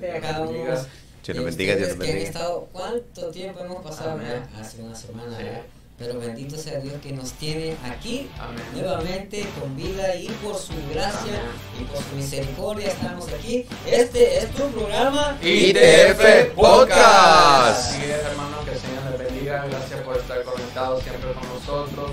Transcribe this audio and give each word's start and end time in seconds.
cada 0.00 0.40
uno 0.42 0.52
bendiga. 0.52 0.86
Que 1.22 1.32
de 1.32 1.38
nos 1.38 1.44
bendiga, 1.46 1.74
Dios 1.74 1.98
bendiga. 1.98 2.18
estado, 2.20 2.68
¿cuánto 2.72 3.26
tiempo 3.30 3.60
hemos 3.60 3.82
pasado? 3.82 4.12
Amén. 4.12 4.42
Hace 4.60 4.82
una 4.82 4.94
semana, 4.94 5.36
Sí. 5.36 5.42
¿verdad? 5.44 5.62
Pero 5.98 6.20
bendito 6.20 6.56
sea 6.58 6.78
Dios 6.78 6.94
que 7.02 7.10
nos 7.12 7.32
tiene 7.32 7.74
aquí 7.82 8.28
Amén. 8.38 8.62
nuevamente 8.74 9.46
con 9.58 9.74
vida 9.76 10.14
y 10.14 10.28
por 10.44 10.54
su 10.54 10.74
gracia 10.92 11.40
y 11.80 11.84
por 11.84 11.96
su 12.02 12.14
misericordia 12.16 12.88
estamos 12.88 13.26
aquí. 13.32 13.64
Este 13.86 14.38
es 14.40 14.50
tu 14.50 14.64
programa. 14.72 15.38
ITF 15.42 16.52
Podcast. 16.54 17.92
Así 17.92 18.02
es, 18.04 18.10
hermano, 18.26 18.62
que 18.66 18.72
el 18.72 18.78
Señor 18.78 19.04
les 19.10 19.18
bendiga. 19.32 19.64
Gracias 19.70 20.00
por 20.02 20.16
estar 20.18 20.42
conectados 20.42 21.02
siempre 21.02 21.32
con 21.32 21.48
nosotros. 21.48 22.10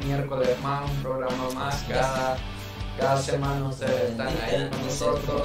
Un 0.00 0.06
miércoles 0.06 0.50
más, 0.62 0.88
un 0.88 1.02
programa 1.02 1.50
más. 1.52 1.82
Cada, 1.88 2.36
cada 2.96 3.20
semana 3.20 3.68
ustedes 3.68 4.10
están 4.10 4.28
ahí 4.28 4.68
con 4.70 4.86
nosotros. 4.86 5.42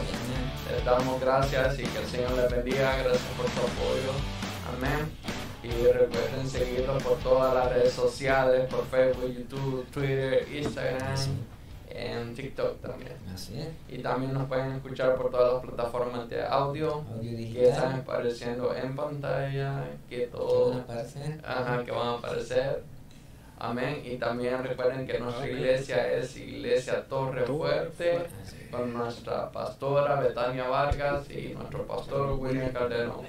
Les 0.71 0.85
damos 0.85 1.19
gracias 1.19 1.79
y 1.79 1.83
que 1.83 1.99
el 1.99 2.05
Señor 2.07 2.31
les 2.33 2.49
bendiga. 2.51 2.95
Gracias 2.97 3.31
por 3.37 3.45
su 3.49 3.59
apoyo. 3.59 4.11
Amén. 4.77 5.11
Y 5.63 5.69
recuerden 5.91 6.49
seguirnos 6.49 7.03
por 7.03 7.17
todas 7.19 7.53
las 7.53 7.69
redes 7.73 7.93
sociales, 7.93 8.67
por 8.69 8.85
Facebook, 8.87 9.31
YouTube, 9.31 9.85
Twitter, 9.91 10.47
Instagram, 10.51 11.15
en 11.89 12.33
TikTok 12.33 12.81
también. 12.81 13.13
Así 13.31 13.59
es. 13.59 13.67
Y 13.89 14.01
también 14.01 14.33
nos 14.33 14.47
pueden 14.47 14.71
escuchar 14.71 15.15
por 15.15 15.29
todas 15.29 15.53
las 15.53 15.61
plataformas 15.61 16.27
de 16.29 16.43
audio 16.43 17.03
Audio 17.13 17.53
que 17.53 17.69
están 17.69 17.99
apareciendo 17.99 18.75
en 18.75 18.95
pantalla, 18.95 19.83
que 20.09 20.15
que 20.15 20.25
van 20.27 20.31
todo, 20.31 20.73
a 20.73 20.77
aparecer. 20.77 21.41
ajá, 21.45 21.83
que 21.83 21.91
van 21.91 22.07
a 22.07 22.13
aparecer. 22.13 22.83
Amén. 23.63 24.01
Y 24.03 24.17
también 24.17 24.63
recuerden 24.63 25.05
que 25.05 25.19
nuestra 25.19 25.47
iglesia 25.47 26.11
es 26.13 26.35
Iglesia 26.35 27.03
Torre 27.07 27.45
Fuerte, 27.45 28.23
con 28.71 28.91
nuestra 28.91 29.51
pastora 29.51 30.19
Betania 30.19 30.67
Vargas 30.67 31.29
y 31.29 31.49
nuestro 31.53 31.85
pastor 31.85 32.31
William 32.39 32.71
Calderón. 32.71 33.21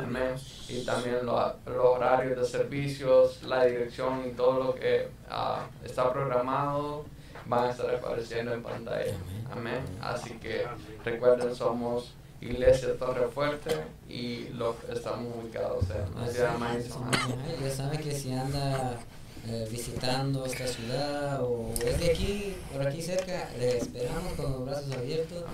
Amén. 0.00 0.34
Y 0.68 0.84
también 0.84 1.26
lo- 1.26 1.54
los 1.66 1.84
horarios 1.96 2.38
de 2.38 2.44
servicios, 2.46 3.42
la 3.42 3.64
dirección 3.64 4.22
y 4.28 4.32
todo 4.32 4.62
lo 4.62 4.74
que 4.74 5.08
ah, 5.28 5.66
está 5.84 6.12
programado 6.12 7.04
van 7.46 7.64
a 7.64 7.70
estar 7.70 7.92
apareciendo 7.92 8.54
en 8.54 8.62
pantalla. 8.62 9.14
Amén. 9.50 9.80
Así 10.00 10.30
que 10.38 10.64
recuerden, 11.04 11.56
somos 11.56 12.14
Iglesia 12.40 12.96
Torre 12.98 13.26
Fuerte 13.28 13.74
y 14.08 14.48
lo, 14.50 14.76
estamos 14.92 15.34
ubicados 15.42 15.84
en 15.90 16.20
la 16.20 16.28
ciudad 16.28 16.52
de 16.54 17.58
Ya 17.64 17.70
sabe 17.70 17.98
que 17.98 18.12
si 18.12 18.32
anda 18.32 18.96
eh, 19.44 19.66
visitando 19.68 20.46
esta 20.46 20.66
ciudad 20.68 21.42
o 21.42 21.72
es 21.84 21.98
de 21.98 22.10
aquí, 22.12 22.54
por 22.72 22.86
aquí 22.86 23.02
cerca, 23.02 23.50
le 23.58 23.78
esperamos 23.78 24.34
con 24.34 24.52
los 24.52 24.64
brazos 24.64 24.92
abiertos 24.92 25.44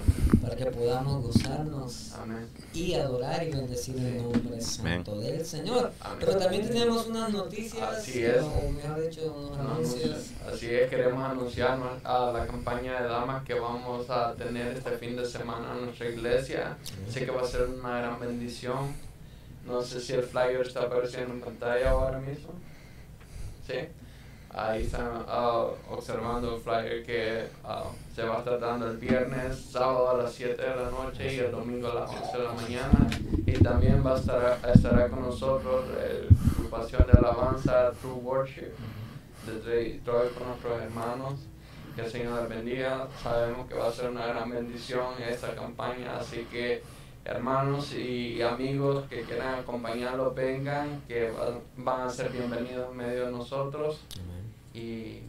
para 0.43 0.55
que 0.55 0.67
podamos 0.67 1.23
gozarnos 1.23 2.13
y 2.75 2.95
adorar 2.95 3.47
y 3.47 3.51
bendecir 3.51 3.97
el 3.97 4.23
nombre 4.23 4.61
santo 4.61 5.19
del 5.19 5.45
Señor. 5.45 5.91
Pero 6.21 6.37
también 6.37 6.69
tenemos 6.69 7.07
unas 7.07 7.31
noticias, 7.33 7.83
Así 7.83 8.23
es. 8.23 8.43
o 8.43 8.71
mejor 8.71 9.09
dicho, 9.09 9.35
unos 9.35 9.59
anuncios. 9.59 10.33
Así 10.47 10.69
es, 10.69 10.91
queremos 10.91 11.25
anunciar 11.25 11.79
a 12.05 12.31
la 12.31 12.47
campaña 12.47 13.01
de 13.01 13.09
damas 13.09 13.43
que 13.45 13.55
vamos 13.55 14.11
a 14.11 14.35
tener 14.35 14.77
este 14.77 14.91
fin 14.99 15.17
de 15.17 15.25
semana 15.25 15.73
en 15.75 15.87
nuestra 15.87 16.09
iglesia. 16.11 16.77
Sé 17.09 17.25
que 17.25 17.31
va 17.31 17.41
a 17.41 17.47
ser 17.47 17.63
una 17.63 18.01
gran 18.01 18.21
bendición. 18.21 18.95
No 19.67 19.83
sé 19.83 20.01
si 20.01 20.13
el 20.13 20.23
flyer 20.23 20.61
está 20.61 20.83
apareciendo 20.83 21.33
en 21.33 21.41
pantalla 21.41 21.91
ahora 21.91 22.19
mismo. 22.19 22.51
Sí. 23.69 23.75
Ahí 24.51 24.85
están 24.85 25.27
ah, 25.29 25.67
observando 25.91 26.55
el 26.55 26.61
flyer 26.63 27.05
que 27.05 27.49
ah, 27.65 27.85
se 28.15 28.23
va 28.23 28.37
a 28.37 28.39
estar 28.39 28.59
dando 28.59 28.91
el 28.91 28.97
viernes, 28.97 29.59
sábado 29.71 30.09
a 30.09 30.23
las 30.23 30.33
7 30.33 30.55
de 30.61 30.75
la 30.75 30.91
noche 30.91 31.35
y 31.35 31.39
el 31.39 31.51
domingo 31.51 31.89
a 31.89 31.95
las 31.97 32.11
11 32.11 32.39
de 32.39 32.45
la 32.45 32.53
mañana. 32.53 33.11
Y 33.45 33.53
también 33.53 34.03
va 34.05 34.15
a 34.15 34.19
estar 34.19 34.59
estará 34.75 35.09
con 35.09 35.21
nosotros 35.21 35.85
la 35.89 36.51
agrupación 36.57 37.07
de 37.07 37.19
alabanza 37.19 37.93
True 38.01 38.15
Worship 38.23 38.73
desde 39.45 39.93
Detroit 39.93 40.33
con 40.33 40.49
nuestros 40.49 40.81
hermanos. 40.81 41.35
Que 41.95 42.01
el 42.03 42.11
Señor 42.11 42.49
bendiga. 42.49 43.07
Sabemos 43.23 43.69
que 43.69 43.75
va 43.75 43.89
a 43.89 43.93
ser 43.93 44.09
una 44.09 44.29
gran 44.29 44.49
bendición 44.49 45.09
esta 45.29 45.55
campaña, 45.55 46.17
así 46.19 46.47
que 46.51 46.83
hermanos 47.29 47.93
y 47.95 48.41
amigos 48.43 49.05
que 49.09 49.23
quieran 49.23 49.61
acompañarlos 49.61 50.35
vengan, 50.35 51.03
que 51.07 51.31
va- 51.31 51.59
van 51.77 52.07
a 52.09 52.11
ser 52.11 52.31
bienvenidos 52.31 52.91
en 52.91 52.97
medio 52.97 53.27
de 53.27 53.33
nosotros 53.33 54.01
Amén. 54.15 54.45
y 54.75 55.21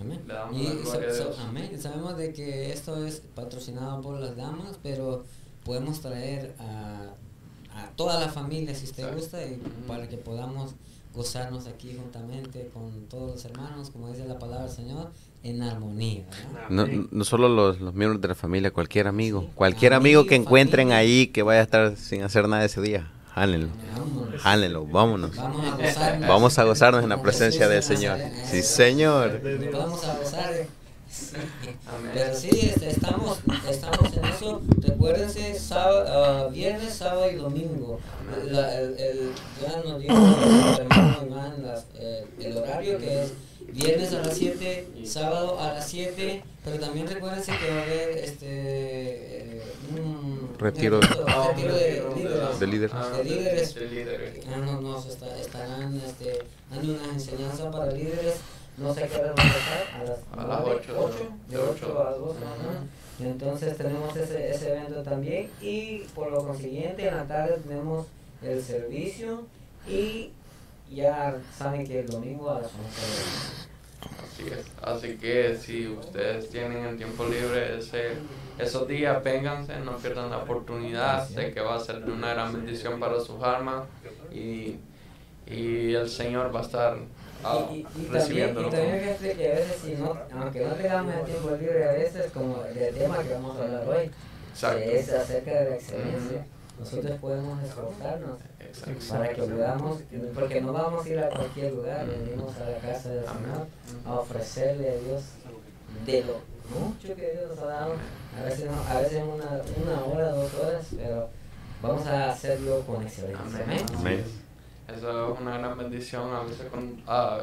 Amén. 0.00 0.22
Le 0.26 0.34
damos 0.34 0.56
Y 0.58 0.64
la 0.64 0.92
a 0.94 0.98
Dios. 1.12 1.38
amén. 1.40 1.80
Sabemos 1.80 2.16
de 2.16 2.32
que 2.32 2.72
esto 2.72 3.04
es 3.06 3.22
patrocinado 3.34 4.00
por 4.00 4.18
las 4.18 4.34
damas, 4.36 4.78
pero 4.82 5.24
podemos 5.64 6.00
traer 6.00 6.54
a, 6.58 7.10
a 7.78 7.90
toda 7.96 8.18
la 8.18 8.28
familia 8.28 8.74
si 8.74 8.84
usted 8.86 9.02
Exacto. 9.04 9.20
gusta 9.20 9.44
y 9.44 9.56
para 9.86 10.08
que 10.08 10.16
podamos 10.16 10.72
gozarnos 11.14 11.66
aquí 11.66 11.94
juntamente 12.00 12.70
con 12.72 13.06
todos 13.08 13.32
los 13.32 13.44
hermanos, 13.44 13.90
como 13.90 14.08
dice 14.08 14.26
la 14.26 14.38
palabra 14.38 14.64
del 14.66 14.74
Señor, 14.74 15.10
en 15.42 15.62
armonía. 15.62 16.24
No, 16.68 16.86
no 17.10 17.24
solo 17.24 17.48
los, 17.48 17.80
los 17.80 17.94
miembros 17.94 18.20
de 18.20 18.28
la 18.28 18.34
familia, 18.34 18.70
cualquier 18.70 19.06
amigo. 19.06 19.42
Sí. 19.42 19.48
Cualquier 19.54 19.94
amigo 19.94 20.26
que 20.26 20.34
encuentren 20.36 20.88
familia. 20.88 20.98
ahí 20.98 21.26
que 21.28 21.42
vaya 21.42 21.60
a 21.60 21.62
estar 21.64 21.96
sin 21.96 22.22
hacer 22.22 22.46
nada 22.48 22.64
ese 22.64 22.80
día. 22.80 23.10
Jálenlo. 23.34 23.68
Vámonos. 23.96 24.40
Jálenlo, 24.42 24.86
vámonos. 24.86 25.36
Vamos 25.36 25.64
a 25.66 25.76
gozarnos. 25.76 26.28
Vamos 26.28 26.58
a 26.58 26.64
gozarnos 26.64 27.02
en 27.04 27.08
la 27.08 27.22
presencia 27.22 27.68
del 27.68 27.82
Señor. 27.82 28.18
Sí, 28.44 28.62
Señor. 28.62 29.40
Vamos 29.72 30.04
a 30.04 30.14
gozar. 30.16 30.52
Sí. 31.08 31.36
Amén. 31.88 32.10
Pero 32.14 32.34
sí, 32.36 32.50
este, 32.52 32.90
estamos, 32.90 33.38
estamos 33.68 34.16
en 34.16 34.24
eso. 34.26 34.62
Recuérdense, 34.80 35.58
sábado, 35.58 36.04
ah, 36.08 36.48
viernes, 36.52 36.92
sábado 36.94 37.28
y 37.30 37.34
domingo. 37.36 37.98
La- 38.48 38.78
el, 38.78 38.96
el- 38.98 39.30
ya 39.60 39.82
nos 39.90 40.00
dijo 40.00 40.14
el 40.14 40.80
hermano 40.80 41.16
Iván 41.26 41.62
las- 41.62 41.86
eh, 41.96 42.26
el 42.40 42.56
horario 42.58 42.98
que 42.98 43.22
es 43.24 43.32
viernes 43.72 44.12
a 44.12 44.18
las 44.22 44.36
7, 44.36 44.88
sábado 45.04 45.58
a 45.60 45.72
las 45.74 45.88
7. 45.88 46.42
Pero 46.64 46.78
también 46.78 47.06
recuérdense 47.06 47.52
que 47.56 47.70
va 47.70 47.80
a 47.80 47.82
haber 47.82 48.18
este, 48.18 48.46
eh, 48.46 49.62
un 49.96 50.50
Retiro. 50.58 51.00
retiro 51.00 51.74
de 51.74 52.02
líderes. 52.16 52.60
De 52.60 52.66
líderes. 52.66 52.92
Ah, 52.94 53.10
De 53.16 53.24
líderes. 53.24 53.74
de 53.74 53.86
líderes. 53.88 54.44
Ah, 54.46 54.56
no, 54.58 54.80
nos 54.80 55.06
está- 55.06 55.38
estarán 55.40 55.96
este, 56.04 56.38
dando 56.70 56.92
una 56.94 57.12
enseñanza 57.14 57.70
para 57.70 57.90
líderes. 57.92 58.34
No 58.76 58.94
sé 58.94 59.08
qué 59.08 59.16
hora 59.16 59.32
van 59.32 59.38
a 59.40 59.42
empezar. 59.48 59.86
A 59.94 60.04
las, 60.04 60.18
A 60.32 60.48
las 60.48 60.60
nueve, 60.64 60.80
ocho, 60.82 61.00
ocho, 61.04 61.30
¿no? 61.48 61.56
de 61.58 61.62
8 61.70 61.98
a 62.06 62.10
2 62.12 62.36
Ajá. 62.36 62.84
Entonces 63.20 63.76
tenemos 63.76 64.16
ese, 64.16 64.50
ese 64.50 64.70
evento 64.72 65.02
también. 65.02 65.50
Y 65.60 65.98
por 66.14 66.30
lo 66.30 66.46
consiguiente, 66.46 67.08
en 67.08 67.16
la 67.16 67.24
tarde 67.26 67.56
tenemos 67.66 68.06
el 68.42 68.62
servicio. 68.62 69.44
Y 69.88 70.30
ya 70.90 71.38
saben 71.56 71.86
que 71.86 72.00
el 72.00 72.06
domingo 72.08 72.50
a 72.50 72.60
las 72.60 72.70
11 72.72 73.60
Así 74.22 74.46
es. 74.48 74.66
Así 74.82 75.16
que 75.18 75.56
si 75.56 75.88
ustedes 75.88 76.48
tienen 76.48 76.84
el 76.86 76.96
tiempo 76.96 77.26
libre 77.26 77.78
ese, 77.78 78.12
esos 78.58 78.88
días, 78.88 79.22
vénganse, 79.22 79.78
no 79.80 79.96
pierdan 79.98 80.30
la 80.30 80.38
oportunidad. 80.38 81.28
Sé 81.28 81.52
que 81.52 81.60
va 81.60 81.76
a 81.76 81.80
ser 81.80 82.04
de 82.04 82.10
una 82.12 82.32
gran 82.32 82.52
bendición 82.52 82.98
para 82.98 83.20
sus 83.20 83.42
almas 83.42 83.84
y, 84.32 84.76
y 85.46 85.94
el 85.94 86.08
Señor 86.08 86.54
va 86.54 86.60
a 86.60 86.62
estar 86.62 86.96
ah, 87.44 87.68
y, 87.70 87.74
y, 87.74 87.78
y 87.80 87.84
también, 87.84 88.04
y 88.04 88.08
recibiéndolo. 88.08 88.70
también 88.70 89.00
que 89.00 89.52
a 89.52 89.54
veces, 89.54 89.76
si 89.84 89.94
no, 89.94 90.16
aunque 90.32 90.64
no 90.64 90.74
tengamos 90.74 91.14
el 91.14 91.24
tiempo 91.24 91.50
libre, 91.60 91.88
a 91.88 91.92
veces, 91.92 92.32
como 92.32 92.62
el 92.64 92.94
tema 92.94 93.18
que 93.18 93.34
vamos 93.34 93.58
a 93.58 93.62
hablar 93.64 93.88
hoy, 93.88 94.10
Exacto. 94.50 94.78
que 94.78 94.98
es 94.98 95.12
acerca 95.12 95.50
de 95.50 95.70
la 95.70 95.76
excelencia, 95.76 96.46
nosotros 96.80 97.18
podemos 97.20 97.62
esforzarnos 97.62 98.40
Exacto. 98.58 99.14
para 99.14 99.28
que 99.34 99.42
podamos, 99.42 99.98
porque 100.34 100.60
no 100.60 100.72
vamos 100.72 101.04
a 101.04 101.08
ir 101.08 101.18
a 101.20 101.28
cualquier 101.28 101.72
lugar, 101.74 102.06
venimos 102.06 102.56
a 102.56 102.70
la 102.70 102.78
casa 102.78 103.08
del. 103.10 103.24
Señor 103.24 103.66
a 104.06 104.12
ofrecerle 104.14 104.90
a 104.90 104.94
Dios 104.96 105.22
de 106.06 106.24
lo 106.24 106.34
mucho 106.78 107.14
que 107.14 107.32
Dios 107.32 107.50
nos 107.50 107.58
ha 107.60 107.66
dado, 107.66 107.94
a 108.40 108.44
veces, 108.44 108.70
no- 108.70 108.82
a 108.88 109.00
veces 109.00 109.22
una, 109.22 109.60
una 109.92 110.04
hora, 110.04 110.28
dos 110.30 110.54
horas, 110.54 110.86
pero 110.96 111.28
vamos 111.82 112.06
a 112.06 112.30
hacerlo 112.30 112.80
con 112.86 113.02
excelencia. 113.02 113.40
Amén. 113.44 113.62
Amén. 113.64 113.84
Amén. 113.98 114.24
Eso 114.96 115.34
es 115.34 115.40
una 115.40 115.58
gran 115.58 115.76
bendición. 115.78 116.32
A 116.34 116.42
veces 116.44 116.66
con- 116.70 117.02
ah, 117.06 117.42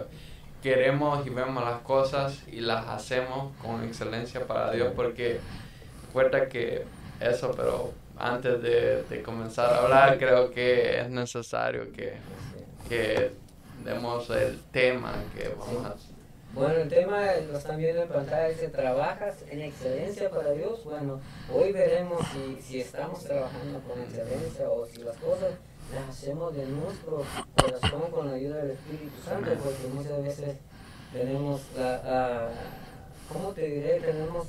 queremos 0.64 1.26
y 1.28 1.30
vemos 1.30 1.64
las 1.64 1.82
cosas 1.82 2.40
y 2.48 2.62
las 2.62 2.88
hacemos 2.88 3.54
con 3.62 3.84
excelencia 3.84 4.46
para 4.48 4.72
Dios 4.72 4.92
porque 4.96 5.40
recuerda 6.08 6.48
que 6.50 6.84
eso, 7.20 7.52
pero 7.56 7.92
antes 8.20 8.62
de, 8.62 9.04
de 9.04 9.22
comenzar 9.22 9.72
a 9.72 9.84
hablar 9.84 10.18
creo 10.18 10.52
que 10.52 11.02
es 11.02 11.10
necesario 11.10 11.92
que, 11.92 12.14
que 12.88 13.32
demos 13.84 14.30
el 14.30 14.60
tema 14.72 15.14
que 15.36 15.50
vamos 15.50 15.86
a... 15.86 15.96
Bueno, 16.54 16.76
el 16.76 16.90
tema 16.90 17.22
lo 17.52 17.58
están 17.58 17.78
viendo 17.78 18.02
en 18.02 18.08
pantalla, 18.08 18.48
dice, 18.48 18.70
¿trabajas 18.70 19.36
en 19.50 19.62
excelencia 19.62 20.30
para 20.30 20.52
Dios? 20.52 20.84
Bueno, 20.86 21.20
hoy 21.54 21.72
veremos 21.72 22.26
si, 22.34 22.62
si 22.62 22.82
estamos 22.82 23.24
trabajando 23.24 23.80
con 23.82 24.02
excelencia 24.02 24.70
o 24.70 24.86
si 24.88 25.04
las 25.04 25.18
cosas 25.18 25.52
las 25.94 26.10
hacemos 26.10 26.56
de 26.56 26.66
nuestro 26.66 27.24
corazón 27.56 28.12
con 28.12 28.28
la 28.30 28.36
ayuda 28.36 28.58
del 28.58 28.72
Espíritu 28.72 29.22
Santo, 29.24 29.52
porque 29.64 29.88
muchas 29.94 30.24
veces 30.24 30.56
tenemos 31.14 31.62
la, 31.78 32.02
ah, 32.06 32.50
¿cómo 33.32 33.52
te 33.52 33.68
diré? 33.68 34.00
Tenemos 34.00 34.48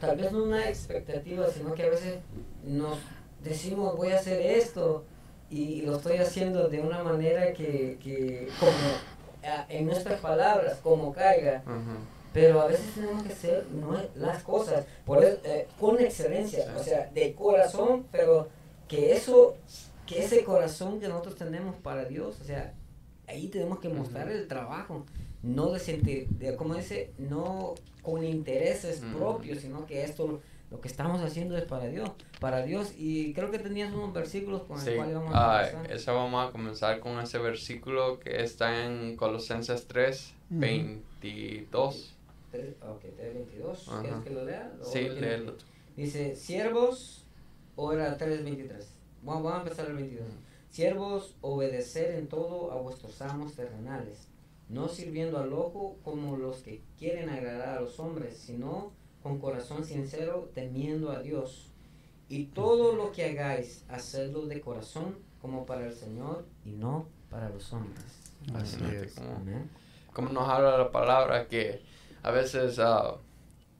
tal 0.00 0.16
vez 0.16 0.32
no 0.32 0.44
una 0.44 0.68
expectativa, 0.68 1.46
sino 1.50 1.74
que 1.74 1.84
a 1.84 1.90
veces 1.90 2.18
nos 2.64 2.98
decimos 3.42 3.96
voy 3.96 4.12
a 4.12 4.16
hacer 4.16 4.40
esto 4.40 5.04
y 5.50 5.82
lo 5.82 5.96
estoy 5.96 6.18
haciendo 6.18 6.68
de 6.68 6.80
una 6.80 7.02
manera 7.02 7.52
que, 7.52 7.98
que 8.02 8.48
como 8.58 8.72
en 9.68 9.86
nuestras 9.86 10.20
palabras, 10.20 10.78
como 10.82 11.12
caiga. 11.12 11.62
Pero 12.32 12.60
a 12.60 12.66
veces 12.66 12.94
tenemos 12.94 13.24
que 13.24 13.32
hacer 13.32 13.66
las 14.14 14.42
cosas. 14.42 14.86
Por, 15.04 15.24
eh, 15.24 15.66
con 15.80 16.00
excelencia, 16.00 16.72
o 16.78 16.82
sea, 16.82 17.10
de 17.12 17.34
corazón, 17.34 18.06
pero 18.12 18.48
que 18.86 19.12
eso, 19.12 19.56
que 20.06 20.24
ese 20.24 20.44
corazón 20.44 21.00
que 21.00 21.08
nosotros 21.08 21.34
tenemos 21.34 21.74
para 21.76 22.04
Dios, 22.04 22.40
o 22.40 22.44
sea, 22.44 22.72
ahí 23.26 23.48
tenemos 23.48 23.80
que 23.80 23.88
mostrar 23.88 24.30
el 24.30 24.46
trabajo, 24.46 25.04
no 25.42 25.72
de 25.72 25.80
sentir, 25.80 26.28
de, 26.28 26.54
como 26.54 26.74
dice, 26.74 27.12
no 27.18 27.74
con 28.10 28.24
intereses 28.24 29.02
propios, 29.14 29.60
sino 29.60 29.86
que 29.86 30.02
esto 30.04 30.40
lo 30.70 30.80
que 30.80 30.86
estamos 30.86 31.20
haciendo 31.20 31.56
es 31.56 31.64
para 31.64 31.88
Dios, 31.88 32.10
para 32.38 32.62
Dios. 32.62 32.92
Y 32.96 33.32
creo 33.34 33.50
que 33.50 33.58
tenías 33.58 33.92
unos 33.92 34.12
versículos 34.12 34.62
con 34.62 34.80
el 34.80 34.96
cual 34.96 35.14
vamos 35.14 35.32
a 35.34 35.70
comenzar. 35.72 35.92
Eso 35.92 36.14
vamos 36.14 36.48
a 36.48 36.52
comenzar 36.52 37.00
con 37.00 37.18
ese 37.18 37.38
versículo 37.38 38.20
que 38.20 38.42
está 38.42 38.86
en 38.86 39.16
Colosenses 39.16 39.86
3, 39.88 40.34
22. 40.50 42.14
ok, 42.52 43.00
3, 43.16 43.34
22. 43.34 43.90
¿Quieres 44.00 44.20
que 44.22 44.30
lo 44.30 44.44
lea? 44.44 44.72
Sí, 44.82 45.08
léelo. 45.08 45.56
Dice, 45.96 46.36
siervos, 46.36 47.24
o 47.74 47.92
era 47.92 48.16
3, 48.16 48.44
23. 48.44 48.88
Vamos, 49.22 49.52
a 49.52 49.58
empezar 49.58 49.86
el 49.86 49.96
22. 49.96 50.28
Siervos, 50.70 51.34
obedecer 51.40 52.14
en 52.14 52.28
todo 52.28 52.70
a 52.70 52.76
vuestros 52.76 53.20
amos 53.22 53.54
terrenales, 53.54 54.28
no 54.70 54.88
sirviendo 54.88 55.38
al 55.38 55.52
ojo 55.52 55.98
como 56.04 56.36
los 56.36 56.58
que 56.58 56.82
quieren 56.98 57.28
agradar 57.28 57.78
a 57.78 57.80
los 57.80 57.98
hombres, 57.98 58.38
sino 58.38 58.92
con 59.22 59.38
corazón 59.38 59.84
sincero, 59.84 60.50
temiendo 60.54 61.10
a 61.10 61.20
Dios. 61.20 61.72
Y 62.28 62.44
todo 62.46 62.94
lo 62.94 63.10
que 63.10 63.24
hagáis, 63.24 63.84
hacedlo 63.88 64.46
de 64.46 64.60
corazón 64.60 65.18
como 65.42 65.66
para 65.66 65.86
el 65.86 65.92
Señor 65.92 66.46
y 66.64 66.70
no 66.70 67.06
para 67.28 67.48
los 67.48 67.72
hombres. 67.72 68.32
Así 68.54 68.78
es. 68.84 69.20
Como, 70.12 70.30
nos 70.30 70.48
habla 70.48 70.78
la 70.78 70.90
palabra 70.90 71.48
que 71.48 71.82
a 72.22 72.30
veces 72.30 72.78
uh, 72.78 73.16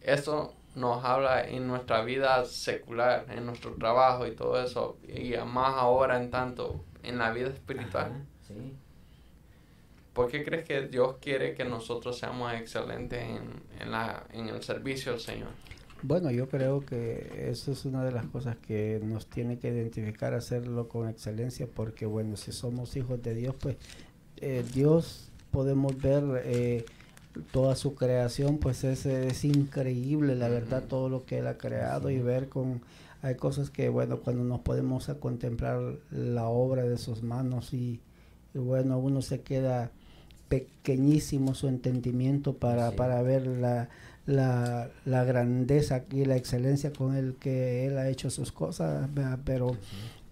esto 0.01 0.55
nos 0.75 1.05
habla 1.05 1.49
en 1.49 1.69
nuestra 1.69 2.03
vida 2.03 2.45
secular, 2.45 3.27
en 3.31 3.47
nuestro 3.47 3.75
trabajo 3.75 4.27
y 4.27 4.35
todo 4.35 4.61
eso, 4.63 4.99
y 5.07 5.35
más 5.47 5.75
ahora 5.77 6.21
en 6.21 6.31
tanto 6.31 6.85
en 7.03 7.19
la 7.19 7.31
vida 7.31 7.49
espiritual. 7.49 8.27
sí. 8.47 8.77
¿Por 10.21 10.31
qué 10.31 10.45
crees 10.45 10.67
que 10.67 10.87
Dios 10.87 11.17
quiere 11.19 11.55
que 11.55 11.65
nosotros 11.65 12.19
seamos 12.19 12.53
excelentes 12.53 13.23
en, 13.23 13.63
en, 13.81 13.91
la, 13.91 14.27
en 14.35 14.49
el 14.51 14.63
servicio 14.63 15.13
al 15.13 15.19
Señor? 15.19 15.49
Bueno, 16.03 16.31
yo 16.31 16.47
creo 16.47 16.85
que 16.85 17.47
eso 17.49 17.73
es 17.73 17.87
una 17.87 18.05
de 18.05 18.13
las 18.13 18.27
cosas 18.27 18.59
que 18.59 19.01
nos 19.03 19.31
tiene 19.31 19.59
que 19.59 19.69
identificar, 19.69 20.35
hacerlo 20.35 20.89
con 20.89 21.09
excelencia, 21.09 21.67
porque 21.75 22.05
bueno, 22.05 22.37
si 22.37 22.53
somos 22.53 22.97
hijos 22.97 23.23
de 23.23 23.35
Dios, 23.35 23.55
pues 23.59 23.79
eh, 24.43 24.63
Dios 24.75 25.31
podemos 25.51 25.97
ver 25.97 26.43
eh, 26.45 26.85
toda 27.51 27.75
su 27.75 27.95
creación, 27.95 28.59
pues 28.59 28.85
es, 28.85 29.07
es 29.07 29.43
increíble, 29.47 30.35
la 30.35 30.51
verdad, 30.51 30.85
todo 30.87 31.09
lo 31.09 31.25
que 31.25 31.39
Él 31.39 31.47
ha 31.47 31.57
creado 31.57 32.11
y 32.11 32.19
ver 32.19 32.51
con... 32.51 32.83
Hay 33.23 33.37
cosas 33.37 33.71
que, 33.71 33.89
bueno, 33.89 34.21
cuando 34.21 34.45
nos 34.45 34.61
podemos 34.61 35.09
a 35.09 35.19
contemplar 35.19 35.81
la 36.11 36.47
obra 36.47 36.83
de 36.83 36.99
sus 36.99 37.23
manos 37.23 37.73
y, 37.73 38.03
y 38.53 38.59
bueno, 38.59 38.99
uno 38.99 39.23
se 39.23 39.41
queda 39.41 39.93
pequeñísimo 40.51 41.55
su 41.55 41.69
entendimiento 41.69 42.55
para, 42.55 42.91
para 42.91 43.23
ver 43.23 43.47
la, 43.47 43.89
la, 44.27 44.91
la, 45.05 45.25
grandeza 45.25 46.05
y 46.11 46.25
la 46.25 46.37
excelencia 46.37 46.93
con 46.93 47.15
el 47.15 47.37
que 47.37 47.87
él 47.87 47.97
ha 47.97 48.09
hecho 48.09 48.31
sus 48.31 48.51
cosas, 48.51 49.09
pero, 49.45 49.77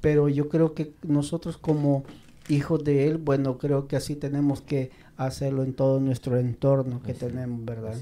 pero 0.00 0.29
yo 0.29 0.49
creo 0.49 0.75
que 0.75 0.93
nosotros 1.05 1.56
como 1.56 2.03
hijos 2.49 2.82
de 2.82 3.06
él, 3.06 3.19
bueno, 3.19 3.59
creo 3.59 3.87
que 3.87 3.94
así 3.94 4.17
tenemos 4.17 4.61
que 4.61 4.91
hacerlo 5.17 5.63
en 5.63 5.72
todo 5.72 6.01
nuestro 6.01 6.37
entorno 6.37 7.01
que 7.01 7.15
tenemos, 7.15 7.65
¿verdad? 7.65 7.94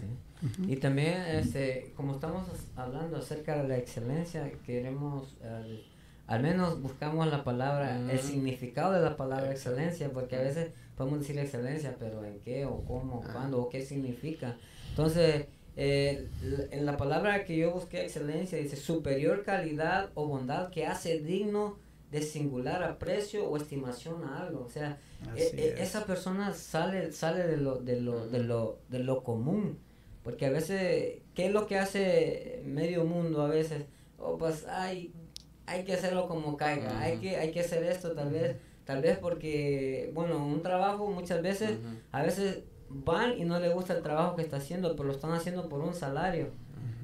Y 0.66 0.76
también, 0.76 1.20
este, 1.20 1.92
como 1.96 2.14
estamos 2.14 2.44
hablando 2.76 3.18
acerca 3.18 3.60
de 3.60 3.68
la 3.68 3.76
excelencia, 3.76 4.50
queremos, 4.64 5.36
al 6.26 6.42
menos 6.42 6.80
buscamos 6.80 7.26
la 7.26 7.44
palabra, 7.44 8.00
el 8.10 8.18
significado 8.20 8.92
de 8.92 9.00
la 9.00 9.18
palabra 9.18 9.50
excelencia, 9.50 10.10
porque 10.10 10.36
a 10.36 10.40
veces 10.40 10.70
podemos 10.96 11.20
decir 11.20 11.38
excelencia, 11.38 11.96
pero 11.98 12.24
¿en 12.24 12.40
qué 12.40 12.64
o 12.64 12.84
cómo, 12.84 13.22
ah. 13.24 13.32
cuándo 13.32 13.62
o 13.62 13.68
qué 13.68 13.82
significa? 13.82 14.56
Entonces, 14.90 15.46
eh, 15.76 16.28
en 16.70 16.86
la 16.86 16.96
palabra 16.96 17.44
que 17.44 17.56
yo 17.56 17.70
busqué, 17.70 18.02
excelencia, 18.02 18.58
dice 18.58 18.76
superior 18.76 19.44
calidad 19.44 20.10
o 20.14 20.26
bondad 20.26 20.70
que 20.70 20.86
hace 20.86 21.20
digno 21.20 21.76
de 22.10 22.22
singular 22.22 22.82
aprecio 22.82 23.48
o 23.48 23.56
estimación 23.56 24.24
a 24.24 24.42
algo. 24.42 24.64
O 24.64 24.70
sea, 24.70 24.98
e, 25.36 25.42
e, 25.42 25.82
esa 25.82 26.06
persona 26.06 26.54
sale, 26.54 27.12
sale 27.12 27.46
de, 27.46 27.58
lo, 27.58 27.76
de, 27.76 28.00
lo, 28.00 28.26
de, 28.28 28.42
lo, 28.42 28.78
de 28.88 29.00
lo 29.00 29.22
común. 29.22 29.78
Porque 30.24 30.46
a 30.46 30.50
veces, 30.50 31.20
¿qué 31.34 31.46
es 31.46 31.52
lo 31.52 31.66
que 31.66 31.78
hace 31.78 32.62
medio 32.64 33.04
mundo 33.04 33.42
a 33.42 33.48
veces? 33.48 33.84
Oh, 34.18 34.38
pues 34.38 34.66
hay, 34.66 35.12
hay 35.66 35.84
que 35.84 35.92
hacerlo 35.92 36.26
como 36.26 36.56
caiga, 36.56 36.98
hay, 37.00 37.18
que, 37.18 37.36
hay 37.36 37.52
que 37.52 37.60
hacer 37.60 37.84
esto 37.84 38.12
tal 38.12 38.30
vez 38.30 38.56
Tal 38.86 39.02
vez 39.02 39.18
porque, 39.18 40.10
bueno, 40.14 40.46
un 40.46 40.62
trabajo 40.62 41.10
muchas 41.10 41.42
veces, 41.42 41.78
a 42.12 42.22
veces 42.22 42.60
van 42.88 43.36
y 43.36 43.44
no 43.44 43.58
les 43.58 43.74
gusta 43.74 43.94
el 43.94 44.02
trabajo 44.02 44.36
que 44.36 44.42
está 44.42 44.58
haciendo, 44.58 44.94
pero 44.94 45.08
lo 45.08 45.12
están 45.12 45.32
haciendo 45.32 45.68
por 45.68 45.80
un 45.80 45.92
salario. 45.92 46.48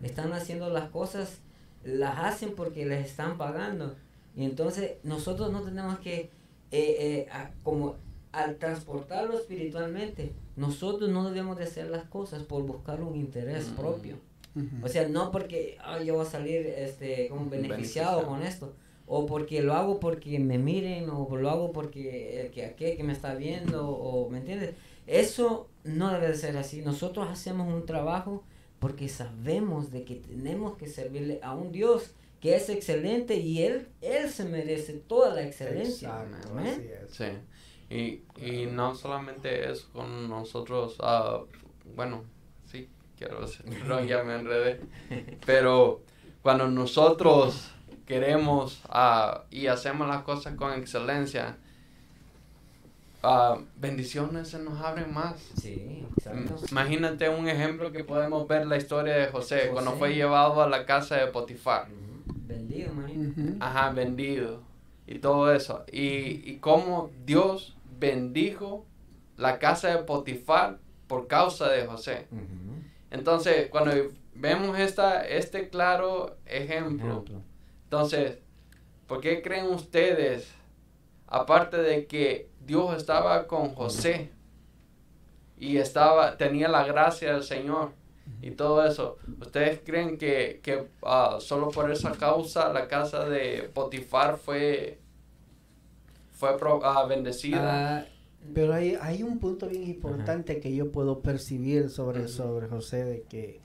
Están 0.02 0.32
haciendo 0.32 0.70
las 0.70 0.90
cosas, 0.90 1.40
las 1.84 2.18
hacen 2.18 2.54
porque 2.54 2.86
les 2.86 3.04
están 3.04 3.36
pagando. 3.36 3.96
Y 4.36 4.44
entonces 4.44 4.92
nosotros 5.02 5.52
no 5.52 5.62
tenemos 5.62 5.98
que, 5.98 6.30
eh, 6.70 6.96
eh, 6.98 7.28
como 7.64 7.96
al 8.30 8.56
transportarlo 8.56 9.34
espiritualmente, 9.34 10.32
nosotros 10.56 11.10
no 11.10 11.28
debemos 11.28 11.58
de 11.58 11.64
hacer 11.64 11.90
las 11.90 12.04
cosas 12.04 12.44
por 12.44 12.62
buscar 12.62 13.02
un 13.02 13.16
interés 13.16 13.64
propio. 13.76 14.16
O 14.82 14.88
sea, 14.88 15.08
no 15.08 15.32
porque 15.32 15.78
yo 16.04 16.14
voy 16.14 16.26
a 16.26 16.30
salir 16.30 16.64
este, 16.66 17.28
como 17.28 17.50
beneficiado 17.50 18.26
con 18.26 18.42
esto, 18.42 18.72
o 19.14 19.26
porque 19.26 19.60
lo 19.60 19.74
hago 19.74 20.00
porque 20.00 20.38
me 20.38 20.56
miren, 20.56 21.10
o 21.10 21.28
lo 21.36 21.50
hago 21.50 21.70
porque 21.70 22.40
el 22.40 22.50
que 22.50 22.64
aquel 22.64 22.96
que 22.96 23.02
me 23.02 23.12
está 23.12 23.34
viendo, 23.34 23.86
o 23.86 24.30
¿me 24.30 24.38
entiendes? 24.38 24.74
Eso 25.06 25.68
no 25.84 26.10
debe 26.10 26.28
de 26.28 26.34
ser 26.34 26.56
así. 26.56 26.80
Nosotros 26.80 27.28
hacemos 27.28 27.68
un 27.68 27.84
trabajo 27.84 28.42
porque 28.78 29.10
sabemos 29.10 29.90
de 29.90 30.04
que 30.04 30.14
tenemos 30.14 30.78
que 30.78 30.86
servirle 30.86 31.40
a 31.42 31.54
un 31.54 31.72
Dios 31.72 32.14
que 32.40 32.56
es 32.56 32.70
excelente 32.70 33.36
y 33.36 33.62
él 33.62 33.88
él 34.00 34.30
se 34.30 34.46
merece 34.46 34.94
toda 34.94 35.34
la 35.34 35.42
excelencia. 35.42 36.24
Sí. 37.10 37.26
Y, 37.90 38.22
y 38.42 38.64
no 38.64 38.94
solamente 38.94 39.70
es 39.70 39.82
con 39.82 40.26
nosotros, 40.30 40.98
uh, 41.00 41.44
bueno, 41.94 42.24
sí, 42.64 42.88
quiero 43.18 43.42
decir, 43.42 43.66
ya 44.08 44.22
me 44.22 44.36
enredé, 44.36 44.80
pero 45.44 46.00
cuando 46.40 46.66
nosotros 46.68 47.72
queremos 48.06 48.82
uh, 48.88 49.40
y 49.50 49.66
hacemos 49.66 50.08
las 50.08 50.22
cosas 50.22 50.54
con 50.56 50.72
excelencia, 50.72 51.56
uh, 53.22 53.60
bendiciones 53.76 54.48
se 54.48 54.58
nos 54.58 54.80
abren 54.80 55.12
más. 55.12 55.40
Sí, 55.60 56.06
Imagínate 56.70 57.28
un 57.28 57.48
ejemplo 57.48 57.92
que 57.92 58.04
podemos 58.04 58.46
ver 58.48 58.66
la 58.66 58.76
historia 58.76 59.14
de 59.14 59.26
José, 59.28 59.70
cuando 59.72 59.92
fue 59.92 60.14
llevado 60.14 60.62
a 60.62 60.68
la 60.68 60.86
casa 60.86 61.16
de 61.16 61.26
Potifar. 61.28 61.88
Vendido, 62.46 62.92
Ajá, 63.60 63.90
vendido. 63.90 64.60
Y 65.06 65.18
todo 65.18 65.52
eso. 65.52 65.84
Y, 65.90 66.48
y 66.50 66.58
cómo 66.60 67.10
Dios 67.24 67.76
bendijo 67.98 68.84
la 69.36 69.58
casa 69.58 69.88
de 69.88 70.02
Potifar 70.04 70.78
por 71.06 71.26
causa 71.26 71.68
de 71.68 71.86
José. 71.86 72.26
Entonces, 73.10 73.68
cuando 73.68 73.92
vemos 74.34 74.78
esta, 74.78 75.26
este 75.26 75.68
claro 75.68 76.36
ejemplo 76.46 77.24
entonces, 77.92 78.38
¿por 79.06 79.20
qué 79.20 79.42
creen 79.42 79.66
ustedes, 79.66 80.50
aparte 81.26 81.76
de 81.76 82.06
que 82.06 82.48
Dios 82.64 82.96
estaba 82.96 83.46
con 83.46 83.74
José 83.74 84.30
y 85.58 85.76
estaba, 85.76 86.38
tenía 86.38 86.68
la 86.68 86.86
gracia 86.86 87.34
del 87.34 87.42
Señor 87.42 87.90
y 88.40 88.52
todo 88.52 88.82
eso, 88.86 89.18
¿ustedes 89.38 89.82
creen 89.84 90.16
que, 90.16 90.60
que 90.62 90.88
ah, 91.02 91.36
solo 91.40 91.68
por 91.68 91.90
esa 91.90 92.12
causa 92.12 92.72
la 92.72 92.88
casa 92.88 93.28
de 93.28 93.70
Potifar 93.74 94.38
fue, 94.38 94.98
fue 96.30 96.56
uh, 96.56 97.06
bendecida? 97.06 97.98
Ah, 97.98 98.06
pero 98.54 98.72
hay, 98.72 98.96
hay 99.02 99.22
un 99.22 99.38
punto 99.38 99.68
bien 99.68 99.82
importante 99.82 100.60
que 100.60 100.74
yo 100.74 100.90
puedo 100.90 101.20
percibir 101.20 101.90
sobre, 101.90 102.28
sobre 102.28 102.68
José, 102.68 103.04
de 103.04 103.22
que, 103.24 103.60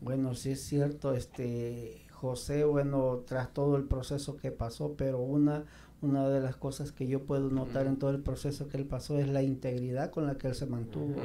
bueno, 0.00 0.36
sí 0.36 0.52
es 0.52 0.62
cierto, 0.62 1.14
este, 1.14 2.01
José, 2.22 2.64
bueno, 2.64 3.24
tras 3.26 3.52
todo 3.52 3.76
el 3.76 3.82
proceso 3.82 4.36
que 4.36 4.52
pasó, 4.52 4.94
pero 4.96 5.18
una, 5.18 5.64
una 6.02 6.28
de 6.28 6.40
las 6.40 6.54
cosas 6.54 6.92
que 6.92 7.08
yo 7.08 7.24
puedo 7.24 7.50
notar 7.50 7.88
en 7.88 7.96
todo 7.96 8.10
el 8.10 8.20
proceso 8.20 8.68
que 8.68 8.76
él 8.76 8.86
pasó 8.86 9.18
es 9.18 9.28
la 9.28 9.42
integridad 9.42 10.12
con 10.12 10.28
la 10.28 10.38
que 10.38 10.46
él 10.46 10.54
se 10.54 10.66
mantuvo. 10.66 11.16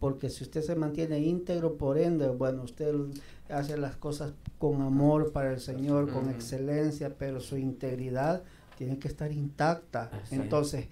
porque 0.00 0.30
si 0.30 0.42
usted 0.42 0.62
se 0.62 0.74
mantiene 0.74 1.20
íntegro, 1.20 1.76
por 1.76 1.98
ende, 1.98 2.28
bueno, 2.30 2.64
usted 2.64 2.92
hace 3.48 3.78
las 3.78 3.94
cosas 3.94 4.34
con 4.58 4.82
amor 4.82 5.30
para 5.30 5.52
el 5.52 5.60
Señor, 5.60 6.12
con 6.12 6.28
excelencia, 6.28 7.14
pero 7.16 7.38
su 7.38 7.56
integridad 7.56 8.42
tiene 8.76 8.98
que 8.98 9.06
estar 9.06 9.30
intacta. 9.30 10.10
Así. 10.12 10.34
Entonces, 10.34 10.88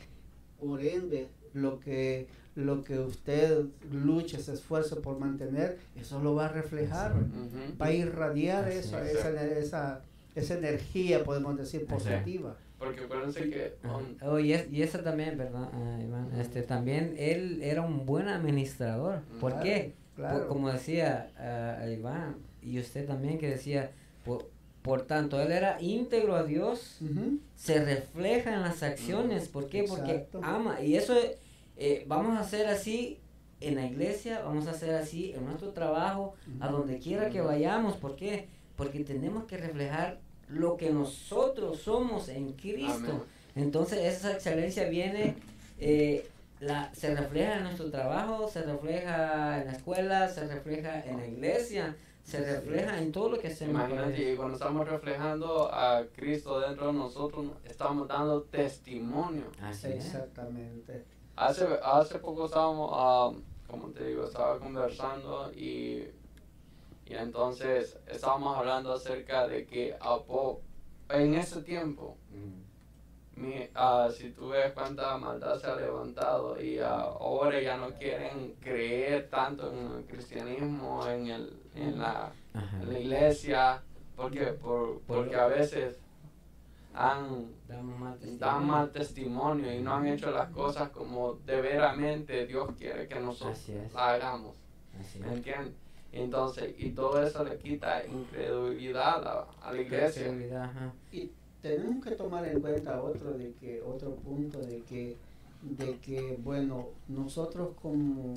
por 0.61 0.80
ende, 0.80 1.28
lo 1.52 1.80
que 1.80 2.28
lo 2.54 2.85
que 2.85 2.99
usted 2.99 3.64
luche, 3.90 4.38
se 4.38 4.52
esfuerce 4.54 4.97
por 4.97 5.18
mantener, 5.18 5.78
eso 5.97 6.21
lo 6.23 6.35
va 6.35 6.47
a 6.47 6.49
reflejar, 6.49 7.12
Ujú. 7.12 7.78
va 7.80 7.87
a 7.87 7.92
irradiar 7.92 8.64
Así 8.66 8.78
eso, 8.78 8.99
es. 8.99 9.14
esa, 9.16 9.30
esa, 9.59 10.00
esa 10.35 10.54
energía, 10.59 11.25
podemos 11.25 11.56
decir, 11.56 11.87
positiva. 11.87 12.56
Porque 12.78 13.00
acuérdense 13.04 13.49
que 13.49 13.75
um, 13.85 14.28
Oh, 14.28 14.38
y, 14.38 14.52
es- 14.52 14.71
y 14.73 14.82
eso 14.82 14.99
también, 15.00 15.38
¿verdad, 15.38 15.68
ah, 15.73 15.99
Iván? 16.02 16.28
Este, 16.38 16.62
también 16.62 17.14
él 17.16 17.61
era 17.62 17.80
un 17.82 18.04
buen 18.06 18.26
administrador. 18.28 19.21
¿Por 19.40 19.52
Claro, 19.52 19.64
qué? 19.64 19.94
claro. 20.16 20.38
Por- 20.40 20.49
como 20.49 20.71
decía 20.73 21.30
ah, 21.38 21.88
Iván, 21.88 22.37
y 22.61 22.78
usted 22.80 23.06
también 23.06 23.38
que 23.38 23.49
decía, 23.50 23.92
por, 24.25 24.49
por 24.82 25.02
tanto, 25.02 25.40
él 25.40 25.52
era 25.52 25.80
íntegro 25.80 26.35
a 26.35 26.42
Dios, 26.42 26.99
Ujú. 27.00 27.38
se 27.56 27.85
refleja 27.85 28.52
en 28.54 28.62
las 28.62 28.82
acciones. 28.82 29.49
¿Por 29.49 29.68
qué? 29.68 29.85
Porque 29.88 30.11
Exacto. 30.16 30.40
ama. 30.42 30.80
Y 30.82 30.97
eso 30.97 31.14
eh, 31.76 32.05
vamos 32.07 32.37
a 32.37 32.41
hacer 32.41 32.67
así 32.67 33.21
en 33.61 33.76
la 33.76 33.87
iglesia, 33.87 34.43
vamos 34.43 34.67
a 34.67 34.73
hacer 34.73 34.95
así 34.95 35.33
en 35.33 35.45
nuestro 35.45 35.71
trabajo, 35.71 36.35
a 36.61 36.69
donde 36.69 36.99
quiera 36.99 37.31
que 37.31 37.41
vayamos. 37.41 37.97
¿Por 37.97 38.17
qué? 38.17 38.49
Porque 38.76 39.05
tenemos 39.05 39.45
que 39.45 39.57
reflejar 39.57 40.21
lo 40.49 40.76
que 40.76 40.91
nosotros 40.91 41.81
somos 41.81 42.29
en 42.29 42.52
Cristo. 42.55 42.93
Amén. 42.95 43.23
Entonces 43.55 43.99
esa 44.00 44.33
excelencia 44.33 44.88
viene, 44.88 45.37
eh, 45.79 46.26
la, 46.61 46.93
se 46.95 47.14
refleja 47.14 47.57
en 47.57 47.64
nuestro 47.64 47.91
trabajo, 47.91 48.49
se 48.49 48.62
refleja 48.62 49.61
en 49.61 49.67
la 49.67 49.73
escuela, 49.73 50.29
se 50.29 50.47
refleja 50.47 51.05
en 51.05 51.19
la 51.19 51.26
iglesia, 51.26 51.97
se 52.25 52.41
refleja 52.41 52.99
en 52.99 53.12
todo 53.12 53.31
lo 53.31 53.38
que 53.38 53.49
hacemos. 53.49 53.75
Imagínate, 53.75 54.33
y 54.33 54.37
cuando 54.37 54.55
estamos 54.55 54.88
reflejando 54.88 55.73
a 55.73 56.05
Cristo 56.14 56.61
dentro 56.61 56.88
de 56.88 56.93
nosotros, 56.95 57.47
estamos 57.64 58.09
dando 58.09 58.43
testimonio. 58.43 59.45
Así 59.61 59.88
es. 59.88 60.17
Hace, 61.37 61.67
hace 61.83 62.19
poco 62.19 62.47
estábamos, 62.47 62.91
ah, 62.93 63.33
como 63.67 63.89
te 63.89 64.07
digo, 64.07 64.25
estaba 64.25 64.59
conversando 64.59 65.51
y, 65.53 66.05
y 67.07 67.15
entonces 67.15 67.99
estábamos 68.07 68.59
hablando 68.59 68.93
acerca 68.93 69.49
de 69.49 69.67
que 69.67 69.97
en 71.09 71.35
ese 71.35 71.62
tiempo, 71.62 72.17
mi, 73.35 73.67
ah, 73.75 74.09
si 74.15 74.31
tú 74.31 74.49
ves 74.49 74.73
cuánta 74.73 75.17
maldad 75.17 75.59
se 75.59 75.67
ha 75.67 75.77
levantado 75.77 76.61
y 76.61 76.79
ah, 76.79 77.01
ahora 77.01 77.61
ya 77.61 77.79
no 77.79 77.91
quieren 77.95 78.55
creer 78.61 79.29
tanto 79.31 79.73
en 79.73 79.99
el 79.99 80.05
cristianismo, 80.05 81.07
en, 81.07 81.29
el, 81.29 81.61
en, 81.75 81.99
la, 81.99 82.31
en 82.55 82.93
la 82.93 82.99
iglesia, 82.99 83.83
porque, 84.17 84.47
por, 84.53 85.01
porque 85.07 85.35
a 85.35 85.47
veces 85.47 85.99
han 86.94 87.46
Damos 87.68 87.99
mal 87.99 88.18
testimonio. 88.18 88.38
dan 88.38 88.66
mal 88.66 88.92
testimonio 88.92 89.72
y 89.75 89.80
no 89.80 89.94
han 89.94 90.06
hecho 90.06 90.30
las 90.30 90.50
cosas 90.50 90.90
como 90.90 91.34
de 91.46 91.61
veramente 91.61 92.46
Dios 92.46 92.70
quiere 92.78 93.08
que 93.08 93.18
nosotros 93.20 93.58
la 93.94 94.11
hagamos. 94.14 94.54
Así 95.00 95.18
¿Me 95.20 95.28
es. 95.28 95.32
entiendes? 95.34 95.75
Entonces, 96.12 96.75
y 96.78 96.90
todo 96.90 97.22
eso 97.22 97.42
le 97.44 97.56
quita 97.58 98.04
incredulidad 98.06 99.26
a, 99.26 99.46
a 99.62 99.72
la 99.72 99.80
iglesia. 99.80 100.30
Ajá. 100.64 100.92
Y 101.11 101.30
tenemos 101.62 102.04
que 102.04 102.11
tomar 102.12 102.44
en 102.46 102.61
cuenta 102.61 103.00
otro 103.02 103.32
de 103.32 103.52
que 103.54 103.80
otro 103.82 104.14
punto 104.16 104.58
de 104.58 104.82
que 104.82 105.16
de 105.62 105.96
que 105.99 106.38
bueno 106.42 106.88
nosotros 107.08 107.70
como 107.80 108.34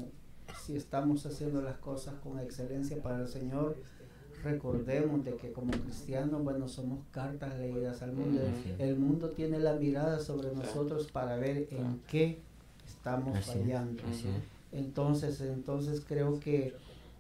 si 0.64 0.78
estamos 0.78 1.26
haciendo 1.26 1.62
las 1.62 1.78
cosas 1.78 2.14
con 2.24 2.40
excelencia 2.40 3.02
para 3.02 3.22
el 3.22 3.28
Señor 3.28 3.76
recordemos 4.46 5.26
de 5.26 5.36
que 5.36 5.52
como 5.52 5.72
cristianos 5.72 6.42
bueno 6.44 6.68
somos 6.70 7.00
cartas 7.12 7.58
leídas 7.60 8.02
al 8.02 8.14
mundo. 8.14 8.40
El 8.80 8.96
mundo 8.96 9.30
tiene 9.32 9.60
la 9.60 9.74
mirada 9.74 10.20
sobre 10.20 10.54
nosotros 10.56 11.08
para 11.12 11.36
ver 11.36 11.68
en 11.72 12.00
qué 12.08 12.40
estamos 12.88 13.36
Así 13.36 13.50
es. 13.52 13.58
fallando. 13.58 14.04
Así 14.10 14.28
entonces, 14.72 15.42
entonces 15.42 16.02
creo 16.08 16.40
que 16.40 16.74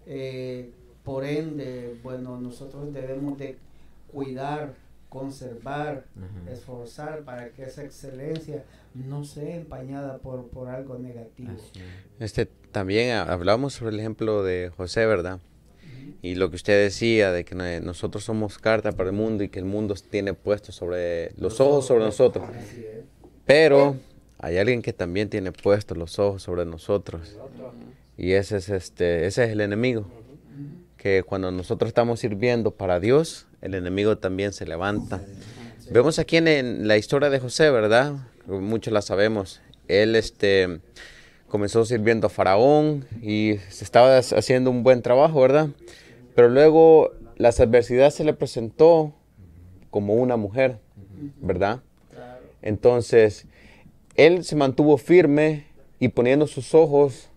eh, 0.05 0.71
por 1.03 1.23
ende, 1.25 1.99
bueno, 2.03 2.39
nosotros 2.39 2.93
debemos 2.93 3.37
de 3.37 3.57
cuidar, 4.11 4.73
conservar, 5.09 6.05
esforzar 6.51 7.21
para 7.23 7.49
que 7.49 7.63
esa 7.63 7.83
excelencia 7.83 8.63
no 8.93 9.23
sea 9.23 9.55
empañada 9.55 10.17
por, 10.17 10.47
por 10.47 10.67
algo 10.67 10.97
negativo. 10.97 11.51
Este, 12.19 12.45
también 12.71 13.11
ha- 13.15 13.23
hablamos 13.31 13.73
sobre 13.73 13.91
el 13.93 13.99
ejemplo 13.99 14.43
de 14.43 14.71
José, 14.75 15.05
¿verdad? 15.05 15.39
Y 16.25 16.33
lo 16.35 16.49
que 16.49 16.55
usted 16.55 16.81
decía 16.83 17.31
de 17.31 17.45
que 17.45 17.53
no- 17.53 17.79
nosotros 17.81 18.23
somos 18.23 18.57
carta 18.57 18.91
para 18.93 19.09
el 19.09 19.15
mundo 19.15 19.43
y 19.43 19.49
que 19.49 19.59
el 19.59 19.65
mundo 19.65 19.93
tiene 20.09 20.33
puesto 20.33 20.71
sobre 20.71 21.31
los 21.37 21.59
ojos 21.61 21.85
sobre 21.85 22.03
nosotros. 22.03 22.45
Pero 23.45 23.97
hay 24.39 24.57
alguien 24.57 24.81
que 24.81 24.91
también 24.91 25.29
tiene 25.29 25.51
puestos 25.51 25.95
los 25.97 26.17
ojos 26.17 26.41
sobre 26.41 26.65
nosotros. 26.65 27.37
Y 28.17 28.31
ese 28.31 28.57
es 28.57 28.69
este, 28.69 29.27
ese 29.27 29.43
es 29.43 29.49
el 29.51 29.61
enemigo. 29.61 30.07
Que 30.97 31.21
cuando 31.21 31.51
nosotros 31.51 31.89
estamos 31.89 32.21
sirviendo 32.21 32.71
para 32.71 32.99
Dios, 32.99 33.45
el 33.61 33.75
enemigo 33.75 34.17
también 34.17 34.51
se 34.51 34.65
levanta. 34.65 35.21
Vemos 35.91 36.17
aquí 36.17 36.37
en, 36.37 36.47
en 36.47 36.87
la 36.87 36.97
historia 36.97 37.29
de 37.29 37.39
José, 37.39 37.69
¿verdad? 37.69 38.13
Muchos 38.47 38.91
la 38.91 39.03
sabemos. 39.03 39.61
Él 39.87 40.15
este 40.15 40.79
comenzó 41.47 41.85
sirviendo 41.85 42.25
a 42.25 42.29
Faraón 42.31 43.05
y 43.21 43.57
se 43.69 43.83
estaba 43.83 44.17
haciendo 44.17 44.71
un 44.71 44.81
buen 44.81 45.03
trabajo, 45.03 45.39
¿verdad? 45.41 45.69
Pero 46.35 46.49
luego 46.49 47.11
las 47.37 47.59
adversidades 47.59 48.13
se 48.13 48.23
le 48.23 48.33
presentó 48.33 49.13
como 49.89 50.15
una 50.15 50.35
mujer, 50.35 50.79
¿verdad? 51.41 51.81
Entonces, 52.61 53.47
él 54.15 54.43
se 54.43 54.55
mantuvo 54.55 54.97
firme 54.97 55.65
y 55.99 56.09
poniendo 56.09 56.47
sus 56.47 56.73
ojos 56.73 57.29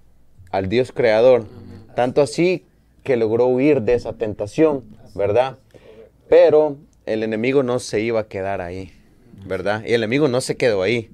al 0.50 0.68
Dios 0.68 0.92
creador. 0.92 1.46
Tanto 1.94 2.22
así 2.22 2.64
que 3.04 3.16
logró 3.16 3.46
huir 3.46 3.82
de 3.82 3.94
esa 3.94 4.12
tentación, 4.14 4.84
¿verdad? 5.14 5.58
Pero 6.28 6.76
el 7.06 7.22
enemigo 7.22 7.62
no 7.62 7.78
se 7.78 8.00
iba 8.00 8.20
a 8.20 8.28
quedar 8.28 8.60
ahí, 8.60 8.92
¿verdad? 9.46 9.82
Y 9.86 9.94
el 9.94 10.02
enemigo 10.02 10.28
no 10.28 10.40
se 10.40 10.56
quedó 10.56 10.82
ahí, 10.82 11.10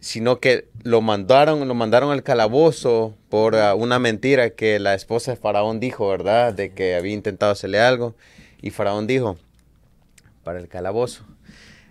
sino 0.00 0.40
que 0.40 0.68
lo 0.82 1.00
mandaron, 1.00 1.66
lo 1.66 1.74
mandaron 1.74 2.12
al 2.12 2.22
calabozo 2.22 3.14
por 3.28 3.56
ah, 3.56 3.74
una 3.74 3.98
mentira 3.98 4.50
que 4.50 4.78
la 4.78 4.94
esposa 4.94 5.32
de 5.32 5.36
Faraón 5.36 5.80
dijo, 5.80 6.08
¿verdad? 6.08 6.52
De 6.52 6.72
que 6.72 6.94
había 6.94 7.12
intentado 7.12 7.52
hacerle 7.52 7.80
algo. 7.80 8.14
Y 8.62 8.70
Faraón 8.70 9.06
dijo, 9.06 9.36
para 10.44 10.60
el 10.60 10.68
calabozo. 10.68 11.24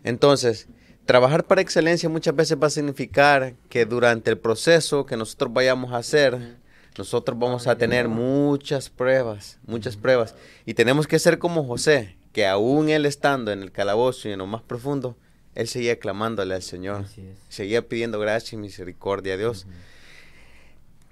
Entonces, 0.03 0.67
trabajar 1.05 1.43
para 1.43 1.61
excelencia 1.61 2.07
muchas 2.09 2.35
veces 2.35 2.57
va 2.61 2.67
a 2.67 2.71
significar 2.71 3.53
que 3.69 3.85
durante 3.85 4.31
el 4.31 4.37
proceso 4.37 5.05
que 5.05 5.17
nosotros 5.17 5.51
vayamos 5.51 5.91
a 5.91 5.97
hacer, 5.97 6.55
nosotros 6.97 7.37
vamos 7.37 7.67
a 7.67 7.77
tener 7.77 8.07
muchas 8.07 8.89
pruebas, 8.89 9.59
muchas 9.65 9.97
pruebas. 9.97 10.35
Y 10.65 10.73
tenemos 10.73 11.07
que 11.07 11.19
ser 11.19 11.37
como 11.37 11.65
José, 11.65 12.15
que 12.31 12.47
aún 12.47 12.89
él 12.89 13.05
estando 13.05 13.51
en 13.51 13.61
el 13.61 13.71
calabozo 13.71 14.29
y 14.29 14.31
en 14.31 14.39
lo 14.39 14.47
más 14.47 14.61
profundo, 14.61 15.17
él 15.55 15.67
seguía 15.67 15.97
clamándole 15.99 16.53
al 16.55 16.61
Señor, 16.61 17.05
seguía 17.49 17.87
pidiendo 17.87 18.19
gracia 18.19 18.55
y 18.55 18.59
misericordia 18.59 19.33
a 19.33 19.37
Dios. 19.37 19.65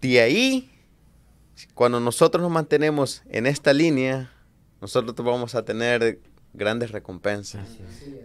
De 0.02 0.20
ahí, 0.22 0.70
cuando 1.74 2.00
nosotros 2.00 2.42
nos 2.42 2.52
mantenemos 2.52 3.24
en 3.30 3.46
esta 3.48 3.74
línea, 3.74 4.32
nosotros 4.82 5.16
vamos 5.26 5.56
a 5.56 5.64
tener 5.64 6.20
grandes 6.54 6.92
recompensas. 6.92 7.68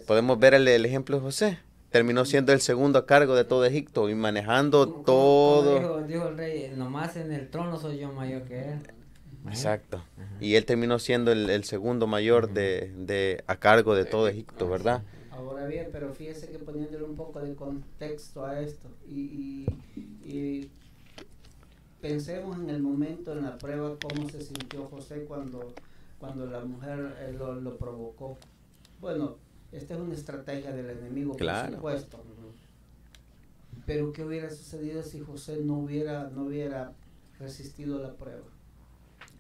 Podemos 0.07 0.39
ver 0.39 0.55
el, 0.55 0.67
el 0.69 0.85
ejemplo 0.85 1.17
de 1.17 1.23
José. 1.23 1.59
Terminó 1.91 2.27
siendo 2.27 2.53
el 2.53 2.61
segundo 2.61 2.99
a 2.99 3.07
cargo 3.07 3.35
de 3.35 3.45
todo 3.45 3.65
Egipto 3.65 4.11
y 4.11 4.15
manejando 4.15 4.93
Como- 4.93 5.05
todo. 5.05 5.75
como 5.83 5.97
Dijo, 5.99 6.07
dijo 6.09 6.29
el 6.29 6.37
rey, 6.37 6.73
nomás 6.77 7.17
en 7.17 7.33
el 7.33 7.49
trono 7.49 7.79
soy 7.79 7.99
yo 7.99 8.13
mayor 8.13 8.43
que 8.43 8.59
él. 8.73 8.81
Exacto. 9.49 10.05
Ajá. 10.19 10.27
Y 10.41 10.57
él 10.57 10.67
terminó 10.67 10.99
siendo 10.99 11.33
el, 11.33 11.49
el 11.49 11.65
segundo 11.65 12.07
mayor 12.07 12.51
de, 12.53 12.93
de- 12.95 13.43
a 13.47 13.57
cargo 13.57 13.95
de 13.95 14.05
todo 14.05 14.29
Egipto, 14.29 14.69
¿verdad? 14.69 15.03
Ahora 15.39 15.67
bien, 15.67 15.89
pero 15.93 16.13
fíjese 16.13 16.49
que 16.51 16.59
poniéndole 16.59 17.05
un 17.05 17.15
poco 17.15 17.41
de 17.41 17.55
contexto 17.55 18.45
a 18.45 18.61
esto 18.61 18.89
y, 19.09 19.67
y- 19.95 20.09
y 20.25 20.71
pensemos 22.01 22.59
en 22.59 22.69
el 22.71 22.83
momento, 22.83 23.33
en 23.33 23.45
la 23.45 23.57
prueba, 23.57 23.97
cómo 24.03 24.29
se 24.29 24.41
sintió 24.41 24.87
José 24.87 25.25
cuando, 25.29 25.73
cuando 26.19 26.45
la 26.47 26.65
mujer 26.65 27.15
eh, 27.21 27.33
lo, 27.39 27.55
lo 27.55 27.77
provocó. 27.79 28.37
Bueno, 29.01 29.37
esta 29.71 29.95
es 29.95 30.01
una 30.01 30.15
estrategia 30.15 30.73
del 30.73 30.91
enemigo, 30.91 31.37
Claro. 31.37 31.69
por 31.69 31.77
supuesto. 31.77 32.25
Pero 33.87 34.13
¿qué 34.13 34.25
hubiera 34.25 34.51
sucedido 34.51 35.05
si 35.05 35.21
José 35.21 35.59
no 35.63 35.79
hubiera, 35.79 36.29
no 36.31 36.47
hubiera 36.47 36.93
resistido 37.39 38.01
la 38.01 38.13
prueba? 38.15 38.43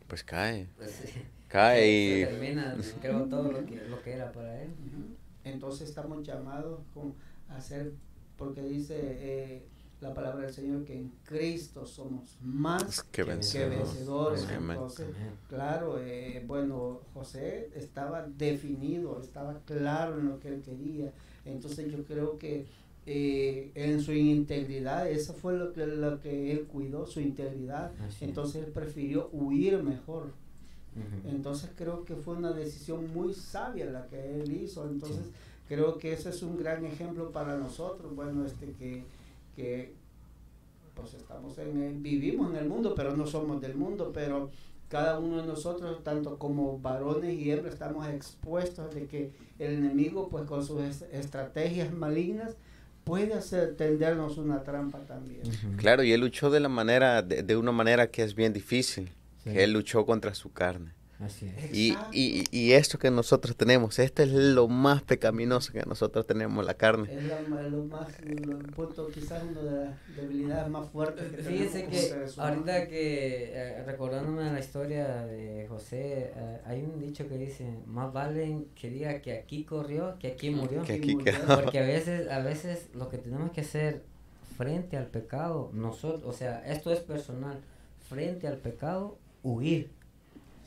Pues 0.06 0.22
cae, 0.22 0.68
Pues, 0.76 1.02
cae 1.48 1.90
y 1.90 2.24
termina, 2.24 2.76
creo, 3.00 3.24
todo 3.24 3.50
lo 3.50 3.66
que, 3.66 3.82
lo 3.88 4.00
que 4.00 4.12
era 4.12 4.30
para 4.30 4.62
él. 4.62 4.70
Entonces 5.52 5.88
estamos 5.88 6.26
llamados 6.26 6.80
con- 6.94 7.14
a 7.48 7.56
hacer, 7.56 7.92
porque 8.36 8.62
dice, 8.62 8.94
eh, 9.00 9.62
la 10.00 10.14
palabra 10.14 10.44
del 10.46 10.54
Señor 10.54 10.84
que 10.84 10.94
en 10.96 11.10
Cristo 11.24 11.84
somos 11.84 12.36
más 12.40 13.02
que 13.50 13.58
vencedores. 13.78 14.42
Entonces, 14.74 15.06
claro, 15.48 15.98
eh, 16.00 16.44
bueno, 16.46 17.00
José 17.14 17.70
estaba 17.74 18.24
definido, 18.26 19.20
estaba 19.20 19.60
claro 19.64 20.20
en 20.20 20.28
lo 20.28 20.38
que 20.38 20.48
él 20.48 20.62
quería. 20.62 21.12
Entonces 21.44 21.90
yo 21.90 22.04
creo 22.04 22.38
que 22.38 22.66
eh, 23.10 23.72
en 23.74 24.02
su 24.02 24.12
integridad, 24.12 25.08
eso 25.10 25.32
fue 25.32 25.54
lo 25.56 25.72
que, 25.72 25.86
lo 25.86 26.20
que 26.20 26.52
él 26.52 26.66
cuidó, 26.66 27.06
su 27.06 27.20
integridad. 27.20 27.90
Así 28.06 28.16
es. 28.16 28.22
Entonces 28.22 28.64
él 28.66 28.70
prefirió 28.72 29.30
huir 29.32 29.82
mejor. 29.82 30.32
Entonces 31.28 31.70
creo 31.76 32.04
que 32.04 32.14
fue 32.16 32.34
una 32.36 32.52
decisión 32.52 33.12
muy 33.12 33.34
sabia 33.34 33.86
la 33.86 34.06
que 34.06 34.40
él 34.40 34.52
hizo. 34.52 34.86
Entonces 34.88 35.24
creo 35.68 35.98
que 35.98 36.12
ese 36.12 36.30
es 36.30 36.42
un 36.42 36.56
gran 36.58 36.84
ejemplo 36.84 37.30
para 37.30 37.56
nosotros. 37.56 38.14
Bueno, 38.14 38.44
este 38.46 38.72
que, 38.78 39.04
que 39.56 39.92
pues 40.94 41.14
estamos 41.14 41.56
en 41.58 41.82
el, 41.82 41.94
vivimos 41.94 42.50
en 42.50 42.56
el 42.56 42.68
mundo, 42.68 42.94
pero 42.94 43.16
no 43.16 43.26
somos 43.26 43.60
del 43.60 43.74
mundo, 43.76 44.10
pero 44.12 44.50
cada 44.88 45.18
uno 45.18 45.40
de 45.42 45.46
nosotros, 45.46 46.02
tanto 46.02 46.38
como 46.38 46.78
varones 46.78 47.38
y 47.38 47.50
hembras, 47.50 47.74
estamos 47.74 48.08
expuestos 48.08 48.94
de 48.94 49.06
que 49.06 49.30
el 49.58 49.74
enemigo, 49.74 50.28
pues 50.28 50.44
con 50.46 50.64
sus 50.64 50.80
es- 50.82 51.04
estrategias 51.12 51.92
malignas, 51.92 52.56
puede 53.04 53.34
hacer 53.34 53.76
tendernos 53.76 54.38
una 54.38 54.62
trampa 54.64 54.98
también. 55.00 55.42
Claro, 55.76 56.02
y 56.02 56.12
él 56.12 56.20
luchó 56.20 56.50
de 56.50 56.60
la 56.60 56.68
manera, 56.68 57.22
de, 57.22 57.42
de 57.42 57.56
una 57.56 57.70
manera 57.72 58.10
que 58.10 58.22
es 58.22 58.34
bien 58.34 58.52
difícil. 58.52 59.10
Sí. 59.48 59.54
Que 59.54 59.64
él 59.64 59.72
luchó 59.72 60.06
contra 60.06 60.34
su 60.34 60.52
carne. 60.52 60.92
Así 61.20 61.52
es. 61.56 61.74
Y, 61.76 61.96
y, 62.12 62.44
y 62.52 62.72
esto 62.74 62.96
que 62.96 63.10
nosotros 63.10 63.56
tenemos, 63.56 63.98
este 63.98 64.22
es 64.22 64.28
lo 64.30 64.68
más 64.68 65.02
pecaminoso 65.02 65.72
que 65.72 65.82
nosotros 65.84 66.24
tenemos, 66.28 66.64
la 66.64 66.74
carne. 66.74 67.08
Es 67.12 67.24
lo 67.72 67.84
más, 67.86 68.08
lo- 68.22 68.58
punto, 68.60 69.08
quizás 69.08 69.42
una 69.42 69.60
de 69.62 69.70
las 69.86 70.16
debilidades 70.16 70.68
más 70.70 70.88
fuertes 70.90 71.24
que 71.28 71.38
tenemos 71.42 71.72
Fíjense 71.72 71.86
que 71.88 72.40
ahorita 72.40 72.86
que 72.86 73.50
eh, 73.52 73.82
recordándome 73.84 74.44
la 74.52 74.60
historia 74.60 75.26
de 75.26 75.66
José, 75.68 76.30
eh, 76.36 76.60
hay 76.64 76.82
un 76.84 77.00
dicho 77.00 77.26
que 77.28 77.36
dice, 77.36 77.68
más 77.86 78.12
vale 78.12 78.66
que 78.76 78.88
diga 78.88 79.20
que 79.20 79.32
aquí 79.38 79.64
corrió 79.64 80.16
que 80.20 80.28
aquí 80.28 80.50
murió. 80.50 80.84
Que 80.84 80.92
aquí 80.92 81.16
murió. 81.16 81.32
quedó. 81.34 81.60
Porque 81.62 81.80
a 81.80 81.82
veces, 81.82 82.30
a 82.30 82.38
veces 82.38 82.90
lo 82.94 83.08
que 83.08 83.18
tenemos 83.18 83.50
que 83.50 83.62
hacer 83.62 84.04
frente 84.56 84.96
al 84.96 85.06
pecado, 85.06 85.70
nosotros, 85.72 86.22
o 86.24 86.32
sea, 86.32 86.64
esto 86.64 86.92
es 86.92 87.00
personal, 87.00 87.58
frente 88.08 88.46
al 88.46 88.58
pecado, 88.58 89.18
huir. 89.54 89.90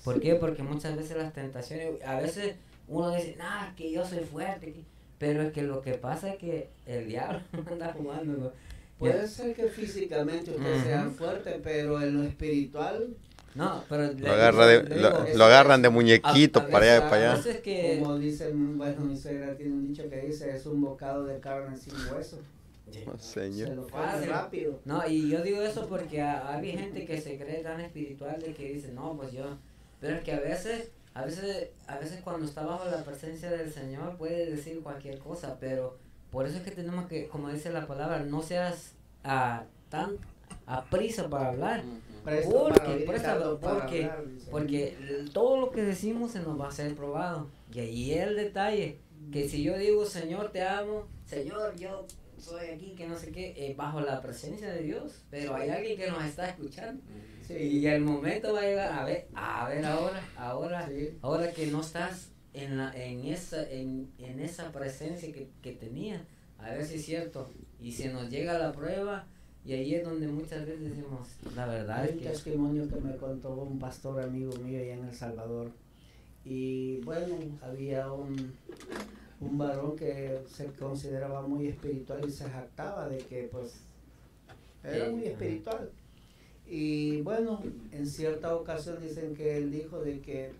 ¿Por 0.03 0.19
qué? 0.19 0.35
Porque 0.35 0.63
muchas 0.63 0.95
veces 0.97 1.15
las 1.17 1.33
tentaciones, 1.33 2.01
a 2.05 2.19
veces 2.19 2.55
uno 2.87 3.13
dice, 3.15 3.35
nah, 3.37 3.73
que 3.75 3.91
yo 3.91 4.05
soy 4.05 4.19
fuerte, 4.19 4.73
que-". 4.73 4.83
pero 5.19 5.43
es 5.43 5.53
que 5.53 5.61
lo 5.63 5.81
que 5.81 5.93
pasa 5.93 6.33
es 6.33 6.37
que 6.39 6.69
el 6.85 7.07
diablo 7.07 7.39
anda 7.71 7.93
jugando. 7.93 8.33
¿no? 8.33 8.51
Puede 8.97 9.27
ser 9.27 9.55
que 9.55 9.67
físicamente 9.67 10.51
usted 10.51 10.75
Ujú. 10.75 10.83
sea 10.83 11.09
fuerte, 11.09 11.59
pero 11.63 12.01
en 12.01 12.17
lo 12.17 12.23
espiritual, 12.23 13.15
No, 13.53 13.83
pero 13.89 14.13
Lo, 14.13 14.31
agarra 14.31 14.65
de- 14.65 14.95
lo, 14.95 15.09
lo 15.35 15.43
agarran 15.45 15.81
de 15.81 15.87
a- 15.89 15.91
muñequito 15.91 16.59
a 16.61 16.67
para 16.69 16.95
allá 16.95 17.09
para 17.09 17.31
a 17.31 17.33
allá. 17.35 17.61
que 17.61 17.97
como 17.99 18.17
dicen, 18.17 18.77
bueno, 18.77 19.01
mi 19.01 19.17
suegra 19.17 19.55
tiene 19.57 19.73
un 19.73 19.87
dicho 19.87 20.09
que 20.09 20.21
dice, 20.21 20.55
es 20.55 20.65
un 20.65 20.79
bocado 20.81 21.25
de 21.25 21.39
carne 21.39 21.75
sin 21.77 21.93
hueso. 22.13 22.39
Oh, 23.07 23.17
Se 23.17 23.51
Señor. 23.51 23.69
lo 23.75 23.81
come 23.87 24.03
Fácil. 24.03 24.29
rápido. 24.29 24.79
No, 24.85 25.07
y 25.07 25.29
yo 25.29 25.41
digo 25.41 25.61
eso 25.61 25.87
porque 25.87 26.21
ha- 26.21 26.55
hay 26.55 26.71
gente 26.71 27.05
que 27.05 27.19
se 27.21 27.37
cree 27.37 27.63
tan 27.63 27.79
espiritual 27.81 28.39
de 28.41 28.53
que 28.53 28.73
dice, 28.73 28.91
no, 28.91 29.15
pues 29.15 29.31
yo, 29.31 29.57
pero 29.99 30.15
es 30.15 30.23
que 30.23 30.33
a 30.33 30.39
veces, 30.39 30.89
a 31.13 31.25
veces, 31.25 31.69
a 31.87 31.97
veces 31.97 32.21
cuando 32.23 32.45
está 32.45 32.63
bajo 32.65 32.85
la 32.89 33.03
presencia 33.03 33.49
del 33.51 33.71
Señor 33.71 34.17
puede 34.17 34.49
decir 34.49 34.81
cualquier 34.81 35.19
cosa, 35.19 35.57
pero 35.59 35.97
por 36.31 36.45
eso 36.47 36.57
es 36.57 36.63
que 36.63 36.71
tenemos 36.71 37.07
que, 37.07 37.27
como 37.27 37.49
dice 37.49 37.71
la 37.71 37.85
palabra, 37.87 38.19
no 38.23 38.41
seas 38.41 38.93
ah, 39.23 39.63
tan 39.89 40.17
a 40.65 40.83
prisa 40.85 41.29
para 41.29 41.49
hablar, 41.49 41.83
Presto 42.23 42.51
Porque, 42.69 42.79
para 43.05 43.49
porque- 43.49 44.03
hablar, 44.05 44.23
porque 44.51 45.25
todo 45.33 45.59
lo 45.59 45.71
que 45.71 45.81
decimos 45.81 46.31
se 46.31 46.39
nos 46.39 46.59
va 46.59 46.67
a 46.67 46.71
ser 46.71 46.93
probado. 46.95 47.47
Y 47.73 47.79
ahí 47.79 48.13
el 48.13 48.35
detalle, 48.35 48.99
que 49.31 49.49
si 49.49 49.63
yo 49.63 49.75
digo, 49.75 50.05
Señor, 50.05 50.51
te 50.51 50.61
amo, 50.61 51.07
Señor, 51.25 51.75
yo 51.77 52.05
soy 52.41 52.67
aquí, 52.69 52.93
que 52.95 53.07
no 53.07 53.17
sé 53.17 53.31
qué, 53.31 53.53
eh, 53.55 53.73
bajo 53.77 54.01
la 54.01 54.21
presencia 54.21 54.71
de 54.71 54.83
Dios, 54.83 55.23
pero 55.29 55.55
hay 55.55 55.69
alguien 55.69 55.97
que 55.97 56.09
nos 56.09 56.23
está 56.25 56.49
escuchando. 56.49 57.01
Sí. 57.47 57.53
Y 57.53 57.85
el 57.87 58.01
momento 58.01 58.53
va 58.53 58.59
a 58.59 58.63
llegar, 58.63 58.91
a 58.91 59.05
ver, 59.05 59.27
a 59.33 59.69
ver 59.69 59.85
ahora, 59.85 60.21
ahora, 60.37 60.87
Sí. 60.87 61.09
ahora 61.21 61.51
que 61.51 61.67
no 61.67 61.81
estás 61.81 62.29
en, 62.53 62.77
la, 62.77 62.91
en, 62.95 63.25
esa, 63.25 63.69
en, 63.69 64.09
en 64.17 64.39
esa 64.39 64.71
presencia 64.71 65.31
que, 65.31 65.49
que 65.61 65.71
tenía, 65.73 66.25
a 66.57 66.71
ver 66.71 66.85
si 66.85 66.95
es 66.95 67.05
cierto. 67.05 67.49
Y 67.79 67.91
se 67.91 68.09
nos 68.11 68.29
llega 68.29 68.57
la 68.59 68.71
prueba, 68.71 69.25
y 69.65 69.73
ahí 69.73 69.93
es 69.95 70.03
donde 70.03 70.27
muchas 70.27 70.65
veces 70.65 70.81
decimos, 70.81 71.27
la 71.55 71.65
verdad 71.67 72.01
Hay 72.01 72.09
es 72.09 72.13
un 72.15 72.19
que... 72.21 72.29
testimonio 72.29 72.89
que 72.89 72.95
me 72.99 73.15
contó 73.17 73.53
un 73.55 73.77
pastor 73.79 74.21
amigo 74.21 74.51
mío 74.57 74.79
allá 74.79 74.93
en 74.95 75.05
El 75.05 75.15
Salvador. 75.15 75.71
Y 76.43 76.97
bueno, 77.01 77.35
había 77.61 78.11
un, 78.11 78.53
un 79.41 79.57
varón 79.57 79.95
que 79.95 80.39
se 80.47 80.67
consideraba 80.67 81.41
muy 81.41 81.67
espiritual 81.67 82.21
y 82.25 82.31
se 82.31 82.49
jactaba 82.49 83.09
de 83.09 83.17
que 83.17 83.49
pues 83.51 83.81
era 84.83 85.09
muy 85.09 85.25
espiritual. 85.25 85.91
Y 86.67 87.21
bueno, 87.21 87.61
en 87.91 88.07
cierta 88.07 88.55
ocasión 88.55 89.01
dicen 89.01 89.35
que 89.35 89.57
él 89.57 89.71
dijo 89.71 89.99
de 89.99 90.21
que, 90.21 90.51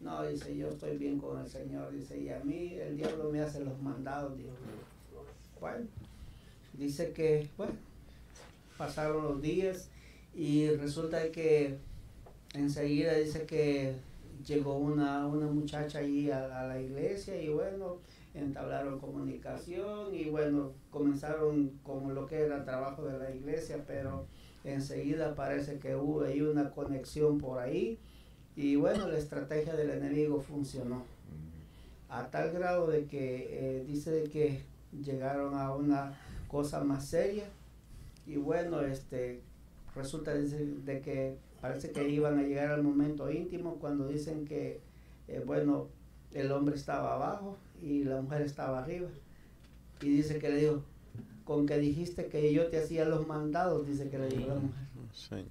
no, 0.00 0.22
dice, 0.26 0.56
yo 0.56 0.68
estoy 0.68 0.96
bien 0.96 1.18
con 1.18 1.40
el 1.40 1.48
Señor, 1.48 1.92
dice, 1.92 2.18
y 2.18 2.30
a 2.30 2.40
mí 2.40 2.74
el 2.74 2.96
diablo 2.96 3.30
me 3.30 3.40
hace 3.40 3.60
los 3.60 3.78
mandados, 3.82 4.36
dijo. 4.38 4.50
Bueno, 5.60 5.86
dice 6.72 7.12
que, 7.12 7.48
bueno, 7.56 7.74
pasaron 8.78 9.24
los 9.24 9.42
días 9.42 9.90
y 10.34 10.70
resulta 10.70 11.30
que 11.32 11.76
enseguida 12.54 13.14
dice 13.14 13.44
que 13.44 13.96
llegó 14.44 14.76
una, 14.76 15.26
una 15.26 15.46
muchacha 15.46 16.00
allí 16.00 16.30
a, 16.30 16.60
a 16.60 16.66
la 16.66 16.80
iglesia 16.80 17.40
y 17.40 17.48
bueno, 17.48 17.98
entablaron 18.34 18.98
comunicación 18.98 20.14
y 20.14 20.30
bueno, 20.30 20.72
comenzaron 20.90 21.70
con 21.82 22.14
lo 22.14 22.26
que 22.26 22.40
era 22.40 22.56
el 22.58 22.64
trabajo 22.64 23.04
de 23.04 23.18
la 23.18 23.30
iglesia, 23.30 23.84
pero 23.86 24.26
enseguida 24.64 25.34
parece 25.34 25.78
que 25.78 25.96
hubo 25.96 26.22
ahí 26.22 26.40
una 26.40 26.70
conexión 26.70 27.38
por 27.38 27.58
ahí 27.58 27.98
y 28.56 28.76
bueno, 28.76 29.08
la 29.08 29.18
estrategia 29.18 29.74
del 29.74 29.90
enemigo 29.90 30.40
funcionó. 30.40 31.04
A 32.08 32.30
tal 32.30 32.52
grado 32.52 32.86
de 32.86 33.06
que 33.06 33.48
eh, 33.50 33.84
dice 33.86 34.24
que 34.32 34.62
llegaron 35.04 35.54
a 35.54 35.74
una 35.74 36.18
cosa 36.48 36.82
más 36.82 37.06
seria 37.06 37.44
y 38.26 38.36
bueno, 38.36 38.80
este 38.80 39.42
resulta 39.94 40.32
de 40.34 41.00
que 41.00 41.36
parece 41.60 41.90
que 41.92 42.08
iban 42.08 42.38
a 42.38 42.42
llegar 42.42 42.70
al 42.70 42.82
momento 42.82 43.30
íntimo 43.30 43.76
cuando 43.76 44.08
dicen 44.08 44.44
que 44.44 44.80
eh, 45.28 45.42
bueno, 45.44 45.88
el 46.32 46.50
hombre 46.52 46.76
estaba 46.76 47.14
abajo 47.14 47.56
y 47.82 48.04
la 48.04 48.20
mujer 48.20 48.42
estaba 48.42 48.80
arriba 48.80 49.08
y 50.00 50.08
dice 50.08 50.38
que 50.38 50.48
le 50.48 50.60
dijo 50.60 50.82
con 51.44 51.66
que 51.66 51.78
dijiste 51.78 52.26
que 52.26 52.52
yo 52.52 52.68
te 52.68 52.78
hacía 52.78 53.04
los 53.06 53.26
mandados, 53.26 53.86
dice 53.86 54.10
que 54.10 54.18
le 54.18 54.28
dijo 54.28 54.48
la 54.48 54.54
mujer. 54.54 54.86
Señor. 55.12 55.46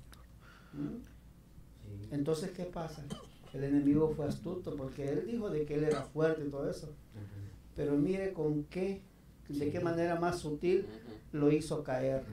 ¿Mm? 0.74 2.13
Entonces, 2.13 2.52
¿qué 2.52 2.63
pasa? 2.65 3.04
El 3.54 3.63
enemigo 3.63 4.13
fue 4.15 4.28
astuto 4.28 4.76
porque 4.76 5.10
él 5.10 5.26
dijo 5.26 5.50
de 5.50 5.65
que 5.65 5.76
él 5.76 5.86
era 5.86 6.04
fuerte 6.04 6.43
y 6.46 6.50
todo 6.50 6.70
eso. 6.70 6.93
Pero 7.76 7.96
mire 7.96 8.34
con 8.34 8.63
qué, 8.65 9.02
de 9.50 9.72
qué 9.72 9.80
manera 9.80 10.20
más 10.20 10.39
sutil 10.39 10.86
lo 11.32 11.52
hizo 11.52 11.84
caer. 11.84 12.24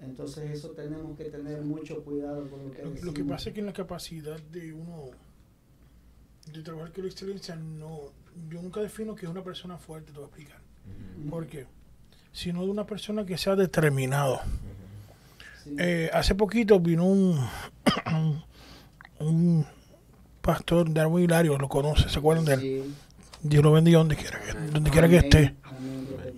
Entonces 0.00 0.50
eso 0.50 0.70
tenemos 0.70 1.16
que 1.16 1.24
tener 1.24 1.60
mucho 1.62 2.02
cuidado 2.04 2.48
con 2.48 2.64
lo 2.64 2.70
que 2.70 2.82
Lo, 2.82 3.06
lo 3.06 3.14
que 3.14 3.24
pasa 3.24 3.48
es 3.48 3.54
que 3.54 3.60
en 3.60 3.66
la 3.66 3.72
capacidad 3.72 4.38
de 4.38 4.72
uno 4.72 5.10
de 6.52 6.62
trabajar 6.62 6.92
con 6.92 7.04
la 7.04 7.10
excelencia, 7.10 7.56
no, 7.56 8.12
yo 8.48 8.62
nunca 8.62 8.80
defino 8.80 9.14
que 9.14 9.26
es 9.26 9.30
una 9.30 9.42
persona 9.42 9.76
fuerte, 9.76 10.12
te 10.12 10.18
voy 10.18 10.24
a 10.24 10.26
explicar. 10.28 10.60
Ujú. 11.20 11.30
¿Por 11.30 11.46
qué? 11.46 11.66
Sino 12.32 12.64
de 12.64 12.70
una 12.70 12.86
persona 12.86 13.26
que 13.26 13.36
sea 13.36 13.56
determinado. 13.56 14.40
Sí. 15.64 15.76
Eh, 15.78 16.10
hace 16.12 16.34
poquito 16.34 16.78
vino 16.80 17.04
un, 17.04 17.38
un 19.18 19.66
pastor 20.40 20.88
de 20.88 21.00
Árbol 21.00 21.22
Hilario, 21.22 21.58
lo 21.58 21.68
conoce, 21.68 22.08
¿se 22.08 22.18
acuerdan 22.18 22.44
de 22.44 22.54
él? 22.54 22.94
Dios 23.42 23.62
lo 23.62 23.72
bendiga 23.72 23.98
donde 23.98 24.16
quiera 24.16 24.40
que, 24.40 24.52
donde 24.72 24.90
quiera 24.90 25.08
que 25.08 25.18
Amén. 25.18 25.30
esté. 25.32 25.54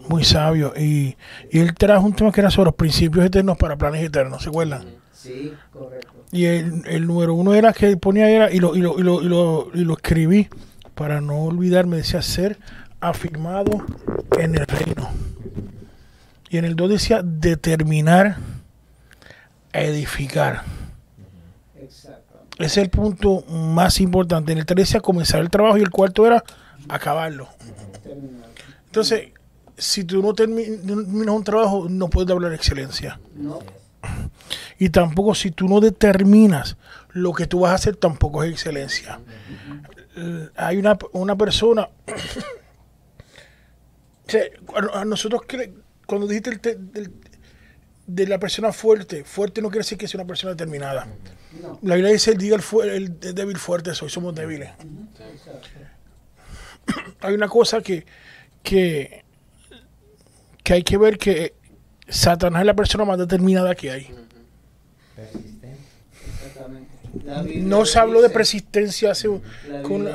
Muy 0.08 0.24
sabio. 0.24 0.72
Y, 0.76 1.16
y 1.50 1.58
él 1.58 1.74
trajo 1.74 2.04
un 2.04 2.14
tema 2.14 2.32
que 2.32 2.40
era 2.40 2.50
sobre 2.50 2.66
los 2.66 2.74
principios 2.74 3.24
eternos 3.24 3.56
para 3.56 3.76
planes 3.76 4.04
eternos, 4.04 4.42
¿se 4.42 4.48
acuerdan? 4.48 4.84
Sí, 5.12 5.52
correcto. 5.72 6.24
Y 6.32 6.44
el, 6.44 6.82
el 6.86 7.06
número 7.06 7.34
uno 7.34 7.54
era 7.54 7.72
que 7.72 7.96
ponía 7.96 8.28
era, 8.30 8.50
y 8.50 8.58
lo, 8.58 8.74
y 8.76 8.80
lo, 8.80 8.98
y 8.98 9.02
lo, 9.02 9.22
y 9.22 9.28
lo, 9.28 9.70
y 9.74 9.84
lo 9.84 9.94
escribí 9.94 10.48
para 10.94 11.20
no 11.20 11.44
olvidarme, 11.44 11.96
decía 11.96 12.22
ser 12.22 12.58
afirmado 13.00 13.84
en 14.38 14.54
el 14.54 14.66
reino. 14.66 15.10
Y 16.50 16.58
en 16.58 16.64
el 16.64 16.76
2 16.76 16.90
decía 16.90 17.22
determinar 17.22 18.36
a 19.72 19.80
edificar. 19.80 20.62
Exacto. 21.80 22.40
Ese 22.58 22.64
es 22.64 22.76
el 22.78 22.90
punto 22.90 23.42
más 23.48 24.00
importante. 24.00 24.52
En 24.52 24.58
el 24.58 24.66
3 24.66 24.76
decía 24.76 25.00
comenzar 25.00 25.40
el 25.40 25.50
trabajo 25.50 25.78
y 25.78 25.82
el 25.82 25.90
cuarto 25.90 26.26
era 26.26 26.44
acabarlo. 26.88 27.48
Entonces, 28.86 29.30
si 29.80 30.04
tú 30.04 30.22
no 30.22 30.28
termi- 30.34 30.78
no 30.82 30.96
terminas 31.02 31.34
un 31.34 31.44
trabajo, 31.44 31.88
no 31.88 32.08
puedes 32.08 32.30
hablar 32.30 32.50
de 32.50 32.56
excelencia. 32.56 33.20
No. 33.34 33.58
Y 34.78 34.90
tampoco 34.90 35.34
si 35.34 35.50
tú 35.50 35.68
no 35.68 35.80
determinas 35.80 36.76
lo 37.10 37.32
que 37.32 37.46
tú 37.46 37.60
vas 37.60 37.72
a 37.72 37.74
hacer, 37.74 37.96
tampoco 37.96 38.42
es 38.44 38.52
excelencia. 38.52 39.20
Eh, 40.16 40.48
Hay 40.56 40.76
una, 40.78 40.96
una 41.12 41.36
persona... 41.36 41.88
O 44.26 44.30
sea, 44.30 44.42
a- 44.94 45.04
nosotros 45.04 45.42
cuando 46.06 46.28
dijiste 46.28 46.50
el 46.50 46.60
te- 46.60 46.78
de 48.06 48.26
la 48.28 48.38
persona 48.38 48.72
fuerte, 48.72 49.24
fuerte 49.24 49.60
no 49.60 49.68
quiere 49.70 49.80
decir 49.80 49.98
que 49.98 50.06
sea 50.06 50.20
una 50.20 50.26
persona 50.28 50.52
determinada. 50.52 51.08
No. 51.60 51.80
La 51.82 51.96
Biblia 51.96 52.12
dice 52.12 52.30
el 52.30 52.38
diga 52.38 52.54
el, 52.54 52.62
fu- 52.62 52.82
el 52.82 53.18
débil 53.18 53.56
fuerte 53.56 53.92
soy, 53.94 54.08
somos 54.08 54.32
débiles. 54.34 54.70
Hay 57.20 57.34
una 57.34 57.48
cosa 57.48 57.80
que, 57.80 58.06
que, 58.62 59.19
que 60.70 60.74
hay 60.74 60.82
que 60.84 60.96
ver 60.98 61.18
que 61.18 61.52
Satanás 62.08 62.60
es 62.60 62.66
la 62.66 62.74
persona 62.74 63.04
más 63.04 63.18
determinada 63.18 63.74
que 63.74 63.90
hay. 63.90 64.14
No 67.56 67.84
se 67.84 67.98
habló 67.98 68.22
de 68.22 68.30
persistencia 68.30 69.10
hace 69.10 69.26
con 69.82 70.08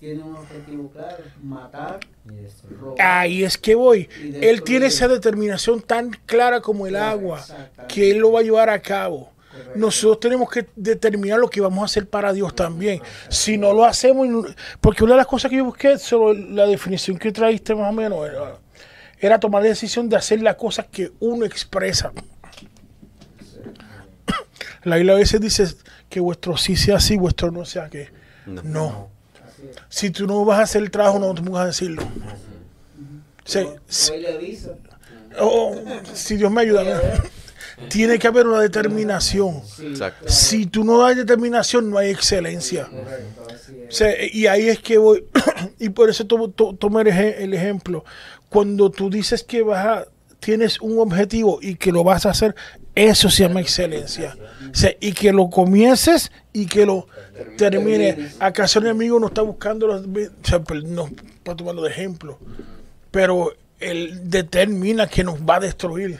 tiene 0.00 0.22
un 0.22 0.34
objetivo 0.34 0.90
claro, 0.90 1.22
matar, 1.42 2.00
Y 2.24 2.46
esto. 2.46 2.68
robar. 2.80 3.02
Ahí 3.06 3.44
es 3.44 3.58
que 3.58 3.74
voy. 3.74 4.08
Él 4.40 4.62
tiene 4.62 4.86
esa 4.86 5.08
determinación 5.08 5.82
tan 5.82 6.10
clara 6.24 6.62
como 6.62 6.86
el 6.86 6.94
Claro, 6.94 7.10
agua, 7.10 7.44
que 7.86 8.10
Él 8.10 8.18
lo 8.18 8.32
va 8.32 8.40
a 8.40 8.42
llevar 8.42 8.70
a 8.70 8.80
cabo. 8.80 9.30
Correcto. 9.50 9.72
Nosotros 9.78 10.20
tenemos 10.20 10.48
que 10.48 10.66
determinar 10.74 11.38
lo 11.38 11.50
que 11.50 11.60
vamos 11.60 11.82
a 11.82 11.84
hacer 11.84 12.08
para 12.08 12.32
Dios 12.32 12.54
también. 12.54 13.02
Si 13.28 13.58
no 13.58 13.74
lo 13.74 13.84
hacemos, 13.84 14.26
porque 14.80 15.04
una 15.04 15.12
de 15.12 15.18
las 15.18 15.26
cosas 15.26 15.50
que 15.50 15.58
yo 15.58 15.66
busqué 15.66 15.98
sobre 15.98 16.40
la 16.50 16.66
definición 16.66 17.18
que 17.18 17.30
traíste 17.30 17.74
más 17.74 17.90
o 17.90 17.92
menos 17.92 18.26
era, 18.26 18.56
era 19.22 19.38
tomar 19.38 19.62
la 19.62 19.68
decisión 19.68 20.08
de 20.08 20.16
hacer 20.16 20.42
las 20.42 20.56
cosas 20.56 20.86
que 20.90 21.12
uno 21.20 21.46
expresa. 21.46 22.12
La 24.82 24.96
Biblia 24.96 25.14
a 25.14 25.18
veces 25.18 25.40
dice 25.40 25.68
que 26.08 26.18
vuestro 26.18 26.56
sí 26.56 26.74
sea 26.74 26.98
sí, 26.98 27.16
vuestro 27.16 27.52
no 27.52 27.64
sea 27.64 27.88
que. 27.88 28.10
No. 28.46 29.10
Si 29.88 30.10
tú 30.10 30.26
no 30.26 30.44
vas 30.44 30.58
a 30.58 30.62
hacer 30.64 30.82
el 30.82 30.90
trabajo, 30.90 31.20
no 31.20 31.32
te 31.34 31.42
vas 31.48 31.62
a 31.62 31.66
decirlo. 31.66 32.02
Sí, 33.44 33.64
sí. 33.86 34.12
Oh, 35.38 35.76
si 36.12 36.36
Dios 36.36 36.50
me 36.50 36.62
ayuda, 36.62 36.84
tiene 37.88 38.18
que 38.18 38.26
haber 38.26 38.48
una 38.48 38.60
determinación. 38.60 39.62
Si 40.26 40.66
tú 40.66 40.82
no 40.82 41.06
hay 41.06 41.14
determinación, 41.14 41.88
no 41.90 41.98
hay 41.98 42.10
excelencia. 42.10 42.88
Sea, 43.92 44.12
y 44.24 44.46
ahí 44.46 44.68
es 44.68 44.78
que 44.80 44.98
voy, 44.98 45.24
y 45.78 45.88
por 45.90 46.10
eso 46.10 46.26
tomo, 46.26 46.50
to- 46.50 46.74
tomo 46.74 47.00
el, 47.00 47.08
eje- 47.08 47.36
el 47.38 47.54
ejemplo. 47.54 48.04
Cuando 48.48 48.90
tú 48.90 49.10
dices 49.10 49.42
que 49.42 49.62
vas 49.62 49.84
a, 49.86 50.06
tienes 50.40 50.80
un 50.80 50.98
objetivo 50.98 51.58
y 51.62 51.76
que 51.76 51.92
lo 51.92 52.02
vas 52.04 52.26
a 52.26 52.30
hacer, 52.30 52.54
eso 52.94 53.30
se 53.30 53.44
llama 53.44 53.60
excelencia. 53.60 54.36
O 54.70 54.74
sea, 54.74 54.92
y 55.00 55.12
que 55.12 55.32
lo 55.32 55.48
comiences 55.50 56.30
y 56.52 56.66
que 56.66 56.84
lo 56.84 57.06
termines. 57.56 58.36
¿Acaso 58.40 58.78
el 58.78 58.86
enemigo 58.86 59.18
no 59.18 59.28
está 59.28 59.42
buscando 59.42 59.86
los, 59.86 60.02
o 60.06 60.46
sea, 60.46 60.60
pues, 60.60 60.84
no, 60.84 61.08
para 61.42 61.56
tomarlo 61.56 61.82
de 61.82 61.90
ejemplo? 61.90 62.38
Pero 63.10 63.52
él 63.80 64.20
determina 64.24 65.06
que 65.06 65.24
nos 65.24 65.40
va 65.40 65.56
a 65.56 65.60
destruir. 65.60 66.18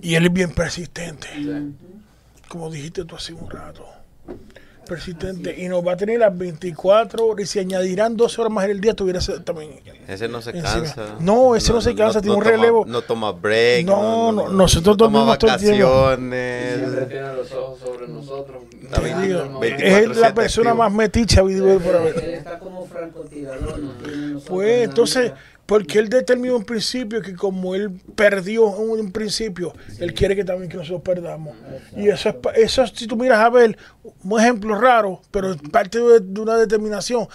Y 0.00 0.14
él 0.14 0.26
es 0.26 0.32
bien 0.32 0.50
persistente. 0.52 1.28
Como 2.48 2.70
dijiste 2.70 3.04
tú 3.04 3.14
hace 3.16 3.32
un 3.34 3.48
rato. 3.50 3.86
Persistente. 4.84 5.54
Y 5.62 5.68
nos 5.68 5.86
va 5.86 5.92
a 5.92 5.96
tener 5.96 6.18
las 6.18 6.36
24 6.36 7.26
horas. 7.26 7.44
Y 7.44 7.46
si 7.46 7.58
añadirán 7.58 8.16
dos 8.16 8.38
horas 8.38 8.52
más 8.52 8.64
en 8.66 8.72
el 8.72 8.80
día, 8.80 8.94
tuviera 8.94 9.18
ese 9.18 9.40
también. 9.40 9.80
Ese 10.06 10.28
no 10.28 10.42
se 10.42 10.50
Encima. 10.50 10.72
cansa. 10.72 11.16
No, 11.20 11.56
ese 11.56 11.72
no 11.72 11.80
se 11.80 11.94
cansa, 11.94 12.20
tiene 12.20 12.36
un 12.36 12.42
toma- 12.42 12.50
relevo. 12.56 12.84
No 12.86 13.02
toma 13.02 13.32
break. 13.32 13.86
No, 13.86 14.32
no, 14.32 14.48
nosotros 14.48 14.96
toma 14.96 15.18
dormimos 15.18 15.38
todo 15.38 15.50
el 15.54 15.60
tiempo. 15.60 15.88
vacaciones. 15.88 16.78
Siempre 16.78 17.04
tiene 17.06 17.32
los 17.34 17.52
ojos 17.52 17.78
sobre 17.80 18.08
nosotros. 18.08 18.62
Digo, 19.22 19.44
No, 19.46 19.60
24/7 19.60 20.10
es 20.12 20.16
la 20.18 20.34
persona 20.34 20.70
activo. 20.70 20.84
más 20.84 20.92
meticha 20.92 21.40
por 21.42 21.50
haber. 21.96 22.18
Él 22.24 22.34
está 22.34 22.58
como 22.58 22.86
francotirador. 22.86 23.78
no 23.80 24.40
Pues 24.40 24.84
entonces, 24.84 25.32
porque 25.66 25.98
él 25.98 26.08
determinó 26.08 26.56
un 26.56 26.64
principio 26.64 27.22
que 27.22 27.34
como 27.34 27.74
él 27.74 27.90
perdió 28.14 28.68
en 28.76 29.00
un 29.00 29.12
principio, 29.12 29.72
él 29.98 30.12
quiere 30.12 30.36
que 30.36 30.44
también 30.44 30.68
que 30.70 30.76
nosotros 30.76 31.02
perdamos. 31.02 31.54
Y 31.96 32.08
eso 32.08 32.28
es, 32.28 32.36
eso 32.56 32.86
si 32.86 33.06
tú 33.06 33.16
miras 33.16 33.38
a 33.38 33.48
ver, 33.50 33.76
un 34.22 34.40
ejemplo 34.40 34.78
raro, 34.78 35.22
pero 35.30 35.52
es 35.52 35.56
parte 35.70 35.98
de, 36.00 36.20
de 36.20 36.40
una 36.40 36.56
determinación, 36.56 37.26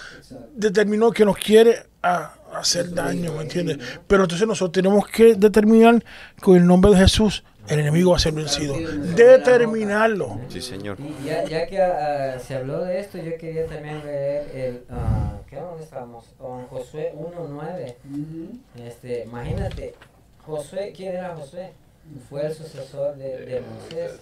determinó 0.54 1.10
que 1.10 1.24
nos 1.24 1.36
quiere 1.36 1.76
a- 2.02 2.34
hacer 2.54 2.92
daño, 2.94 3.32
¿me 3.34 3.42
entiendes? 3.42 3.78
Pero 4.06 4.24
entonces 4.24 4.46
nosotros 4.46 4.72
tenemos 4.72 5.06
que 5.08 5.34
determinar 5.34 6.02
con 6.40 6.56
el 6.56 6.66
nombre 6.66 6.90
de 6.92 6.98
Jesús, 6.98 7.44
el 7.68 7.80
enemigo 7.80 8.10
va 8.10 8.16
a 8.16 8.20
ser 8.20 8.32
vencido. 8.32 8.74
Determinarlo. 9.14 10.40
Sí, 10.48 10.60
señor. 10.60 10.96
Y 11.00 11.26
ya, 11.26 11.44
ya 11.44 11.66
que 11.66 11.80
ah, 11.80 12.38
se 12.38 12.56
habló 12.56 12.84
de 12.84 13.00
esto, 13.00 13.18
yo 13.18 13.36
quería 13.36 13.66
también 13.66 14.04
leer 14.04 14.50
el. 14.54 14.84
ah, 14.90 15.38
¿Qué 15.48 15.56
dónde 15.56 15.82
estamos? 15.82 16.24
Con 16.38 16.66
Josué 16.66 17.12
1.9. 17.16 17.94
Ujú. 18.04 18.58
Este, 18.84 19.24
imagínate, 19.24 19.94
Josué, 20.46 20.92
¿quién 20.96 21.16
era 21.16 21.34
Josué? 21.34 21.70
Fue 22.28 22.46
el 22.46 22.54
sucesor 22.54 23.16
de, 23.16 23.44
de 23.44 23.60
Moisés, 23.60 24.18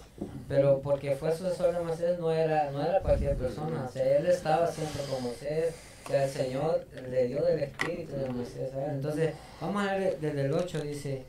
pero 0.47 0.79
porque 0.81 1.15
fue 1.15 1.29
el 1.29 1.37
sucesor 1.37 1.73
de 1.73 1.79
Moisés 1.79 2.19
no 2.19 2.31
era, 2.31 2.69
no 2.71 2.83
era 2.83 2.99
cualquier 2.99 3.35
persona, 3.35 3.85
o 3.87 3.91
sea, 3.91 4.17
él 4.17 4.27
estaba 4.27 4.67
siempre 4.67 5.01
con 5.09 5.23
Moisés, 5.23 5.73
que 6.05 6.23
el 6.23 6.29
Señor 6.29 6.85
le 7.09 7.27
dio 7.27 7.41
del 7.41 7.59
espíritu 7.59 8.15
de 8.15 8.29
Moisés. 8.29 8.69
¿sabes? 8.71 8.89
Entonces, 8.89 9.33
vamos 9.61 9.87
a 9.87 9.95
ver 9.95 10.17
desde 10.19 10.41
el 10.41 10.53
8, 10.53 10.81
dice, 10.81 11.23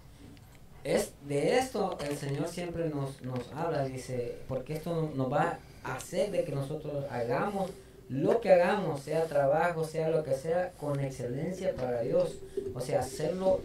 es 0.84 1.12
de 1.28 1.58
esto 1.58 1.98
el 2.08 2.16
Señor 2.16 2.48
siempre 2.48 2.88
nos, 2.88 3.20
nos 3.22 3.50
habla, 3.52 3.84
dice, 3.84 4.36
porque 4.48 4.74
esto 4.74 5.10
nos 5.14 5.32
va 5.32 5.58
a 5.84 5.96
hacer 5.96 6.30
de 6.30 6.44
que 6.44 6.52
nosotros 6.52 7.04
hagamos 7.10 7.70
lo 8.08 8.40
que 8.40 8.52
hagamos, 8.52 9.00
sea 9.00 9.24
trabajo, 9.26 9.84
sea 9.84 10.08
lo 10.10 10.24
que 10.24 10.34
sea, 10.34 10.72
con 10.72 10.98
excelencia 10.98 11.74
para 11.76 12.00
Dios. 12.02 12.38
O 12.74 12.80
sea, 12.80 13.00
hacerlo 13.00 13.60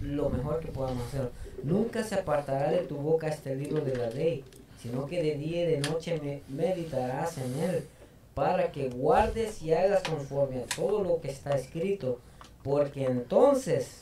lo 0.00 0.30
mejor 0.30 0.60
que 0.60 0.68
podamos 0.68 1.06
hacer. 1.08 1.28
Nunca 1.64 2.02
se 2.02 2.14
apartará 2.14 2.70
de 2.70 2.78
tu 2.78 2.96
boca 2.96 3.28
este 3.28 3.54
libro 3.54 3.84
de 3.84 3.94
la 3.96 4.08
ley, 4.08 4.42
sino 4.80 5.04
que 5.04 5.22
de 5.22 5.34
día 5.34 5.64
y 5.64 5.72
de 5.72 5.80
noche 5.80 6.18
me- 6.22 6.40
meditarás 6.48 7.36
en 7.36 7.54
él, 7.62 7.84
para 8.32 8.72
que 8.72 8.88
guardes 8.88 9.60
y 9.60 9.74
hagas 9.74 10.02
conforme 10.02 10.62
a 10.62 10.66
todo 10.74 11.04
lo 11.04 11.20
que 11.20 11.28
está 11.28 11.50
escrito, 11.54 12.20
porque 12.62 13.04
entonces 13.04 13.99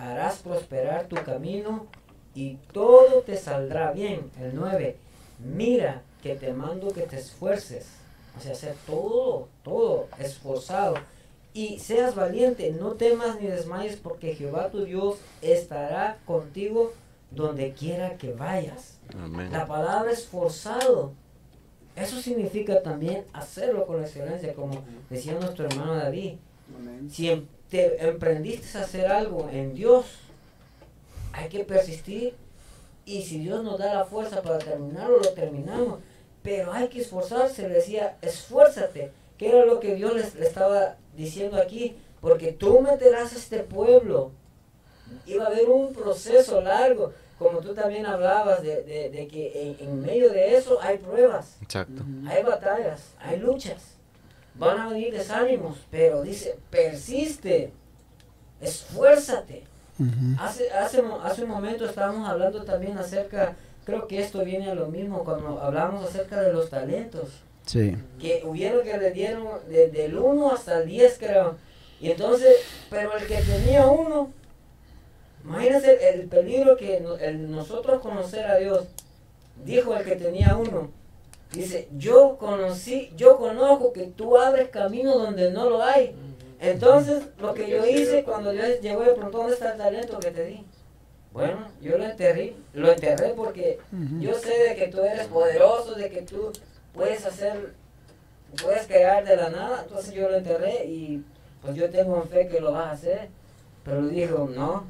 harás 0.00 0.38
prosperar 0.38 1.06
tu 1.06 1.16
camino 1.16 1.86
y 2.34 2.56
todo 2.72 3.20
te 3.20 3.36
saldrá 3.36 3.92
bien. 3.92 4.30
El 4.40 4.54
9. 4.54 4.96
Mira 5.38 6.02
que 6.22 6.34
te 6.34 6.52
mando 6.52 6.92
que 6.92 7.02
te 7.02 7.18
esfuerces. 7.18 7.86
O 8.36 8.40
sea, 8.40 8.52
hacer 8.52 8.74
todo, 8.86 9.48
todo 9.62 10.08
esforzado. 10.18 10.94
Y 11.52 11.80
seas 11.80 12.14
valiente, 12.14 12.70
no 12.72 12.92
temas 12.92 13.40
ni 13.40 13.48
desmayes, 13.48 13.96
porque 13.96 14.34
Jehová 14.34 14.70
tu 14.70 14.84
Dios 14.84 15.18
estará 15.42 16.18
contigo 16.24 16.92
donde 17.30 17.72
quiera 17.72 18.16
que 18.16 18.32
vayas. 18.32 18.98
Amén. 19.18 19.52
La 19.52 19.66
palabra 19.66 20.12
esforzado. 20.12 21.12
Eso 21.96 22.20
significa 22.20 22.82
también 22.82 23.24
hacerlo 23.32 23.86
con 23.86 24.00
excelencia, 24.00 24.54
como 24.54 24.82
decía 25.10 25.34
nuestro 25.34 25.66
hermano 25.66 25.96
David. 25.96 26.34
Amén. 26.78 27.10
Si 27.10 27.28
em- 27.28 27.46
te 27.70 28.06
emprendiste 28.08 28.78
a 28.78 28.82
hacer 28.82 29.06
algo 29.06 29.48
en 29.52 29.74
Dios, 29.74 30.06
hay 31.32 31.48
que 31.48 31.64
persistir. 31.64 32.34
Y 33.06 33.22
si 33.22 33.38
Dios 33.38 33.64
nos 33.64 33.78
da 33.78 33.94
la 33.94 34.04
fuerza 34.04 34.42
para 34.42 34.58
terminarlo, 34.58 35.18
lo 35.18 35.28
terminamos. 35.30 36.00
Pero 36.42 36.72
hay 36.72 36.88
que 36.88 37.00
esforzarse. 37.00 37.68
Le 37.68 37.74
decía, 37.74 38.16
esfuérzate. 38.22 39.12
Que 39.38 39.48
era 39.48 39.64
lo 39.64 39.80
que 39.80 39.94
Dios 39.94 40.14
le 40.14 40.46
estaba 40.46 40.96
diciendo 41.16 41.56
aquí. 41.56 41.96
Porque 42.20 42.52
tú 42.52 42.80
meterás 42.80 43.32
a 43.32 43.36
este 43.36 43.60
pueblo. 43.60 44.32
Iba 45.26 45.44
a 45.44 45.46
haber 45.48 45.68
un 45.68 45.92
proceso 45.94 46.60
largo. 46.60 47.12
Como 47.38 47.58
tú 47.60 47.74
también 47.74 48.04
hablabas 48.06 48.62
de, 48.62 48.82
de- 48.82 49.08
de 49.10 49.26
que 49.26 49.76
en, 49.80 49.88
en 49.88 50.00
medio 50.02 50.30
de 50.30 50.56
eso 50.56 50.78
hay 50.82 50.98
pruebas. 50.98 51.56
Exacto. 51.62 52.02
Hay 52.28 52.42
batallas, 52.42 53.14
hay 53.18 53.38
luchas. 53.38 53.94
Van 54.54 54.78
a 54.78 54.88
venir 54.88 55.12
desánimos, 55.12 55.78
pero 55.90 56.22
dice, 56.22 56.56
persiste, 56.70 57.72
esfuérzate. 58.60 59.64
Hace, 60.38 60.70
hace, 60.70 61.02
un 61.42 61.48
momento 61.50 61.84
estábamos 61.84 62.26
hablando 62.26 62.64
también 62.64 62.96
acerca, 62.96 63.54
creo 63.84 64.06
que 64.08 64.18
esto 64.20 64.42
viene 64.44 64.70
a 64.70 64.74
lo 64.74 64.86
mismo 64.86 65.24
cuando 65.24 65.60
hablamos 65.60 66.08
acerca 66.08 66.40
de 66.40 66.52
los 66.54 66.70
talentos, 66.70 67.28
Sí. 67.66 67.96
que 68.18 68.42
hubieron 68.46 68.82
que 68.82 68.96
le 68.96 69.10
dieron 69.10 69.46
desde 69.68 70.06
el 70.06 70.16
1 70.16 70.52
hasta 70.52 70.78
el 70.80 70.88
10 70.88 71.18
creo. 71.18 71.56
Y 72.00 72.10
entonces, 72.12 72.56
pero 72.88 73.14
el 73.14 73.26
que 73.26 73.36
tenía 73.42 73.86
uno, 73.86 74.32
imagínense 75.44 76.08
el 76.14 76.26
peligro 76.28 76.78
que 76.78 77.00
no- 77.00 77.16
el 77.16 77.50
nosotros 77.50 78.00
conocer 78.00 78.46
a 78.46 78.56
Dios, 78.56 78.86
dijo 79.66 79.94
el 79.94 80.04
que 80.04 80.16
tenía 80.16 80.56
uno, 80.56 80.90
Dice, 81.52 81.88
yo 81.96 82.36
conocí, 82.38 83.12
yo 83.16 83.36
conozco 83.38 83.92
que 83.92 84.06
tú 84.06 84.38
abres 84.38 84.68
camino 84.68 85.18
donde 85.18 85.50
no 85.50 85.68
lo 85.68 85.82
hay. 85.82 86.14
Entonces, 86.60 87.24
lo 87.38 87.54
que 87.54 87.68
yo 87.68 87.84
hice 87.86 88.22
cuando 88.22 88.52
Dios 88.52 88.80
llegó 88.80 89.02
y 89.02 89.14
preguntó, 89.14 89.38
¿dónde 89.38 89.54
está 89.54 89.72
el 89.72 89.78
talento 89.78 90.20
que 90.20 90.30
te 90.30 90.44
di? 90.44 90.64
Bueno, 91.32 91.68
yo 91.80 91.96
lo 91.96 92.04
enterré, 92.04 92.54
lo 92.72 92.90
enterré 92.92 93.30
porque 93.30 93.78
yo 94.18 94.34
sé 94.34 94.58
de 94.68 94.74
que 94.74 94.88
tú 94.88 95.00
eres 95.00 95.26
poderoso, 95.28 95.94
de 95.94 96.10
que 96.10 96.22
tú 96.22 96.52
puedes 96.92 97.24
hacer, 97.24 97.74
puedes 98.62 98.86
crear 98.86 99.24
de 99.24 99.36
la 99.36 99.48
nada, 99.50 99.82
entonces 99.84 100.12
yo 100.12 100.28
lo 100.28 100.36
enterré 100.36 100.84
y 100.86 101.24
pues 101.62 101.76
yo 101.76 101.88
tengo 101.88 102.22
fe 102.22 102.48
que 102.48 102.60
lo 102.60 102.72
vas 102.72 102.86
a 102.86 102.92
hacer. 102.92 103.28
Pero 103.84 104.06
dijo, 104.08 104.48
no. 104.54 104.84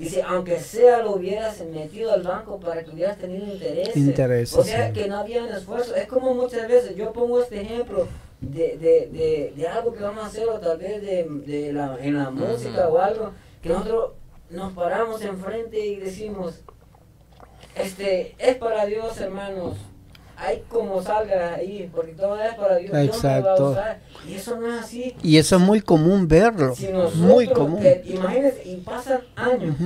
Dice, 0.00 0.22
aunque 0.22 0.58
sea 0.58 1.02
lo 1.02 1.16
hubieras 1.16 1.60
metido 1.60 2.12
al 2.12 2.22
banco 2.22 2.58
para 2.58 2.82
que 2.82 2.90
hubieras 2.90 3.18
tenido 3.18 3.44
interés. 3.52 3.94
Intereses, 3.94 4.56
O 4.56 4.64
sea, 4.64 4.86
sí. 4.88 4.94
que 4.94 5.08
no 5.08 5.18
había 5.18 5.44
un 5.44 5.50
esfuerzo. 5.50 5.94
Es 5.94 6.06
como 6.06 6.32
muchas 6.34 6.66
veces, 6.66 6.96
yo 6.96 7.12
pongo 7.12 7.42
este 7.42 7.60
ejemplo 7.60 8.08
de, 8.40 8.78
de, 8.78 9.08
de, 9.12 9.52
de 9.54 9.68
algo 9.68 9.92
que 9.92 10.02
vamos 10.02 10.24
a 10.24 10.28
hacer 10.28 10.48
o 10.48 10.58
tal 10.58 10.78
vez 10.78 11.02
de, 11.02 11.24
de 11.46 11.72
la, 11.74 11.98
en 12.00 12.16
la 12.16 12.30
música 12.30 12.88
o 12.88 12.98
algo, 12.98 13.32
que 13.62 13.68
nosotros 13.68 14.12
nos 14.48 14.72
paramos 14.72 15.20
enfrente 15.22 15.78
y 15.78 15.96
decimos, 15.96 16.60
este, 17.74 18.34
es 18.38 18.56
para 18.56 18.86
Dios, 18.86 19.20
hermanos. 19.20 19.76
Hay 20.42 20.64
como 20.70 21.02
salga 21.02 21.54
ahí, 21.54 21.90
porque 21.94 22.12
todo 22.12 22.40
es 22.42 22.54
para 22.54 22.76
Dios. 22.76 22.90
Dios 22.92 23.22
me 23.22 23.28
va 23.28 23.34
a 23.34 23.38
Exacto. 23.40 23.70
usar. 23.72 24.00
Y 24.26 24.34
eso 24.34 24.56
no 24.56 24.74
es 24.74 24.80
así. 24.84 25.14
Y 25.22 25.36
eso 25.36 25.56
es 25.56 25.62
muy 25.62 25.80
común 25.82 26.26
verlo. 26.28 26.74
Si 26.74 26.88
nosotros, 26.88 27.16
Muy 27.16 27.46
común. 27.48 27.80
que- 27.82 28.02
imagínense, 28.06 28.62
y 28.64 28.76
pasan 28.76 29.20
años 29.36 29.76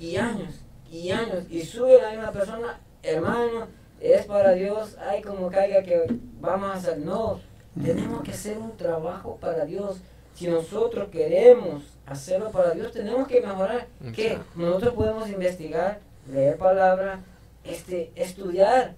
y 0.00 0.16
años 0.16 0.54
y 0.90 1.10
años 1.10 1.44
y 1.50 1.60
sube 1.62 2.00
la 2.00 2.10
misma 2.12 2.32
persona, 2.32 2.80
hermano, 3.02 3.66
es 4.00 4.24
para 4.24 4.52
Dios, 4.52 4.96
hay 4.98 5.20
como 5.20 5.50
caiga 5.50 5.82
que 5.82 6.04
vamos 6.40 6.70
a 6.70 6.74
hacer. 6.74 6.98
No, 6.98 7.40
tenemos 7.84 8.22
que 8.22 8.30
hacer 8.30 8.56
un 8.56 8.76
trabajo 8.78 9.36
para 9.40 9.66
Dios. 9.66 9.98
Si 10.34 10.46
nosotros 10.46 11.08
queremos 11.10 11.82
hacerlo 12.06 12.50
para 12.50 12.70
Dios, 12.70 12.92
tenemos 12.92 13.28
que 13.28 13.40
mejorar. 13.42 13.88
¿Qué? 14.14 14.28
Exacto. 14.28 14.44
Nosotros 14.54 14.94
podemos 14.94 15.28
investigar, 15.28 15.98
leer 16.32 16.56
palabra, 16.56 17.20
este, 17.64 18.10
estudiar. 18.14 18.94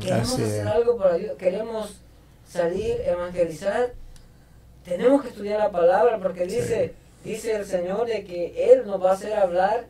Queremos 0.00 0.32
Así 0.32 0.42
hacer 0.42 0.60
es. 0.60 0.66
algo 0.66 0.96
para 0.96 1.14
Dios, 1.14 1.36
queremos 1.38 2.00
salir, 2.48 3.00
evangelizar. 3.04 3.92
Tenemos 4.84 5.22
que 5.22 5.28
estudiar 5.28 5.58
la 5.58 5.70
palabra 5.70 6.18
porque 6.20 6.46
dice, 6.46 6.94
dice 7.24 7.56
el 7.56 7.64
Señor 7.64 8.06
de 8.06 8.24
que 8.24 8.72
Él 8.72 8.86
nos 8.86 9.02
va 9.02 9.10
a 9.10 9.14
hacer 9.14 9.32
hablar 9.34 9.86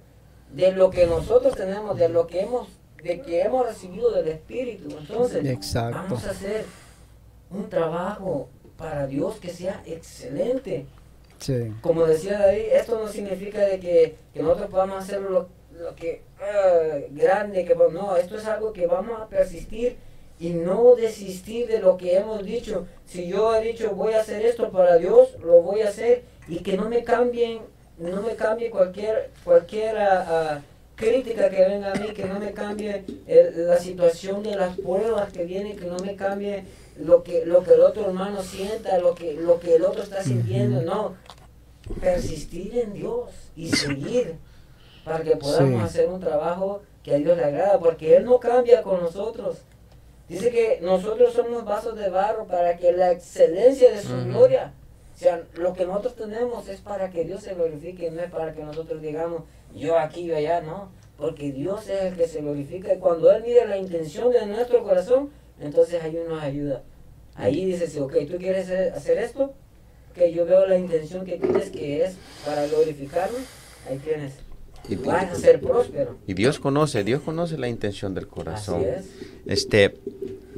de 0.53 0.73
lo 0.73 0.91
que 0.91 1.07
nosotros 1.07 1.57
tenemos, 1.57 1.97
de 1.99 2.09
lo 2.09 2.27
que 2.27 2.41
hemos, 2.43 2.69
de 3.03 3.21
que 3.23 3.43
hemos 3.43 3.67
recibido 3.67 4.13
del 4.13 4.29
Espíritu. 4.29 4.97
Entonces, 4.97 5.45
Exacto. 5.45 5.97
vamos 5.99 6.25
a 6.25 6.31
hacer 6.31 6.65
un 7.51 7.69
trabajo 7.69 8.49
para 8.77 9.07
Dios 9.07 9.37
que 9.37 9.51
sea 9.51 9.83
excelente. 9.87 10.87
Sí. 11.39 11.73
Como 11.81 12.07
decía 12.07 12.39
David, 12.39 12.67
esto 12.73 12.99
no 13.01 13.09
significa 13.09 13.61
de 13.61 13.81
que, 13.81 14.17
que 14.33 14.43
nosotros 14.43 14.71
podamos 14.71 15.03
hacer 15.03 15.21
lo, 15.21 15.49
lo 15.79 15.95
que 15.97 16.23
ah, 16.41 16.99
grande, 17.11 17.65
que 17.65 17.75
vamos- 17.75 17.93
no, 17.95 18.17
esto 18.17 18.37
es 18.37 18.45
algo 18.47 18.73
que 18.73 18.87
vamos 18.87 19.21
a 19.21 19.27
persistir 19.29 19.97
y 20.41 20.51
no 20.51 20.95
desistir 20.95 21.67
de 21.69 21.79
lo 21.81 21.97
que 21.97 22.17
hemos 22.17 22.45
dicho. 22.45 22.87
Si 23.07 23.27
yo 23.29 23.55
he 23.55 23.63
dicho 23.63 23.91
voy 23.95 24.15
a 24.15 24.21
hacer 24.21 24.45
esto 24.45 24.71
para 24.71 24.97
Dios, 24.99 25.37
lo 25.43 25.63
voy 25.63 25.83
a 25.83 25.89
hacer 25.89 26.23
y 26.49 26.59
que 26.59 26.77
no 26.77 26.89
me 26.89 27.05
cambien, 27.05 27.61
no 27.99 28.23
me 28.23 28.35
cambie 28.35 28.71
cualquier 28.71 29.31
cualquier 29.45 29.97
ah, 29.99 30.27
ah, 30.29 30.61
crítica 30.97 31.51
que 31.51 31.61
venga 31.65 31.93
a 31.93 31.95
mí, 31.97 32.09
que 32.13 32.25
no 32.25 32.39
me 32.39 32.53
cambie 32.53 33.05
el- 33.27 33.67
la 33.67 33.79
situación 33.79 34.43
de 34.43 34.55
las 34.57 34.77
pruebas 34.79 35.33
que 35.33 35.45
vienen, 35.45 35.77
que 35.77 35.87
no 35.87 35.99
me 35.99 36.15
cambie 36.17 36.65
lo 36.99 37.23
que 37.25 37.45
lo 37.45 37.65
que 37.65 37.75
el 37.75 37.81
otro 37.81 38.07
hermano 38.07 38.43
sienta, 38.43 38.99
lo 38.99 39.15
que 39.15 39.35
lo 39.35 39.59
que 39.61 39.75
el 39.77 39.85
otro 39.85 40.03
está 40.03 40.23
sintiendo, 40.23 40.83
no. 40.83 41.15
Persistir 42.01 42.79
en 42.79 42.93
Dios 42.95 43.29
y 43.57 43.69
seguir 43.71 44.37
para 45.05 45.23
que 45.23 45.37
podamos 45.37 45.81
Sí. 45.81 45.87
hacer 45.87 46.09
un 46.09 46.21
trabajo 46.21 46.83
que 47.03 47.15
a 47.15 47.19
Dios 47.19 47.37
le 47.37 47.45
agrada, 47.45 47.79
porque 47.79 48.17
Él 48.17 48.25
no 48.25 48.39
cambia 48.41 48.83
con 48.83 49.01
nosotros. 49.03 49.59
Dice 50.29 50.51
que 50.51 50.79
nosotros 50.81 51.35
somos 51.35 51.65
vasos 51.65 51.97
de 51.99 52.09
barro 52.09 52.47
para 52.47 52.77
que 52.79 52.93
la 52.93 53.13
excelencia 53.13 53.91
de 53.93 54.01
su 54.01 54.17
gloria, 54.25 54.73
o 55.15 55.19
sea, 55.19 55.43
lo 55.55 55.75
que 55.75 55.85
nosotros 55.85 56.17
tenemos 56.17 56.67
es 56.69 56.81
para 56.81 57.11
que 57.11 57.25
Dios 57.25 57.43
se 57.43 57.55
glorifique, 57.55 58.11
no 58.11 58.23
es 58.23 58.31
para 58.31 58.55
que 58.55 58.63
nosotros 58.65 59.03
digamos 59.03 59.43
yo 59.75 59.99
aquí, 59.99 60.25
yo 60.25 60.37
allá, 60.37 60.63
no, 60.63 60.89
porque 61.19 61.53
Dios 61.53 61.89
es 61.89 62.03
el 62.05 62.17
que 62.17 62.27
se 62.27 62.41
glorifica 62.41 62.95
y 62.95 62.99
cuando 62.99 63.31
Él 63.31 63.43
mide 63.43 63.67
la 63.67 63.77
intención 63.77 64.33
de 64.33 64.47
nuestro 64.47 64.83
corazón, 64.83 65.31
entonces 65.61 66.03
ahí 66.03 66.19
nos 66.27 66.43
ayuda. 66.43 66.83
Ahí 67.37 67.65
dice, 67.67 67.87
sí, 67.87 67.99
ok, 68.01 68.15
tú 68.31 68.39
quieres 68.39 68.65
hacer- 68.67 68.93
hacer 68.95 69.19
esto, 69.19 69.53
que 70.15 70.33
yo 70.33 70.47
veo 70.47 70.67
la 70.67 70.77
intención 70.79 71.25
que 71.27 71.37
tienes 71.37 71.71
que 71.71 72.03
es 72.05 72.17
para 72.47 72.67
glorificarme, 72.67 73.39
ahí 73.91 73.99
tienes. 73.99 74.35
Y- 74.89 74.97
Vas 74.97 75.31
a 75.31 75.35
ser 75.35 75.61
próspero. 75.61 76.17
Y 76.27 76.35
Dios 76.35 76.59
conoce, 76.59 77.05
Dios 77.05 77.23
conoce 77.23 77.57
la 77.59 77.69
intención 77.69 78.15
del 78.15 78.27
corazón. 78.29 78.81
Así 78.81 78.87
es. 78.89 79.07
Este, 79.47 79.97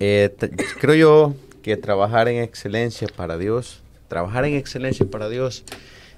eh, 0.01 0.35
creo 0.81 0.95
yo 0.95 1.35
que 1.62 1.77
trabajar 1.77 2.29
en 2.29 2.43
excelencia 2.43 3.09
para 3.15 3.39
Dios, 3.39 3.83
trabajar 4.09 4.45
en 4.45 4.55
excelencia 4.55 5.07
para 5.07 5.29
Dios 5.29 5.65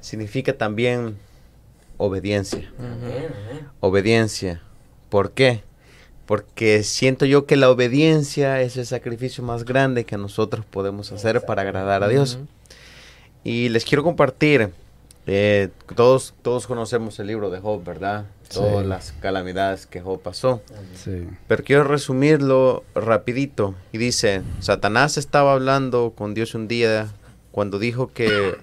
significa 0.01 0.53
también 0.53 1.16
obediencia. 1.97 2.71
Obediencia. 3.81 4.62
¿Por 5.09 5.33
qué? 5.33 5.62
Porque 6.27 6.83
siento 6.83 7.25
yo 7.25 7.47
que 7.47 7.57
la 7.57 7.71
obediencia 7.71 8.61
es 8.61 8.77
el 8.77 8.85
sacrificio 8.87 9.42
más 9.42 9.64
grande 9.64 10.05
que 10.05 10.18
nosotros 10.18 10.64
podemos 10.66 11.11
hacer 11.12 11.42
para 11.47 11.62
agradar 11.62 12.03
a 12.03 12.09
Dios. 12.09 12.38
Y 13.44 13.71
les 13.71 13.85
quiero 13.85 14.03
compartir, 14.05 14.71
eh, 15.31 15.69
todos, 15.95 16.35
todos 16.41 16.67
conocemos 16.67 17.19
el 17.21 17.27
libro 17.27 17.51
de 17.51 17.61
Job, 17.61 17.85
¿verdad? 17.85 18.25
Sí. 18.49 18.55
Todas 18.55 18.87
las 18.87 19.12
calamidades 19.12 19.85
que 19.85 20.01
Job 20.01 20.23
pasó. 20.23 20.62
Sí. 20.95 21.29
Pero 21.47 21.64
quiero 21.64 21.85
resumirlo 21.85 22.83
rapidito. 22.95 23.75
Y 23.93 23.99
dice, 23.99 24.41
Satanás 24.61 25.19
estaba 25.19 25.53
hablando 25.53 26.14
con 26.17 26.33
Dios 26.33 26.55
un 26.55 26.67
día 26.67 27.09
cuando 27.53 27.79
dijo 27.79 28.09
que 28.09 28.57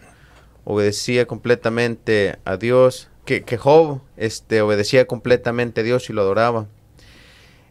obedecía 0.63 1.28
completamente 1.28 2.39
a 2.45 2.58
Dios, 2.58 3.10
que, 3.25 3.43
que 3.43 3.58
Job 3.58 4.01
este, 4.17 4.62
obedecía 4.62 5.06
completamente 5.06 5.82
a 5.82 5.84
Dios 5.84 6.10
y 6.10 6.13
lo 6.13 6.21
adoraba. 6.21 6.65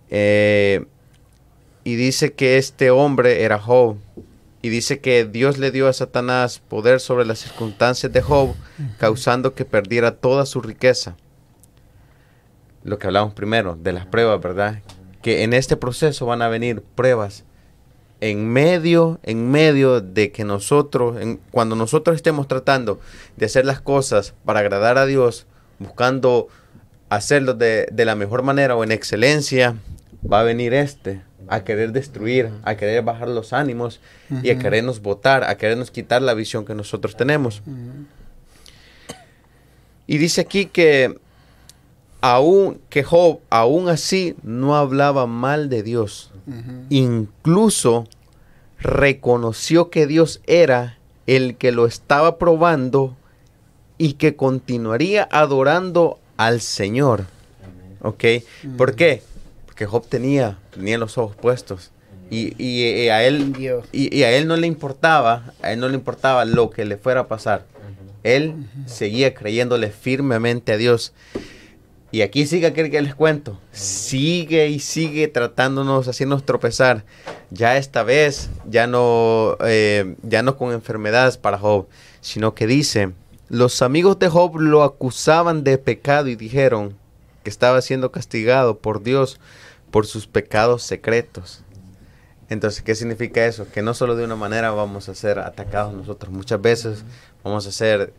Eh, 0.09 0.85
y 1.83 1.97
dice 1.97 2.33
que 2.33 2.59
este 2.59 2.93
hombre 2.93 3.43
era 3.43 3.59
Job. 3.59 3.97
Y 4.65 4.71
dice 4.71 4.99
que 4.99 5.27
Dios 5.27 5.59
le 5.59 5.71
dio 5.71 5.89
a 5.89 5.93
Satanás 5.93 6.59
poder 6.59 6.99
sobre 6.99 7.27
las 7.27 7.39
circunstancias 7.41 8.11
de 8.11 8.23
Job, 8.23 8.55
causando 8.99 9.53
que 9.55 9.67
perdiera 9.67 10.13
toda 10.17 10.47
su 10.47 10.63
riqueza. 10.63 11.17
Lo 12.83 12.99
que 12.99 13.07
hablamos 13.07 13.35
primero, 13.35 13.77
de 13.79 13.93
las 13.93 14.07
pruebas, 14.07 14.41
¿verdad? 14.41 14.81
Que 15.21 15.43
en 15.43 15.53
este 15.53 15.77
proceso 15.77 16.25
van 16.25 16.41
a 16.41 16.49
venir 16.49 16.81
pruebas 16.95 17.45
en 18.23 18.49
medio, 18.51 19.21
en 19.23 19.51
medio 19.51 20.01
de 20.01 20.33
que 20.33 20.45
nosotros, 20.45 21.21
en- 21.21 21.41
cuando 21.51 21.77
nosotros 21.77 22.17
estemos 22.17 22.49
tratando 22.49 23.01
de 23.37 23.45
hacer 23.45 23.67
las 23.67 23.83
cosas 23.83 24.33
para 24.47 24.61
agradar 24.61 24.97
a 24.97 25.05
Dios, 25.05 25.47
buscando 25.79 26.49
hacerlo 27.11 27.53
de, 27.53 27.87
de 27.93 28.05
la 28.07 28.15
mejor 28.17 28.43
manera 28.43 28.77
o 28.77 28.83
en 28.83 28.93
excelencia, 28.93 29.77
va 30.31 30.41
a 30.41 30.43
venir 30.43 30.73
este 30.73 31.21
a 31.49 31.65
querer 31.65 31.93
destruir, 31.93 32.51
a 32.63 32.77
querer 32.77 33.03
bajar 33.03 33.29
los 33.29 33.53
ánimos 33.53 34.01
y 34.43 34.51
a 34.51 34.59
querernos 34.59 35.01
votar, 35.01 35.45
a 35.45 35.57
querernos 35.57 35.91
quitar 35.91 36.23
la 36.23 36.35
visión 36.35 36.65
que 36.65 36.75
nosotros 36.75 37.17
tenemos. 37.17 37.63
Y 40.07 40.19
dice 40.19 40.43
aquí 40.43 40.67
que 40.67 41.19
aún 42.21 42.81
que 42.89 43.03
Job 43.03 43.41
aún 43.51 43.89
así 43.89 44.35
no 44.43 44.77
hablaba 44.77 45.27
mal 45.27 45.69
de 45.69 45.83
Dios. 45.83 46.31
Incluso 46.91 48.07
reconoció 48.79 49.91
que 49.91 50.07
Dios 50.07 50.41
era 50.47 50.99
el 51.27 51.57
que 51.57 51.73
lo 51.73 51.87
estaba 51.87 52.39
probando 52.39 53.17
y 53.97 54.15
que 54.15 54.37
continuaría 54.37 55.29
adorando 55.31 56.19
al 56.37 56.61
Señor. 56.61 57.27
¿Ok? 58.01 58.25
¿Por 58.77 58.95
qué? 58.95 59.23
Porque 59.75 59.87
Job 59.87 60.07
tenía, 60.07 60.57
tenía 60.71 60.99
los 60.99 61.19
ojos 61.19 61.35
puestos. 61.35 61.91
Y, 62.31 62.55
y, 62.63 62.85
eh, 62.85 63.11
a 63.11 63.25
él 63.25 63.53
y 63.91 64.23
a 64.23 64.31
él 64.31 64.47
no 64.47 64.57
le 64.57 64.69
importaba, 64.69 65.53
a 65.63 65.73
él 65.73 65.81
no 65.81 65.89
le 65.89 65.97
importaba 65.97 66.45
lo 66.45 66.71
que 66.71 66.85
le 66.85 66.97
fuera 66.97 67.23
a 67.23 67.27
pasar. 67.27 67.67
Él 68.23 68.55
seguía 68.87 69.35
creyéndole 69.35 69.91
firmemente 69.91 70.71
a 70.71 70.77
Dios. 70.77 71.13
Y 72.13 72.23
aquí 72.23 72.47
sigue 72.47 72.69
aquel 72.69 72.89
que 72.89 73.03
les 73.03 73.17
cuento. 73.17 73.59
Sigue 73.73 74.69
y 74.69 74.79
sigue 74.79 75.27
tratándonos, 75.27 76.07
haciéndonos 76.07 76.47
tropezar. 76.47 77.05
Ya 77.51 77.77
esta 77.77 78.05
vez, 78.05 78.51
ya 78.71 78.87
no, 78.87 79.57
eh, 79.67 80.15
ya 80.23 80.45
no 80.45 80.57
con 80.57 80.73
enfermedades 80.73 81.37
para 81.37 81.59
Job, 81.59 81.89
sino 82.21 82.55
que 82.55 82.69
dice, 82.69 83.11
los 83.49 83.83
amigos 83.83 84.21
de 84.21 84.29
Job 84.29 84.57
lo 84.61 84.85
acusaban 84.85 85.65
de 85.65 85.79
pecado 85.79 86.29
y 86.29 86.37
dijeron 86.37 86.97
que 87.43 87.51
estaba 87.51 87.83
siendo 87.83 88.11
castigado 88.11 88.79
por 88.79 89.03
Dios 89.03 89.39
por 89.95 90.07
sus 90.09 90.27
pecados 90.27 90.83
secretos. 90.83 91.63
Entonces, 92.49 92.83
¿qué 92.83 92.97
significa 92.97 93.47
eso? 93.47 93.71
Que 93.71 93.81
no 93.81 93.95
solo 93.95 94.17
de 94.17 94.25
una 94.25 94.35
manera 94.35 94.73
vamos 94.73 95.09
a 95.09 95.15
ser 95.15 95.39
atacados 95.39 95.95
nosotros, 95.95 96.33
muchas 96.33 96.61
veces 96.61 97.05
vamos 97.45 97.65
a 97.69 97.71
ser, 97.71 98.13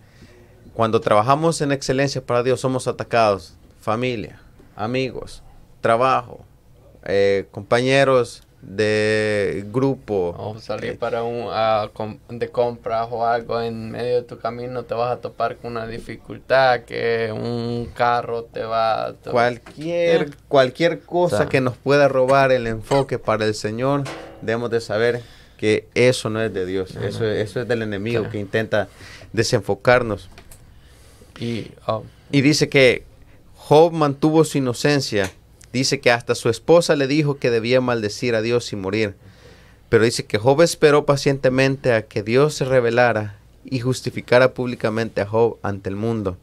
cuando 0.73 1.01
trabajamos 1.01 1.59
en 1.59 1.73
excelencia 1.73 2.25
para 2.25 2.43
Dios, 2.43 2.61
somos 2.61 2.87
atacados, 2.87 3.55
familia, 3.81 4.39
amigos, 4.77 5.43
trabajo, 5.81 6.45
eh, 7.03 7.45
compañeros 7.51 8.43
de 8.67 9.63
grupo. 9.71 10.35
O 10.37 10.59
salir 10.59 10.91
eh, 10.91 10.97
para 10.97 11.23
un 11.23 11.47
com- 11.93 12.17
de 12.29 12.49
compras 12.49 13.07
o 13.11 13.25
algo 13.25 13.61
en 13.61 13.91
medio 13.91 14.15
de 14.15 14.21
tu 14.23 14.39
camino 14.39 14.83
te 14.83 14.95
vas 14.95 15.11
a 15.11 15.21
topar 15.21 15.57
con 15.57 15.71
una 15.73 15.85
dificultad 15.85 16.81
que 16.81 17.31
un 17.31 17.89
carro 17.93 18.43
te 18.45 18.63
va 18.63 19.13
te- 19.23 19.29
Cualquier, 19.29 20.21
Eh. 20.23 20.29
cualquier 20.47 20.99
cosa 21.01 21.35
O 21.35 21.37
sea. 21.39 21.47
que 21.49 21.61
nos 21.61 21.77
pueda 21.77 22.07
robar 22.07 22.51
el 22.51 22.65
enfoque 22.65 23.19
para 23.19 23.45
el 23.45 23.53
Señor, 23.53 24.03
debemos 24.41 24.71
de 24.71 24.81
saber 24.81 25.21
que 25.57 25.87
eso 25.93 26.29
no 26.31 26.41
es 26.41 26.51
de 26.53 26.65
Dios, 26.65 26.95
eso, 26.95 27.23
es- 27.25 27.49
eso 27.49 27.61
es 27.61 27.67
del 27.67 27.83
enemigo 27.83 28.29
que 28.29 28.39
intenta 28.39 28.87
desenfocarnos. 29.31 30.29
y 31.39 31.71
oh, 31.87 32.03
Y 32.31 32.41
dice 32.41 32.67
que 32.69 33.03
Job 33.55 33.91
mantuvo 33.93 34.43
su 34.43 34.57
inocencia. 34.57 35.31
Dice 35.75 35.99
que 35.99 36.09
hasta 36.09 36.35
su 36.35 36.47
esposa 36.47 36.95
le 36.95 37.05
dijo 37.05 37.35
que 37.37 37.51
debía 37.51 37.81
maldecir 37.81 38.33
a 38.35 38.41
Dios 38.41 38.71
y 38.71 38.77
morir. 38.77 39.13
Pero 39.89 40.05
dice 40.05 40.25
que 40.25 40.37
Job 40.37 40.61
esperó 40.61 41.05
pacientemente 41.05 41.91
a 41.91 42.05
que 42.05 42.23
Dios 42.23 42.53
se 42.53 42.63
revelara 42.63 43.39
y 43.65 43.81
justificara 43.81 44.53
públicamente 44.53 45.19
a 45.19 45.25
Job 45.25 45.57
ante 45.63 45.89
el 45.89 45.97
mundo. 45.97 46.37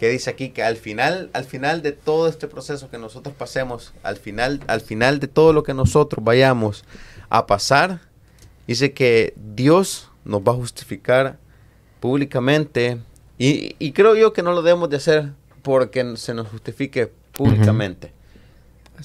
Que 0.00 0.08
dice 0.08 0.30
aquí 0.30 0.48
que 0.48 0.64
al 0.64 0.74
final, 0.74 1.30
al 1.32 1.44
final 1.44 1.80
de 1.82 1.92
todo 1.92 2.26
este 2.26 2.48
proceso 2.48 2.90
que 2.90 2.98
nosotros 2.98 3.36
pasemos, 3.38 3.92
al 4.02 4.16
final, 4.16 4.60
al 4.66 4.80
final 4.80 5.20
de 5.20 5.28
todo 5.28 5.52
lo 5.52 5.62
que 5.62 5.72
nosotros 5.72 6.24
vayamos 6.24 6.84
a 7.28 7.46
pasar, 7.46 8.00
dice 8.66 8.92
que 8.94 9.32
Dios 9.36 10.10
nos 10.24 10.40
va 10.40 10.50
a 10.50 10.56
justificar 10.56 11.38
públicamente 12.00 12.98
y, 13.38 13.76
y 13.78 13.92
creo 13.92 14.16
yo 14.16 14.32
que 14.32 14.42
no 14.42 14.50
lo 14.50 14.62
debemos 14.62 14.90
de 14.90 14.96
hacer 14.96 15.28
porque 15.62 16.16
se 16.16 16.34
nos 16.34 16.48
justifique 16.48 17.12
públicamente. 17.30 18.18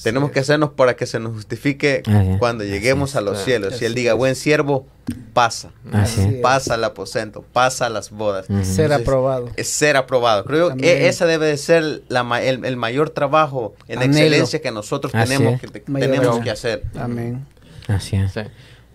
Tenemos 0.03 0.31
que 0.31 0.39
hacernos 0.39 0.71
para 0.71 0.95
que 0.95 1.05
se 1.05 1.19
nos 1.19 1.33
justifique 1.33 2.03
Así 2.05 2.29
es. 2.31 2.37
cuando 2.39 2.63
lleguemos 2.63 3.15
a 3.15 3.21
los 3.21 3.39
cielos. 3.43 3.75
Si 3.77 3.85
Él 3.85 3.91
Así 3.93 3.99
diga, 4.01 4.11
es. 4.13 4.17
buen 4.17 4.35
siervo, 4.35 4.87
pasa. 5.33 5.71
Así. 5.91 6.21
Así. 6.21 6.39
Pasa 6.41 6.73
al 6.75 6.83
aposento, 6.83 7.43
pasa 7.53 7.85
a 7.85 7.89
las 7.89 8.11
bodas. 8.11 8.49
Ujú. 8.49 8.63
Ser 8.63 8.85
Entonces, 8.85 9.07
aprobado. 9.07 9.49
Es 9.55 9.67
ser 9.69 9.97
aprobado. 9.97 10.45
Creo 10.45 10.75
que 10.75 11.07
esa 11.07 11.25
debe 11.25 11.45
de 11.47 11.57
ser 11.57 12.03
la 12.09 12.21
el, 12.43 12.63
el 12.65 12.77
mayor 12.77 13.09
trabajo 13.09 13.75
en 13.87 13.99
Anhelo. 13.99 14.13
excelencia 14.17 14.61
que 14.61 14.71
nosotros 14.71 15.13
Así 15.15 15.33
tenemos 15.37 15.61
es. 15.63 15.71
que, 15.71 15.79
tenemos 15.79 16.39
que 16.39 16.51
hacer. 16.51 16.83
Amén. 16.95 17.45
Así 17.87 18.15
es. 18.15 18.31
sí. 18.33 18.41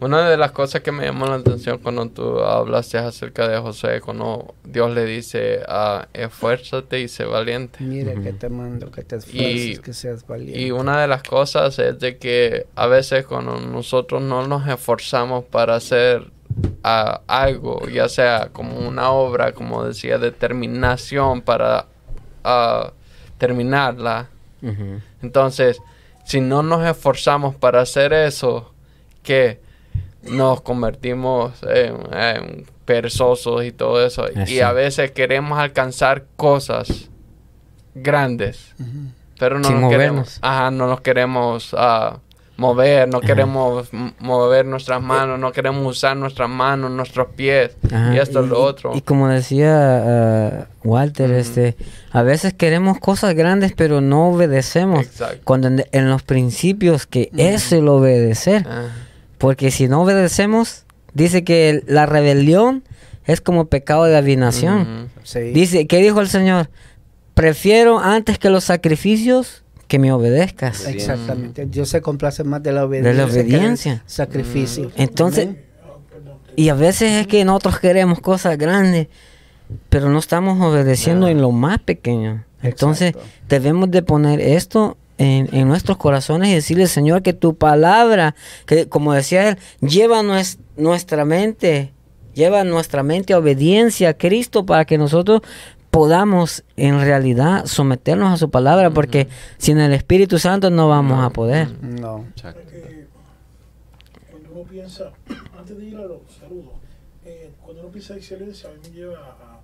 Una 0.01 0.29
de 0.31 0.37
las 0.39 0.53
cosas 0.53 0.81
que 0.81 0.93
me 0.93 1.05
llamó 1.05 1.27
la 1.27 1.35
atención 1.35 1.79
cuando 1.79 2.09
tú 2.09 2.39
hablaste 2.41 2.97
acerca 2.97 3.47
de 3.47 3.59
José, 3.59 4.01
cuando 4.01 4.55
Dios 4.65 4.93
le 4.95 5.05
dice, 5.05 5.61
ah, 5.69 6.09
esfuérzate 6.15 7.01
y 7.01 7.09
sé 7.09 7.25
valiente. 7.27 7.85
Mira 7.85 8.15
que 8.15 8.33
te 8.33 8.49
mando, 8.49 8.91
que 8.91 9.03
te 9.05 9.17
Y- 9.17 9.19
esfuerces, 9.19 9.81
que 9.81 9.93
seas 9.93 10.27
valiente. 10.27 10.59
Y 10.59 10.71
una 10.71 11.01
de 11.03 11.07
las 11.07 11.23
cosas 11.23 11.79
es 11.79 11.99
de 12.01 12.17
que 12.17 12.67
a 12.77 12.87
veces 12.87 13.27
cuando 13.27 13.61
nosotros 13.61 14.23
no 14.23 14.47
nos 14.47 14.67
esforzamos 14.67 15.45
para 15.45 15.75
hacer 15.75 16.31
ah, 16.83 17.21
algo, 17.27 17.87
ya 17.89 18.09
sea 18.09 18.49
como 18.53 18.79
una 18.79 19.11
obra, 19.11 19.53
como 19.53 19.85
decía, 19.85 20.17
determinación 20.19 21.43
para 21.43 21.87
ah, 22.43 22.93
terminarla, 23.37 24.29
entonces 25.23 25.79
si 26.25 26.41
no 26.41 26.63
nos 26.63 26.87
esforzamos 26.87 27.55
para 27.55 27.81
hacer 27.83 28.13
eso, 28.13 28.73
que 29.23 29.61
nos 30.23 30.61
convertimos 30.61 31.55
en, 31.63 31.97
en 32.13 32.67
perezosos 32.85 33.65
y 33.65 33.73
todo 33.73 34.05
eso. 34.05 34.27
Y 34.47 34.61
a 34.61 34.73
veces 34.73 35.11
queremos 35.13 35.59
alcanzar 35.59 36.25
cosas 36.37 37.11
grandes 37.95 38.75
pero 39.41 39.59
no 39.59 39.65
Sin 39.67 39.81
nos 39.81 39.91
queremos, 39.91 40.39
ajá, 40.43 40.71
no 40.71 40.87
nos 40.87 41.01
queremos 41.01 41.75
ah, 41.77 42.19
mover, 42.59 43.09
no 43.09 43.23
queremos 43.23 43.89
mover 44.19 44.67
nuestras 44.67 45.01
manos, 45.01 45.39
no 45.39 45.51
queremos 45.51 45.97
usar 45.97 46.15
nuestras 46.15 46.51
manos, 46.51 46.91
nuestros 46.91 47.29
pies 47.29 47.75
Ajá, 47.91 48.15
y 48.15 48.19
esto 48.19 48.45
es 48.45 48.51
lo 48.51 48.63
otro. 48.63 48.95
Y 48.95 49.01
como 49.01 49.29
decía 49.29 49.73
ah, 49.73 50.67
Walter, 50.85 51.31
este, 51.31 51.75
a 52.13 52.23
veces 52.23 52.53
queremos 52.53 52.99
cosas 52.99 53.35
grandes, 53.35 53.73
pero 53.75 54.03
no 54.03 54.29
obedecemos. 54.29 55.07
Exacto. 55.07 55.41
Cuando 55.45 55.69
en, 55.69 55.87
en 55.91 56.11
los 56.11 56.23
principios 56.23 57.07
que 57.07 57.31
es 57.39 57.73
el 57.73 57.89
obedecer, 57.89 58.67
Ah, 58.69 58.89
porque 59.41 59.71
si 59.71 59.89
no 59.89 60.03
obedecemos, 60.03 60.85
dice 61.15 61.45
que 61.45 61.83
la 61.87 62.05
rebelión 62.05 62.85
es 63.25 63.41
como 63.41 63.69
pecado 63.69 64.05
de 64.05 64.15
adivinación. 64.15 65.09
Sí. 65.23 65.41
Dice, 65.55 65.87
¿qué 65.87 65.97
dijo 66.03 66.21
el 66.21 66.29
Señor? 66.29 66.69
Prefiero 67.33 68.01
antes 68.01 68.39
que 68.39 68.51
los 68.51 68.65
sacrificios 68.65 69.65
que 69.89 69.99
me 69.99 70.13
obedezcas. 70.13 70.87
Exactamente. 70.87 71.65
Dios 71.65 71.89
se 71.89 72.03
complace 72.03 72.45
más 72.45 72.63
de 72.63 72.73
la 72.73 72.85
obediencia. 72.85 73.13
De 73.13 73.17
la 73.17 73.25
obediencia. 73.25 74.03
Sacrificio. 74.05 74.93
Entonces, 74.97 75.47
Amén. 75.47 75.65
y 76.55 76.69
a 76.69 76.75
veces 76.75 77.13
es 77.13 77.27
que 77.27 77.43
nosotros 77.47 77.81
queremos 77.81 78.21
cosas 78.21 78.59
grandes, 78.59 79.09
pero 79.89 80.11
no 80.11 80.19
estamos 80.19 80.61
obedeciendo 80.61 81.29
en 81.29 81.41
lo 81.41 81.51
más 81.51 81.79
pequeño. 81.79 82.45
Entonces, 82.63 83.13
Exacto. 83.13 83.31
debemos 83.49 83.91
de 83.91 84.03
poner 84.03 84.39
esto 84.43 84.99
en, 85.21 85.55
en 85.55 85.69
nuestros 85.69 85.99
corazones 85.99 86.49
y 86.49 86.55
decirle, 86.55 86.87
Señor, 86.87 87.23
que 87.23 87.33
tu 87.35 87.55
palabra, 87.55 88.35
que 88.67 88.89
como 88.89 89.13
decía 89.13 89.51
él, 89.51 89.59
lleva 89.81 90.23
nues- 90.23 90.59
nuestra 90.77 91.25
mente, 91.25 91.93
lleva 92.35 92.65
nuestra 92.65 93.03
mente 93.03 93.35
a 93.35 93.39
obediencia 93.39 94.09
a 94.11 94.15
Cristo 94.15 94.65
para 94.65 94.85
que 94.87 94.97
nosotros 94.97 95.43
podamos 95.91 96.65
en 96.77 97.01
realidad 97.01 97.67
someternos 97.67 98.33
a 98.33 98.37
su 98.37 98.49
palabra, 98.49 98.91
porque 98.91 99.29
sin 99.59 99.79
el 99.79 99.93
Espíritu 99.93 100.39
Santo 100.39 100.71
no 100.71 100.89
vamos 100.89 101.23
a 101.23 101.31
poder. 101.31 101.69
No. 101.83 102.25
Porque 102.43 103.07
cuando 104.31 104.49
uno 104.55 104.63
piensa, 104.71 105.13
antes 105.59 105.77
de 105.77 105.85
ir 105.85 105.97
a 105.97 106.03
los 106.03 106.21
saludos, 106.41 106.75
eh, 107.25 107.51
cuando 107.63 107.83
uno 107.83 107.91
piensa 107.91 108.15
excelencia, 108.17 108.71
a 108.71 108.73
mí 108.73 108.79
me 108.85 108.91
lleva 108.97 109.19
a, 109.19 109.61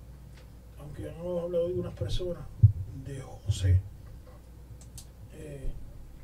aunque 0.81 1.03
ya 1.03 1.11
no 1.13 1.23
hemos 1.23 1.43
hablado 1.45 1.63
de 1.63 1.69
algunas 1.71 1.93
personas, 1.93 2.43
de 3.05 3.21
José. 3.45 3.79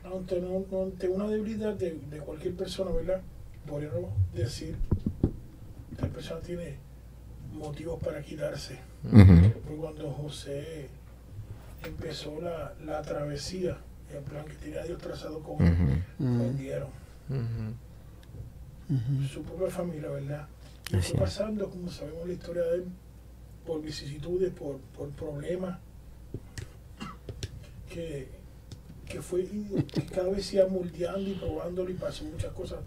Ante, 0.04 0.42
no- 0.42 0.66
ante 0.84 1.08
una 1.08 1.28
debilidad 1.28 1.74
de, 1.76 1.92
de 2.10 2.18
cualquier 2.20 2.56
persona, 2.56 2.92
¿verdad? 2.92 3.22
Podríamos 3.68 4.12
decir, 4.34 4.76
tal 5.98 6.10
persona 6.10 6.42
tiene 6.42 6.76
motivos 7.54 8.02
para 8.04 8.22
quitarse. 8.22 8.80
Fue 9.66 9.76
cuando 9.78 10.12
José 10.12 10.90
empezó 11.86 12.40
la, 12.42 12.74
la 12.86 13.02
travesía, 13.02 13.78
el 14.12 14.24
plan 14.24 14.46
que 14.46 14.54
tenía 14.56 14.84
Dios 14.84 15.00
trazado 15.02 15.40
con 15.42 15.66
él, 15.66 16.04
Mm. 16.20 16.40
vendieron. 16.40 16.90
Su 19.32 19.42
propia 19.44 19.70
familia, 19.70 20.10
¿verdad? 20.10 20.48
Y 20.92 20.98
fue 20.98 21.20
pasando, 21.22 21.70
como 21.70 21.90
sabemos 21.90 22.28
la 22.28 22.34
historia 22.34 22.64
de 22.64 22.76
él, 22.76 22.86
por 23.66 23.82
vicisitudes, 23.82 24.52
por, 24.54 24.78
por 24.96 25.10
problemas, 25.12 25.80
que, 27.90 28.28
que 29.08 29.22
fue 29.22 29.46
que 29.94 30.06
cada 30.06 30.30
vez 30.30 30.46
se 30.46 30.58
iba 30.58 30.68
moldeando 30.68 31.30
y 31.30 31.34
probándolo 31.34 31.90
y 31.92 31.94
pasó 31.96 32.24
muchas 32.26 32.52
cosas 32.54 32.80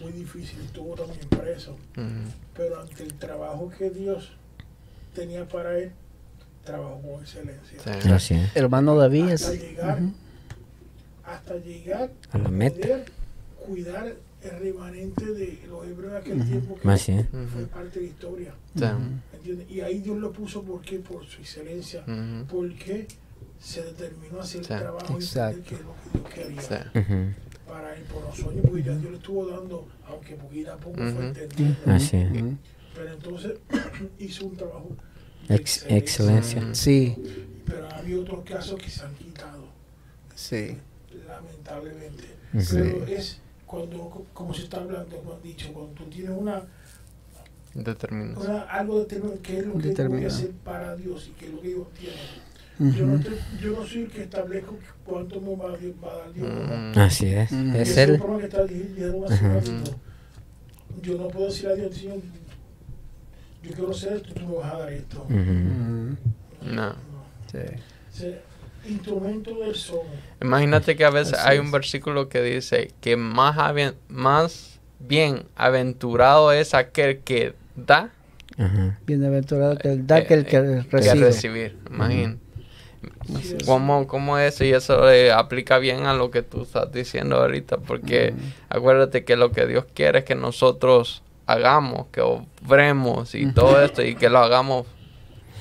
muy 0.00 0.12
difíciles, 0.12 0.66
estuvo 0.66 0.94
también 0.94 1.28
preso. 1.28 1.72
Ujú. 1.96 2.30
Pero 2.56 2.80
ante 2.80 3.02
el 3.02 3.14
trabajo 3.14 3.70
que 3.76 3.90
Dios 3.90 4.30
tenía 5.14 5.46
para 5.48 5.78
él, 5.78 5.92
trabajó 6.64 7.00
con 7.02 7.20
excelencia. 7.22 7.78
Sí. 8.02 8.08
Así 8.10 8.34
es. 8.34 8.56
Hermano 8.56 8.96
David. 8.96 9.30
Hasta 9.30 9.52
es- 9.52 9.60
llegar, 9.62 10.02
Ujú. 10.02 10.12
hasta 11.24 11.56
llegar 11.58 12.10
A 12.32 12.38
la 12.38 12.48
meta. 12.48 12.80
poder 12.80 13.04
cuidar 13.66 14.14
el 14.42 14.50
remanente 14.60 15.24
de 15.26 15.58
los 15.68 15.86
hebreos 15.86 16.12
de 16.12 16.18
aquel 16.18 16.40
Ujú. 16.40 16.48
tiempo 16.50 16.74
que 16.76 16.88
Así 16.88 17.12
es. 17.12 17.26
fue 17.52 17.66
parte 17.66 18.00
de 18.00 18.06
la 18.06 18.10
historia. 18.12 18.54
Y 19.68 19.80
ahí 19.80 20.00
Dios 20.00 20.18
lo 20.18 20.32
puso 20.32 20.62
porque 20.62 20.98
por 20.98 21.24
su 21.26 21.40
excelencia, 21.40 22.04
porque 22.48 23.06
se 23.64 23.82
determinó 23.82 24.38
a 24.40 24.42
hacer 24.42 24.60
el 24.60 24.66
Sí. 24.66 24.68
trabajo 24.74 25.12
y 25.12 25.16
Exacto. 25.16 25.62
qué 25.68 25.74
es 25.74 25.80
lo 25.80 25.94
que 25.94 26.18
Dios 26.48 26.64
quería 26.66 26.92
Sí. 26.94 27.34
Para 27.66 27.94
él 27.96 28.02
por 28.04 28.22
los 28.22 28.36
sueños, 28.36 28.62
porque 28.66 28.82
ya 28.82 28.94
Dios 28.94 29.10
le 29.10 29.16
estuvo 29.16 29.46
dando, 29.48 29.88
aunque 30.06 30.34
poquito 30.36 30.72
a 30.72 30.76
poco 30.76 30.96
fue 30.96 31.26
entendiendo. 31.28 31.76
Así 31.86 32.16
es. 32.18 32.30
Pero 32.94 33.12
entonces 33.14 33.52
hizo 34.18 34.46
un 34.46 34.56
trabajo 34.56 34.90
Ex- 35.48 35.84
excelencia. 35.88 36.60
Ujú. 36.62 36.74
Sí, 36.74 37.16
Pero 37.66 37.86
ha 37.88 37.96
habido 37.98 38.20
otros 38.20 38.44
casos 38.44 38.78
que 38.80 38.90
se 38.90 39.02
han 39.02 39.14
quitado, 39.14 39.64
sí. 40.34 40.76
lamentablemente. 41.26 42.24
Ujú. 42.52 42.64
Pero 42.70 43.06
es 43.06 43.38
cuando, 43.66 44.26
como 44.34 44.52
se 44.54 44.62
está 44.64 44.76
hablando, 44.78 45.16
como 45.16 45.32
han 45.34 45.42
dicho, 45.42 45.72
cuando 45.72 45.92
tú 45.92 46.04
tienes 46.04 46.30
una, 46.36 46.62
Determinación. 47.74 48.46
una 48.50 48.62
algo 48.64 49.00
determinado, 49.00 49.42
que 49.42 49.58
es 49.58 49.66
lo 49.66 49.72
que 49.72 49.78
tú 49.78 49.80
voy 49.80 49.86
a 49.86 49.88
Determinado. 49.90 50.34
hacer 50.36 50.50
para 50.64 50.94
Dios 50.96 51.28
y 51.28 51.30
que 51.32 51.46
es 51.46 51.52
lo 51.52 51.60
que 51.60 51.68
Dios 51.68 51.86
tiene. 51.98 52.14
Yo, 52.78 53.06
no 53.06 53.20
te- 53.20 53.30
yo 53.60 53.70
no 53.70 53.86
soy 53.86 54.02
el 54.02 54.10
que 54.10 54.22
establezco 54.24 54.76
cuánto 55.04 55.40
me 55.40 55.54
va 55.56 55.66
a, 55.68 56.18
dar 56.18 56.32
Dios. 56.32 56.48
Mm, 56.48 56.98
Así 56.98 57.26
es. 57.32 57.52
Mm. 57.52 57.76
Es 57.76 57.88
Ese 57.90 58.02
es 58.02 58.08
el 58.10 58.20
que 58.20 58.44
está. 58.46 58.66
Yo 61.02 61.18
no 61.18 61.28
puedo 61.28 61.46
decir 61.46 61.68
a 61.68 61.74
Dios, 61.74 61.94
Señor, 61.94 62.16
yo 63.62 63.70
quiero 63.72 63.90
hacer 63.90 64.14
esto, 64.14 64.34
tú 64.34 64.46
me 64.46 64.56
vas 64.56 64.72
a 64.74 64.78
dar 64.78 64.92
esto. 64.92 65.22
Ujú. 65.22 65.34
Mm, 65.40 66.16
No. 66.74 66.94
sí. 67.50 67.58
Ese 68.12 68.40
instrumento 68.88 69.58
del 69.60 69.74
son. 69.74 70.00
Imagínate 70.42 70.96
que 70.96 71.04
a 71.04 71.10
veces 71.10 71.34
Así 71.34 71.48
hay 71.50 71.58
es. 71.58 71.64
un 71.64 71.70
versículo 71.70 72.28
que 72.28 72.42
dice 72.42 72.90
que 73.00 73.16
más, 73.16 73.56
más 74.08 74.80
bien 75.00 75.44
aventurado 75.56 76.52
es 76.52 76.74
aquel 76.74 77.20
que 77.20 77.54
da 77.76 78.10
Ajá. 78.56 78.98
Bienaventurado 79.06 79.76
que 79.78 79.88
el 79.92 80.06
da 80.06 80.24
que 80.24 80.34
el 80.34 80.44
que 80.44 80.50
que 80.50 80.82
recibe. 80.90 81.24
recibir. 81.26 81.76
Imagínate. 81.90 82.43
Es. 83.38 83.56
¿Cómo, 83.66 84.06
cómo 84.06 84.38
eso? 84.38 84.64
Y 84.64 84.70
eso 84.72 85.10
eh, 85.10 85.32
aplica 85.32 85.78
bien 85.78 86.06
a 86.06 86.14
lo 86.14 86.30
que 86.30 86.42
tú 86.42 86.62
estás 86.62 86.90
diciendo 86.92 87.36
ahorita, 87.36 87.78
porque 87.78 88.32
Mm. 88.32 88.36
acuérdate 88.76 89.24
que 89.24 89.36
lo 89.36 89.50
que 89.52 89.66
Dios 89.66 89.84
quiere 89.94 90.20
es 90.20 90.24
que 90.24 90.34
nosotros 90.34 91.22
hagamos, 91.46 92.06
que 92.12 92.20
obremos 92.22 93.34
y 93.34 93.52
todo 93.52 93.82
esto, 93.82 94.02
y 94.02 94.14
que 94.14 94.28
lo 94.30 94.38
hagamos 94.38 94.86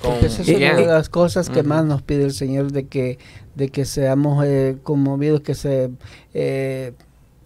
con 0.02 0.14
esa 0.26 0.42
es 0.42 0.50
una 0.50 0.76
de 0.76 0.86
las 0.86 1.08
cosas 1.10 1.50
que 1.50 1.64
más 1.64 1.86
nos 1.86 2.02
pide 2.02 2.26
el 2.26 2.34
Señor 2.34 2.72
de 2.72 2.88
que 2.88 3.20
de 3.56 3.70
que 3.70 3.86
seamos 3.86 4.44
eh, 4.46 4.78
conmovidos, 4.84 5.42
que 5.42 5.56
se 5.56 5.92
eh, 6.34 6.94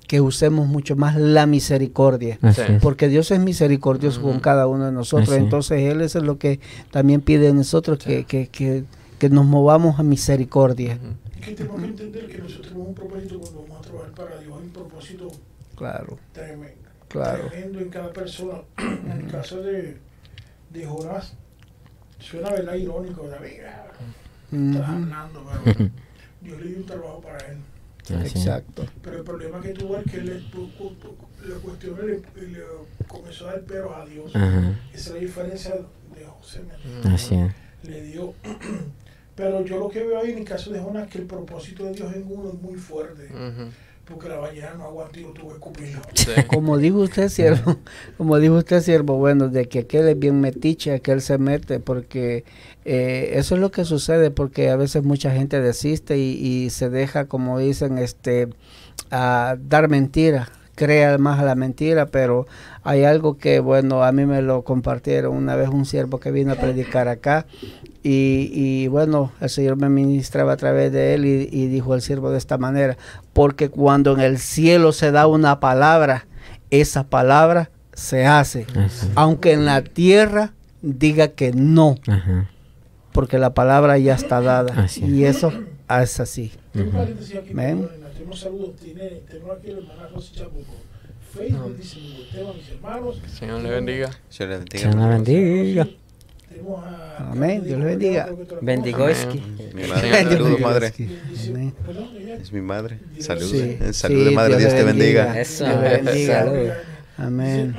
que 0.07 0.21
usemos 0.21 0.67
mucho 0.67 0.95
más 0.95 1.17
la 1.17 1.45
misericordia. 1.45 2.39
Así 2.41 2.61
Sí. 2.65 2.71
es. 2.75 2.81
Porque 2.81 3.09
Dios 3.09 3.29
es 3.31 3.39
misericordioso 3.41 4.21
con 4.21 4.39
cada 4.39 4.65
uno 4.65 4.85
de 4.85 4.91
nosotros. 4.93 5.29
Así. 5.29 5.37
Entonces 5.37 5.81
Él 5.91 5.99
eso 6.01 6.19
es 6.19 6.23
lo 6.23 6.37
que 6.39 6.59
también 6.91 7.19
pide 7.21 7.47
de 7.47 7.53
nosotros, 7.53 7.99
que, 7.99 8.23
que, 8.23 8.47
que, 8.47 8.85
que 9.19 9.29
nos 9.29 9.45
movamos 9.45 9.99
a 9.99 10.03
misericordia. 10.03 10.99
Es 11.39 11.45
que 11.45 11.51
tenemos 11.55 11.79
que 11.81 11.87
entender 11.87 12.27
que 12.27 12.37
nosotros 12.39 12.67
tenemos 12.67 12.87
un 12.89 12.95
propósito 12.95 13.39
cuando 13.39 13.61
vamos 13.63 13.77
a 13.77 13.81
trabajar 13.81 14.11
para 14.13 14.39
Dios. 14.39 14.53
Hay 14.57 14.63
un 14.65 14.69
propósito 14.71 15.27
Claro, 15.75 16.17
tremendo, 16.33 16.89
claro. 17.07 17.47
tremendo 17.49 17.79
en 17.79 17.89
cada 17.89 18.11
persona. 18.11 18.59
En 18.77 19.11
el 19.25 19.27
caso 19.31 19.61
de, 19.61 19.97
de 20.71 20.85
Jonás, 20.85 21.33
suena 22.19 22.49
verdad 22.49 22.73
irónico, 22.75 23.27
David. 23.27 23.59
ah, 23.65 23.87
Estás 24.51 24.89
hablando, 24.89 25.45
pero 25.63 25.89
Dios 26.41 26.61
le 26.61 26.67
dio 26.67 26.77
un 26.77 26.85
trabajo 26.85 27.21
para 27.21 27.37
él. 27.47 27.57
Es. 28.09 28.35
Exacto. 28.37 28.85
Pero 29.03 29.17
el 29.17 29.23
problema 29.23 29.59
que 29.61 29.69
tuvo 29.73 29.97
es 29.97 30.09
que 30.09 30.17
él 30.17 30.25
le, 30.27 30.35
pu- 30.39 30.71
pu- 30.77 31.47
le 31.47 31.55
cuestionó 31.55 32.03
y 32.05 32.07
le, 32.07 32.63
comenzó 33.07 33.49
a 33.49 33.51
dar 33.51 33.61
peros 33.63 33.91
a 33.95 34.05
Dios. 34.05 34.33
Ajá. 34.35 34.79
Esa 34.93 35.09
es 35.09 35.13
la 35.15 35.19
diferencia 35.19 35.71
de 35.75 36.25
José. 36.25 36.61
Así 37.03 37.35
es. 37.35 37.53
Le 37.83 38.01
dio. 38.03 38.33
Pero 39.37 39.63
yo 39.63 39.77
lo 39.77 39.87
que 39.87 40.03
veo 40.03 40.19
ahí 40.19 40.31
en 40.31 40.39
el 40.39 40.45
caso 40.45 40.71
de 40.71 40.79
Jonás 40.79 41.07
que 41.09 41.19
el 41.19 41.25
propósito 41.25 41.85
de 41.85 41.93
Dios 41.93 42.11
en 42.13 42.25
uno 42.27 42.49
es 42.49 42.59
muy 42.59 42.75
fuerte. 42.75 43.29
Porque 44.03 44.29
la 44.29 44.37
ballena 44.37 44.73
no 44.73 44.85
aguantó 44.85 45.19
y 45.19 45.23
lo 45.23 45.29
tuvo 45.31 45.49
que 45.49 45.53
escupirlo. 45.55 46.01
Sí. 46.15 46.31
Como 46.47 46.79
dijo 46.79 46.97
usted, 46.97 47.29
siervo, 47.29 47.77
como 48.17 48.39
dijo 48.39 48.55
usted, 48.55 48.81
siervo, 48.81 49.17
bueno, 49.17 49.49
de 49.49 49.67
que 49.67 49.79
aquel 49.79 50.07
es 50.07 50.17
bien 50.17 50.39
metiche, 50.39 50.93
aquel 50.93 51.21
se 51.21 51.37
mete, 51.37 51.79
porque 51.79 52.45
eh, 52.85 53.31
eso 53.33 53.55
es 53.55 53.61
lo 53.61 53.69
que 53.69 53.83
sucede, 53.85 54.31
porque 54.31 54.69
a 54.69 54.77
veces 54.77 55.03
mucha 55.03 55.31
gente 55.31 55.61
desiste 55.61 56.17
y, 56.17 56.31
y 56.31 56.69
se 56.69 56.89
deja, 56.89 57.25
como 57.25 57.59
dicen, 57.59 57.97
este, 57.97 58.47
a 59.11 59.57
dar 59.59 59.89
mentira, 59.89 60.49
crea 60.77 61.17
más 61.17 61.39
a 61.39 61.43
la 61.43 61.55
mentira, 61.55 62.05
pero 62.05 62.45
hay 62.83 63.03
algo 63.03 63.37
que, 63.39 63.59
bueno, 63.59 64.03
a 64.03 64.11
mí 64.11 64.27
me 64.27 64.43
lo 64.43 64.61
compartieron 64.61 65.35
una 65.35 65.55
vez 65.55 65.69
un 65.69 65.85
siervo 65.85 66.19
que 66.19 66.29
vino 66.29 66.53
a 66.53 66.55
predicar 66.55 67.07
acá 67.07 67.47
y, 68.03 68.51
y, 68.53 68.87
bueno, 68.87 69.31
el 69.41 69.49
Señor 69.49 69.75
me 69.77 69.89
ministraba 69.89 70.53
a 70.53 70.57
través 70.57 70.91
de 70.91 71.15
él 71.15 71.25
y, 71.25 71.49
y 71.51 71.67
dijo 71.67 71.95
el 71.95 72.01
siervo 72.03 72.29
de 72.29 72.37
esta 72.37 72.59
manera, 72.59 72.95
porque 73.33 73.69
cuando 73.69 74.13
en 74.13 74.19
el 74.19 74.37
cielo 74.37 74.91
se 74.91 75.11
da 75.11 75.25
una 75.25 75.59
palabra, 75.59 76.27
esa 76.69 77.03
palabra 77.03 77.71
se 77.93 78.27
hace, 78.27 78.67
aunque 79.15 79.53
en 79.53 79.65
la 79.65 79.81
tierra 79.81 80.53
diga 80.83 81.29
que 81.29 81.53
no, 81.53 81.95
Ajá. 82.07 82.51
porque 83.13 83.39
la 83.39 83.55
palabra 83.55 83.97
ya 83.97 84.13
está 84.13 84.41
dada 84.41 84.83
Así 84.83 85.03
y 85.03 85.25
eso 85.25 85.51
es 85.89 86.19
así. 86.19 86.51
Ven. 87.51 87.89
Tenemos 88.17 88.39
saludos. 88.39 88.75
Tiene, 88.77 89.21
tengo 89.29 89.51
aquí 89.51 89.69
el 89.69 89.77
hermana 89.79 90.07
Rosy 90.07 90.35
Chabuco. 90.35 90.73
Facebook 91.33 91.77
dice, 91.77 91.99
mi 91.99 92.21
Esteban, 92.23 92.57
mis 92.57 92.69
hermanos. 92.69 93.21
Señor 93.27 93.61
le 93.61 93.69
bendiga. 93.69 94.09
Se 94.29 94.47
le 94.47 94.57
bendiga. 94.57 94.91
Señor 94.91 94.97
la 94.97 95.07
bendiga. 95.09 95.87
Tenemos 96.49 96.83
a 96.83 97.31
Amén, 97.31 97.63
Dios 97.63 97.79
le 97.79 97.85
bendiga. 97.85 98.29
Bendigoski. 98.61 99.39
Mi 99.73 99.83
madre, 99.83 100.11
Señor, 100.11 100.31
saludos, 100.31 100.59
madre. 100.59 100.93
Es 102.41 102.51
mi 102.51 102.61
madre. 102.61 102.99
Saludos. 103.19 103.51
Sí, 103.51 103.77
Saludos, 103.91 104.29
sí, 104.29 104.35
madre. 104.35 104.57
Dios 104.57 104.73
le 104.73 104.79
te 104.79 104.83
bendiga. 104.83 105.39
Eso. 105.39 105.65
Dios 105.65 105.81
le 105.81 105.89
bendiga. 106.01 106.43
Salud. 106.43 106.69
Amén. 107.17 107.75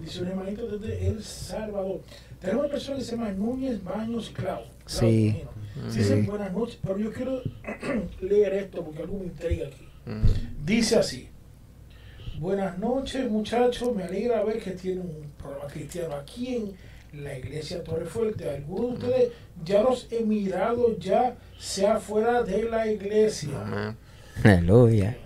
Dice 0.00 0.22
un 0.22 0.28
hermanito 0.28 0.66
desde 0.68 1.08
El 1.08 1.24
Salvador. 1.24 2.00
Tenemos 2.40 2.64
una 2.64 2.72
persona 2.72 2.98
que 2.98 3.04
se 3.04 3.16
llama 3.16 3.32
Núñez 3.32 3.82
Baños 3.82 4.30
Clau. 4.34 4.60
Sí. 4.86 5.42
Sí. 5.88 5.98
Dice 5.98 6.22
buenas 6.22 6.52
noches, 6.52 6.78
pero 6.82 6.98
yo 6.98 7.12
quiero 7.12 7.42
leer 8.34 8.54
esto 8.54 8.84
porque 8.84 9.02
algo 9.02 9.18
me 9.18 9.24
intriga 9.26 9.66
aquí. 9.68 9.88
Dice 10.64 10.96
así. 10.96 11.28
Buenas 12.38 12.78
noches 12.78 13.30
muchachos, 13.30 13.94
me 13.94 14.02
alegra 14.04 14.42
ver 14.44 14.58
que 14.60 14.72
tienen 14.72 15.02
un 15.02 15.30
programa 15.40 15.66
cristiano 15.68 16.14
aquí 16.16 16.56
en 16.56 17.24
la 17.24 17.38
iglesia 17.38 17.82
Torre 17.84 18.06
Fuerte. 18.06 18.50
Algunos 18.50 18.98
de 19.00 19.06
ustedes 19.06 19.32
ya 19.64 19.82
los 19.82 20.08
he 20.10 20.24
mirado 20.24 20.98
ya 20.98 21.36
sea 21.58 21.98
fuera 22.00 22.42
de 22.42 22.64
la 22.64 22.86
iglesia. 22.90 23.50
Amén. 23.62 23.96
Aleluya. 24.42 25.16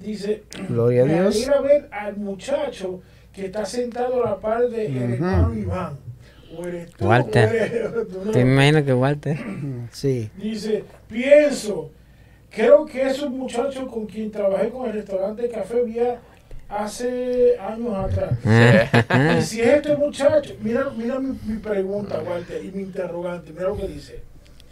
Dice, 0.00 0.42
Gloria 0.68 1.02
a 1.02 1.06
me 1.06 1.12
Dios. 1.14 1.36
alegra 1.36 1.60
ver 1.60 1.88
al 1.92 2.16
muchacho 2.16 3.02
que 3.32 3.46
está 3.46 3.64
sentado 3.64 4.24
a 4.24 4.30
la 4.30 4.40
par 4.40 4.68
de 4.68 4.86
el 4.86 4.96
hermano 5.14 5.54
Iván. 5.54 5.98
O 6.56 6.66
eres 6.66 6.90
tú, 6.90 7.06
Walter. 7.06 7.48
o 7.48 7.52
eres 7.52 8.08
tú, 8.08 8.24
no. 8.24 8.30
Te 8.32 8.40
imagino 8.40 8.84
que 8.84 8.92
Walter. 8.94 9.38
Sí. 9.90 10.30
Dice, 10.36 10.84
pienso, 11.08 11.90
creo 12.50 12.86
que 12.86 13.02
es 13.02 13.20
un 13.22 13.38
muchacho 13.38 13.86
con 13.86 14.06
quien 14.06 14.30
trabajé 14.30 14.70
con 14.70 14.86
el 14.86 14.94
restaurante 14.94 15.48
Café 15.48 15.82
Vía 15.82 16.20
hace 16.68 17.58
años 17.58 17.94
atrás. 17.94 18.32
Ah. 18.44 19.36
Y 19.38 19.42
si 19.42 19.60
es 19.60 19.68
este 19.68 19.96
muchacho, 19.96 20.54
mira, 20.60 20.90
mira 20.96 21.18
mi, 21.18 21.38
mi 21.46 21.58
pregunta, 21.58 22.22
Walter, 22.26 22.64
y 22.64 22.70
mi 22.72 22.82
interrogante, 22.82 23.52
mira 23.52 23.68
lo 23.68 23.76
que 23.76 23.88
dice. 23.88 24.22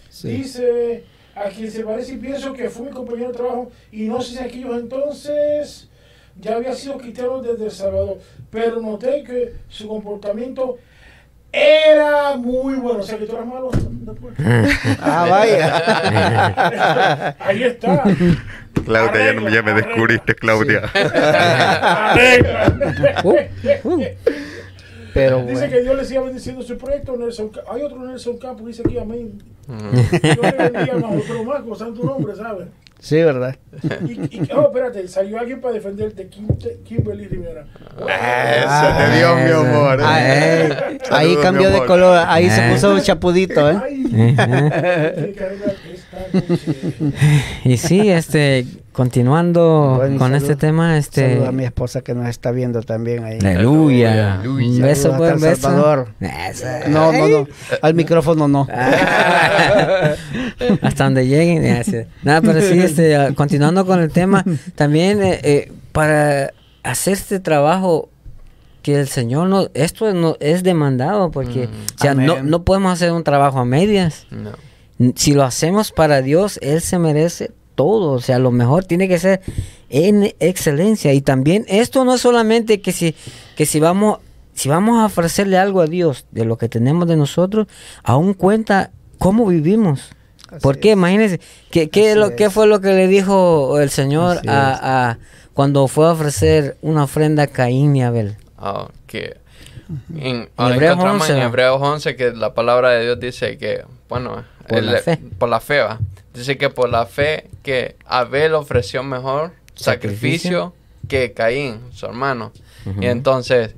Sí. 0.08 0.28
Dice, 0.28 1.04
a 1.34 1.48
quien 1.50 1.70
se 1.70 1.84
parece 1.84 2.14
y 2.14 2.16
pienso 2.16 2.52
que 2.52 2.70
fue 2.70 2.86
mi 2.86 2.92
compañero 2.92 3.28
de 3.28 3.34
trabajo, 3.34 3.70
y 3.92 4.04
no 4.04 4.20
sé 4.20 4.36
si 4.36 4.38
aquellos 4.38 4.78
entonces 4.78 5.88
ya 6.40 6.56
había 6.56 6.74
sido 6.74 6.96
cristiano 6.98 7.42
desde 7.42 7.64
El 7.64 7.70
Salvador, 7.70 8.18
pero 8.50 8.80
noté 8.80 9.22
que 9.22 9.54
su 9.68 9.86
comportamiento 9.86 10.78
era 11.52 12.36
muy 12.36 12.74
bueno. 12.74 13.00
O 13.00 13.02
sea, 13.02 13.18
que 13.18 13.26
tú 13.26 13.34
eras 13.36 13.46
malo. 13.46 13.70
Ah, 15.00 15.26
vaya. 15.28 17.36
Ahí 17.40 17.62
está. 17.64 18.02
Claudia, 18.84 19.34
ya, 19.34 19.50
ya 19.50 19.62
me 19.62 19.74
descubriste, 19.74 20.34
Claudia. 20.34 20.82
Arregla. 20.94 22.72
Uh, 23.30 23.36
uh. 23.84 24.04
Pero 25.12 25.40
Dice 25.42 25.52
bueno. 25.52 25.70
que 25.72 25.82
Dios 25.82 25.96
le 25.96 26.04
siga 26.04 26.20
bendiciendo 26.22 26.62
su 26.62 26.78
proyecto. 26.78 27.16
Nelson, 27.16 27.50
hay 27.70 27.82
otro 27.82 27.98
Nelson 27.98 28.38
Campos, 28.38 28.66
dice 28.66 28.82
aquí, 28.84 28.96
amén. 28.98 29.42
Ujú. 29.68 30.18
Dios 30.22 30.38
le 30.40 30.52
bendiga 30.70 30.98
más 30.98 31.16
otro 31.16 31.44
más, 31.44 31.62
con 31.62 31.78
santo 31.78 32.02
nombre, 32.04 32.34
¿sabes? 32.36 32.68
Sí, 33.02 33.16
¿verdad? 33.16 33.56
Y, 34.06 34.12
y, 34.36 34.48
oh, 34.54 34.66
espérate, 34.66 35.08
salió 35.08 35.40
alguien 35.40 35.58
para 35.60 35.72
defenderte, 35.72 36.28
Kim, 36.28 36.46
Kimberly 36.84 37.26
Rivera. 37.28 37.64
Eso 37.96 38.96
te 38.98 39.16
dio, 39.16 39.36
mi 39.36 39.50
amor. 39.68 39.98
Ah, 40.02 40.18
eh, 40.22 40.98
ahí 41.10 41.34
cambió 41.42 41.70
de 41.70 41.84
color, 41.86 42.22
ahí 42.28 42.50
se 42.50 42.60
Eh. 42.68 42.72
puso 42.72 42.92
un 42.92 43.00
chapudito, 43.00 43.70
¿eh? 43.70 43.78
Ay, 43.82 45.34
Y 47.64 47.76
sí, 47.76 48.10
este, 48.10 48.66
continuando 48.92 49.94
Bueno, 49.98 50.18
con 50.18 50.32
salud- 50.32 50.42
este 50.42 50.56
tema, 50.56 50.98
este. 50.98 51.28
Saludos 51.30 51.48
a 51.48 51.52
mi 51.52 51.64
esposa 51.64 52.00
que 52.02 52.14
nos 52.14 52.28
está 52.28 52.50
viendo 52.50 52.82
también 52.82 53.24
ahí. 53.24 53.38
Aleluya. 53.40 54.34
Aleluya. 54.40 54.66
Un 54.76 54.82
beso, 54.82 55.12
buen 55.14 55.40
beso. 55.40 55.62
Salvador. 55.62 56.08
Eso. 56.20 56.66
No, 56.88 57.12
no, 57.12 57.28
no. 57.28 57.46
Al 57.82 57.94
micrófono 57.94 58.48
no. 58.48 58.66
Hasta 60.82 61.04
donde 61.04 61.26
lleguen. 61.26 61.62
Nada, 62.22 62.40
pero 62.40 62.60
sí, 62.60 62.78
este, 62.78 63.34
continuando 63.34 63.86
con 63.86 64.00
el 64.00 64.10
tema, 64.10 64.44
también 64.74 65.22
eh, 65.22 65.40
eh, 65.42 65.72
para 65.92 66.52
hacer 66.82 67.14
este 67.14 67.40
trabajo 67.40 68.08
que 68.82 68.98
el 68.98 69.08
Señor 69.08 69.48
no, 69.48 69.68
esto 69.74 70.10
no, 70.14 70.36
es 70.40 70.62
demandado 70.62 71.30
porque, 71.30 71.66
Mm. 71.66 71.70
o 71.70 72.02
sea, 72.02 72.14
no, 72.14 72.42
no 72.42 72.62
podemos 72.64 72.92
hacer 72.94 73.12
un 73.12 73.24
trabajo 73.24 73.58
a 73.58 73.64
medias. 73.66 74.26
No. 74.30 74.52
Si 75.16 75.32
lo 75.32 75.44
hacemos 75.44 75.92
para 75.92 76.20
Dios, 76.22 76.58
Él 76.62 76.80
se 76.80 76.98
merece 76.98 77.52
todo. 77.74 78.12
O 78.12 78.20
sea, 78.20 78.38
lo 78.38 78.50
mejor 78.50 78.84
tiene 78.84 79.08
que 79.08 79.18
ser 79.18 79.40
en 79.88 80.34
excelencia. 80.40 81.12
Y 81.14 81.20
también 81.22 81.64
esto 81.68 82.04
no 82.04 82.14
es 82.14 82.20
solamente 82.20 82.80
que 82.80 82.92
si, 82.92 83.14
que 83.56 83.64
si 83.66 83.80
vamos, 83.80 84.18
si 84.54 84.68
vamos 84.68 84.98
a 84.98 85.06
ofrecerle 85.06 85.56
algo 85.56 85.80
a 85.80 85.86
Dios 85.86 86.26
de 86.30 86.44
lo 86.44 86.58
que 86.58 86.68
tenemos 86.68 87.08
de 87.08 87.16
nosotros, 87.16 87.66
aún 88.02 88.34
cuenta 88.34 88.90
cómo 89.18 89.46
vivimos. 89.46 90.10
Así 90.50 90.60
¿Por 90.60 90.78
qué? 90.80 90.90
es. 90.90 90.96
Imagínense, 90.96 91.40
¿qué, 91.70 91.88
qué, 91.88 92.14
lo, 92.16 92.36
¿qué 92.36 92.50
fue 92.50 92.66
lo 92.66 92.80
que 92.80 92.88
le 92.92 93.06
dijo 93.06 93.80
el 93.80 93.88
Señor 93.90 94.40
a, 94.48 95.10
a- 95.10 95.18
cuando 95.54 95.86
fue 95.88 96.06
a 96.06 96.12
ofrecer 96.12 96.76
una 96.82 97.04
ofrenda 97.04 97.44
a 97.44 97.46
Caín 97.46 97.94
y 97.96 98.02
Abel? 98.02 98.36
Ah, 98.58 98.88
que 99.06 99.36
en, 100.16 100.48
Hebreos 100.58 100.98
11, 100.98 101.32
en 101.32 101.38
¿va? 101.38 101.44
Hebreos 101.44 101.78
11 101.80 102.16
que 102.16 102.32
la 102.32 102.52
palabra 102.54 102.90
de 102.90 103.04
Dios 103.04 103.18
dice 103.20 103.58
que, 103.58 103.84
bueno, 104.08 104.44
Por 104.70 104.78
el- 104.78 104.86
la 104.92 104.98
fe. 104.98 105.18
por 105.38 105.48
la 105.48 105.60
fe, 105.60 105.80
va. 105.80 105.98
Dice 106.34 106.56
que 106.56 106.70
por 106.70 106.88
la 106.88 107.06
fe 107.06 107.48
que 107.62 107.96
Abel 108.06 108.54
ofreció 108.54 109.02
mejor 109.02 109.52
Sacrificio. 109.74 110.74
sacrificio, 110.74 110.74
que 111.08 111.32
Caín, 111.32 111.80
su 111.92 112.06
hermano. 112.06 112.52
Y 113.00 113.06
entonces, 113.06 113.74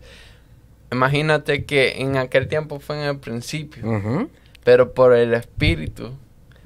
imagínate 0.91 1.65
que 1.65 2.01
en 2.01 2.17
aquel 2.17 2.49
tiempo 2.49 2.79
fue 2.81 2.97
en 3.03 3.09
el 3.09 3.17
principio, 3.19 4.29
pero 4.65 4.93
por 4.93 5.15
el 5.15 5.35
Espíritu, 5.35 6.11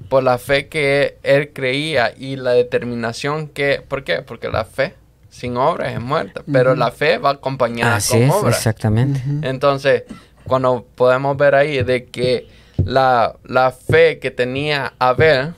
por 0.09 0.22
la 0.22 0.39
fe 0.39 0.68
que 0.68 1.18
él 1.22 1.53
creía 1.53 2.12
y 2.16 2.37
la 2.37 2.53
determinación 2.53 3.49
que, 3.49 3.83
¿por 3.87 4.05
qué? 4.05 4.22
Porque 4.22 4.49
la 4.49 4.64
fe 4.64 4.95
sin 5.31 5.57
obras 5.57 5.93
es 5.93 6.01
muerta, 6.01 6.43
pero 6.51 6.74
la 6.74 6.91
fe 6.91 7.18
va 7.18 7.31
acompañada 7.31 7.97
Así 7.97 8.12
con 8.14 8.22
es, 8.22 8.33
obras. 8.33 8.57
exactamente. 8.57 9.22
Entonces, 9.43 10.05
cuando 10.45 10.87
podemos 10.95 11.37
ver 11.37 11.55
ahí 11.55 11.83
de 11.83 12.05
que 12.07 12.49
la, 12.85 13.37
la 13.45 13.70
fe 13.72 14.18
que 14.18 14.31
tenía 14.31 14.93
Abel 14.99 15.55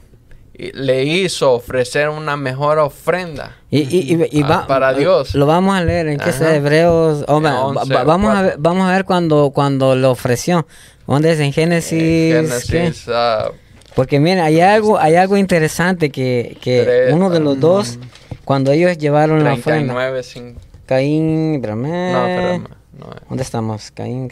le 0.54 1.04
hizo 1.04 1.52
ofrecer 1.52 2.08
una 2.08 2.36
mejor 2.36 2.78
ofrenda. 2.78 3.56
Y, 3.70 3.80
y, 3.82 4.14
y- 4.14 4.28
y 4.38 4.42
va- 4.42 4.66
para 4.66 4.92
Dios. 4.92 5.34
Lo 5.34 5.46
vamos 5.46 5.76
a 5.76 5.84
leer 5.84 6.08
en 6.08 6.18
que 6.18 6.30
Hebreos. 6.30 7.24
oh, 7.28 7.40
va- 7.40 7.52
va- 7.52 7.64
11, 7.66 7.94
va- 7.94 8.04
vamos, 8.04 8.34
a 8.34 8.42
ver, 8.42 8.54
vamos 8.58 8.88
a 8.88 8.92
ver 8.92 9.04
cuando, 9.04 9.50
cuando 9.54 9.94
lo 9.94 10.10
ofreció. 10.10 10.66
¿Dónde 11.06 11.32
es? 11.32 11.40
En 11.40 11.52
Génesis. 11.52 12.34
En 12.34 12.46
¿qué? 12.48 12.60
Génesis 12.66 13.06
ah, 13.08 13.50
Porque 13.94 14.18
miren, 14.18 14.40
hay 14.40 14.60
algo, 14.60 14.98
hay 14.98 15.14
algo 15.14 15.36
interesante 15.36 16.10
que, 16.10 16.58
que 16.60 17.08
uno 17.12 17.30
de 17.30 17.40
los 17.40 17.56
ah, 17.56 17.60
dos, 17.60 17.98
cuando 18.44 18.72
ellos 18.72 18.98
llevaron 18.98 19.44
la 19.44 19.52
ofrenda, 19.54 19.94
39, 19.94 20.22
sin- 20.24 20.56
Caín, 20.86 21.54
espérame. 21.54 22.12
No, 22.12 22.26
espérame, 22.26 22.64
no, 22.98 23.06
¿Dónde 23.28 23.42
estamos? 23.44 23.90
Caín. 23.92 24.28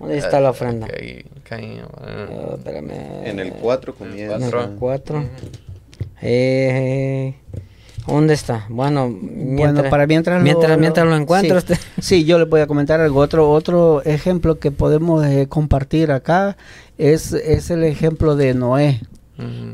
¿Dónde 0.00 0.18
está 0.18 0.40
la 0.40 0.50
ofrenda? 0.50 0.88
Eh, 0.92 1.24
Oh, 2.32 2.54
espérame. 2.56 2.90
En 3.24 3.38
el 3.40 3.52
4 3.52 3.94
comienza. 3.94 4.36
En 4.36 4.42
el. 4.42 4.50
Eh, 6.22 7.34
¿Dónde 8.06 8.34
está? 8.34 8.66
Bueno, 8.68 9.08
mientras, 9.08 9.74
bueno, 9.74 9.90
para 9.90 10.06
mientras, 10.06 10.42
mientras, 10.42 10.78
mientras 10.78 11.06
lo 11.06 11.16
encuentro. 11.16 11.60
sí. 11.60 11.72
usted- 11.72 11.78
Sí, 12.00 12.24
yo 12.24 12.38
les 12.38 12.48
voy 12.48 12.60
a 12.60 12.66
comentar 12.66 13.00
algo. 13.00 13.20
Otro, 13.20 13.50
otro 13.50 14.02
ejemplo 14.04 14.58
que 14.58 14.70
podemos 14.70 15.24
eh, 15.26 15.46
compartir 15.48 16.10
acá 16.10 16.56
es, 16.98 17.32
es 17.32 17.70
el 17.70 17.84
ejemplo 17.84 18.36
de 18.36 18.54
Noé. 18.54 19.00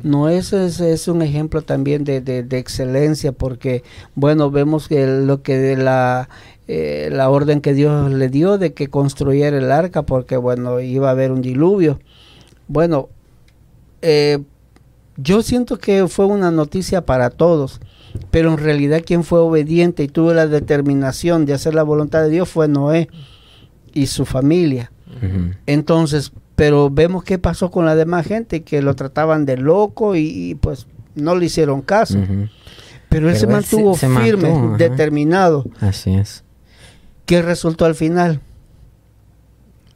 Noé 0.05 0.39
es, 0.39 0.53
es, 0.53 0.79
es 0.81 1.09
un 1.09 1.23
ejemplo 1.23 1.61
también 1.63 2.05
de, 2.05 2.21
de- 2.21 2.45
de 2.45 2.59
excelencia 2.59 3.33
porque, 3.33 3.83
bueno, 4.15 4.49
vemos 4.51 4.87
que 4.87 5.07
lo 5.09 5.43
que 5.43 5.59
de 5.59 5.77
la, 5.77 6.29
eh, 6.69 7.09
la 7.13 7.31
orden 7.31 7.61
que 7.61 7.75
Dios 7.75 8.11
le 8.13 8.29
dio 8.29 8.59
de 8.59 8.73
que 8.75 8.89
construyera 8.89 9.57
el 9.59 9.71
arca 9.71 10.03
porque, 10.03 10.37
bueno, 10.37 10.81
iba 10.81 11.09
a 11.09 11.13
haber 11.13 11.31
un 11.33 11.41
diluvio. 11.43 11.99
Bueno, 12.69 13.09
eh, 14.03 14.39
yo 15.17 15.43
siento 15.43 15.79
que 15.79 16.07
fue 16.09 16.27
una 16.27 16.51
noticia 16.51 17.07
para 17.07 17.31
todos, 17.31 17.81
pero 18.31 18.51
en 18.53 18.59
realidad 18.59 19.03
quien 19.07 19.25
fue 19.25 19.39
obediente 19.39 20.03
y 20.03 20.09
tuvo 20.09 20.35
la 20.35 20.47
determinación 20.47 21.47
de 21.47 21.55
hacer 21.55 21.75
la 21.75 21.83
voluntad 21.83 22.23
de 22.23 22.31
Dios 22.31 22.49
fue 22.49 22.69
Noé 22.69 23.09
y 23.93 24.07
su 24.07 24.25
familia. 24.27 24.91
Entonces, 25.67 26.33
pero 26.57 26.91
vemos 26.91 27.25
qué 27.25 27.39
pasó 27.39 27.71
con 27.71 27.87
la 27.87 27.95
demás 27.95 28.27
gente, 28.27 28.63
que 28.63 28.83
lo 28.83 28.95
trataban 28.95 29.47
de 29.47 29.57
loco 29.57 30.17
y, 30.17 30.21
y, 30.51 30.55
pues 30.57 30.87
no 31.15 31.35
le 31.37 31.47
hicieron 31.47 31.81
caso. 31.81 32.19
Pero 33.09 33.29
él 33.31 33.37
se 33.37 33.47
mantuvo 33.47 33.95
se- 33.95 34.01
se 34.01 34.09
firme, 34.21 34.51
mantuvo, 34.51 34.77
determinado. 34.77 35.65
Así 35.81 36.15
es. 36.15 36.45
¿Qué 37.27 37.43
resultó 37.43 37.85
al 37.85 37.95
final? 37.95 38.41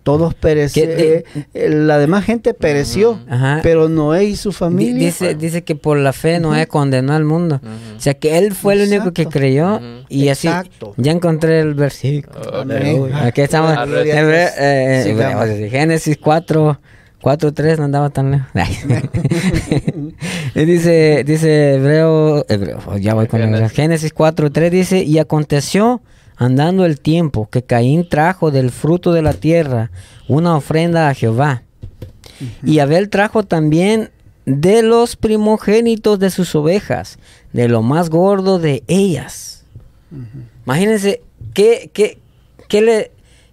Todos 0.02 0.32
perecieron. 0.34 0.96
Que 0.96 1.24
la 1.68 1.98
demás 1.98 2.24
gente 2.24 2.54
pereció, 2.54 3.20
Ajá. 3.28 3.60
pero 3.62 3.88
Noé 3.90 4.24
y 4.24 4.36
su 4.36 4.50
familia. 4.50 5.04
Dice, 5.06 5.34
dice 5.34 5.62
que 5.62 5.76
por 5.76 5.98
la 5.98 6.14
fe 6.14 6.40
Noé 6.40 6.66
condenó 6.66 7.12
al 7.12 7.24
mundo. 7.24 7.60
Ujú. 7.62 7.96
O 7.98 8.00
sea 8.00 8.14
que 8.14 8.38
él 8.38 8.54
fue 8.54 8.74
el 8.74 8.88
único 8.88 9.12
que 9.12 9.22
Exacto. 9.22 9.38
creyó 9.38 9.80
y 10.08 10.28
así 10.28 10.48
Exacto. 10.48 10.94
ya 10.96 11.12
encontré 11.12 11.60
el 11.60 11.74
versículo. 11.74 12.60
Amén. 12.62 13.10
Aquí 13.14 13.42
estamos 13.42 13.72
Hebre- 13.76 14.50
eh, 14.58 15.02
Sigamos. 15.04 15.44
Hebre- 15.46 15.68
Génesis 15.70 16.16
4 16.16 16.80
4 17.20 17.52
3 17.52 17.78
no 17.78 17.84
andaba 17.84 18.08
tan 18.08 18.30
lejos. 18.30 18.48
Y 20.54 20.64
dice 20.64 21.22
dice 21.26 21.74
Hebreo, 21.74 22.44
Hebreo, 22.48 22.96
ya 22.98 23.12
voy 23.14 23.26
con 23.26 23.38
Génesis. 23.40 23.60
Hebreo. 23.64 23.76
Génesis 23.76 24.12
4 24.14 24.50
3 24.50 24.72
dice, 24.72 25.02
"Y 25.04 25.18
aconteció 25.18 26.00
andando 26.40 26.86
el 26.86 26.98
tiempo 26.98 27.50
que 27.50 27.62
Caín 27.62 28.08
trajo 28.08 28.50
del 28.50 28.70
fruto 28.70 29.12
de 29.12 29.20
la 29.20 29.34
tierra 29.34 29.90
una 30.26 30.56
ofrenda 30.56 31.10
a 31.10 31.14
Jehová. 31.14 31.62
Y 32.64 32.78
Abel 32.78 33.10
trajo 33.10 33.42
también 33.42 34.10
de 34.46 34.82
los 34.82 35.16
primogénitos 35.16 36.18
de 36.18 36.30
sus 36.30 36.54
ovejas, 36.54 37.18
de 37.52 37.68
lo 37.68 37.82
más 37.82 38.08
gordo 38.08 38.58
de 38.58 38.82
ellas. 38.88 39.66
Imagínense, 40.64 41.20
¿qué, 41.52 41.90
qué, 41.92 42.18
qué 42.68 42.80
le, 42.80 43.10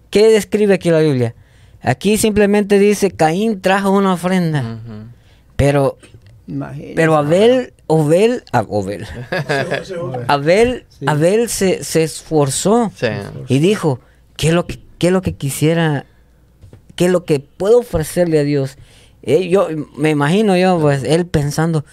qué 0.08 0.28
describe 0.28 0.72
aquí 0.72 0.90
la 0.90 1.00
Biblia? 1.00 1.34
Aquí 1.82 2.16
simplemente 2.16 2.78
dice, 2.78 3.10
Caín 3.10 3.60
trajo 3.60 3.90
una 3.90 4.14
ofrenda, 4.14 4.80
pero, 5.56 5.98
Imagínense. 6.46 6.94
pero 6.96 7.16
Abel, 7.16 7.74
Abel, 7.88 8.42
ah, 8.52 8.66
Abel, 8.70 9.06
Abel, 10.28 10.84
Sí. 10.88 11.04
Abel 11.08 11.48
se, 11.48 11.84
se 11.84 12.02
esforzó 12.02 12.92
Sí. 12.94 13.06
y 13.48 13.58
dijo, 13.60 14.00
¿qué 14.36 14.48
es 14.48 14.54
lo 14.54 14.66
que, 14.66 14.78
qué 14.98 15.06
es 15.08 15.12
lo 15.12 15.22
que 15.22 15.34
quisiera, 15.34 16.04
qué 16.96 17.06
es 17.06 17.10
lo 17.10 17.24
que 17.24 17.40
puedo 17.40 17.78
ofrecerle 17.78 18.38
a 18.38 18.44
Dios? 18.44 18.76
Eh, 19.22 19.48
yo 19.48 19.68
me 19.96 20.10
imagino 20.10 20.56
yo, 20.56 20.78
pues, 20.80 21.02
él 21.04 21.26
pensando, 21.26 21.84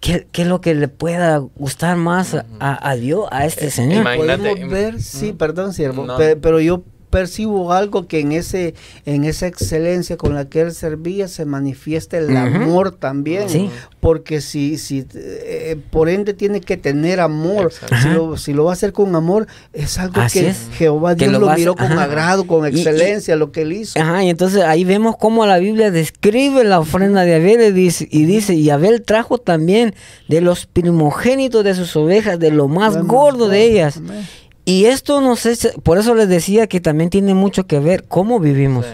¿qué, 0.00 0.26
qué 0.32 0.42
es 0.42 0.48
lo 0.48 0.60
que 0.60 0.74
le 0.74 0.88
pueda 0.88 1.38
gustar 1.38 1.96
más 1.96 2.34
a, 2.34 2.44
a- 2.90 2.94
Dios, 2.96 3.26
a 3.30 3.44
este 3.46 3.70
Señor? 3.70 4.02
imagínate, 4.02 4.48
podemos 4.50 4.70
ver, 4.70 5.02
sí, 5.02 5.32
perdón, 5.32 5.72
siervo, 5.72 6.04
No. 6.06 6.16
pe- 6.16 6.36
pero 6.36 6.60
yo 6.60 6.82
percibo 7.14 7.72
algo 7.72 8.08
que 8.08 8.18
en 8.18 8.32
ese 8.32 8.74
en 9.06 9.22
esa 9.22 9.46
excelencia 9.46 10.16
con 10.16 10.34
la 10.34 10.48
que 10.48 10.62
él 10.62 10.72
servía 10.72 11.28
se 11.28 11.44
manifiesta 11.44 12.18
el 12.18 12.36
amor 12.36 12.90
también. 12.90 13.48
Sí. 13.48 13.70
porque 14.00 14.40
si 14.40 14.76
si 14.78 15.06
eh, 15.14 15.76
por 15.90 16.08
ende 16.08 16.34
tiene 16.34 16.60
que 16.60 16.76
tener 16.76 17.20
amor. 17.20 17.72
Si 18.02 18.08
lo, 18.08 18.36
si 18.36 18.52
lo 18.52 18.64
va 18.64 18.70
a 18.70 18.74
hacer 18.74 18.92
con 18.92 19.14
amor 19.14 19.46
es 19.72 19.96
algo 19.98 20.20
Así 20.20 20.40
que 20.40 20.48
es. 20.48 20.68
Jehová 20.76 21.14
Que 21.14 21.28
Dios 21.28 21.32
lo 21.34 21.38
lo, 21.38 21.46
va 21.46 21.54
a 21.54 21.56
miró 21.56 21.74
con 21.76 21.92
agrado 21.92 22.46
con 22.46 22.64
Y- 22.66 22.76
y- 22.76 22.80
excelencia 22.80 23.36
lo 23.36 23.52
que 23.52 23.62
él 23.62 23.72
hizo. 23.72 23.98
Ajá, 24.00 24.24
y 24.24 24.28
entonces 24.30 24.62
ahí 24.62 24.84
vemos 24.84 25.14
cómo 25.18 25.46
la 25.46 25.58
Biblia 25.58 25.90
describe 25.92 26.64
la 26.64 26.80
ofrenda 26.80 27.22
de 27.22 27.36
Abel 27.36 27.60
y 27.62 27.70
dice, 27.70 28.08
y 28.10 28.24
dice, 28.24 28.54
y 28.54 28.70
Abel 28.70 29.02
trajo 29.02 29.38
también 29.38 29.94
de 30.28 30.40
los 30.40 30.66
primogénitos 30.66 31.62
de 31.64 31.74
sus 31.74 31.94
ovejas, 31.96 32.38
de 32.38 32.50
lo 32.50 32.66
más 32.68 32.94
Bueno, 32.94 33.08
gordo 33.08 33.48
de 33.48 33.62
ellas. 33.62 33.98
amén. 33.98 34.26
Y 34.64 34.86
esto 34.86 35.20
no 35.20 35.36
sé, 35.36 35.56
si- 35.56 35.68
por 35.82 35.98
eso 35.98 36.14
les 36.14 36.28
decía 36.28 36.66
que 36.66 36.80
también 36.80 37.10
tiene 37.10 37.34
mucho 37.34 37.66
que 37.66 37.78
ver 37.80 38.04
cómo 38.04 38.40
vivimos, 38.40 38.86
Sí. 38.86 38.92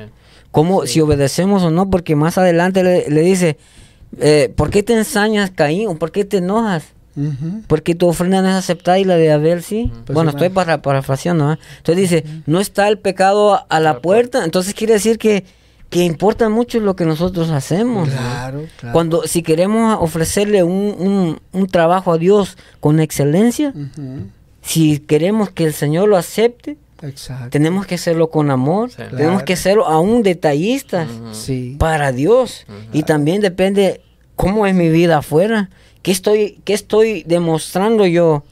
cómo, 0.50 0.86
si 0.86 1.00
obedecemos 1.00 1.62
o 1.62 1.70
no, 1.70 1.88
porque 1.90 2.16
más 2.16 2.38
adelante 2.38 2.82
le, 2.82 3.08
le 3.08 3.20
dice, 3.22 3.56
eh, 4.18 4.52
¿por 4.56 4.70
qué 4.70 4.82
te 4.82 4.94
ensañas, 4.94 5.50
Caín? 5.52 5.88
¿O 5.88 5.94
¿Por 5.96 6.10
qué 6.10 6.24
te 6.24 6.38
enojas? 6.38 6.84
Porque 7.66 7.94
tu 7.94 8.08
ofrenda 8.08 8.40
no 8.40 8.48
es 8.48 8.54
aceptada 8.54 8.98
y 8.98 9.04
la 9.04 9.16
de 9.16 9.30
Abel 9.30 9.62
sí. 9.62 9.92
Pues 10.06 10.14
bueno, 10.14 10.30
sí, 10.30 10.36
estoy 10.36 10.48
para, 10.48 10.80
parafraseando. 10.80 11.44
¿ah? 11.50 11.58
Entonces 11.78 12.10
dice, 12.10 12.24
no 12.46 12.60
está 12.60 12.88
el 12.88 12.98
pecado 12.98 13.52
a, 13.54 13.66
a 13.68 13.78
la 13.80 13.98
puerta. 14.00 14.44
Entonces 14.44 14.72
quiere 14.74 14.94
decir 14.94 15.18
que, 15.18 15.44
que 15.90 16.02
importa 16.04 16.48
mucho 16.48 16.80
lo 16.80 16.96
que 16.96 17.04
nosotros 17.04 17.50
hacemos. 17.50 18.08
claro, 18.08 18.62
claro. 18.78 18.92
Cuando 18.94 19.22
si 19.26 19.42
queremos 19.42 19.98
ofrecerle 20.00 20.62
un, 20.62 20.94
un- 20.98 21.40
un 21.52 21.66
trabajo 21.66 22.12
a 22.12 22.16
Dios 22.18 22.56
con 22.78 23.00
excelencia. 23.00 23.74
Si 24.62 24.98
queremos 24.98 25.50
que 25.50 25.64
el 25.64 25.72
Señor 25.74 26.08
lo 26.08 26.16
acepte, 26.16 26.76
exacto 27.02 27.48
tenemos 27.50 27.86
que 27.86 27.94
hacerlo 27.94 28.30
con 28.30 28.50
amor, 28.50 28.90
Sí. 28.90 29.02
tenemos 29.16 29.42
que 29.42 29.54
hacerlo 29.54 29.86
aún 29.86 30.22
detallistas 30.22 31.08
sí 31.32 31.76
para 31.78 32.12
Dios. 32.12 32.66
Y 32.92 33.04
también 33.04 33.40
depende 33.40 34.02
cómo 34.36 34.66
es 34.66 34.74
mi 34.74 34.88
vida 34.90 35.18
afuera. 35.18 35.70
¿Qué 36.02 36.10
estoy, 36.12 36.60
qué 36.64 36.72
estoy 36.74 37.22
demostrando 37.26 38.06
yo 38.06 38.42